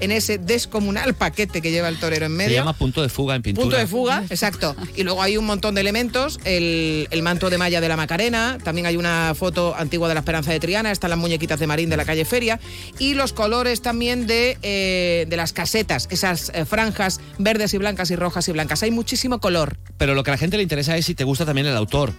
en 0.00 0.12
ese 0.12 0.38
descomunal 0.38 1.14
paquete 1.14 1.60
que 1.60 1.70
lleva 1.70 1.88
el 1.88 1.98
torero 1.98 2.26
en 2.26 2.32
medio. 2.32 2.50
Se 2.50 2.56
llama 2.56 2.72
punto 2.72 3.02
de 3.02 3.08
fuga 3.08 3.34
en 3.34 3.42
pintura. 3.42 3.64
Punto 3.64 3.76
de 3.76 3.86
fuga, 3.86 4.24
exacto. 4.28 4.76
Y 4.96 5.02
luego 5.02 5.22
hay 5.22 5.36
un 5.36 5.46
montón 5.46 5.74
de 5.74 5.80
elementos, 5.80 6.38
el, 6.44 7.08
el, 7.10 7.22
manto 7.22 7.50
de 7.50 7.58
malla 7.58 7.80
de 7.80 7.88
la 7.88 7.96
Macarena, 7.96 8.58
también 8.62 8.86
hay 8.86 8.96
una 8.96 9.34
foto 9.34 9.74
antigua 9.76 10.08
de 10.08 10.14
la 10.14 10.20
Esperanza 10.20 10.52
de 10.52 10.60
Triana, 10.60 10.90
están 10.90 11.10
las 11.10 11.18
muñequitas 11.18 11.58
de 11.58 11.66
Marín 11.66 11.90
de 11.90 11.96
la 11.96 12.04
calle 12.04 12.24
Feria, 12.24 12.60
y 12.98 13.14
los 13.14 13.32
colores 13.32 13.82
también 13.82 14.26
de, 14.26 14.58
eh, 14.62 15.26
de 15.28 15.36
las 15.36 15.52
casetas, 15.52 16.08
esas 16.10 16.50
eh, 16.54 16.64
franjas 16.64 17.20
verdes 17.38 17.74
y 17.74 17.78
blancas 17.78 18.10
y 18.10 18.16
rojas 18.16 18.48
y 18.48 18.52
blancas. 18.52 18.82
Hay 18.82 18.90
muchísimo 18.90 19.40
color. 19.40 19.76
Pero 19.96 20.14
lo 20.14 20.22
que 20.22 20.30
a 20.30 20.34
la 20.34 20.38
gente 20.38 20.56
le 20.56 20.62
interesa 20.62 20.96
es 20.96 21.06
si 21.06 21.14
te 21.14 21.24
gusta 21.24 21.44
también 21.44 21.66
el 21.66 21.76
autor. 21.76 22.12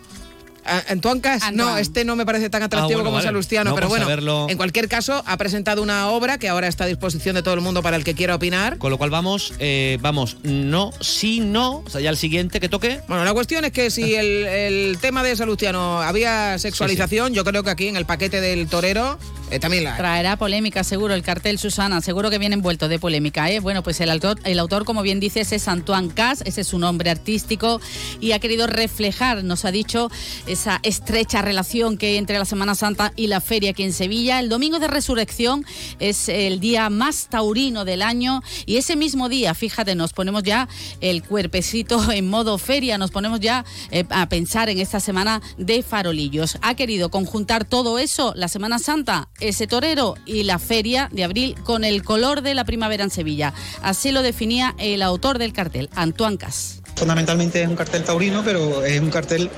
Antoine 0.66 1.22
Cas, 1.22 1.52
no, 1.54 1.78
este 1.78 2.06
no 2.06 2.16
me 2.16 2.26
parece 2.26 2.50
tan 2.50 2.64
atractivo 2.64 2.90
Ah, 2.90 2.94
bueno, 2.96 3.04
como 3.06 3.16
vale. 3.16 3.28
Salustiano, 3.28 3.70
No, 3.72 3.76
pero 3.76 3.90
bueno, 3.90 4.06
saberlo. 4.06 4.48
en 4.50 4.58
cualquier 4.58 4.88
caso 4.88 5.24
ha 5.26 5.38
presentado 5.38 5.82
una 5.82 6.10
obra 6.10 6.38
que 6.38 6.50
ahora 6.50 6.68
está 6.68 6.84
a 6.84 6.88
disposición 6.88 7.36
de 7.36 7.44
todo 7.44 7.54
el 7.54 7.62
mundo 7.62 7.82
para 7.82 7.98
el 7.98 8.04
que 8.04 8.14
quiera 8.16 8.36
opinar. 8.36 8.78
Con 8.78 8.92
lo 8.92 8.98
cual 8.98 9.10
vamos, 9.10 9.54
eh, 9.60 9.98
vamos, 10.02 10.38
no, 10.44 10.92
sí, 11.00 11.40
no, 11.40 11.84
o 11.86 11.90
sea, 11.90 12.02
ya 12.02 12.10
el 12.10 12.18
siguiente 12.18 12.60
que 12.60 12.70
toque. 12.70 13.02
Bueno, 13.08 13.26
la 13.26 13.34
cuestión 13.34 13.66
es 13.66 13.72
que 13.72 13.90
si 13.90 14.16
el, 14.16 14.46
el 14.46 14.98
tema 15.00 15.24
de 15.24 15.36
Salustiano 15.36 16.02
había 16.02 16.58
sexualización, 16.60 17.34
yo 17.34 17.44
creo 17.44 17.64
que 17.64 17.70
aquí 17.70 17.88
en 17.88 17.96
el 17.98 18.06
paquete 18.06 18.42
del 18.42 18.68
torero 18.68 19.18
eh, 19.52 19.60
también 19.60 19.84
la. 19.84 19.98
Traerá 19.98 20.38
polémica, 20.38 20.84
seguro, 20.84 21.14
el 21.14 21.24
cartel, 21.24 21.58
Susana, 21.58 22.02
seguro 22.02 22.30
que 22.30 22.38
viene 22.38 22.56
envuelto 22.56 22.88
de 22.88 23.00
polémica. 23.00 23.50
¿eh? 23.50 23.60
Bueno, 23.60 23.82
pues 23.84 24.00
el 24.02 24.10
autor, 24.10 24.40
el 24.44 24.60
autor, 24.60 24.86
como 24.86 25.02
bien 25.02 25.20
dices, 25.20 25.52
es 25.52 25.68
Antoine 25.68 26.10
Cas, 26.14 26.42
ese 26.46 26.62
es 26.62 26.68
su 26.68 26.78
nombre 26.80 27.10
artístico, 27.10 27.82
y 28.20 28.34
ha 28.34 28.40
querido 28.40 28.68
reflejar, 28.68 29.44
nos 29.44 29.66
ha 29.66 29.72
dicho, 29.72 30.12
esa 30.60 30.82
estrecha 30.84 31.42
relación 31.42 31.98
que 31.98 32.18
entre 32.18 32.38
la 32.38 32.44
Semana 32.44 32.76
Santa 32.76 33.14
y 33.16 33.28
la 33.28 33.40
feria 33.40 33.72
aquí 33.72 33.84
en 33.84 33.94
Sevilla. 33.94 34.42
El 34.42 34.50
domingo 34.50 34.80
de 34.80 34.90
resurrección 34.90 35.66
es 36.00 36.28
el 36.28 36.60
día 36.60 36.90
más 36.90 37.28
taurino 37.30 37.86
del 37.86 38.02
año, 38.02 38.44
y 38.66 38.76
ese 38.76 38.98
mismo 38.98 39.30
día, 39.30 39.54
fíjate, 39.54 39.96
nos 39.96 40.12
ponemos 40.12 40.44
ya 40.44 40.68
el 41.00 41.24
cuerpecito 41.24 42.12
en 42.12 42.30
modo 42.30 42.58
feria, 42.58 42.98
nos 42.98 43.10
ponemos 43.10 43.40
ya 43.40 43.64
eh, 43.92 44.04
a 44.10 44.28
pensar 44.28 44.68
en 44.68 44.80
esta 44.80 45.00
semana 45.00 45.42
de 45.58 45.82
farolillos. 45.82 46.58
Ha 46.62 46.76
querido 46.76 47.10
conjuntar 47.10 47.64
todo 47.64 47.98
eso, 47.98 48.34
la 48.36 48.50
Semana 48.50 48.80
Santa, 48.80 49.30
ese 49.40 49.66
torero 49.66 50.16
y 50.26 50.44
la 50.44 50.60
feria 50.60 51.08
de 51.14 51.24
abril 51.24 51.56
con 51.64 51.86
el 51.86 52.04
color 52.04 52.42
de 52.42 52.54
la 52.54 52.66
primavera 52.66 53.06
en 53.06 53.12
Sevilla. 53.12 53.54
Así 53.82 54.12
lo 54.12 54.24
definía 54.24 54.76
el 54.78 55.04
autor 55.04 55.38
del 55.38 55.54
cartel, 55.54 55.90
Antoine 55.96 56.38
Cas. 56.38 56.82
Fundamentalmente 56.98 57.62
es 57.62 57.70
un 57.70 57.78
cartel 57.78 58.04
taurino, 58.04 58.44
pero 58.44 58.84
es 58.84 59.00
un 59.00 59.10
cartel 59.10 59.50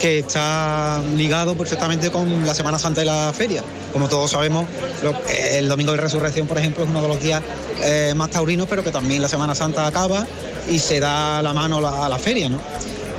que 0.00 0.20
está 0.20 1.00
ligado 1.16 1.56
perfectamente 1.56 2.10
con 2.10 2.46
la 2.46 2.54
Semana 2.54 2.78
Santa 2.78 3.02
y 3.02 3.06
la 3.06 3.32
feria. 3.32 3.62
Como 3.92 4.08
todos 4.08 4.30
sabemos, 4.30 4.66
el 5.52 5.68
Domingo 5.68 5.92
de 5.92 5.98
Resurrección, 5.98 6.46
por 6.46 6.58
ejemplo, 6.58 6.84
es 6.84 6.90
uno 6.90 7.02
de 7.02 7.08
los 7.08 7.20
días 7.20 7.42
eh, 7.82 8.12
más 8.16 8.30
taurinos, 8.30 8.66
pero 8.68 8.82
que 8.82 8.90
también 8.90 9.22
la 9.22 9.28
Semana 9.28 9.54
Santa 9.54 9.86
acaba 9.86 10.26
y 10.68 10.78
se 10.78 11.00
da 11.00 11.42
la 11.42 11.52
mano 11.52 11.78
a 11.86 12.08
la, 12.08 12.18
feria, 12.18 12.48
¿no? 12.48 12.60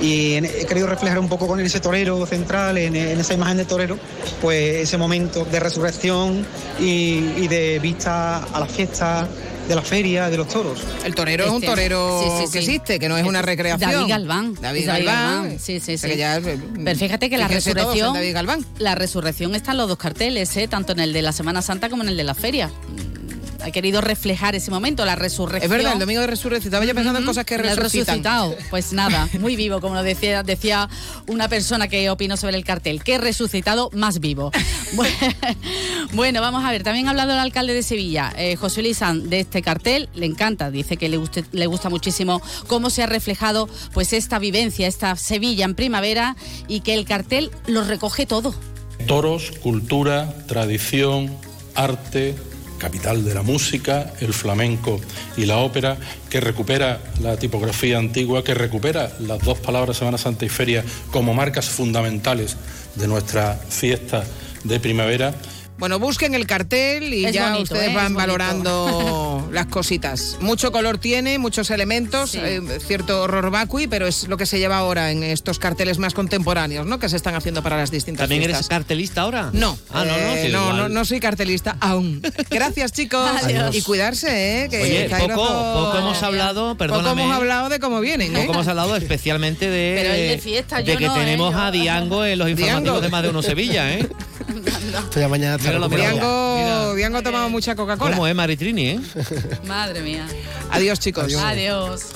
Y 0.00 0.34
he 0.34 0.66
querido 0.66 0.86
reflejar 0.86 1.18
un 1.18 1.28
poco 1.28 1.46
con 1.46 1.60
ese 1.60 1.80
torero 1.80 2.26
central, 2.26 2.76
en, 2.78 2.96
esa 2.96 3.34
imagen 3.34 3.56
de 3.56 3.64
torero, 3.64 3.98
pues 4.42 4.82
ese 4.82 4.98
momento 4.98 5.44
de 5.44 5.60
resurrección 5.60 6.44
y, 6.80 7.32
y 7.36 7.48
de 7.48 7.78
vista 7.78 8.38
a 8.38 8.60
la 8.60 8.66
fiesta 8.66 9.28
de 9.68 9.74
la 9.74 9.82
feria, 9.82 10.28
de 10.30 10.36
los 10.36 10.48
toros. 10.48 10.80
El 11.04 11.14
torero 11.14 11.44
es 11.44 11.50
un 11.50 11.56
Este, 11.56 11.66
torero 11.66 12.20
sí, 12.22 12.46
sí, 12.46 12.52
que 12.52 12.62
sí. 12.62 12.70
existe, 12.70 12.98
que 12.98 13.08
no 13.08 13.16
es 13.16 13.24
una 13.24 13.40
recreación. 13.42 13.90
David 13.90 14.08
Galván. 14.08 14.54
David 14.60 14.86
David 14.86 14.86
Galván. 15.06 15.42
Galván, 15.42 15.58
sí, 15.58 15.80
sí, 15.80 15.96
sí. 15.98 16.16
ya, 16.16 16.36
eh, 16.36 16.58
Pero 16.84 16.98
fíjate 16.98 17.30
que 17.30 17.38
la 17.38 17.48
resurrección, 17.48 18.12
David 18.14 18.34
Galván. 18.34 18.64
la 18.78 18.94
resurrección 18.94 19.54
está 19.54 19.72
en 19.72 19.78
los 19.78 19.88
dos 19.88 19.98
carteles, 19.98 20.56
¿eh? 20.56 20.68
tanto 20.68 20.92
en 20.92 21.00
el 21.00 21.12
de 21.12 21.22
la 21.22 21.32
Semana 21.32 21.62
Santa 21.62 21.88
como 21.88 22.02
en 22.02 22.10
el 22.10 22.16
de 22.16 22.24
la 22.24 22.34
feria. 22.34 22.70
Ha 23.64 23.70
querido 23.70 24.00
reflejar 24.00 24.54
ese 24.54 24.70
momento, 24.70 25.04
la 25.04 25.16
resurrección. 25.16 25.64
Es 25.64 25.70
verdad, 25.78 25.94
el 25.94 25.98
domingo 25.98 26.20
de 26.20 26.26
resurrección. 26.26 26.68
Estaba 26.68 26.84
yo 26.84 26.94
pensando 26.94 27.18
en 27.18 27.24
cosas 27.26 27.44
que 27.44 27.54
El 27.54 27.62
resucitan. 27.62 27.82
resucitado. 28.16 28.56
Pues 28.70 28.92
nada, 28.92 29.28
muy 29.40 29.56
vivo, 29.56 29.80
como 29.80 29.94
lo 29.94 30.02
decía, 30.02 30.42
decía 30.42 30.88
una 31.26 31.48
persona 31.48 31.88
que 31.88 32.10
opinó 32.10 32.36
sobre 32.36 32.56
el 32.56 32.64
cartel. 32.64 33.02
Qué 33.02 33.18
resucitado 33.18 33.90
más 33.94 34.20
vivo. 34.20 34.50
bueno, 36.12 36.40
vamos 36.40 36.64
a 36.64 36.70
ver. 36.70 36.82
También 36.82 37.06
ha 37.06 37.10
hablado 37.10 37.32
el 37.32 37.38
alcalde 37.38 37.74
de 37.74 37.82
Sevilla, 37.82 38.32
eh, 38.36 38.56
José 38.56 38.82
Luis 38.82 38.98
Sanz, 38.98 39.28
de 39.28 39.40
este 39.40 39.62
cartel. 39.62 40.08
Le 40.14 40.26
encanta, 40.26 40.70
dice 40.70 40.96
que 40.96 41.08
le, 41.08 41.18
guste- 41.18 41.44
le 41.52 41.66
gusta 41.66 41.88
muchísimo 41.88 42.40
cómo 42.66 42.90
se 42.90 43.02
ha 43.02 43.06
reflejado 43.06 43.68
pues 43.92 44.12
esta 44.12 44.38
vivencia, 44.38 44.86
esta 44.86 45.16
Sevilla 45.16 45.64
en 45.64 45.74
primavera 45.74 46.36
y 46.68 46.80
que 46.80 46.94
el 46.94 47.04
cartel 47.04 47.50
lo 47.66 47.84
recoge 47.84 48.26
todo. 48.26 48.54
Toros, 49.06 49.52
cultura, 49.62 50.34
tradición, 50.46 51.34
arte, 51.74 52.34
capital 52.84 53.24
de 53.24 53.32
la 53.32 53.40
música, 53.40 54.12
el 54.20 54.34
flamenco 54.34 55.00
y 55.38 55.46
la 55.46 55.56
ópera, 55.56 55.96
que 56.28 56.38
recupera 56.38 57.00
la 57.22 57.38
tipografía 57.38 57.96
antigua, 57.96 58.44
que 58.44 58.52
recupera 58.52 59.10
las 59.20 59.40
dos 59.40 59.58
palabras 59.58 59.96
Semana 59.96 60.18
Santa 60.18 60.44
y 60.44 60.50
Feria 60.50 60.84
como 61.10 61.32
marcas 61.32 61.70
fundamentales 61.70 62.58
de 62.94 63.08
nuestra 63.08 63.54
fiesta 63.54 64.22
de 64.64 64.80
primavera. 64.80 65.34
Bueno, 65.84 65.98
busquen 65.98 66.34
el 66.34 66.46
cartel 66.46 67.12
y 67.12 67.26
Es 67.26 67.34
ya 67.34 67.50
bonito, 67.50 67.74
ustedes 67.74 67.90
¿eh? 67.90 67.94
van 67.94 68.14
valorando 68.14 69.46
las 69.52 69.66
cositas. 69.66 70.38
Mucho 70.40 70.72
color 70.72 70.96
tiene, 70.96 71.38
muchos 71.38 71.68
elementos, 71.68 72.30
Sí. 72.30 72.38
eh, 72.42 72.62
cierto 72.86 73.20
horror 73.20 73.50
vacui, 73.50 73.86
pero 73.86 74.06
es 74.06 74.26
lo 74.26 74.38
que 74.38 74.46
se 74.46 74.58
lleva 74.58 74.78
ahora 74.78 75.10
en 75.10 75.22
estos 75.22 75.58
carteles 75.58 75.98
más 75.98 76.14
contemporáneos, 76.14 76.86
¿no? 76.86 76.98
Que 76.98 77.10
se 77.10 77.16
están 77.16 77.34
haciendo 77.34 77.62
para 77.62 77.76
las 77.76 77.90
distintas 77.90 78.22
¿También 78.22 78.42
eres 78.50 78.66
cartelista 78.66 79.20
ahora? 79.20 79.50
No, 79.52 79.76
Ah, 79.90 80.06
no, 80.06 80.12
no, 80.12 80.16
eh, 80.16 80.44
sí, 80.46 80.52
no, 80.52 80.72
no, 80.72 80.88
no 80.88 81.04
soy 81.04 81.20
cartelista 81.20 81.76
aún. 81.80 82.22
Gracias, 82.48 82.90
chicos. 82.92 83.28
Adiós. 83.42 83.76
Y 83.76 83.82
cuidarse, 83.82 84.64
¿eh? 84.64 84.68
Que 84.70 84.80
Oye, 84.80 85.06
que 85.06 85.14
poco, 85.16 85.34
poco 85.46 85.98
hemos 85.98 86.22
hablado, 86.22 86.78
perdóname. 86.78 87.10
Poco 87.10 87.20
hemos 87.24 87.36
hablado 87.36 87.68
de 87.68 87.78
cómo 87.78 88.00
vienen, 88.00 88.34
¿eh? 88.34 88.40
Poco 88.40 88.54
hemos 88.54 88.68
hablado 88.68 88.96
especialmente 88.96 89.68
de, 89.68 89.96
Pero 90.00 90.14
el 90.14 90.28
de 90.30 90.38
fiesta, 90.38 90.78
de 90.78 90.84
yo 90.94 90.96
que 90.98 91.08
no, 91.08 91.14
tenemos 91.14 91.52
¿eh? 91.52 91.56
Yo- 91.56 91.62
a 91.62 91.70
Diango 91.70 92.24
en 92.24 92.38
los 92.38 92.48
informativos 92.48 92.84
Diango. 92.84 93.00
de 93.02 93.08
más 93.10 93.22
de 93.22 93.28
uno 93.28 93.42
Sevilla, 93.42 93.92
¿eh? 93.92 94.08
Esto 94.48 95.20
ya 95.20 95.28
mañana 95.28 95.58
Diango 96.94 97.18
ha 97.18 97.22
tomado 97.22 97.48
mucha 97.50 97.74
Coca-Cola. 97.74 98.12
¿Cómo 98.12 98.26
es 98.26 98.34
Maritrini, 98.34 98.88
eh? 98.88 99.00
Madre 99.66 100.02
mía. 100.02 100.26
Adiós, 100.70 100.98
chicos. 100.98 101.34
Adiós. 101.34 102.12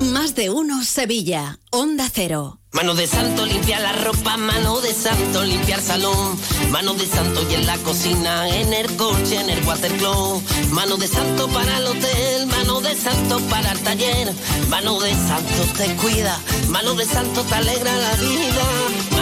Más 0.00 0.34
de 0.34 0.50
uno 0.50 0.84
Sevilla. 0.84 1.58
Onda 1.70 2.08
Cero. 2.12 2.58
Mano 2.72 2.94
de 2.94 3.06
santo 3.06 3.46
limpia 3.46 3.80
la 3.80 3.92
ropa, 3.92 4.36
mano 4.36 4.80
de 4.80 4.92
santo 4.92 5.42
limpiar 5.42 5.80
salón, 5.80 6.38
mano 6.70 6.92
de 6.94 7.06
santo 7.06 7.44
y 7.50 7.54
en 7.54 7.66
la 7.66 7.78
cocina, 7.78 8.46
en 8.48 8.72
el 8.74 8.94
coche, 8.96 9.40
en 9.40 9.48
el 9.48 9.64
watercloak, 9.66 10.42
mano 10.70 10.96
de 10.98 11.08
santo 11.08 11.48
para 11.48 11.78
el 11.78 11.86
hotel, 11.86 12.46
mano 12.46 12.80
de 12.80 12.94
santo 12.94 13.40
para 13.48 13.72
el 13.72 13.80
taller, 13.80 14.32
mano 14.68 15.00
de 15.00 15.12
santo 15.14 15.62
te 15.78 15.96
cuida, 15.96 16.38
mano 16.68 16.94
de 16.94 17.06
santo 17.06 17.42
te 17.42 17.54
alegra 17.54 17.96
la 17.96 18.14
vida, 18.16 18.64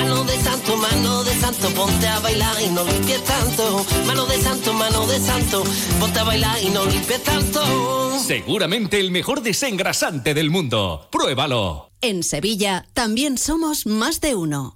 mano 0.06 0.24
de 0.24 0.38
santo, 0.38 0.76
mano 0.76 1.24
de 1.24 1.34
santo, 1.34 1.68
ponte 1.70 2.06
a 2.06 2.20
bailar 2.20 2.56
y 2.62 2.68
no 2.68 2.84
limpies 2.84 3.24
tanto, 3.24 3.84
mano 4.06 4.24
de 4.26 4.40
santo, 4.40 4.72
mano 4.72 5.06
de 5.06 5.18
santo, 5.18 5.64
ponte 5.98 6.18
a 6.20 6.24
bailar 6.24 6.62
y 6.62 6.70
no 6.70 6.86
limpies 6.86 7.22
tanto. 7.24 8.18
Seguramente 8.20 9.00
el 9.00 9.10
mejor 9.10 9.42
desengrasante 9.42 10.32
del 10.32 10.50
mundo. 10.50 11.08
Pruébalo. 11.10 11.90
En 12.00 12.22
Sevilla 12.22 12.86
también 12.92 13.36
somos 13.36 13.86
más 13.86 14.20
de 14.20 14.36
uno. 14.36 14.75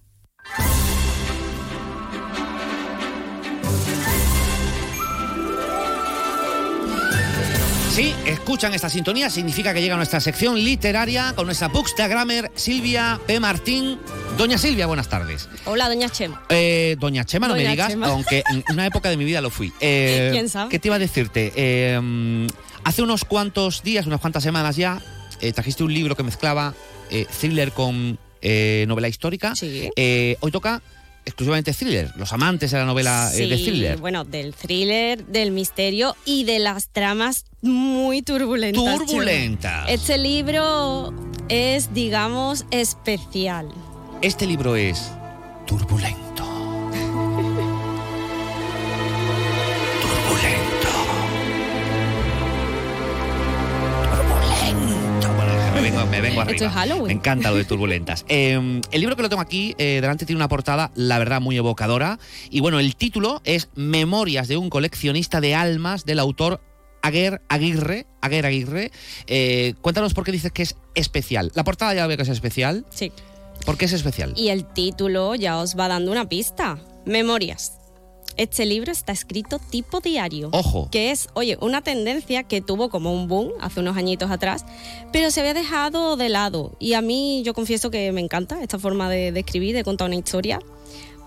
Sí, 8.01 8.14
escuchan 8.24 8.72
esta 8.72 8.89
sintonía, 8.89 9.28
significa 9.28 9.74
que 9.74 9.82
llega 9.82 9.94
nuestra 9.94 10.20
sección 10.20 10.55
literaria 10.64 11.35
con 11.36 11.44
nuestra 11.44 11.68
Bookstagrammer 11.68 12.51
Silvia 12.55 13.20
P. 13.27 13.39
Martín. 13.40 13.98
Doña 14.39 14.56
Silvia, 14.56 14.86
buenas 14.86 15.10
tardes. 15.10 15.51
Hola, 15.66 15.86
doña 15.86 16.09
Chema. 16.09 16.43
Eh, 16.48 16.97
Doña 16.98 17.27
Chema, 17.27 17.47
no 17.47 17.55
me 17.55 17.68
digas, 17.68 17.90
Chema. 17.90 18.06
aunque 18.06 18.43
en 18.51 18.64
una 18.72 18.86
época 18.86 19.10
de 19.10 19.18
mi 19.18 19.27
vida 19.27 19.43
lo 19.43 19.51
fui. 19.51 19.70
Eh, 19.81 20.31
¿Quién 20.32 20.48
sabe? 20.48 20.70
¿Qué 20.70 20.78
te 20.78 20.89
iba 20.89 20.97
a 20.97 20.98
decirte? 20.98 21.52
Eh, 21.55 22.48
hace 22.85 23.02
unos 23.02 23.27
cuantos 23.27 23.82
días, 23.82 24.06
unas 24.06 24.20
cuantas 24.22 24.44
semanas 24.44 24.77
ya, 24.77 24.98
trajiste 25.55 25.85
un 25.85 25.93
libro 25.93 26.16
que 26.16 26.22
mezclaba 26.22 26.72
thriller 27.39 27.70
con 27.72 28.18
novela 28.43 29.09
histórica. 29.09 29.52
Eh, 29.60 30.39
hoy 30.40 30.51
toca 30.51 30.81
exclusivamente 31.24 31.72
thriller, 31.72 32.10
los 32.16 32.32
amantes 32.32 32.70
de 32.70 32.78
la 32.78 32.84
novela 32.84 33.30
eh, 33.34 33.47
de 33.47 33.56
thriller. 33.56 33.98
bueno, 33.98 34.24
del 34.24 34.55
thriller, 34.55 35.24
del 35.26 35.51
misterio 35.51 36.16
y 36.24 36.44
de 36.44 36.59
las 36.59 36.88
tramas 36.88 37.44
muy 37.62 38.22
turbulentas. 38.22 38.98
Turbulentas. 38.98 39.88
Este 39.88 40.18
libro 40.18 41.12
es, 41.48 41.92
digamos, 41.94 42.64
especial. 42.70 43.68
Este 44.22 44.47
libro 44.47 44.76
es 44.76 45.10
turbulento. 45.66 46.49
Me 55.81 55.90
vengo, 55.90 56.07
me 56.07 56.20
vengo 56.20 56.40
Esto 56.43 56.51
arriba. 56.51 56.66
es 56.66 56.73
Halloween. 56.73 57.07
Me 57.07 57.12
encanta 57.12 57.51
lo 57.51 57.57
de 57.57 57.65
turbulentas. 57.65 58.24
Eh, 58.40 58.81
el 58.90 59.01
libro 59.01 59.16
que 59.16 59.23
lo 59.23 59.28
tengo 59.28 59.43
aquí, 59.43 59.74
eh, 59.78 59.98
delante 60.01 60.24
tiene 60.24 60.39
una 60.39 60.48
portada, 60.48 60.93
la 60.94 61.19
verdad, 61.19 61.40
muy 61.40 61.57
evocadora. 61.57 62.19
Y 62.51 62.61
bueno, 62.61 62.78
el 62.78 62.94
título 62.97 63.40
es 63.44 63.69
Memorias 63.74 64.48
de 64.48 64.57
un 64.57 64.70
coleccionista 64.70 65.40
de 65.40 65.55
almas 65.55 66.05
del 66.05 66.19
autor 66.20 66.61
Aguer 67.02 67.43
Aguirre. 67.48 68.07
Aguer 68.20 68.47
Aguirre. 68.47 68.93
Eh, 69.27 69.74
cuéntanos 69.81 70.15
por 70.15 70.24
qué 70.24 70.32
dices 70.32 70.52
que 70.52 70.62
es 70.62 70.77
especial. 70.94 71.51
La 71.55 71.65
portada 71.65 71.94
ya 71.94 72.07
veo 72.07 72.16
que 72.16 72.23
es 72.23 72.28
especial. 72.28 72.86
Sí. 72.90 73.12
¿Por 73.66 73.77
qué 73.77 73.86
es 73.86 73.93
especial? 73.93 74.32
Y 74.36 74.48
el 74.48 74.65
título 74.65 75.35
ya 75.35 75.59
os 75.59 75.77
va 75.78 75.89
dando 75.89 76.12
una 76.12 76.28
pista. 76.28 76.78
Memorias. 77.05 77.80
Este 78.41 78.65
libro 78.65 78.91
está 78.91 79.12
escrito 79.12 79.59
tipo 79.59 80.01
diario. 80.01 80.49
Ojo. 80.53 80.89
Que 80.91 81.11
es, 81.11 81.29
oye, 81.35 81.59
una 81.61 81.83
tendencia 81.83 82.43
que 82.45 82.62
tuvo 82.62 82.89
como 82.89 83.12
un 83.12 83.29
boom 83.29 83.51
hace 83.61 83.81
unos 83.81 83.99
añitos 83.99 84.31
atrás, 84.31 84.65
pero 85.12 85.31
se 85.31 85.41
había 85.41 85.53
dejado 85.53 86.17
de 86.17 86.31
lado. 86.31 86.73
Y 86.79 86.95
a 86.95 87.03
mí, 87.03 87.43
yo 87.45 87.53
confieso 87.53 87.91
que 87.91 88.11
me 88.12 88.23
encanta 88.23 88.62
esta 88.62 88.79
forma 88.79 89.11
de, 89.11 89.31
de 89.31 89.41
escribir, 89.41 89.75
de 89.77 89.85
contar 89.85 90.07
una 90.07 90.17
historia. 90.17 90.59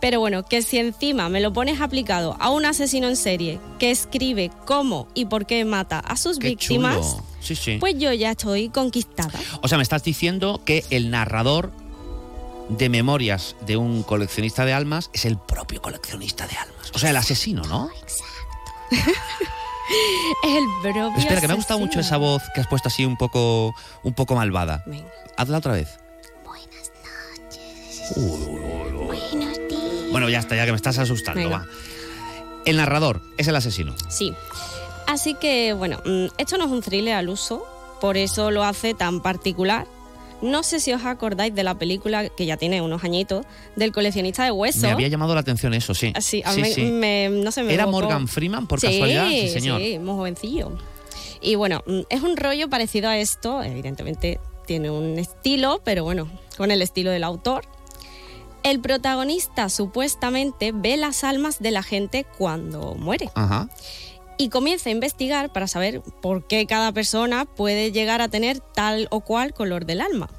Pero 0.02 0.20
bueno, 0.20 0.44
que 0.44 0.64
si 0.64 0.80
encima 0.80 1.30
me 1.30 1.40
lo 1.40 1.54
pones 1.54 1.82
aplicado 1.82 2.36
a 2.40 2.50
un 2.50 2.66
asesino 2.66 3.08
en 3.08 3.16
serie 3.16 3.60
que 3.78 3.92
escribe 3.92 4.50
cómo 4.66 5.08
y 5.14 5.26
por 5.26 5.46
qué 5.46 5.64
mata 5.66 6.00
a 6.00 6.18
sus 6.18 6.40
Qué 6.40 6.48
víctimas, 6.50 7.12
chulo. 7.12 7.24
Sí, 7.42 7.56
sí. 7.56 7.78
pues 7.80 7.96
yo 8.00 8.12
ya 8.12 8.32
estoy 8.32 8.70
conquistada. 8.70 9.40
O 9.62 9.68
sea, 9.68 9.78
me 9.78 9.84
estás 9.84 10.04
diciendo 10.04 10.62
que 10.66 10.84
el 10.90 11.12
narrador 11.12 11.72
de 12.78 12.90
memorias 12.90 13.56
de 13.66 13.78
un 13.78 14.04
coleccionista 14.04 14.66
de 14.66 14.74
almas 14.74 15.10
es 15.14 15.26
el 15.26 15.38
propio 15.38 15.82
coleccionista 15.82 16.48
de 16.48 16.56
almas. 16.56 16.92
O 16.94 17.00
sea, 17.00 17.10
el 17.10 17.18
asesino, 17.18 17.64
¿no? 17.64 17.90
El 20.44 20.64
propio 20.82 21.12
Espera, 21.18 21.42
que 21.42 21.48
me 21.48 21.54
ha 21.54 21.58
gustado 21.58 21.80
mucho 21.80 22.00
esa 22.00 22.18
voz 22.18 22.42
que 22.56 22.62
has 22.62 22.68
puesto 22.68 22.88
así 22.88 23.06
un 23.06 23.18
poco, 23.18 23.76
un 24.04 24.14
poco 24.14 24.36
malvada. 24.36 24.84
Hazla 25.38 25.58
otra 25.58 25.74
vez. 25.74 26.00
Bueno, 30.12 30.30
ya 30.30 30.40
está, 30.40 30.56
ya 30.56 30.66
que 30.66 30.72
me 30.72 30.78
estás 30.78 30.98
asustando, 31.00 31.42
Venga. 31.42 31.60
va. 31.60 31.66
El 32.66 32.78
narrador 32.78 33.22
es 33.38 33.48
el 33.48 33.56
asesino. 33.56 33.94
Sí. 34.10 34.34
Así 35.08 35.34
que, 35.36 35.74
bueno, 35.74 36.00
mm, 36.06 36.28
esto 36.38 36.58
no 36.58 36.66
es 36.66 36.72
un 36.72 36.82
thriller 36.82 37.16
al 37.16 37.30
uso, 37.30 37.66
por 38.00 38.16
eso 38.16 38.52
lo 38.52 38.64
hace 38.64 38.94
tan 38.94 39.22
particular. 39.22 39.88
No 40.44 40.62
sé 40.62 40.80
si 40.80 40.92
os 40.94 41.04
acordáis 41.06 41.56
de 41.56 41.64
la 41.64 41.76
película 41.80 42.30
que 42.30 42.46
ya 42.46 42.58
tiene 42.58 42.82
unos 42.82 43.04
añitos, 43.04 43.46
del 43.76 43.92
coleccionista 43.92 44.44
de 44.44 44.52
huesos. 44.52 44.82
Me 44.84 44.92
había 44.92 45.08
llamado 45.08 45.34
la 45.34 45.40
atención 45.42 45.74
eso, 45.74 45.94
sí. 45.94 46.14
Sí, 46.20 46.42
a 46.46 46.52
Sí, 46.52 46.62
mí 46.62 46.70
sí. 46.72 46.82
me- 46.84 47.30
no 47.30 47.52
sé, 47.52 47.64
me 47.64 47.74
¿Era 47.74 47.84
evocó. 47.84 48.02
Morgan 48.02 48.28
Freeman, 48.28 48.68
por 48.68 48.80
Sí, 48.80 48.88
casualidad? 48.88 49.28
Sí, 49.30 49.50
señor. 49.50 49.80
Sí, 49.82 49.98
muy 50.00 50.14
jovencillo. 50.16 50.72
Y 51.42 51.56
bueno, 51.56 51.82
mm, 51.88 52.00
es 52.10 52.22
un 52.22 52.38
rollo 52.38 52.70
parecido 52.70 53.10
a 53.10 53.18
esto, 53.18 53.64
evidentemente 53.64 54.40
tiene 54.66 54.90
un 54.92 55.18
estilo, 55.20 55.82
pero 55.84 56.04
bueno, 56.04 56.30
con 56.58 56.72
el 56.72 56.82
estilo 56.82 57.10
del 57.12 57.24
autor. 57.24 57.66
El 58.64 58.80
protagonista 58.80 59.68
supuestamente 59.68 60.72
ve 60.74 60.96
las 60.96 61.24
almas 61.26 61.60
de 61.60 61.72
la 61.72 61.84
gente 61.84 62.26
cuando 62.38 62.96
muere 62.96 63.30
Ajá. 63.36 63.68
Y 64.38 64.50
comienza 64.50 64.90
a 64.90 64.92
investigar 64.92 65.52
para 65.52 65.68
saber 65.68 66.02
por 66.22 66.48
qué 66.48 66.66
cada 66.66 66.92
persona 66.92 67.46
puede 67.46 67.92
llegar 67.92 68.22
a 68.22 68.30
tener 68.30 68.60
tal 68.60 69.08
o 69.12 69.22
cual 69.22 69.54
color 69.54 69.86
del 69.86 70.02
alma. 70.02 70.30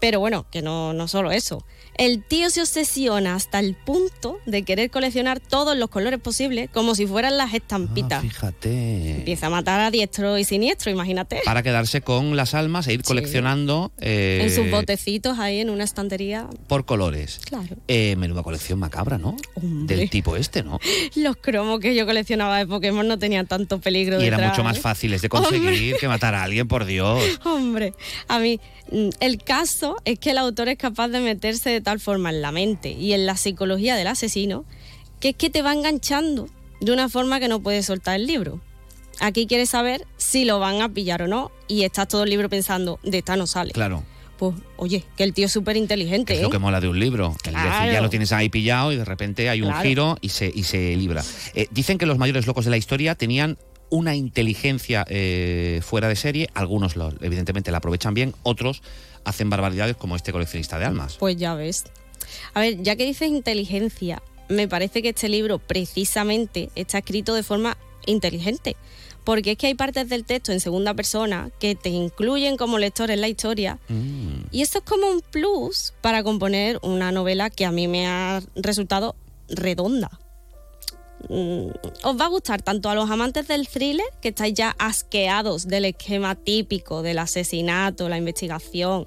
Pero 0.00 0.20
bueno, 0.20 0.46
que 0.50 0.62
no, 0.62 0.92
no 0.92 1.08
solo 1.08 1.30
eso. 1.30 1.64
El 1.98 2.22
tío 2.22 2.50
se 2.50 2.60
obsesiona 2.60 3.34
hasta 3.34 3.58
el 3.58 3.74
punto 3.74 4.38
de 4.46 4.62
querer 4.64 4.90
coleccionar 4.90 5.40
todos 5.40 5.76
los 5.76 5.88
colores 5.88 6.20
posibles 6.20 6.68
como 6.72 6.94
si 6.94 7.06
fueran 7.06 7.36
las 7.38 7.54
estampitas. 7.54 8.18
Ah, 8.18 8.28
Fíjate. 8.28 9.16
Empieza 9.18 9.46
a 9.46 9.50
matar 9.50 9.80
a 9.80 9.90
diestro 9.90 10.36
y 10.38 10.44
siniestro, 10.44 10.90
imagínate. 10.90 11.40
Para 11.44 11.62
quedarse 11.62 12.02
con 12.02 12.36
las 12.36 12.54
almas 12.54 12.86
e 12.88 12.92
ir 12.94 13.02
coleccionando 13.02 13.92
eh, 13.98 14.40
En 14.42 14.50
sus 14.54 14.70
botecitos 14.70 15.38
ahí 15.38 15.60
en 15.60 15.70
una 15.70 15.84
estantería. 15.84 16.48
por 16.66 16.84
colores. 16.84 17.40
Claro. 17.44 17.76
Eh, 17.88 18.14
menuda 18.16 18.42
colección 18.42 18.78
macabra, 18.78 19.16
¿no? 19.18 19.36
Del 19.62 20.10
tipo 20.10 20.36
este, 20.36 20.62
¿no? 20.62 20.78
Los 21.16 21.36
cromos 21.36 21.80
que 21.80 21.94
yo 21.94 22.04
coleccionaba 22.06 22.58
de 22.58 22.66
Pokémon 22.66 23.06
no 23.08 23.18
tenían 23.18 23.46
tanto 23.46 23.80
peligro 23.80 24.20
Y 24.20 24.26
eran 24.26 24.40
detrás, 24.40 24.52
mucho 24.58 24.64
más 24.64 24.76
¿eh? 24.76 24.80
fáciles 24.80 25.22
de 25.22 25.28
conseguir 25.28 25.68
Hombre. 25.68 25.96
que 25.98 26.08
matar 26.08 26.34
a 26.34 26.42
alguien, 26.42 26.68
por 26.68 26.84
Dios. 26.84 27.22
Hombre, 27.44 27.94
a 28.28 28.38
mí, 28.38 28.60
mm, 28.92 29.08
el 29.20 29.42
caso 29.42 29.96
es 30.04 30.18
que 30.18 30.30
el 30.32 30.38
autor 30.38 30.68
es 30.68 30.76
capaz 30.76 31.08
de 31.08 31.20
meterse 31.20 31.70
de 31.70 31.80
tal 31.86 32.00
forma 32.00 32.30
en 32.30 32.42
la 32.42 32.50
mente 32.50 32.90
y 32.90 33.12
en 33.12 33.26
la 33.26 33.36
psicología 33.36 33.94
del 33.94 34.08
asesino 34.08 34.64
que 35.20 35.28
es 35.30 35.36
que 35.36 35.50
te 35.50 35.62
va 35.62 35.72
enganchando 35.72 36.48
de 36.80 36.90
una 36.92 37.08
forma 37.08 37.38
que 37.38 37.46
no 37.46 37.60
puedes 37.60 37.86
soltar 37.86 38.16
el 38.16 38.26
libro. 38.26 38.60
Aquí 39.20 39.46
quieres 39.46 39.70
saber 39.70 40.04
si 40.16 40.44
lo 40.44 40.58
van 40.58 40.82
a 40.82 40.88
pillar 40.88 41.22
o 41.22 41.28
no 41.28 41.52
y 41.68 41.84
estás 41.84 42.08
todo 42.08 42.24
el 42.24 42.30
libro 42.30 42.48
pensando, 42.50 42.98
de 43.04 43.18
esta 43.18 43.36
no 43.36 43.46
sale. 43.46 43.70
Claro. 43.72 44.02
Pues, 44.36 44.54
oye, 44.76 45.04
que 45.16 45.22
el 45.24 45.32
tío 45.32 45.46
es 45.46 45.52
súper 45.52 45.76
inteligente, 45.76 46.34
Es 46.34 46.40
¿eh? 46.40 46.42
lo 46.42 46.50
que 46.50 46.58
mola 46.58 46.80
de 46.80 46.88
un 46.88 46.98
libro. 47.00 47.28
Es 47.28 47.44
decir, 47.44 47.52
Claro. 47.52 47.92
ya 47.92 48.00
lo 48.02 48.10
tienes 48.10 48.32
ahí 48.32 48.48
pillado 48.50 48.92
y 48.92 48.96
de 48.96 49.04
repente 49.06 49.48
hay 49.48 49.62
un 49.62 49.68
Claro. 49.70 49.88
giro 49.88 50.18
y 50.20 50.28
se, 50.30 50.52
y 50.54 50.64
se 50.64 50.94
libra. 50.96 51.22
Eh, 51.54 51.68
dicen 51.70 51.96
que 51.98 52.04
los 52.04 52.18
mayores 52.18 52.46
locos 52.46 52.64
de 52.66 52.70
la 52.72 52.76
historia 52.76 53.14
tenían 53.14 53.56
una 53.88 54.14
inteligencia 54.16 55.06
eh, 55.08 55.80
fuera 55.82 56.08
de 56.08 56.16
serie. 56.16 56.48
Algunos, 56.52 56.96
lo- 56.96 57.14
evidentemente, 57.22 57.70
la 57.70 57.78
aprovechan 57.78 58.12
bien. 58.12 58.34
Otros 58.42 58.82
hacen 59.26 59.50
barbaridades 59.50 59.96
como 59.96 60.16
este 60.16 60.32
coleccionista 60.32 60.78
de 60.78 60.86
almas. 60.86 61.16
Pues 61.18 61.36
ya 61.36 61.54
ves. 61.54 61.84
A 62.54 62.60
ver, 62.60 62.80
ya 62.82 62.96
que 62.96 63.04
dices 63.04 63.28
inteligencia, 63.28 64.22
me 64.48 64.68
parece 64.68 65.02
que 65.02 65.10
este 65.10 65.28
libro 65.28 65.58
precisamente 65.58 66.70
está 66.76 66.98
escrito 66.98 67.34
de 67.34 67.42
forma 67.42 67.76
inteligente. 68.06 68.76
Porque 69.24 69.52
es 69.52 69.58
que 69.58 69.66
hay 69.66 69.74
partes 69.74 70.08
del 70.08 70.24
texto 70.24 70.52
en 70.52 70.60
segunda 70.60 70.94
persona 70.94 71.50
que 71.58 71.74
te 71.74 71.88
incluyen 71.88 72.56
como 72.56 72.78
lector 72.78 73.10
en 73.10 73.20
la 73.20 73.26
historia. 73.26 73.80
Y 74.52 74.62
esto 74.62 74.78
es 74.78 74.84
como 74.84 75.08
un 75.08 75.20
plus 75.20 75.92
para 76.00 76.22
componer 76.22 76.78
una 76.82 77.10
novela 77.10 77.50
que 77.50 77.66
a 77.66 77.72
mí 77.72 77.88
me 77.88 78.06
ha 78.06 78.40
resultado 78.54 79.16
redonda. 79.48 80.20
Mm, 81.28 81.68
Os 82.04 82.20
va 82.20 82.26
a 82.26 82.28
gustar 82.28 82.62
tanto 82.62 82.88
a 82.90 82.94
los 82.94 83.10
amantes 83.10 83.48
del 83.48 83.66
thriller, 83.68 84.06
que 84.20 84.28
estáis 84.28 84.54
ya 84.54 84.74
asqueados 84.78 85.66
del 85.66 85.86
esquema 85.86 86.34
típico 86.34 87.02
del 87.02 87.18
asesinato, 87.18 88.08
la 88.08 88.18
investigación, 88.18 89.06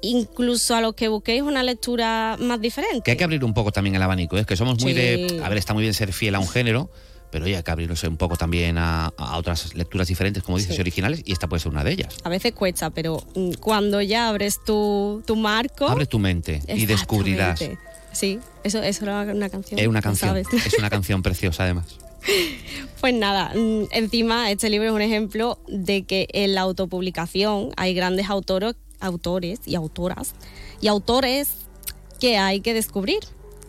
incluso 0.00 0.74
a 0.74 0.80
los 0.80 0.94
que 0.94 1.08
busquéis 1.08 1.42
una 1.42 1.62
lectura 1.62 2.36
más 2.40 2.60
diferente. 2.60 3.02
Que 3.04 3.12
hay 3.12 3.16
que 3.16 3.24
abrir 3.24 3.44
un 3.44 3.54
poco 3.54 3.72
también 3.72 3.94
el 3.96 4.02
abanico, 4.02 4.36
¿eh? 4.36 4.40
es 4.40 4.46
que 4.46 4.56
somos 4.56 4.80
muy 4.82 4.92
Sí. 4.92 4.98
de... 4.98 5.40
A 5.44 5.48
ver, 5.48 5.58
está 5.58 5.74
muy 5.74 5.82
bien 5.82 5.94
ser 5.94 6.12
fiel 6.12 6.34
a 6.34 6.40
un 6.40 6.48
género, 6.48 6.90
pero 7.30 7.44
oye, 7.44 7.56
hay 7.56 7.62
que 7.62 7.70
abrirse 7.70 8.08
un 8.08 8.16
poco 8.16 8.36
también 8.36 8.78
a, 8.78 9.12
a 9.18 9.36
otras 9.36 9.74
lecturas 9.74 10.08
diferentes, 10.08 10.42
como 10.42 10.56
dices, 10.58 10.76
Sí. 10.76 10.80
originales, 10.80 11.22
y 11.24 11.32
esta 11.32 11.46
puede 11.48 11.60
ser 11.60 11.72
una 11.72 11.84
de 11.84 11.92
ellas. 11.92 12.14
A 12.24 12.28
veces 12.28 12.52
cuesta, 12.52 12.90
pero 12.90 13.22
mm, 13.34 13.52
cuando 13.60 14.00
ya 14.00 14.28
abres 14.28 14.60
tu, 14.64 15.22
tu 15.26 15.36
marco... 15.36 15.86
Abre 15.88 16.06
tu 16.06 16.18
mente 16.18 16.62
y 16.68 16.86
descubrirás. 16.86 17.60
Sí, 18.18 18.40
eso, 18.64 18.82
eso 18.82 19.04
era 19.04 19.20
una 19.32 19.48
canción. 19.48 19.78
Es 19.78 19.86
una 19.86 20.02
canción, 20.02 20.30
sabes. 20.30 20.48
es 20.52 20.76
una 20.76 20.90
canción 20.90 21.22
preciosa 21.22 21.62
además. 21.64 21.86
Pues 23.00 23.14
nada, 23.14 23.52
mm, 23.54 23.84
encima 23.92 24.50
este 24.50 24.68
libro 24.70 24.88
es 24.88 24.92
un 24.92 25.02
ejemplo 25.02 25.60
de 25.68 26.02
que 26.02 26.26
en 26.32 26.56
la 26.56 26.62
autopublicación 26.62 27.70
hay 27.76 27.94
grandes 27.94 28.28
autores, 28.28 28.74
autores 28.98 29.60
y 29.66 29.76
autoras 29.76 30.34
y 30.80 30.88
autores 30.88 31.48
que 32.18 32.38
hay 32.38 32.60
que 32.60 32.74
descubrir. 32.74 33.20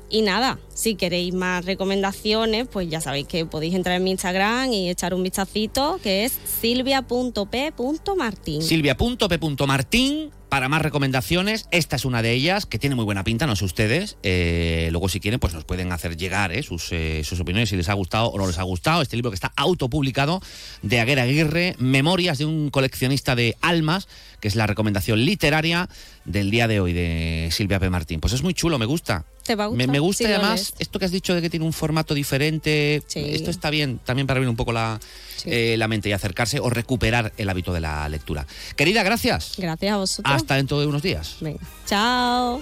Y 0.09 0.23
nada, 0.23 0.59
si 0.73 0.95
queréis 0.95 1.33
más 1.33 1.63
recomendaciones, 1.65 2.67
pues 2.67 2.89
ya 2.89 2.99
sabéis 2.99 3.27
que 3.27 3.45
podéis 3.45 3.75
entrar 3.75 3.97
en 3.97 4.03
mi 4.03 4.11
Instagram 4.11 4.73
y 4.73 4.89
echar 4.89 5.13
un 5.13 5.21
vistacito, 5.21 5.99
que 6.01 6.25
es 6.25 6.39
silvia.p.martin. 6.61 8.61
Silvia.p.martín 8.61 10.31
para 10.49 10.67
más 10.67 10.81
recomendaciones. 10.81 11.67
Esta 11.71 11.95
es 11.95 12.05
una 12.05 12.21
de 12.21 12.33
ellas 12.33 12.65
que 12.65 12.79
tiene 12.79 12.95
muy 12.95 13.05
buena 13.05 13.23
pinta, 13.23 13.47
no 13.47 13.55
sé 13.55 13.65
ustedes. 13.65 14.17
Eh, 14.23 14.89
luego, 14.91 15.07
si 15.07 15.19
quieren, 15.19 15.39
pues 15.39 15.53
nos 15.53 15.63
pueden 15.63 15.91
hacer 15.91 16.17
llegar 16.17 16.51
eh, 16.51 16.63
sus, 16.63 16.91
eh, 16.91 17.21
sus 17.23 17.39
opiniones 17.39 17.69
si 17.69 17.75
les 17.75 17.87
ha 17.87 17.93
gustado 17.93 18.27
o 18.27 18.37
no 18.37 18.47
les 18.47 18.57
ha 18.57 18.63
gustado. 18.63 19.01
Este 19.01 19.15
libro 19.15 19.31
que 19.31 19.35
está 19.35 19.53
autopublicado 19.55 20.41
de 20.81 20.99
Aguera 20.99 21.23
Aguirre, 21.23 21.75
Memorias 21.77 22.39
de 22.39 22.45
un 22.45 22.71
coleccionista 22.71 23.35
de 23.35 23.55
almas, 23.61 24.07
que 24.41 24.47
es 24.47 24.55
la 24.55 24.67
recomendación 24.67 25.23
literaria 25.23 25.87
del 26.25 26.51
día 26.51 26.67
de 26.67 26.79
hoy 26.79 26.93
de 26.93 27.49
Silvia 27.51 27.79
P. 27.79 27.89
Martín. 27.89 28.19
Pues 28.19 28.33
es 28.33 28.41
muy 28.41 28.53
chulo, 28.53 28.79
me 28.79 28.85
gusta. 28.85 29.25
¿Te 29.49 29.55
va 29.55 29.65
a 29.65 29.69
Me, 29.71 29.97
gusta 29.97 30.25
además 30.25 30.75
esto 30.77 30.99
que 30.99 31.05
has 31.05 31.11
dicho 31.11 31.33
de 31.33 31.41
que 31.41 31.49
tiene 31.49 31.65
un 31.65 31.73
formato 31.73 32.13
diferente. 32.13 33.01
Esto 33.15 33.49
está 33.49 33.71
bien 33.71 33.99
también 34.05 34.27
para 34.27 34.37
abrir 34.37 34.47
un 34.47 34.55
poco 34.55 34.71
la, 34.71 34.99
eh, 35.45 35.73
la 35.75 35.87
mente 35.87 36.07
y 36.07 36.11
acercarse 36.11 36.59
o 36.59 36.69
recuperar 36.69 37.33
el 37.35 37.49
hábito 37.49 37.73
de 37.73 37.79
la 37.81 38.07
lectura. 38.09 38.45
Querida, 38.75 39.01
gracias. 39.01 39.55
Gracias 39.57 39.91
a 39.91 39.97
vosotros. 39.97 40.35
Hasta 40.35 40.53
dentro 40.53 40.79
de 40.79 40.85
unos 40.85 41.01
días. 41.01 41.37
Venga. 41.41 41.61
Chao. 41.87 42.61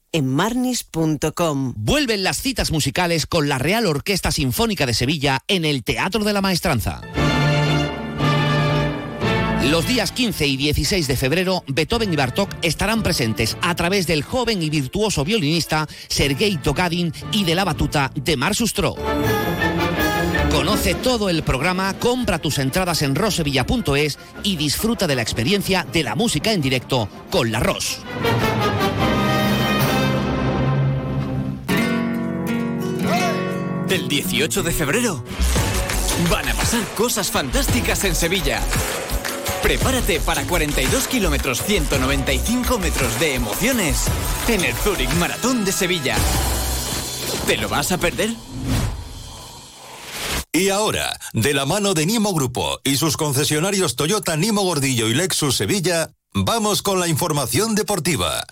en 0.11 0.27
marnis.com. 0.27 1.73
Vuelven 1.75 2.23
las 2.23 2.41
citas 2.41 2.71
musicales 2.71 3.25
con 3.25 3.49
la 3.49 3.57
Real 3.57 3.85
Orquesta 3.85 4.31
Sinfónica 4.31 4.85
de 4.85 4.93
Sevilla 4.93 5.41
en 5.47 5.65
el 5.65 5.83
Teatro 5.83 6.23
de 6.23 6.33
la 6.33 6.41
Maestranza. 6.41 7.01
Los 9.69 9.87
días 9.87 10.11
15 10.11 10.47
y 10.47 10.57
16 10.57 11.07
de 11.07 11.15
febrero, 11.15 11.63
Beethoven 11.67 12.11
y 12.11 12.15
Bartók 12.15 12.49
estarán 12.61 13.03
presentes 13.03 13.57
a 13.61 13.73
través 13.75 14.07
del 14.07 14.23
joven 14.23 14.61
y 14.61 14.69
virtuoso 14.69 15.23
violinista 15.23 15.87
Sergei 16.09 16.57
Togadin 16.57 17.13
y 17.31 17.43
de 17.43 17.55
la 17.55 17.63
batuta 17.63 18.11
de 18.15 18.35
Mar 18.35 18.55
Sustro. 18.55 18.95
Conoce 20.51 20.95
todo 20.95 21.29
el 21.29 21.43
programa, 21.43 21.93
compra 21.99 22.39
tus 22.39 22.57
entradas 22.57 23.01
en 23.01 23.15
rosevilla.es 23.15 24.19
y 24.43 24.57
disfruta 24.57 25.07
de 25.07 25.15
la 25.15 25.21
experiencia 25.21 25.87
de 25.93 26.03
la 26.03 26.15
música 26.15 26.51
en 26.51 26.61
directo 26.61 27.07
con 27.29 27.51
la 27.51 27.61
Ros. 27.61 27.99
El 33.91 34.07
18 34.07 34.63
de 34.63 34.71
febrero 34.71 35.21
van 36.29 36.47
a 36.47 36.53
pasar 36.53 36.81
cosas 36.95 37.29
fantásticas 37.29 38.05
en 38.05 38.15
Sevilla. 38.15 38.61
Prepárate 39.61 40.21
para 40.21 40.47
42 40.47 41.09
kilómetros 41.09 41.61
195 41.61 42.79
metros 42.79 43.19
de 43.19 43.35
emociones 43.35 44.05
en 44.47 44.63
el 44.63 44.73
Zurich 44.75 45.13
Maratón 45.15 45.65
de 45.65 45.73
Sevilla. 45.73 46.15
¿Te 47.45 47.57
lo 47.57 47.67
vas 47.67 47.91
a 47.91 47.97
perder? 47.97 48.33
Y 50.53 50.69
ahora, 50.69 51.19
de 51.33 51.53
la 51.53 51.65
mano 51.65 51.93
de 51.93 52.05
Nimo 52.05 52.33
Grupo 52.33 52.79
y 52.85 52.95
sus 52.95 53.17
concesionarios 53.17 53.97
Toyota 53.97 54.37
Nimo 54.37 54.61
Gordillo 54.61 55.09
y 55.09 55.15
Lexus 55.15 55.57
Sevilla, 55.57 56.11
vamos 56.33 56.81
con 56.81 57.01
la 57.01 57.09
información 57.09 57.75
deportiva. 57.75 58.45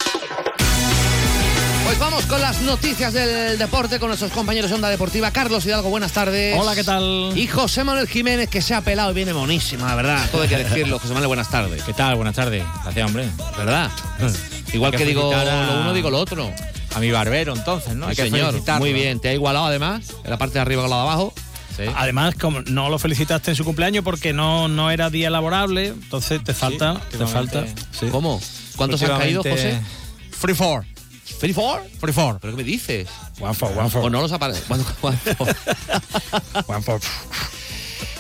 Pues 1.90 1.98
vamos 1.98 2.24
con 2.28 2.40
las 2.40 2.62
noticias 2.62 3.12
del 3.14 3.58
deporte 3.58 3.98
con 4.00 4.10
nuestros 4.10 4.32
compañeros 4.32 4.70
de 4.70 4.76
Onda 4.76 4.90
Deportiva. 4.90 5.32
Carlos 5.32 5.66
Hidalgo, 5.66 5.90
buenas 5.90 6.12
tardes. 6.12 6.56
Hola, 6.56 6.76
¿qué 6.76 6.84
tal? 6.84 7.32
Y 7.36 7.48
José 7.48 7.84
Manuel 7.84 8.08
Jiménez, 8.08 8.48
que 8.48 8.62
se 8.62 8.76
ha 8.76 8.82
pelado 8.82 9.10
y 9.10 9.16
viene 9.16 9.34
monísima, 9.34 9.88
la 9.88 9.96
verdad. 9.96 10.30
Todo 10.32 10.44
hay 10.44 10.50
que 10.50 10.58
decirlo. 10.58 11.00
José 11.00 11.14
Manuel, 11.14 11.30
buenas 11.30 11.50
tardes. 11.50 11.82
¿Qué 11.84 11.94
tal? 11.94 12.16
Buenas 12.16 12.36
tardes. 12.36 12.64
Gracias, 12.84 13.08
hombre. 13.08 13.28
¿Verdad? 13.58 13.90
Igual 14.74 14.92
que, 14.96 15.04
digo 15.04 15.34
a- 15.36 15.44
lo 15.44 15.82
uno, 15.82 15.94
digo 15.96 16.12
lo 16.12 16.20
otro. 16.20 16.54
A 16.94 17.00
mi 17.00 17.10
barbero, 17.10 17.56
entonces, 17.56 17.96
¿no? 17.96 18.06
Hay 18.08 18.16
Sí, 18.16 18.22
que 18.22 18.30
señor. 18.30 18.50
felicitarlo. 18.52 18.82
Muy 18.82 18.94
bien. 18.94 19.20
Te 19.20 19.30
ha 19.30 19.34
igualado, 19.34 19.66
además, 19.66 20.14
en 20.24 20.30
la 20.30 20.38
parte 20.38 20.54
de 20.56 20.60
arriba 20.60 20.84
con 20.84 20.92
la 20.92 20.98
de 20.98 21.02
abajo. 21.02 21.34
Además, 21.96 22.36
como 22.40 22.62
no 22.62 22.90
lo 22.90 23.00
felicitaste 23.00 23.50
en 23.52 23.56
su 23.58 23.66
cumpleaños 23.66 24.04
porque 24.04 24.32
no, 24.32 24.68
no 24.68 24.92
era 24.92 25.10
día 25.10 25.32
laborable, 25.32 25.88
entonces 25.88 26.44
te 26.44 26.54
falta, 26.54 27.02
te 27.10 27.26
falta. 27.26 27.66
sí. 28.00 28.06
¿Cómo? 28.12 28.40
¿Cuántos 28.76 29.02
han 29.02 29.18
caído, 29.18 29.42
José? 29.42 29.80
Free 30.32 30.54
four. 30.54 30.86
¿Free 31.40 31.54
four? 31.54 31.82
Free 32.00 32.12
four. 32.12 32.38
¿Pero 32.42 32.54
qué 32.54 32.58
me 32.58 32.70
dices? 32.70 33.08
One 33.40 33.54
four, 33.54 33.72
one 33.78 33.90
four. 33.90 34.04
¿O 34.04 34.10
no 34.10 34.22
los 34.22 34.32
aparece? 34.34 34.62
One, 34.70 34.84
one 36.68 36.82
four. 36.82 37.00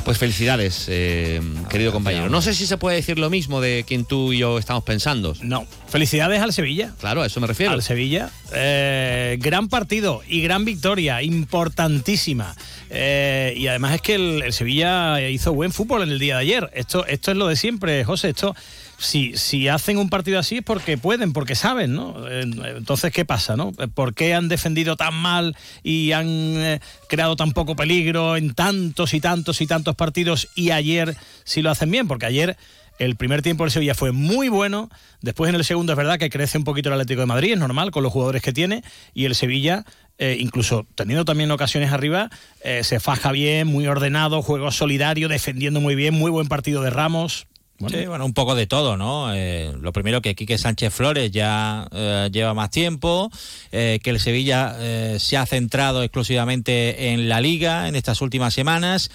Pues 0.05 0.17
felicidades, 0.17 0.85
eh, 0.87 1.41
querido 1.69 1.91
compañero. 1.91 2.29
No 2.29 2.41
sé 2.41 2.53
si 2.53 2.65
se 2.65 2.77
puede 2.77 2.95
decir 2.95 3.19
lo 3.19 3.29
mismo 3.29 3.59
de 3.59 3.83
quien 3.85 4.05
tú 4.05 4.31
y 4.31 4.39
yo 4.39 4.57
estamos 4.57 4.83
pensando. 4.83 5.35
No. 5.41 5.67
Felicidades 5.89 6.41
al 6.41 6.53
Sevilla. 6.53 6.93
Claro, 6.99 7.21
a 7.21 7.27
eso 7.27 7.39
me 7.41 7.47
refiero. 7.47 7.73
Al 7.73 7.83
Sevilla. 7.83 8.31
Eh, 8.53 9.37
gran 9.39 9.67
partido 9.67 10.21
y 10.27 10.41
gran 10.41 10.63
victoria, 10.63 11.21
importantísima. 11.21 12.55
Eh, 12.89 13.53
y 13.57 13.67
además 13.67 13.95
es 13.95 14.01
que 14.01 14.15
el, 14.15 14.41
el 14.43 14.53
Sevilla 14.53 15.21
hizo 15.29 15.53
buen 15.53 15.73
fútbol 15.73 16.01
en 16.03 16.09
el 16.09 16.19
día 16.19 16.35
de 16.35 16.41
ayer. 16.41 16.71
Esto, 16.73 17.05
esto 17.05 17.31
es 17.31 17.37
lo 17.37 17.47
de 17.47 17.57
siempre, 17.57 18.03
José. 18.05 18.29
Esto, 18.29 18.55
si, 18.99 19.35
si 19.37 19.67
hacen 19.67 19.97
un 19.97 20.09
partido 20.09 20.39
así 20.39 20.57
es 20.57 20.63
porque 20.63 20.97
pueden, 20.97 21.33
porque 21.33 21.55
saben, 21.55 21.93
¿no? 21.93 22.27
Entonces, 22.29 23.11
¿qué 23.11 23.25
pasa, 23.25 23.55
no? 23.55 23.71
¿Por 23.71 24.13
qué 24.13 24.33
han 24.33 24.49
defendido 24.49 24.95
tan 24.95 25.15
mal 25.15 25.55
y 25.83 26.11
han 26.11 26.27
eh, 26.27 26.79
creado 27.07 27.35
tan 27.35 27.53
poco 27.53 27.75
peligro 27.75 28.35
en 28.35 28.53
tantos 28.53 29.13
y 29.13 29.21
tantos 29.21 29.61
y 29.61 29.67
tantos 29.67 29.95
partidos 29.95 30.49
y 30.55 30.71
ayer 30.71 31.15
sí 31.45 31.61
lo 31.61 31.71
hacen 31.71 31.89
bien? 31.89 32.07
Porque 32.07 32.25
ayer 32.25 32.57
el 32.99 33.15
primer 33.15 33.41
tiempo 33.41 33.63
del 33.63 33.71
Sevilla 33.71 33.95
fue 33.95 34.11
muy 34.11 34.49
bueno. 34.49 34.89
Después 35.21 35.49
en 35.49 35.55
el 35.55 35.63
segundo 35.63 35.93
es 35.93 35.97
verdad 35.97 36.19
que 36.19 36.29
crece 36.29 36.57
un 36.57 36.65
poquito 36.65 36.89
el 36.89 36.93
Atlético 36.93 37.21
de 37.21 37.27
Madrid, 37.27 37.53
es 37.53 37.59
normal 37.59 37.91
con 37.91 38.03
los 38.03 38.11
jugadores 38.11 38.41
que 38.41 38.51
tiene. 38.51 38.83
Y 39.13 39.23
el 39.25 39.35
Sevilla, 39.35 39.85
eh, 40.17 40.37
incluso 40.39 40.85
teniendo 40.95 41.23
también 41.23 41.49
ocasiones 41.51 41.93
arriba, 41.93 42.29
eh, 42.63 42.83
se 42.83 42.99
faja 42.99 43.31
bien, 43.31 43.67
muy 43.67 43.87
ordenado, 43.87 44.41
juego 44.41 44.71
solidario, 44.71 45.29
defendiendo 45.29 45.79
muy 45.79 45.95
bien, 45.95 46.13
muy 46.13 46.29
buen 46.29 46.49
partido 46.49 46.81
de 46.81 46.89
Ramos. 46.89 47.47
Sí, 47.87 48.05
bueno, 48.07 48.25
un 48.25 48.33
poco 48.33 48.55
de 48.55 48.67
todo, 48.67 48.97
¿no? 48.97 49.33
Eh, 49.33 49.71
lo 49.79 49.93
primero 49.93 50.21
que 50.21 50.35
Quique 50.35 50.57
Sánchez 50.57 50.93
Flores 50.93 51.31
ya 51.31 51.87
eh, 51.93 52.29
lleva 52.31 52.53
más 52.53 52.71
tiempo, 52.71 53.31
eh, 53.71 53.99
que 54.03 54.09
el 54.09 54.19
Sevilla 54.19 54.75
se 55.17 55.37
ha 55.37 55.45
centrado 55.45 56.03
exclusivamente 56.03 57.11
en 57.13 57.29
la 57.29 57.39
liga 57.39 57.87
en 57.87 57.95
estas 57.95 58.21
últimas 58.21 58.53
semanas 58.53 59.09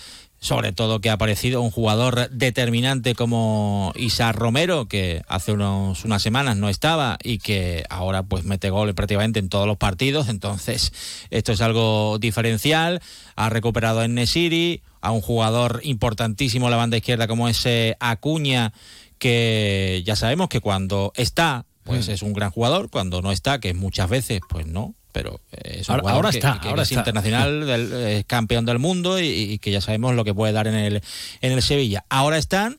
sobre 0.45 0.73
todo 0.73 1.01
que 1.01 1.09
ha 1.09 1.15
aparecido 1.15 1.62
un 1.62 1.71
jugador 1.71 2.29
determinante 2.29 3.15
como 3.15 3.95
Isa 3.97 4.31
Romero, 4.31 4.85
que 4.89 5.23
hace 5.27 5.53
unos, 5.53 6.05
unas 6.05 6.21
semanas 6.21 6.59
no 6.59 6.69
estaba 6.69 7.16
y 7.23 7.39
que 7.39 7.85
ahora 7.89 8.25
pues 8.25 8.45
mete 8.45 8.69
goles 8.69 8.95
prácticamente 8.95 9.39
en 9.39 9.49
todos 9.49 9.66
los 9.66 9.79
partidos, 9.79 10.29
entonces 10.29 10.93
esto 11.31 11.53
es 11.53 11.62
algo 11.62 12.19
diferencial, 12.19 13.01
ha 13.37 13.49
recuperado 13.49 14.03
en 14.03 14.16
Nesiri, 14.16 14.83
a 15.01 15.12
un 15.12 15.23
jugador 15.23 15.81
importantísimo 15.83 16.66
en 16.66 16.73
la 16.73 16.77
banda 16.77 16.99
izquierda 16.99 17.27
como 17.27 17.49
ese 17.49 17.97
Acuña, 17.99 18.75
que 19.19 20.03
ya 20.05 20.15
sabemos 20.15 20.51
que 20.51 20.61
cuando 20.61 21.15
está, 21.16 21.65
pues 21.85 22.09
mm. 22.09 22.11
es 22.11 22.21
un 22.23 22.35
gran 22.35 22.51
jugador, 22.51 22.91
cuando 22.91 23.23
no 23.23 23.33
está, 23.33 23.61
que 23.61 23.73
muchas 23.73 24.11
veces, 24.11 24.43
pues 24.47 24.66
no, 24.66 24.95
pero 25.15 25.41
eh, 25.53 25.78
es 25.81 25.89
ahora, 25.89 26.28
está, 26.28 26.55
ahora 26.55 26.82
es 26.82 26.91
está. 26.91 27.01
internacional, 27.01 27.66
del, 27.66 28.27
campeón 28.27 28.66
del 28.66 28.81
mundo 28.81 29.20
y, 29.20 29.59
que 29.61 29.70
ya 29.70 29.81
sabemos 29.81 30.16
lo 30.16 30.24
que 30.24 30.35
puede 30.35 30.53
dar 30.53 30.66
en 30.66 30.74
el, 30.74 31.03
en 31.41 31.53
el 31.53 31.62
Sevilla. 31.62 32.05
Ahora 32.11 32.36
están 32.36 32.78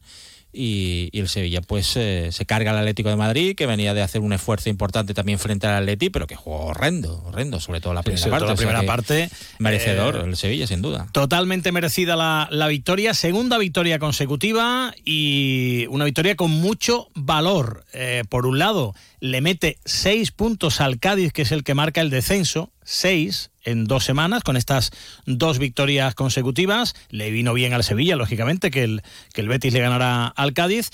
y, 0.56 1.10
el 1.14 1.27
Sevilla 1.27 1.61
pues 1.61 1.95
eh, 1.98 2.30
se 2.32 2.45
carga 2.45 2.72
al 2.72 2.77
Atlético 2.77 3.10
de 3.10 3.15
Madrid, 3.15 3.56
que 3.56 3.65
venía 3.65 3.94
de 3.94 4.02
hacer 4.02 4.22
un 4.22 4.34
esfuerzo 4.34 4.69
importante 4.69 5.14
también 5.14 5.40
frente 5.40 5.68
al 5.68 5.84
Atleti, 5.84 6.10
pero 6.10 6.27
que 6.27 6.36
jugó 6.36 6.68
horrendo, 6.68 7.23
horrendo, 7.26 7.60
sobre 7.60 7.82
todo 7.82 7.94
la 7.94 8.03
primera 8.03 8.30
parte. 8.30 8.48
la 8.48 8.56
primera 8.56 8.84
parte. 8.84 9.30
Merecedor, 9.60 10.27
el 10.27 10.36
Sevilla, 10.36 10.68
sin 10.68 10.82
duda. 10.82 11.07
Totalmente 11.11 11.72
merecida 11.72 12.15
la, 12.15 12.48
la 12.52 12.68
victoria, 12.68 13.14
segunda 13.14 13.57
victoria 13.57 13.99
consecutiva 13.99 14.94
y 15.03 15.88
una 15.90 16.06
victoria 16.06 16.36
con 16.36 16.52
mucho 16.52 17.10
valor. 17.15 17.86
Eh, 17.94 18.23
por 18.30 18.45
un 18.45 18.60
lado, 18.60 18.94
le 19.19 19.41
mete 19.41 19.77
seis 19.86 20.32
puntos 20.32 20.82
al 20.82 20.99
Cádiz, 20.99 21.34
que 21.34 21.44
es 21.44 21.52
el 21.52 21.64
que 21.64 21.73
marca 21.73 22.02
el 22.02 22.10
descenso, 22.10 22.72
seis 22.86 23.52
en 23.66 23.86
dos 23.86 24.06
semanas 24.06 24.44
con 24.44 24.56
estas 24.56 24.91
dos 25.26 25.60
victorias 25.60 26.16
consecutivas. 26.16 26.95
Le 27.10 27.32
vino 27.32 27.53
bien 27.53 27.74
al 27.74 27.84
Sevilla, 27.84 28.16
lógicamente, 28.16 28.72
que 28.72 28.84
el, 28.84 29.02
que 29.34 29.41
el 29.41 29.49
Betis 29.49 29.74
le 29.74 29.82
ganara 29.82 30.28
al 30.28 30.53
Cádiz. 30.53 30.90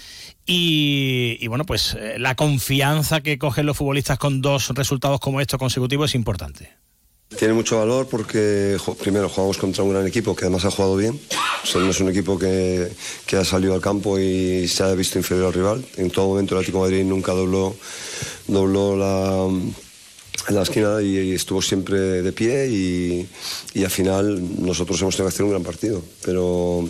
Y, 0.45 1.45
bueno, 1.47 1.65
pues 1.65 1.95
eh, 1.99 2.15
la 2.17 2.35
confianza 2.35 3.21
que 3.21 3.37
cogen 3.37 3.67
los 3.67 3.77
futbolistas 3.77 4.17
con 4.17 4.41
dos 4.41 4.69
resultados 4.69 5.19
como 5.19 5.39
estos 5.39 5.59
consecutivos 5.59 6.11
es 6.11 6.15
importante. 6.15 6.71
Tiene 7.37 7.53
mucho 7.53 7.79
valor 7.79 8.09
porque 8.09 8.77
primero 8.99 9.29
jugamos 9.29 9.57
contra 9.57 9.83
un 9.83 9.91
gran 9.91 10.05
equipo 10.05 10.35
que 10.35 10.45
además 10.45 10.65
ha 10.65 10.71
jugado 10.71 10.97
bien. 10.97 11.17
no 11.75 11.89
es 11.89 11.99
un 12.01 12.09
equipo 12.09 12.37
que, 12.37 12.91
que, 13.25 13.37
ha 13.37 13.45
salido 13.45 13.73
al 13.73 13.79
campo 13.79 14.19
y 14.19 14.67
se 14.67 14.83
ha 14.83 14.93
visto 14.95 15.17
inferior 15.17 15.47
al 15.47 15.53
rival. 15.53 15.85
En 15.95 16.11
todo 16.11 16.27
momento 16.27 16.55
el 16.55 16.59
Atlético 16.59 16.81
Madrid 16.81 17.05
nunca 17.05 17.31
dobló, 17.31 17.73
dobló 18.47 18.97
la 18.97 19.47
en 20.47 20.55
la 20.55 20.63
esquina 20.63 21.01
y, 21.01 21.33
estuvo 21.33 21.61
siempre 21.61 22.21
de 22.21 22.31
pie 22.31 22.67
y, 22.69 23.27
y, 23.73 23.83
al 23.83 23.91
final 23.91 24.63
nosotros 24.63 25.01
hemos 25.01 25.15
tenido 25.15 25.29
que 25.29 25.35
hacer 25.35 25.45
un 25.45 25.51
gran 25.51 25.63
partido, 25.63 26.01
pero 26.23 26.87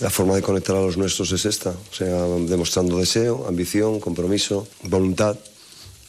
la 0.00 0.10
forma 0.10 0.34
de 0.34 0.42
conectar 0.42 0.76
a 0.76 0.80
los 0.80 0.96
nuestros 0.96 1.32
es 1.32 1.44
esta, 1.44 1.70
o 1.70 1.94
sea, 1.94 2.26
demostrando 2.46 2.98
deseo, 2.98 3.46
ambición, 3.46 4.00
compromiso, 4.00 4.66
voluntad. 4.84 5.36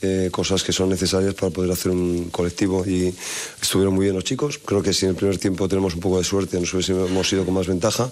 Eh, 0.05 0.27
cosas 0.33 0.63
que 0.63 0.73
son 0.73 0.89
necesarias 0.89 1.33
para 1.33 1.49
poder 1.49 1.71
hacer 1.71 1.89
un 1.89 2.29
colectivo 2.29 2.83
y 2.85 3.15
estuvieron 3.61 3.93
muy 3.93 4.03
bien 4.03 4.15
los 4.15 4.25
chicos. 4.25 4.57
Creo 4.57 4.83
que 4.83 4.91
si 4.91 5.05
en 5.05 5.11
el 5.11 5.15
primer 5.15 5.37
tiempo 5.37 5.69
tenemos 5.69 5.93
un 5.93 6.01
poco 6.01 6.17
de 6.17 6.25
suerte 6.25 6.59
nos 6.59 6.73
hubiésemos 6.73 7.31
ido 7.31 7.45
con 7.45 7.53
más 7.53 7.67
ventaja, 7.67 8.11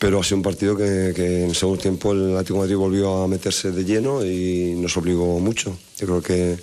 pero 0.00 0.20
ha 0.20 0.24
sido 0.24 0.38
un 0.38 0.42
partido 0.42 0.74
que, 0.74 1.12
que 1.14 1.42
en 1.42 1.50
el 1.50 1.54
segundo 1.54 1.82
tiempo 1.82 2.12
el 2.12 2.32
Atlético 2.32 2.54
de 2.54 2.60
Madrid 2.60 2.76
volvió 2.76 3.22
a 3.22 3.28
meterse 3.28 3.72
de 3.72 3.84
lleno 3.84 4.24
y 4.24 4.72
nos 4.78 4.96
obligó 4.96 5.38
mucho. 5.38 5.76
Yo 5.98 6.06
creo 6.06 6.22
que 6.22 6.56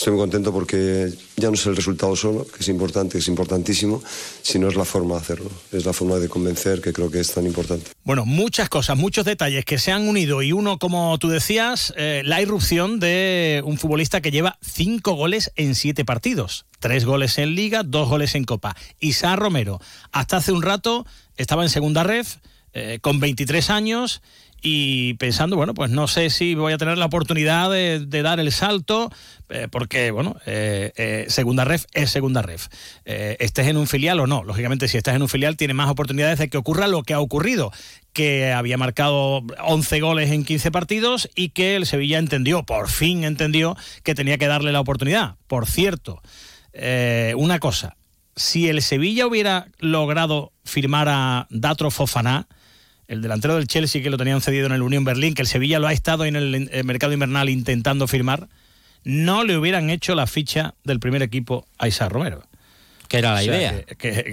estoy 0.00 0.14
muy 0.14 0.22
contento 0.22 0.50
porque 0.50 1.12
ya 1.36 1.48
no 1.48 1.54
es 1.54 1.66
el 1.66 1.76
resultado 1.76 2.16
solo, 2.16 2.46
que 2.46 2.60
es 2.60 2.68
importante, 2.68 3.12
que 3.12 3.18
es 3.18 3.28
importantísimo, 3.28 4.02
sino 4.40 4.66
es 4.66 4.74
la 4.74 4.86
forma 4.86 5.16
de 5.16 5.20
hacerlo, 5.20 5.50
es 5.72 5.84
la 5.84 5.92
forma 5.92 6.16
de 6.16 6.26
convencer 6.26 6.80
que 6.80 6.94
creo 6.94 7.10
que 7.10 7.20
es 7.20 7.34
tan 7.34 7.44
importante. 7.44 7.90
Bueno, 8.02 8.24
muchas 8.24 8.70
cosas, 8.70 8.96
muchos 8.96 9.26
detalles 9.26 9.66
que 9.66 9.78
se 9.78 9.92
han 9.92 10.08
unido 10.08 10.40
y 10.40 10.52
uno, 10.52 10.78
como 10.78 11.18
tú 11.18 11.28
decías, 11.28 11.92
eh, 11.98 12.22
la 12.24 12.40
irrupción 12.40 12.98
de 12.98 13.62
un 13.66 13.76
futbolista 13.76 14.22
que 14.22 14.30
lleva 14.30 14.58
cinco 14.62 15.12
goles 15.12 15.52
en 15.56 15.74
siete 15.74 16.06
partidos. 16.06 16.64
Tres 16.78 17.04
goles 17.04 17.36
en 17.36 17.54
Liga, 17.54 17.82
dos 17.82 18.08
goles 18.08 18.34
en 18.34 18.44
Copa. 18.44 18.74
Isa 19.00 19.36
Romero, 19.36 19.82
hasta 20.12 20.38
hace 20.38 20.52
un 20.52 20.62
rato 20.62 21.04
estaba 21.36 21.62
en 21.62 21.68
segunda 21.68 22.04
ref, 22.04 22.36
eh, 22.72 23.00
con 23.02 23.20
23 23.20 23.68
años 23.68 24.22
y 24.62 25.14
pensando, 25.14 25.56
bueno, 25.56 25.74
pues 25.74 25.90
no 25.90 26.06
sé 26.06 26.30
si 26.30 26.54
voy 26.54 26.72
a 26.72 26.78
tener 26.78 26.98
la 26.98 27.06
oportunidad 27.06 27.70
de, 27.70 28.04
dar 28.22 28.40
el 28.40 28.52
salto, 28.52 29.10
eh, 29.48 29.68
porque, 29.70 30.10
bueno, 30.10 30.36
eh, 30.46 30.92
eh, 30.96 31.26
segunda 31.28 31.64
ref 31.64 31.86
es 31.92 32.10
segunda 32.10 32.42
ref. 32.42 32.68
estés 33.04 33.68
en 33.68 33.76
un 33.76 33.86
filial 33.86 34.20
o 34.20 34.26
no. 34.26 34.44
Lógicamente, 34.44 34.88
si 34.88 34.98
estás 34.98 35.16
en 35.16 35.22
un 35.22 35.28
filial, 35.28 35.56
tiene 35.56 35.74
más 35.74 35.88
oportunidades 35.88 36.38
de 36.38 36.48
que 36.48 36.58
ocurra 36.58 36.88
lo 36.88 37.02
que 37.02 37.14
ha 37.14 37.20
ocurrido, 37.20 37.72
que 38.12 38.52
había 38.52 38.76
marcado 38.76 39.42
11 39.62 40.00
goles 40.00 40.30
en 40.30 40.44
15 40.44 40.70
partidos 40.70 41.30
y 41.34 41.50
que 41.50 41.76
el 41.76 41.86
Sevilla 41.86 42.18
entendió, 42.18 42.64
por 42.64 42.88
fin 42.88 43.24
entendió, 43.24 43.76
que 44.02 44.14
tenía 44.14 44.36
que 44.36 44.46
darle 44.46 44.72
la 44.72 44.80
oportunidad. 44.80 45.36
Por 45.46 45.66
cierto, 45.66 46.20
una 47.36 47.58
cosa, 47.58 47.96
si 48.36 48.68
el 48.68 48.82
Sevilla 48.82 49.26
hubiera 49.26 49.68
logrado 49.78 50.52
firmar 50.64 51.08
a 51.08 51.46
Datro 51.50 51.90
Fofaná, 51.90 52.46
el 53.10 53.22
delantero 53.22 53.56
del 53.56 53.66
Chelsea 53.66 54.02
que 54.02 54.08
lo 54.08 54.16
tenían 54.16 54.40
cedido 54.40 54.66
en 54.66 54.72
el 54.72 54.82
Unión 54.82 55.02
Berlín, 55.02 55.34
que 55.34 55.42
el 55.42 55.48
Sevilla 55.48 55.80
lo 55.80 55.88
ha 55.88 55.92
estado 55.92 56.24
en 56.24 56.36
el, 56.36 56.70
mercado 56.84 57.12
invernal 57.12 57.48
intentando 57.48 58.06
firmar, 58.06 58.48
no 59.02 59.42
le 59.42 59.58
hubieran 59.58 59.90
hecho 59.90 60.14
la 60.14 60.28
ficha 60.28 60.74
del 60.84 61.00
primer 61.00 61.20
equipo 61.22 61.66
a 61.76 61.88
Isa 61.88 62.08
Romero. 62.08 62.44
Que 63.08 63.18
era 63.18 63.34
la 63.34 63.42
idea. 63.42 63.84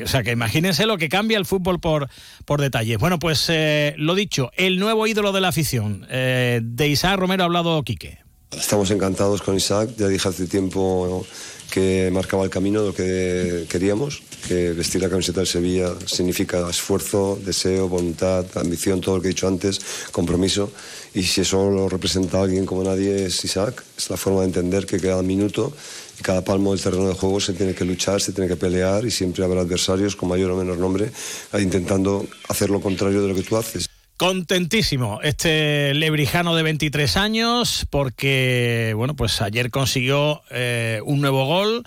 o 0.03 0.07
sea, 0.07 0.21
que 0.21 0.29
imagínense 0.29 0.85
lo 0.85 0.99
que 0.99 1.09
cambia 1.09 1.39
el 1.39 1.47
fútbol 1.47 1.79
por, 1.79 2.07
por 2.45 2.61
detalles. 2.61 2.99
Bueno, 2.99 3.17
pues 3.17 3.47
eh, 3.49 3.95
lo 3.97 4.13
dicho, 4.13 4.51
el 4.55 4.77
nuevo 4.77 5.07
ídolo 5.07 5.31
de 5.31 5.41
la 5.41 5.47
afición. 5.47 6.05
Eh, 6.11 6.61
de 6.61 6.87
Isaac 6.87 7.17
Romero 7.17 7.41
ha 7.41 7.45
hablado 7.45 7.81
Quique. 7.81 8.19
Estamos 8.51 8.91
encantados 8.91 9.41
con 9.41 9.55
Isaac, 9.55 9.89
ya 9.97 10.07
dije 10.07 10.29
hace 10.29 10.45
tiempo 10.45 11.25
que 11.71 12.09
marcaba 12.11 12.43
el 12.43 12.49
camino 12.49 12.81
de 12.81 12.87
lo 12.87 12.93
que 12.93 13.65
queríamos, 13.69 14.23
que 14.47 14.71
vestir 14.71 15.01
la 15.01 15.09
camiseta 15.09 15.41
del 15.41 15.47
Sevilla 15.47 15.93
significa 16.05 16.69
esfuerzo, 16.69 17.37
deseo, 17.43 17.89
voluntad, 17.89 18.45
ambición, 18.55 19.01
todo 19.01 19.17
lo 19.17 19.21
que 19.21 19.29
he 19.29 19.31
dicho 19.31 19.47
antes, 19.47 19.79
compromiso. 20.11 20.71
Y 21.13 21.23
si 21.23 21.41
eso 21.41 21.69
lo 21.69 21.89
representa 21.89 22.41
alguien 22.41 22.65
como 22.65 22.83
nadie 22.83 23.25
es 23.25 23.43
Isaac, 23.43 23.83
es 23.97 24.09
la 24.09 24.17
forma 24.17 24.41
de 24.41 24.47
entender 24.47 24.85
que 24.85 24.99
cada 24.99 25.21
minuto 25.23 25.73
y 26.19 26.23
cada 26.23 26.43
palmo 26.43 26.73
del 26.73 26.81
terreno 26.81 27.07
de 27.07 27.13
juego 27.13 27.39
se 27.39 27.53
tiene 27.53 27.73
que 27.73 27.85
luchar, 27.85 28.21
se 28.21 28.31
tiene 28.31 28.47
que 28.47 28.55
pelear 28.55 29.05
y 29.05 29.11
siempre 29.11 29.43
habrá 29.43 29.61
adversarios 29.61 30.15
con 30.15 30.29
mayor 30.29 30.51
o 30.51 30.57
menor 30.57 30.77
nombre 30.77 31.11
intentando 31.59 32.25
hacer 32.49 32.69
lo 32.69 32.81
contrario 32.81 33.21
de 33.21 33.27
lo 33.29 33.35
que 33.35 33.43
tú 33.43 33.57
haces. 33.57 33.86
Contentísimo 34.17 35.19
este 35.21 35.93
lebrijano 35.93 36.55
de 36.55 36.63
23 36.63 37.17
años 37.17 37.85
porque, 37.87 38.93
bueno, 38.95 39.15
pues 39.15 39.43
ayer 39.43 39.69
consiguió 39.69 40.41
eh, 40.49 41.01
un 41.05 41.21
nuevo 41.21 41.45
gol 41.45 41.83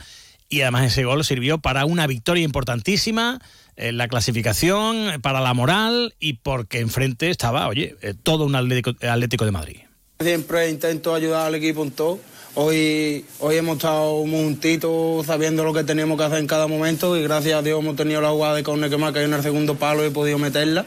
y 0.49 0.61
además 0.61 0.87
ese 0.87 1.03
gol 1.03 1.25
sirvió 1.25 1.59
para 1.59 1.87
una 1.87 2.07
victoria 2.07 2.45
importantísima 2.45 3.41
en 3.75 3.97
la 3.97 4.07
clasificación, 4.07 5.21
para 5.23 5.41
la 5.41 5.55
moral 5.55 6.15
y 6.21 6.35
porque 6.35 6.79
enfrente 6.79 7.31
estaba, 7.31 7.67
oye, 7.67 7.97
eh, 8.01 8.15
todo 8.23 8.45
un 8.45 8.55
Atlético, 8.55 9.45
de 9.45 9.51
Madrid. 9.51 9.79
Siempre 10.21 10.71
intento 10.71 11.17
ayudar 11.17 11.49
al 11.49 11.57
equipo 11.57 11.83
en 11.83 11.91
todo. 11.91 12.21
Hoy, 12.55 13.25
hoy 13.41 13.57
hemos 13.57 13.79
estado 13.79 14.21
juntitos 14.21 15.27
sabiendo 15.27 15.65
lo 15.65 15.73
que 15.73 15.83
teníamos 15.83 16.17
que 16.17 16.25
hacer 16.25 16.39
en 16.39 16.47
cada 16.47 16.69
momento 16.69 17.17
y 17.17 17.25
gracias 17.25 17.59
a 17.59 17.63
Dios 17.63 17.81
hemos 17.81 17.97
tenido 17.97 18.21
la 18.21 18.31
jugada 18.31 18.55
de 18.55 18.63
córner 18.63 18.89
que 18.89 18.95
ha 18.95 19.13
caído 19.13 19.27
en 19.27 19.35
el 19.35 19.43
segundo 19.43 19.75
palo 19.75 20.05
y 20.05 20.09
he 20.09 20.11
podido 20.13 20.39
meterla. 20.39 20.87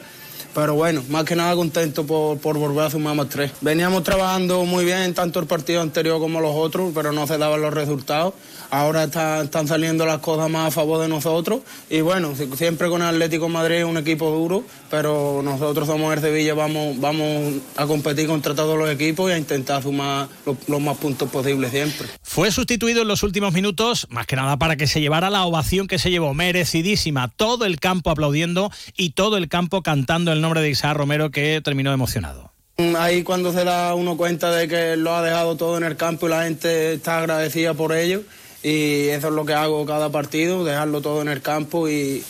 Pero 0.54 0.74
bueno, 0.74 1.02
más 1.08 1.24
que 1.24 1.34
nada 1.34 1.54
contento 1.56 2.06
por, 2.06 2.38
por 2.38 2.56
volver 2.58 2.86
a 2.86 2.90
sumar 2.90 3.14
más 3.16 3.28
tres. 3.28 3.50
Veníamos 3.60 4.02
trabajando 4.04 4.64
muy 4.64 4.84
bien 4.84 5.12
tanto 5.12 5.40
el 5.40 5.46
partido 5.46 5.80
anterior 5.80 6.20
como 6.20 6.40
los 6.40 6.54
otros, 6.54 6.92
pero 6.94 7.12
no 7.12 7.26
se 7.26 7.38
daban 7.38 7.60
los 7.60 7.74
resultados. 7.74 8.34
Ahora 8.74 9.04
están 9.04 9.68
saliendo 9.68 10.04
las 10.04 10.18
cosas 10.18 10.50
más 10.50 10.66
a 10.66 10.70
favor 10.72 11.00
de 11.00 11.06
nosotros. 11.06 11.60
Y 11.88 12.00
bueno, 12.00 12.34
siempre 12.56 12.88
con 12.88 13.02
Atlético 13.02 13.48
Madrid 13.48 13.76
es 13.76 13.84
un 13.84 13.96
equipo 13.98 14.28
duro, 14.32 14.64
pero 14.90 15.42
nosotros 15.44 15.86
somos 15.86 16.12
el 16.12 16.20
Sevilla, 16.20 16.54
vamos, 16.54 16.98
vamos 16.98 17.54
a 17.76 17.86
competir 17.86 18.26
contra 18.26 18.52
todos 18.52 18.76
los 18.76 18.90
equipos 18.90 19.30
y 19.30 19.34
a 19.34 19.38
intentar 19.38 19.80
sumar 19.80 20.26
los, 20.44 20.80
más 20.80 20.96
puntos 20.96 21.30
posibles 21.30 21.70
siempre. 21.70 22.08
Fue 22.20 22.50
sustituido 22.50 23.02
en 23.02 23.06
los 23.06 23.22
últimos 23.22 23.52
minutos, 23.52 24.08
más 24.10 24.26
que 24.26 24.34
nada 24.34 24.56
para 24.56 24.74
que 24.74 24.88
se 24.88 25.00
llevara 25.00 25.30
la 25.30 25.44
ovación 25.44 25.86
que 25.86 26.00
se 26.00 26.10
llevó, 26.10 26.34
merecidísima. 26.34 27.28
Todo 27.28 27.66
el 27.66 27.78
campo 27.78 28.10
aplaudiendo 28.10 28.72
y 28.96 29.10
todo 29.10 29.36
el 29.36 29.48
campo 29.48 29.84
cantando 29.84 30.32
el 30.32 30.40
nombre 30.40 30.62
de 30.62 30.70
Isaac 30.70 30.96
Romero 30.96 31.30
que 31.30 31.60
terminó 31.62 31.92
emocionado. 31.92 32.50
Ahí 32.98 33.22
cuando 33.22 33.52
se 33.52 33.62
da 33.62 33.94
uno 33.94 34.16
cuenta 34.16 34.50
de 34.50 34.66
que 34.66 34.96
lo 34.96 35.14
ha 35.14 35.22
dejado 35.22 35.54
todo 35.54 35.76
en 35.76 35.84
el 35.84 35.94
campo 35.94 36.26
y 36.26 36.30
la 36.30 36.42
gente 36.42 36.94
está 36.94 37.18
agradecida 37.18 37.74
por 37.74 37.92
ello 37.92 38.24
y 38.64 39.08
eso 39.10 39.28
es 39.28 39.34
lo 39.34 39.44
que 39.44 39.52
hago 39.52 39.84
cada 39.84 40.08
partido, 40.08 40.64
dejarlo 40.64 41.02
todo 41.02 41.20
en 41.20 41.28
el 41.28 41.42
campo 41.42 41.88
y, 41.88 42.24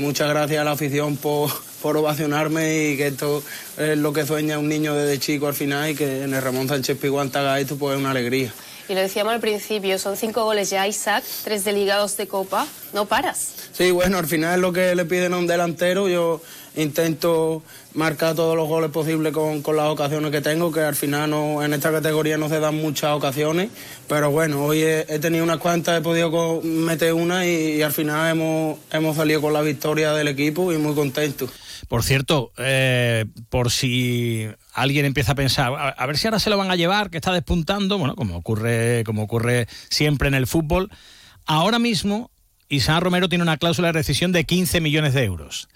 muchas 0.00 0.28
gracias 0.28 0.60
a 0.60 0.64
la 0.64 0.72
afición 0.72 1.16
por, 1.16 1.50
por 1.82 1.96
ovacionarme 1.96 2.90
y 2.90 2.96
que 2.96 3.08
esto 3.08 3.42
es 3.76 3.98
lo 3.98 4.12
que 4.12 4.24
sueña 4.24 4.58
un 4.58 4.68
niño 4.68 4.94
desde 4.94 5.18
chico 5.18 5.48
al 5.48 5.54
final 5.54 5.90
y 5.90 5.94
que 5.96 6.22
en 6.22 6.32
el 6.32 6.40
Ramón 6.40 6.68
Sánchez 6.68 6.98
Piguán 6.98 7.30
te 7.30 7.38
haga 7.38 7.58
esto 7.58 7.76
pues 7.76 7.94
es 7.94 8.00
una 8.00 8.12
alegría. 8.12 8.52
Y 8.88 8.94
lo 8.94 9.00
decíamos 9.00 9.32
al 9.32 9.40
principio, 9.40 9.98
son 9.98 10.16
cinco 10.16 10.44
goles 10.44 10.70
ya, 10.70 10.86
Isaac, 10.86 11.24
tres 11.42 11.64
de 11.64 11.72
ligados 11.72 12.16
de 12.16 12.26
Copa, 12.28 12.66
no 12.92 13.06
paras. 13.06 13.54
Sí, 13.72 13.90
bueno, 13.90 14.18
al 14.18 14.26
final 14.26 14.56
es 14.56 14.60
lo 14.60 14.72
que 14.72 14.94
le 14.94 15.04
piden 15.06 15.32
a 15.32 15.38
un 15.38 15.46
delantero, 15.46 16.08
yo 16.08 16.40
intento 16.76 17.62
marcar 17.94 18.34
todos 18.34 18.56
los 18.56 18.68
goles 18.68 18.90
posibles 18.90 19.32
con, 19.32 19.62
con, 19.62 19.76
las 19.76 19.86
ocasiones 19.86 20.30
que 20.30 20.40
tengo, 20.40 20.72
que 20.72 20.80
al 20.80 20.96
final 20.96 21.30
no, 21.30 21.62
en 21.62 21.72
esta 21.72 21.92
categoría 21.92 22.36
no 22.36 22.48
se 22.48 22.60
dan 22.60 22.76
muchas 22.76 23.12
ocasiones, 23.12 23.70
pero 24.08 24.30
bueno, 24.30 24.64
hoy 24.64 24.82
he, 24.82 25.18
tenido 25.20 25.44
unas 25.44 25.58
cuantas, 25.58 25.98
he 25.98 26.02
podido 26.02 26.60
meter 26.62 27.12
una 27.14 27.46
y, 27.46 27.82
al 27.82 27.92
final 27.92 28.30
hemos, 28.30 28.78
hemos 28.90 29.16
salido 29.16 29.40
con 29.40 29.52
la 29.52 29.62
victoria 29.62 30.12
del 30.12 30.28
equipo 30.28 30.72
y 30.72 30.78
muy 30.78 30.94
contentos. 30.94 31.50
Por 31.88 32.02
cierto, 32.02 32.52
eh, 32.56 33.26
por 33.50 33.70
si 33.70 34.48
alguien 34.72 35.04
empieza 35.04 35.32
a 35.32 35.34
pensar, 35.34 35.72
a, 35.74 35.88
a, 35.90 36.06
ver 36.06 36.16
si 36.16 36.26
ahora 36.26 36.38
se 36.38 36.50
lo 36.50 36.56
van 36.56 36.70
a 36.70 36.76
llevar, 36.76 37.10
que 37.10 37.18
está 37.18 37.32
despuntando, 37.32 37.98
bueno, 37.98 38.16
como 38.16 38.36
ocurre, 38.36 39.04
como 39.04 39.22
ocurre 39.22 39.66
siempre 39.90 40.28
en 40.28 40.34
el 40.34 40.46
fútbol, 40.46 40.90
ahora 41.46 41.78
mismo 41.78 42.30
Isaac 42.68 43.02
Romero 43.02 43.28
tiene 43.28 43.42
una 43.42 43.56
cláusula 43.56 43.88
de 43.88 43.92
rescisión 43.92 44.32
de 44.32 44.44
15 44.44 44.80
millones 44.80 45.14
de 45.14 45.24
euros. 45.24 45.68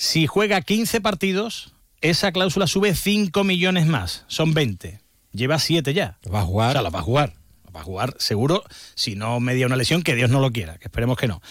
Si 0.00 0.28
juega 0.28 0.60
15 0.60 1.00
partidos, 1.00 1.72
esa 2.00 2.30
cláusula 2.30 2.68
sube 2.68 2.94
5 2.94 3.42
millones 3.42 3.88
más, 3.88 4.24
son 4.28 4.54
20. 4.54 5.00
Lleva 5.32 5.58
7 5.58 5.92
ya. 5.92 6.18
Va 6.32 6.42
a 6.42 6.44
jugar. 6.44 6.68
O 6.68 6.72
sea, 6.74 6.82
la 6.82 6.90
va 6.90 7.00
a 7.00 7.02
jugar. 7.02 7.34
La 7.64 7.72
va 7.72 7.80
a 7.80 7.82
jugar 7.82 8.14
seguro, 8.18 8.62
si 8.94 9.16
no 9.16 9.40
media 9.40 9.66
una 9.66 9.74
lesión, 9.74 10.04
que 10.04 10.14
Dios 10.14 10.30
no 10.30 10.38
lo 10.38 10.52
quiera, 10.52 10.78
que 10.78 10.84
esperemos 10.84 11.16
que 11.16 11.26
no. 11.26 11.42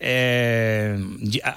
Eh, 0.00 0.98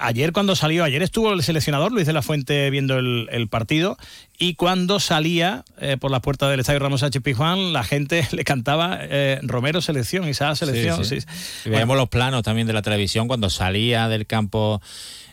ayer 0.00 0.32
cuando 0.32 0.56
salió, 0.56 0.84
ayer 0.84 1.02
estuvo 1.02 1.34
el 1.34 1.42
seleccionador 1.42 1.92
Luis 1.92 2.06
de 2.06 2.14
la 2.14 2.22
Fuente 2.22 2.70
viendo 2.70 2.96
el, 2.96 3.28
el 3.30 3.48
partido 3.48 3.98
y 4.38 4.54
cuando 4.54 5.00
salía 5.00 5.66
eh, 5.78 5.98
por 6.00 6.10
la 6.10 6.20
puerta 6.20 6.48
del 6.48 6.60
estadio 6.60 6.78
Ramos 6.78 7.02
H. 7.02 7.20
Pizjuán, 7.20 7.74
la 7.74 7.84
gente 7.84 8.26
le 8.32 8.44
cantaba 8.44 8.96
eh, 9.02 9.38
Romero 9.42 9.82
selección, 9.82 10.26
Isaac 10.26 10.56
selección. 10.56 11.04
Sí, 11.04 11.20
sí. 11.20 11.26
Sí. 11.64 11.68
Veíamos 11.68 11.98
los 11.98 12.08
planos 12.08 12.42
también 12.42 12.66
de 12.66 12.72
la 12.72 12.80
televisión 12.80 13.28
cuando 13.28 13.50
salía 13.50 14.08
del 14.08 14.26
campo 14.26 14.80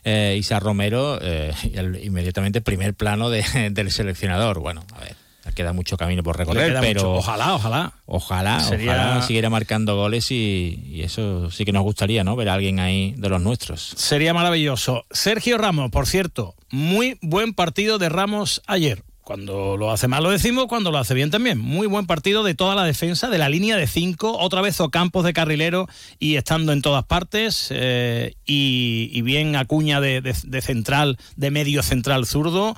eh, 0.06 0.36
Isa 0.40 0.60
Romero, 0.60 1.20
eh, 1.22 1.54
el, 1.74 2.02
inmediatamente 2.04 2.62
primer 2.62 2.94
plano 2.94 3.30
de, 3.30 3.44
del 3.72 3.92
seleccionador. 3.92 4.60
Bueno, 4.60 4.86
a 4.94 5.00
ver. 5.00 5.16
Queda 5.54 5.74
mucho 5.74 5.96
camino 5.96 6.22
por 6.24 6.38
recorrer, 6.38 6.76
pero 6.82 7.02
mucho. 7.02 7.14
ojalá, 7.14 7.54
ojalá. 7.54 7.94
Ojalá, 8.08 8.60
Sería... 8.60 8.94
ojalá 8.94 9.22
siguiera 9.22 9.50
marcando 9.50 9.96
goles 9.96 10.32
y, 10.32 10.84
y, 10.88 11.04
eso 11.04 11.50
sí 11.52 11.66
que 11.66 11.72
nos 11.72 11.84
gustaría, 11.84 12.24
¿no? 12.24 12.36
Ver 12.36 12.50
a 12.50 12.56
alguien 12.56 12.80
ahí 12.80 13.14
de 13.16 13.30
los 13.30 13.40
nuestros. 13.40 13.94
Sería 13.96 14.34
maravilloso. 14.34 15.06
Sergio 15.12 15.58
Ramos, 15.60 15.92
por 15.92 16.08
cierto, 16.08 16.56
muy 16.72 17.20
buen 17.22 17.54
partido 17.54 18.00
de 18.00 18.10
Ramos 18.10 18.64
ayer. 18.66 19.04
Cuando 19.26 19.76
lo 19.76 19.92
hace 19.92 20.08
mal 20.08 20.22
lo 20.22 20.30
decimos, 20.30 20.68
cuando 20.68 20.92
lo 20.92 21.00
hace 21.00 21.16
bien 21.16 21.32
también. 21.32 21.58
Muy 21.58 21.88
buen 21.88 22.06
partido 22.06 22.44
de 22.44 22.54
toda 22.54 22.76
la 22.76 22.84
defensa, 22.84 23.28
de 23.28 23.40
la 23.40 23.50
línea 23.50 23.76
de 23.76 23.88
cinco, 23.88 24.38
otra 24.38 24.62
vez 24.62 24.80
Ocampos 24.80 25.26
de 25.26 25.34
carrilero 25.34 25.90
y 26.20 26.36
estando 26.36 26.72
en 26.72 26.84
todas 26.84 27.06
partes. 27.06 27.70
Eh, 27.72 28.36
y, 28.46 29.20
bien 29.24 29.56
Acuña 29.56 30.00
de, 30.00 30.22
de, 30.22 30.36
de, 30.44 30.62
central, 30.62 31.18
de 31.38 31.50
medio 31.50 31.82
central 31.82 32.28
zurdo. 32.28 32.76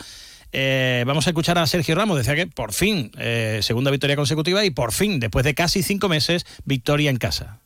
Eh, 0.53 1.03
vamos 1.05 1.27
a 1.27 1.31
escuchar 1.31 1.57
a 1.57 1.67
Sergio 1.67 1.95
Ramos. 1.95 2.17
Decía 2.17 2.35
que 2.35 2.47
por 2.47 2.71
fin, 2.71 3.11
eh, 3.17 3.59
segunda 3.61 3.91
victoria 3.91 4.15
consecutiva 4.15 4.63
y 4.63 4.69
por 4.69 4.93
fin, 4.93 5.19
después 5.19 5.43
de 5.43 5.53
casi 5.53 5.83
cinco 5.83 6.07
meses, 6.07 6.45
victoria 6.63 7.09
en 7.09 7.17
casa. 7.17 7.59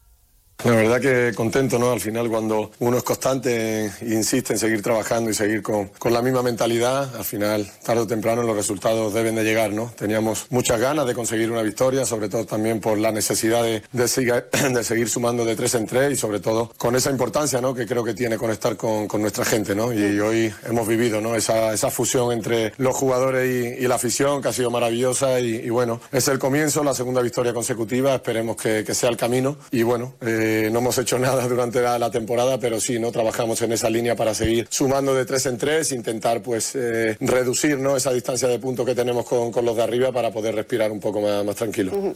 La 0.63 0.73
verdad 0.73 1.01
que 1.01 1.33
contento, 1.35 1.79
¿no? 1.79 1.91
Al 1.91 1.99
final 1.99 2.29
cuando 2.29 2.71
uno 2.79 2.97
es 2.97 3.03
constante 3.03 3.91
insiste 4.01 4.53
en 4.53 4.59
seguir 4.59 4.83
trabajando 4.83 5.31
y 5.31 5.33
seguir 5.33 5.63
con, 5.63 5.87
con, 5.87 6.13
la 6.13 6.21
misma 6.21 6.43
mentalidad, 6.43 7.15
al 7.15 7.25
final, 7.25 7.71
tarde 7.83 8.01
o 8.01 8.07
temprano, 8.07 8.43
los 8.43 8.55
resultados 8.55 9.11
deben 9.11 9.33
de 9.33 9.43
llegar, 9.43 9.73
¿no? 9.73 9.91
Teníamos 9.97 10.45
muchas 10.51 10.79
ganas 10.79 11.07
de 11.07 11.15
conseguir 11.15 11.49
una 11.49 11.63
victoria, 11.63 12.05
sobre 12.05 12.29
todo 12.29 12.45
también 12.45 12.79
por 12.79 12.99
la 12.99 13.11
necesidad 13.11 13.63
de, 13.63 13.81
de, 13.91 14.07
siga, 14.07 14.45
de 14.73 14.83
seguir 14.83 15.09
sumando 15.09 15.45
de 15.45 15.55
tres 15.55 15.73
en 15.73 15.87
tres 15.87 16.13
y 16.13 16.15
sobre 16.15 16.39
todo 16.39 16.71
con 16.77 16.95
esa 16.95 17.09
importancia, 17.09 17.59
¿no? 17.59 17.73
Que 17.73 17.87
creo 17.87 18.03
que 18.03 18.13
tiene 18.13 18.37
conectar 18.37 18.77
con, 18.77 19.07
con 19.07 19.19
nuestra 19.19 19.45
gente, 19.45 19.73
¿no? 19.73 19.91
Y 19.91 20.19
hoy 20.19 20.53
hemos 20.67 20.87
vivido, 20.87 21.21
¿no? 21.21 21.33
Esa, 21.33 21.73
esa 21.73 21.89
fusión 21.89 22.31
entre 22.33 22.73
los 22.77 22.95
jugadores 22.95 23.49
y, 23.79 23.83
y, 23.83 23.87
la 23.87 23.95
afición 23.95 24.43
que 24.43 24.49
ha 24.49 24.53
sido 24.53 24.69
maravillosa 24.69 25.39
y, 25.39 25.55
y, 25.55 25.69
bueno, 25.71 25.99
es 26.11 26.27
el 26.27 26.37
comienzo, 26.37 26.83
la 26.83 26.93
segunda 26.93 27.21
victoria 27.21 27.51
consecutiva, 27.51 28.13
esperemos 28.13 28.57
que, 28.57 28.83
que 28.83 28.93
sea 28.93 29.09
el 29.09 29.17
camino 29.17 29.57
y 29.71 29.81
bueno, 29.81 30.13
eh, 30.21 30.50
no 30.71 30.79
hemos 30.79 30.97
hecho 30.97 31.19
nada 31.19 31.47
durante 31.47 31.81
la, 31.81 32.11
temporada, 32.11 32.59
pero 32.59 32.79
sí, 32.79 32.99
¿no? 32.99 33.11
Trabajamos 33.11 33.61
en 33.61 33.71
esa 33.71 33.89
línea 33.89 34.15
para 34.15 34.33
seguir 34.33 34.67
sumando 34.69 35.13
de 35.15 35.25
tres 35.25 35.45
en 35.45 35.57
tres, 35.57 35.91
intentar 35.91 36.41
pues 36.41 36.75
eh, 36.75 37.15
reducir 37.19 37.77
¿no? 37.77 37.95
esa 37.95 38.11
distancia 38.11 38.47
de 38.47 38.59
punto 38.59 38.83
que 38.83 38.95
tenemos 38.95 39.25
con, 39.25 39.51
con, 39.51 39.65
los 39.65 39.75
de 39.75 39.83
arriba 39.83 40.11
para 40.11 40.31
poder 40.31 40.55
respirar 40.55 40.91
un 40.91 40.99
poco 40.99 41.21
más, 41.21 41.45
más 41.45 41.55
tranquilo. 41.55 42.13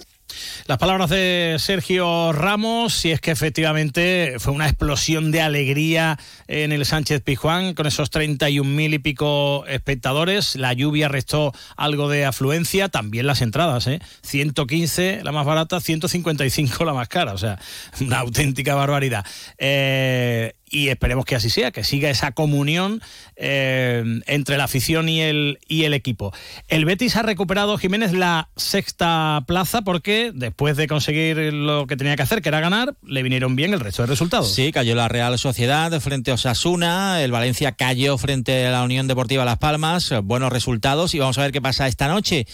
Las 0.67 0.77
palabras 0.77 1.09
de 1.09 1.57
Sergio 1.59 2.33
Ramos, 2.33 2.93
si 2.93 3.11
es 3.11 3.21
que 3.21 3.31
efectivamente 3.31 4.35
fue 4.39 4.53
una 4.53 4.67
explosión 4.67 5.31
de 5.31 5.41
alegría 5.41 6.17
en 6.47 6.71
el 6.71 6.85
Sánchez 6.85 7.21
Pijuán 7.21 7.73
con 7.73 7.85
esos 7.85 8.11
31.000 8.11 8.95
y 8.95 8.99
pico 8.99 9.65
espectadores. 9.67 10.55
La 10.55 10.73
lluvia 10.73 11.07
restó 11.07 11.53
algo 11.77 12.09
de 12.09 12.25
afluencia, 12.25 12.89
también 12.89 13.27
las 13.27 13.41
entradas, 13.41 13.87
¿eh? 13.87 13.99
115 14.23 15.21
la 15.23 15.31
más 15.31 15.45
barata, 15.45 15.79
155 15.79 16.83
la 16.85 16.93
más 16.93 17.07
cara, 17.07 17.33
o 17.33 17.37
sea, 17.37 17.59
una 18.01 18.19
auténtica 18.19 18.75
barbaridad. 18.75 19.25
Eh, 19.57 20.53
y 20.75 20.89
esperemos 20.89 21.23
que 21.23 21.35
así 21.35 21.49
sea, 21.49 21.71
que 21.71 21.85
siga 21.85 22.09
esa 22.09 22.33
comunión 22.33 23.01
eh, 23.37 24.03
entre 24.27 24.57
la 24.57 24.65
afición 24.65 25.07
y 25.07 25.21
el, 25.21 25.57
y 25.69 25.85
el 25.85 25.93
equipo. 25.93 26.33
El 26.67 26.83
Betis 26.83 27.15
ha 27.15 27.21
recuperado, 27.21 27.77
Jiménez, 27.77 28.11
la 28.11 28.49
sexta 28.57 29.45
plaza 29.47 29.83
porque 29.83 30.33
después 30.35 30.75
de 30.75 30.87
conseguir 30.87 31.37
lo 31.53 31.87
que 31.87 31.95
tenía 31.95 32.17
que 32.17 32.23
hacer, 32.23 32.41
que 32.41 32.49
era 32.49 32.59
ganar, 32.59 32.93
le 33.07 33.23
vinieron 33.23 33.55
bien 33.55 33.73
el 33.73 33.79
resto 33.79 34.01
de 34.01 34.07
resultados. 34.07 34.53
Sí, 34.53 34.73
cayó 34.73 34.95
la 34.95 35.07
Real 35.07 35.39
Sociedad 35.39 35.97
frente 36.01 36.31
a 36.31 36.33
Osasuna, 36.33 37.23
el 37.23 37.31
Valencia 37.31 37.71
cayó 37.71 38.17
frente 38.17 38.67
a 38.67 38.71
la 38.71 38.83
Unión 38.83 39.07
Deportiva 39.07 39.45
Las 39.45 39.59
Palmas, 39.59 40.13
buenos 40.23 40.51
resultados 40.51 41.15
y 41.15 41.19
vamos 41.19 41.37
a 41.37 41.41
ver 41.43 41.53
qué 41.53 41.61
pasa 41.61 41.87
esta 41.87 42.09
noche. 42.09 42.47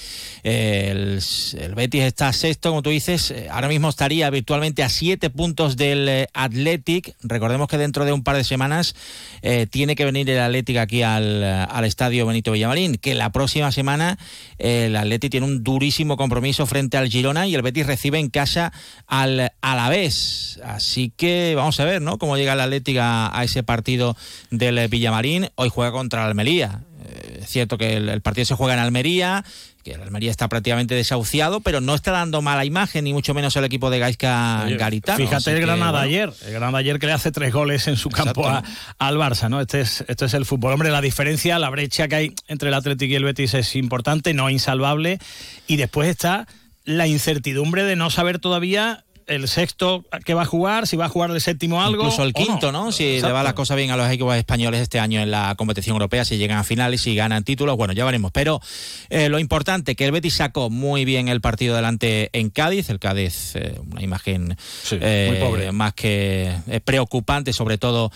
El, 0.44 1.20
el, 1.58 1.74
Betis 1.74 2.04
está 2.04 2.32
sexto, 2.34 2.70
como 2.70 2.84
tú 2.84 2.92
dices, 2.92 3.32
eh, 3.32 3.48
ahora 3.50 3.68
mismo 3.68 3.90
estaría 3.90 4.30
virtualmente 4.30 4.84
a 4.84 4.90
siete 4.90 5.32
puntos 5.32 5.76
del 5.76 6.08
eh, 6.08 6.28
Athletic. 6.36 7.16
Recordemos 7.24 7.68
que 7.68 7.80
dentro 7.80 8.06
de 8.06 8.11
un 8.14 8.24
par 8.24 8.36
de 8.36 8.44
semanas 8.44 8.96
eh, 9.42 9.68
tiene 9.70 9.96
que 9.96 10.06
venir 10.06 10.30
el 10.30 10.40
Atlético 10.40 10.80
aquí 10.80 11.04
al, 11.04 11.44
al, 11.44 11.86
estadio 11.86 12.26
Benito 12.26 12.52
Villamarín, 12.52 12.96
que 12.96 13.16
la 13.16 13.32
próxima 13.32 13.72
semana 13.72 14.18
eh, 14.60 14.86
el 14.86 14.96
Atlético 14.96 15.32
tiene 15.32 15.46
un 15.48 15.64
durísimo 15.64 16.18
compromiso 16.18 16.66
frente 16.66 16.98
al 16.98 17.10
Girona 17.10 17.48
y 17.48 17.56
el 17.56 17.62
Betis 17.62 17.88
recibe 17.88 18.20
en 18.20 18.30
casa 18.30 18.72
al 19.08 19.52
Alavés. 19.62 20.60
Así 20.64 21.12
que 21.16 21.54
vamos 21.56 21.80
a 21.80 21.86
ver, 21.86 22.02
¿no? 22.02 22.18
Cómo 22.18 22.38
llega 22.38 22.54
el 22.54 22.60
Atlético 22.60 23.00
a, 23.02 23.42
ese 23.44 23.64
partido 23.64 24.16
del 24.50 24.88
Villamarín. 24.88 25.50
Hoy 25.56 25.70
juega 25.70 25.92
contra 25.92 26.22
el 26.22 26.28
Almería. 26.28 26.82
Eh, 27.06 27.40
es 27.42 27.50
cierto 27.50 27.78
que 27.78 27.98
el 27.98 28.22
partido 28.22 28.46
se 28.46 28.56
juega 28.56 28.74
en 28.74 28.80
Almería, 28.80 29.44
que 29.84 29.94
el 29.94 30.02
Almería 30.02 30.32
está 30.32 30.48
prácticamente 30.48 30.96
desahuciado, 30.96 31.62
pero 31.62 31.82
no 31.82 31.96
está 31.96 32.12
dando 32.12 32.42
mala 32.42 32.66
imagen, 32.66 33.04
ni 33.04 33.14
mucho 33.14 33.34
menos 33.34 33.56
el 33.56 33.66
equipo 33.66 33.90
de 33.90 34.00
Gaisca 34.00 34.66
Garitano. 34.70 35.18
Fíjate 35.18 35.52
el 35.52 35.62
Granada 35.62 35.92
bueno. 35.92 36.04
ayer, 36.04 36.34
el 36.46 36.54
Granada 36.54 36.78
ayer 36.78 37.00
que 37.00 37.08
le 37.08 37.14
hace 37.14 37.32
tres 37.32 37.52
goles 37.52 37.88
en 37.88 37.98
su 37.98 38.10
campo 38.10 38.48
a, 38.48 38.64
al 39.00 39.18
Barça, 39.18 39.50
¿no? 39.50 39.62
Este 39.62 39.82
es, 39.82 40.04
esto 40.08 40.26
es 40.26 40.34
el 40.34 40.46
fútbol. 40.46 40.74
Hombre, 40.74 40.92
la 40.92 41.02
diferencia, 41.02 41.58
la 41.60 41.70
brecha 41.70 42.08
que 42.08 42.16
hay 42.16 42.36
entre 42.48 42.70
el 42.70 42.76
Atlético 42.76 43.14
y 43.14 43.16
el 43.16 43.24
Betis 43.24 43.54
es 43.54 43.76
importante, 43.76 44.34
no 44.34 44.50
insalvable, 44.50 45.20
y 45.68 45.78
después 45.78 46.10
está 46.10 46.48
la 46.84 47.08
incertidumbre 47.08 47.84
de 47.84 47.96
no 47.96 48.10
saber 48.10 48.40
todavía 48.40 49.04
el 49.32 49.48
sexto 49.48 50.06
que 50.26 50.34
va 50.34 50.44
a 50.44 50.46
jugar, 50.46 50.88
si 50.88 50.98
va 50.98 51.06
a 51.06 51.10
jugar 51.10 51.32
el 51.32 51.42
séptimo 51.42 51.82
algo. 51.82 52.04
Incluso 52.04 52.24
el 52.24 52.34
quinto, 52.34 52.72
¿no? 52.72 52.86
¿no? 52.86 52.92
Si 52.92 53.06
Exacto. 53.06 53.28
le 53.28 53.34
va 53.34 53.44
la 53.44 53.56
cosa 53.56 53.76
bien 53.76 53.92
a 53.92 53.98
los 53.98 54.10
equipos 54.10 54.36
españoles 54.36 54.82
este 54.82 55.00
año 55.00 55.22
en 55.22 55.32
la 55.32 55.56
competición 55.56 55.96
europea, 55.96 56.26
si 56.26 56.38
llegan 56.38 56.58
a 56.58 56.64
finales, 56.64 57.02
si 57.02 57.16
ganan 57.16 57.44
títulos, 57.44 57.78
bueno, 57.78 57.94
ya 57.94 58.06
veremos. 58.06 58.32
Pero 58.32 58.62
eh, 59.10 59.30
lo 59.30 59.40
importante, 59.40 59.96
que 59.96 60.06
el 60.06 60.12
Betis 60.12 60.36
sacó 60.36 60.70
muy 60.70 61.06
bien 61.06 61.28
el 61.28 61.42
partido 61.42 61.76
delante 61.76 62.30
en 62.34 62.50
Cádiz. 62.50 62.90
El 62.90 63.00
Cádiz, 63.00 63.56
eh, 63.56 63.80
una 63.92 64.02
imagen 64.02 64.58
sí, 64.84 64.98
eh, 65.00 65.70
más 65.72 65.94
que 65.94 66.54
preocupante, 66.86 67.54
sobre 67.54 67.78
todo 67.78 68.12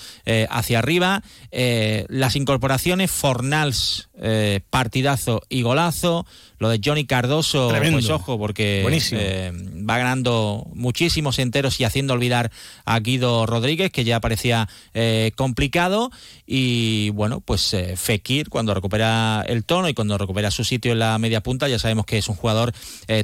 hacia 0.50 0.80
arriba. 0.80 1.22
las 1.52 2.36
incorporaciones, 2.36 3.12
Fornals 3.12 4.10
eh, 4.22 4.62
partidazo 4.70 5.42
y 5.50 5.62
golazo. 5.62 6.26
Lo 6.58 6.70
de 6.70 6.80
Johnny 6.84 7.06
Cardoso, 7.06 7.68
Tremendo. 7.68 7.98
pues 7.98 8.10
ojo, 8.10 8.38
porque 8.38 8.86
eh, 9.12 9.52
va 9.88 9.98
ganando 9.98 10.66
muchísimos 10.74 11.38
enteros 11.38 11.80
y 11.82 11.84
haciendo 11.84 12.14
olvidar 12.14 12.50
a 12.86 12.98
Guido 13.02 13.46
Rodríguez, 13.46 13.92
que 13.92 14.06
ya 14.06 14.22
parecía 14.22 14.70
eh, 14.94 15.34
complicado. 15.36 16.12
Y 16.48 17.10
bueno, 17.10 17.42
pues 17.42 17.74
eh, 17.74 17.98
Fekir, 17.98 18.48
cuando 18.50 18.74
recupera 18.74 19.44
el 19.48 19.66
tono 19.66 19.90
y 19.90 19.94
cuando 19.94 20.18
recupera 20.18 20.50
su 20.50 20.64
sitio 20.64 20.94
en 20.94 21.00
la 21.00 21.18
media 21.20 21.42
punta, 21.42 21.68
ya 21.68 21.78
sabemos 21.78 22.06
que 22.06 22.18
es 22.18 22.30
un 22.30 22.36
jugador 22.36 22.74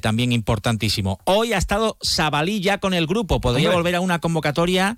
también 0.01 0.34
importantísimo. 0.34 1.19
Hoy 1.23 1.53
ha 1.53 1.57
estado 1.57 1.97
Sabalí 2.01 2.59
ya 2.59 2.80
con 2.80 2.93
el 2.93 3.07
grupo, 3.07 3.39
podría 3.39 3.69
Hombre. 3.69 3.77
volver 3.77 3.95
a 3.95 4.01
una 4.01 4.19
convocatoria 4.19 4.97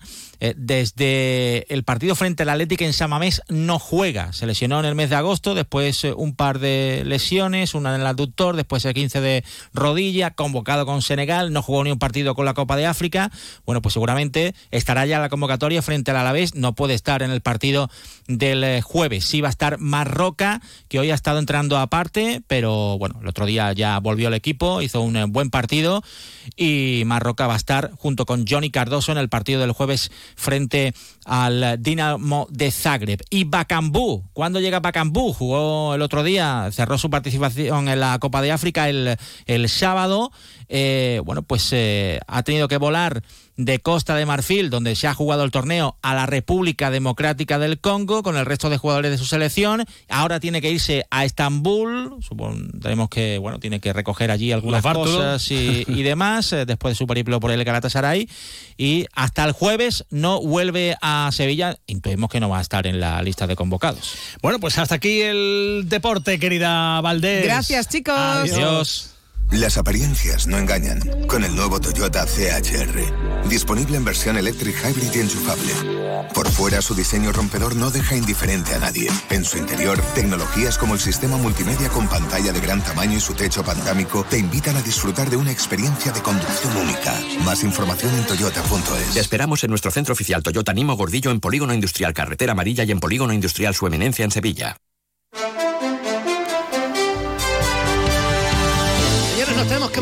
desde 0.55 1.71
el 1.73 1.83
partido 1.83 2.15
frente 2.15 2.43
al 2.43 2.49
Atlético 2.49 2.83
en 2.83 2.93
Samamés 2.93 3.41
no 3.47 3.79
juega. 3.79 4.33
Se 4.33 4.45
lesionó 4.47 4.79
en 4.79 4.85
el 4.85 4.95
mes 4.95 5.09
de 5.09 5.15
agosto, 5.17 5.53
después 5.53 5.82
eh, 5.83 6.13
un 6.15 6.35
par 6.35 6.59
de 6.59 7.03
lesiones, 7.05 7.73
una 7.73 7.95
en 7.95 8.01
el 8.01 8.07
aductor, 8.07 8.55
después 8.55 8.85
el 8.85 8.93
15 8.93 9.21
de 9.21 9.43
rodilla, 9.73 10.31
convocado 10.31 10.85
con 10.85 11.01
Senegal, 11.01 11.51
no 11.51 11.61
jugó 11.61 11.83
ni 11.83 11.91
un 11.91 11.99
partido 11.99 12.35
con 12.35 12.45
la 12.45 12.53
Copa 12.53 12.75
de 12.75 12.85
África. 12.85 13.31
Bueno, 13.65 13.81
pues 13.81 13.93
seguramente 13.93 14.55
estará 14.71 15.05
ya 15.05 15.19
la 15.19 15.29
convocatoria 15.29 15.81
frente 15.81 16.11
al 16.11 16.17
Alavés, 16.17 16.55
no 16.55 16.73
puede 16.73 16.93
estar 16.93 17.21
en 17.21 17.31
el 17.31 17.41
partido 17.41 17.89
del 18.27 18.63
eh, 18.63 18.81
jueves. 18.81 19.25
Sí 19.25 19.41
va 19.41 19.49
a 19.49 19.51
estar 19.51 19.77
Marroca, 19.79 20.61
que 20.87 20.99
hoy 20.99 21.11
ha 21.11 21.15
estado 21.15 21.39
entrando 21.39 21.77
aparte, 21.77 22.41
pero 22.47 22.97
bueno, 22.97 23.19
el 23.21 23.27
otro 23.27 23.45
día 23.45 23.73
ya 23.73 23.99
volvió 23.99 24.27
al 24.27 24.33
equipo, 24.33 24.81
hizo 24.81 25.01
un 25.01 25.17
eh, 25.17 25.25
buen 25.25 25.49
partido 25.49 26.03
y 26.55 27.03
Marroca 27.05 27.47
va 27.47 27.53
a 27.53 27.57
estar 27.57 27.91
junto 27.97 28.25
con 28.25 28.45
Johnny 28.47 28.71
Cardoso 28.71 29.11
en 29.11 29.17
el 29.17 29.29
partido 29.29 29.61
del 29.61 29.71
jueves 29.71 30.11
frente 30.35 30.93
al 31.25 31.81
Dinamo 31.81 32.47
de 32.49 32.71
Zagreb. 32.71 33.21
Y 33.29 33.43
Bacambú, 33.45 34.23
¿cuándo 34.33 34.59
llega 34.59 34.79
Bacambú? 34.79 35.33
Jugó 35.33 35.95
el 35.95 36.01
otro 36.01 36.23
día, 36.23 36.69
cerró 36.71 36.97
su 36.97 37.09
participación 37.09 37.87
en 37.87 37.99
la 37.99 38.17
Copa 38.19 38.41
de 38.41 38.51
África 38.51 38.89
el, 38.89 39.17
el 39.45 39.69
sábado. 39.69 40.31
Eh, 40.69 41.21
bueno, 41.25 41.43
pues 41.43 41.69
eh, 41.71 42.19
ha 42.27 42.43
tenido 42.43 42.67
que 42.67 42.77
volar 42.77 43.23
de 43.57 43.79
Costa 43.79 44.15
de 44.15 44.25
Marfil, 44.25 44.69
donde 44.69 44.95
se 44.95 45.07
ha 45.07 45.13
jugado 45.13 45.43
el 45.43 45.51
torneo, 45.51 45.97
a 46.01 46.13
la 46.13 46.25
República 46.25 46.91
Democrática 46.91 47.59
del 47.59 47.79
Congo 47.79 48.23
con 48.23 48.37
el 48.37 48.45
resto 48.45 48.69
de 48.69 48.77
jugadores 48.77 49.11
de 49.11 49.17
su 49.17 49.25
selección. 49.25 49.85
Ahora 50.09 50.39
tiene 50.39 50.61
que 50.61 50.71
irse 50.71 51.05
a 51.11 51.25
Estambul. 51.25 52.15
Supondremos 52.21 53.09
que 53.09 53.37
bueno 53.37 53.59
tiene 53.59 53.79
que 53.79 53.93
recoger 53.93 54.31
allí 54.31 54.51
algunas 54.51 54.83
cosas 54.83 55.49
y, 55.51 55.83
y 55.87 56.03
demás 56.03 56.51
eh, 56.53 56.65
después 56.65 56.93
de 56.93 56.97
su 56.97 57.07
periplo 57.07 57.39
por 57.39 57.51
el 57.51 57.63
Galatasaray. 57.63 58.27
Y 58.77 59.05
hasta 59.13 59.45
el 59.45 59.51
jueves 59.51 60.05
no 60.09 60.41
vuelve 60.41 60.95
a 61.01 61.29
Sevilla. 61.31 61.77
Intuimos 61.87 62.29
que 62.29 62.39
no 62.39 62.49
va 62.49 62.59
a 62.59 62.61
estar 62.61 62.87
en 62.87 62.99
la 62.99 63.21
lista 63.21 63.47
de 63.47 63.55
convocados. 63.55 64.15
Bueno, 64.41 64.59
pues 64.59 64.77
hasta 64.77 64.95
aquí 64.95 65.21
el 65.21 65.83
deporte, 65.85 66.39
querida 66.39 66.99
Valdés. 67.01 67.43
Gracias, 67.43 67.87
chicos. 67.87 68.15
Adiós. 68.15 69.12
Las 69.53 69.77
apariencias 69.77 70.47
no 70.47 70.57
engañan. 70.57 70.99
Con 71.27 71.43
el 71.43 71.55
nuevo 71.55 71.79
Toyota 71.79 72.25
CHR. 72.25 73.47
Disponible 73.47 73.97
en 73.97 74.03
versión 74.03 74.35
electric 74.35 74.75
hybrid 74.83 75.13
y 75.13 75.19
enchufable. 75.19 75.73
Por 76.33 76.49
fuera, 76.49 76.81
su 76.81 76.95
diseño 76.95 77.31
rompedor 77.31 77.75
no 77.75 77.91
deja 77.91 78.15
indiferente 78.15 78.73
a 78.73 78.79
nadie. 78.79 79.09
En 79.29 79.45
su 79.45 79.59
interior, 79.59 80.01
tecnologías 80.15 80.79
como 80.79 80.95
el 80.95 80.99
sistema 80.99 81.37
multimedia 81.37 81.89
con 81.89 82.07
pantalla 82.07 82.51
de 82.51 82.59
gran 82.61 82.83
tamaño 82.83 83.17
y 83.17 83.21
su 83.21 83.35
techo 83.35 83.63
panorámico 83.63 84.25
te 84.27 84.39
invitan 84.39 84.75
a 84.75 84.81
disfrutar 84.81 85.29
de 85.29 85.37
una 85.37 85.51
experiencia 85.51 86.11
de 86.11 86.23
conducción 86.23 86.75
única. 86.75 87.13
Más 87.45 87.63
información 87.63 88.11
en 88.15 88.25
toyota.es. 88.25 89.13
Te 89.13 89.19
esperamos 89.19 89.63
en 89.63 89.69
nuestro 89.69 89.91
centro 89.91 90.13
oficial 90.13 90.41
Toyota 90.41 90.73
Nimo 90.73 90.97
Gordillo 90.97 91.29
en 91.29 91.39
Polígono 91.39 91.75
Industrial 91.75 92.11
Carretera 92.11 92.53
Amarilla 92.53 92.85
y 92.85 92.91
en 92.91 92.99
Polígono 92.99 93.33
Industrial 93.33 93.75
Su 93.75 93.85
Eminencia 93.85 94.25
en 94.25 94.31
Sevilla. 94.31 94.77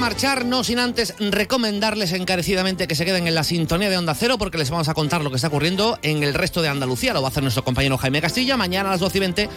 Marchar, 0.01 0.45
no 0.45 0.63
sin 0.63 0.79
antes 0.79 1.13
recomendarles 1.19 2.11
encarecidamente 2.13 2.87
que 2.87 2.95
se 2.95 3.05
queden 3.05 3.27
en 3.27 3.35
la 3.35 3.43
sintonía 3.43 3.87
de 3.87 3.97
Onda 3.99 4.15
Cero 4.15 4.39
porque 4.39 4.57
les 4.57 4.71
vamos 4.71 4.89
a 4.89 4.95
contar 4.95 5.21
lo 5.21 5.29
que 5.29 5.35
está 5.35 5.47
ocurriendo 5.49 5.99
en 6.01 6.23
el 6.23 6.33
resto 6.33 6.63
de 6.63 6.69
Andalucía. 6.69 7.13
Lo 7.13 7.21
va 7.21 7.27
a 7.27 7.31
hacer 7.31 7.43
nuestro 7.43 7.63
compañero 7.63 7.99
Jaime 7.99 8.19
Castilla. 8.19 8.57
Mañana 8.57 8.89
a 8.89 8.93
las 8.93 8.99
12 8.99 9.17
y 9.17 9.21
20 9.21 9.49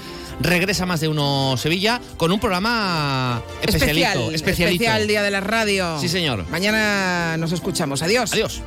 regresa 0.43 0.85
más 0.85 1.01
de 1.01 1.09
uno 1.09 1.57
Sevilla 1.57 1.99
con 2.19 2.31
un 2.31 2.39
programa 2.39 3.43
especialito, 3.63 4.07
Especial, 4.07 4.35
especialito. 4.35 4.85
especial 4.85 5.07
Día 5.09 5.23
de 5.23 5.31
la 5.31 5.41
Radio. 5.41 5.99
Sí, 5.99 6.11
señor. 6.11 6.45
Mañana 6.51 7.39
nos 7.39 7.51
escuchamos. 7.53 8.03
Adiós. 8.03 8.31
Adiós. 8.35 8.61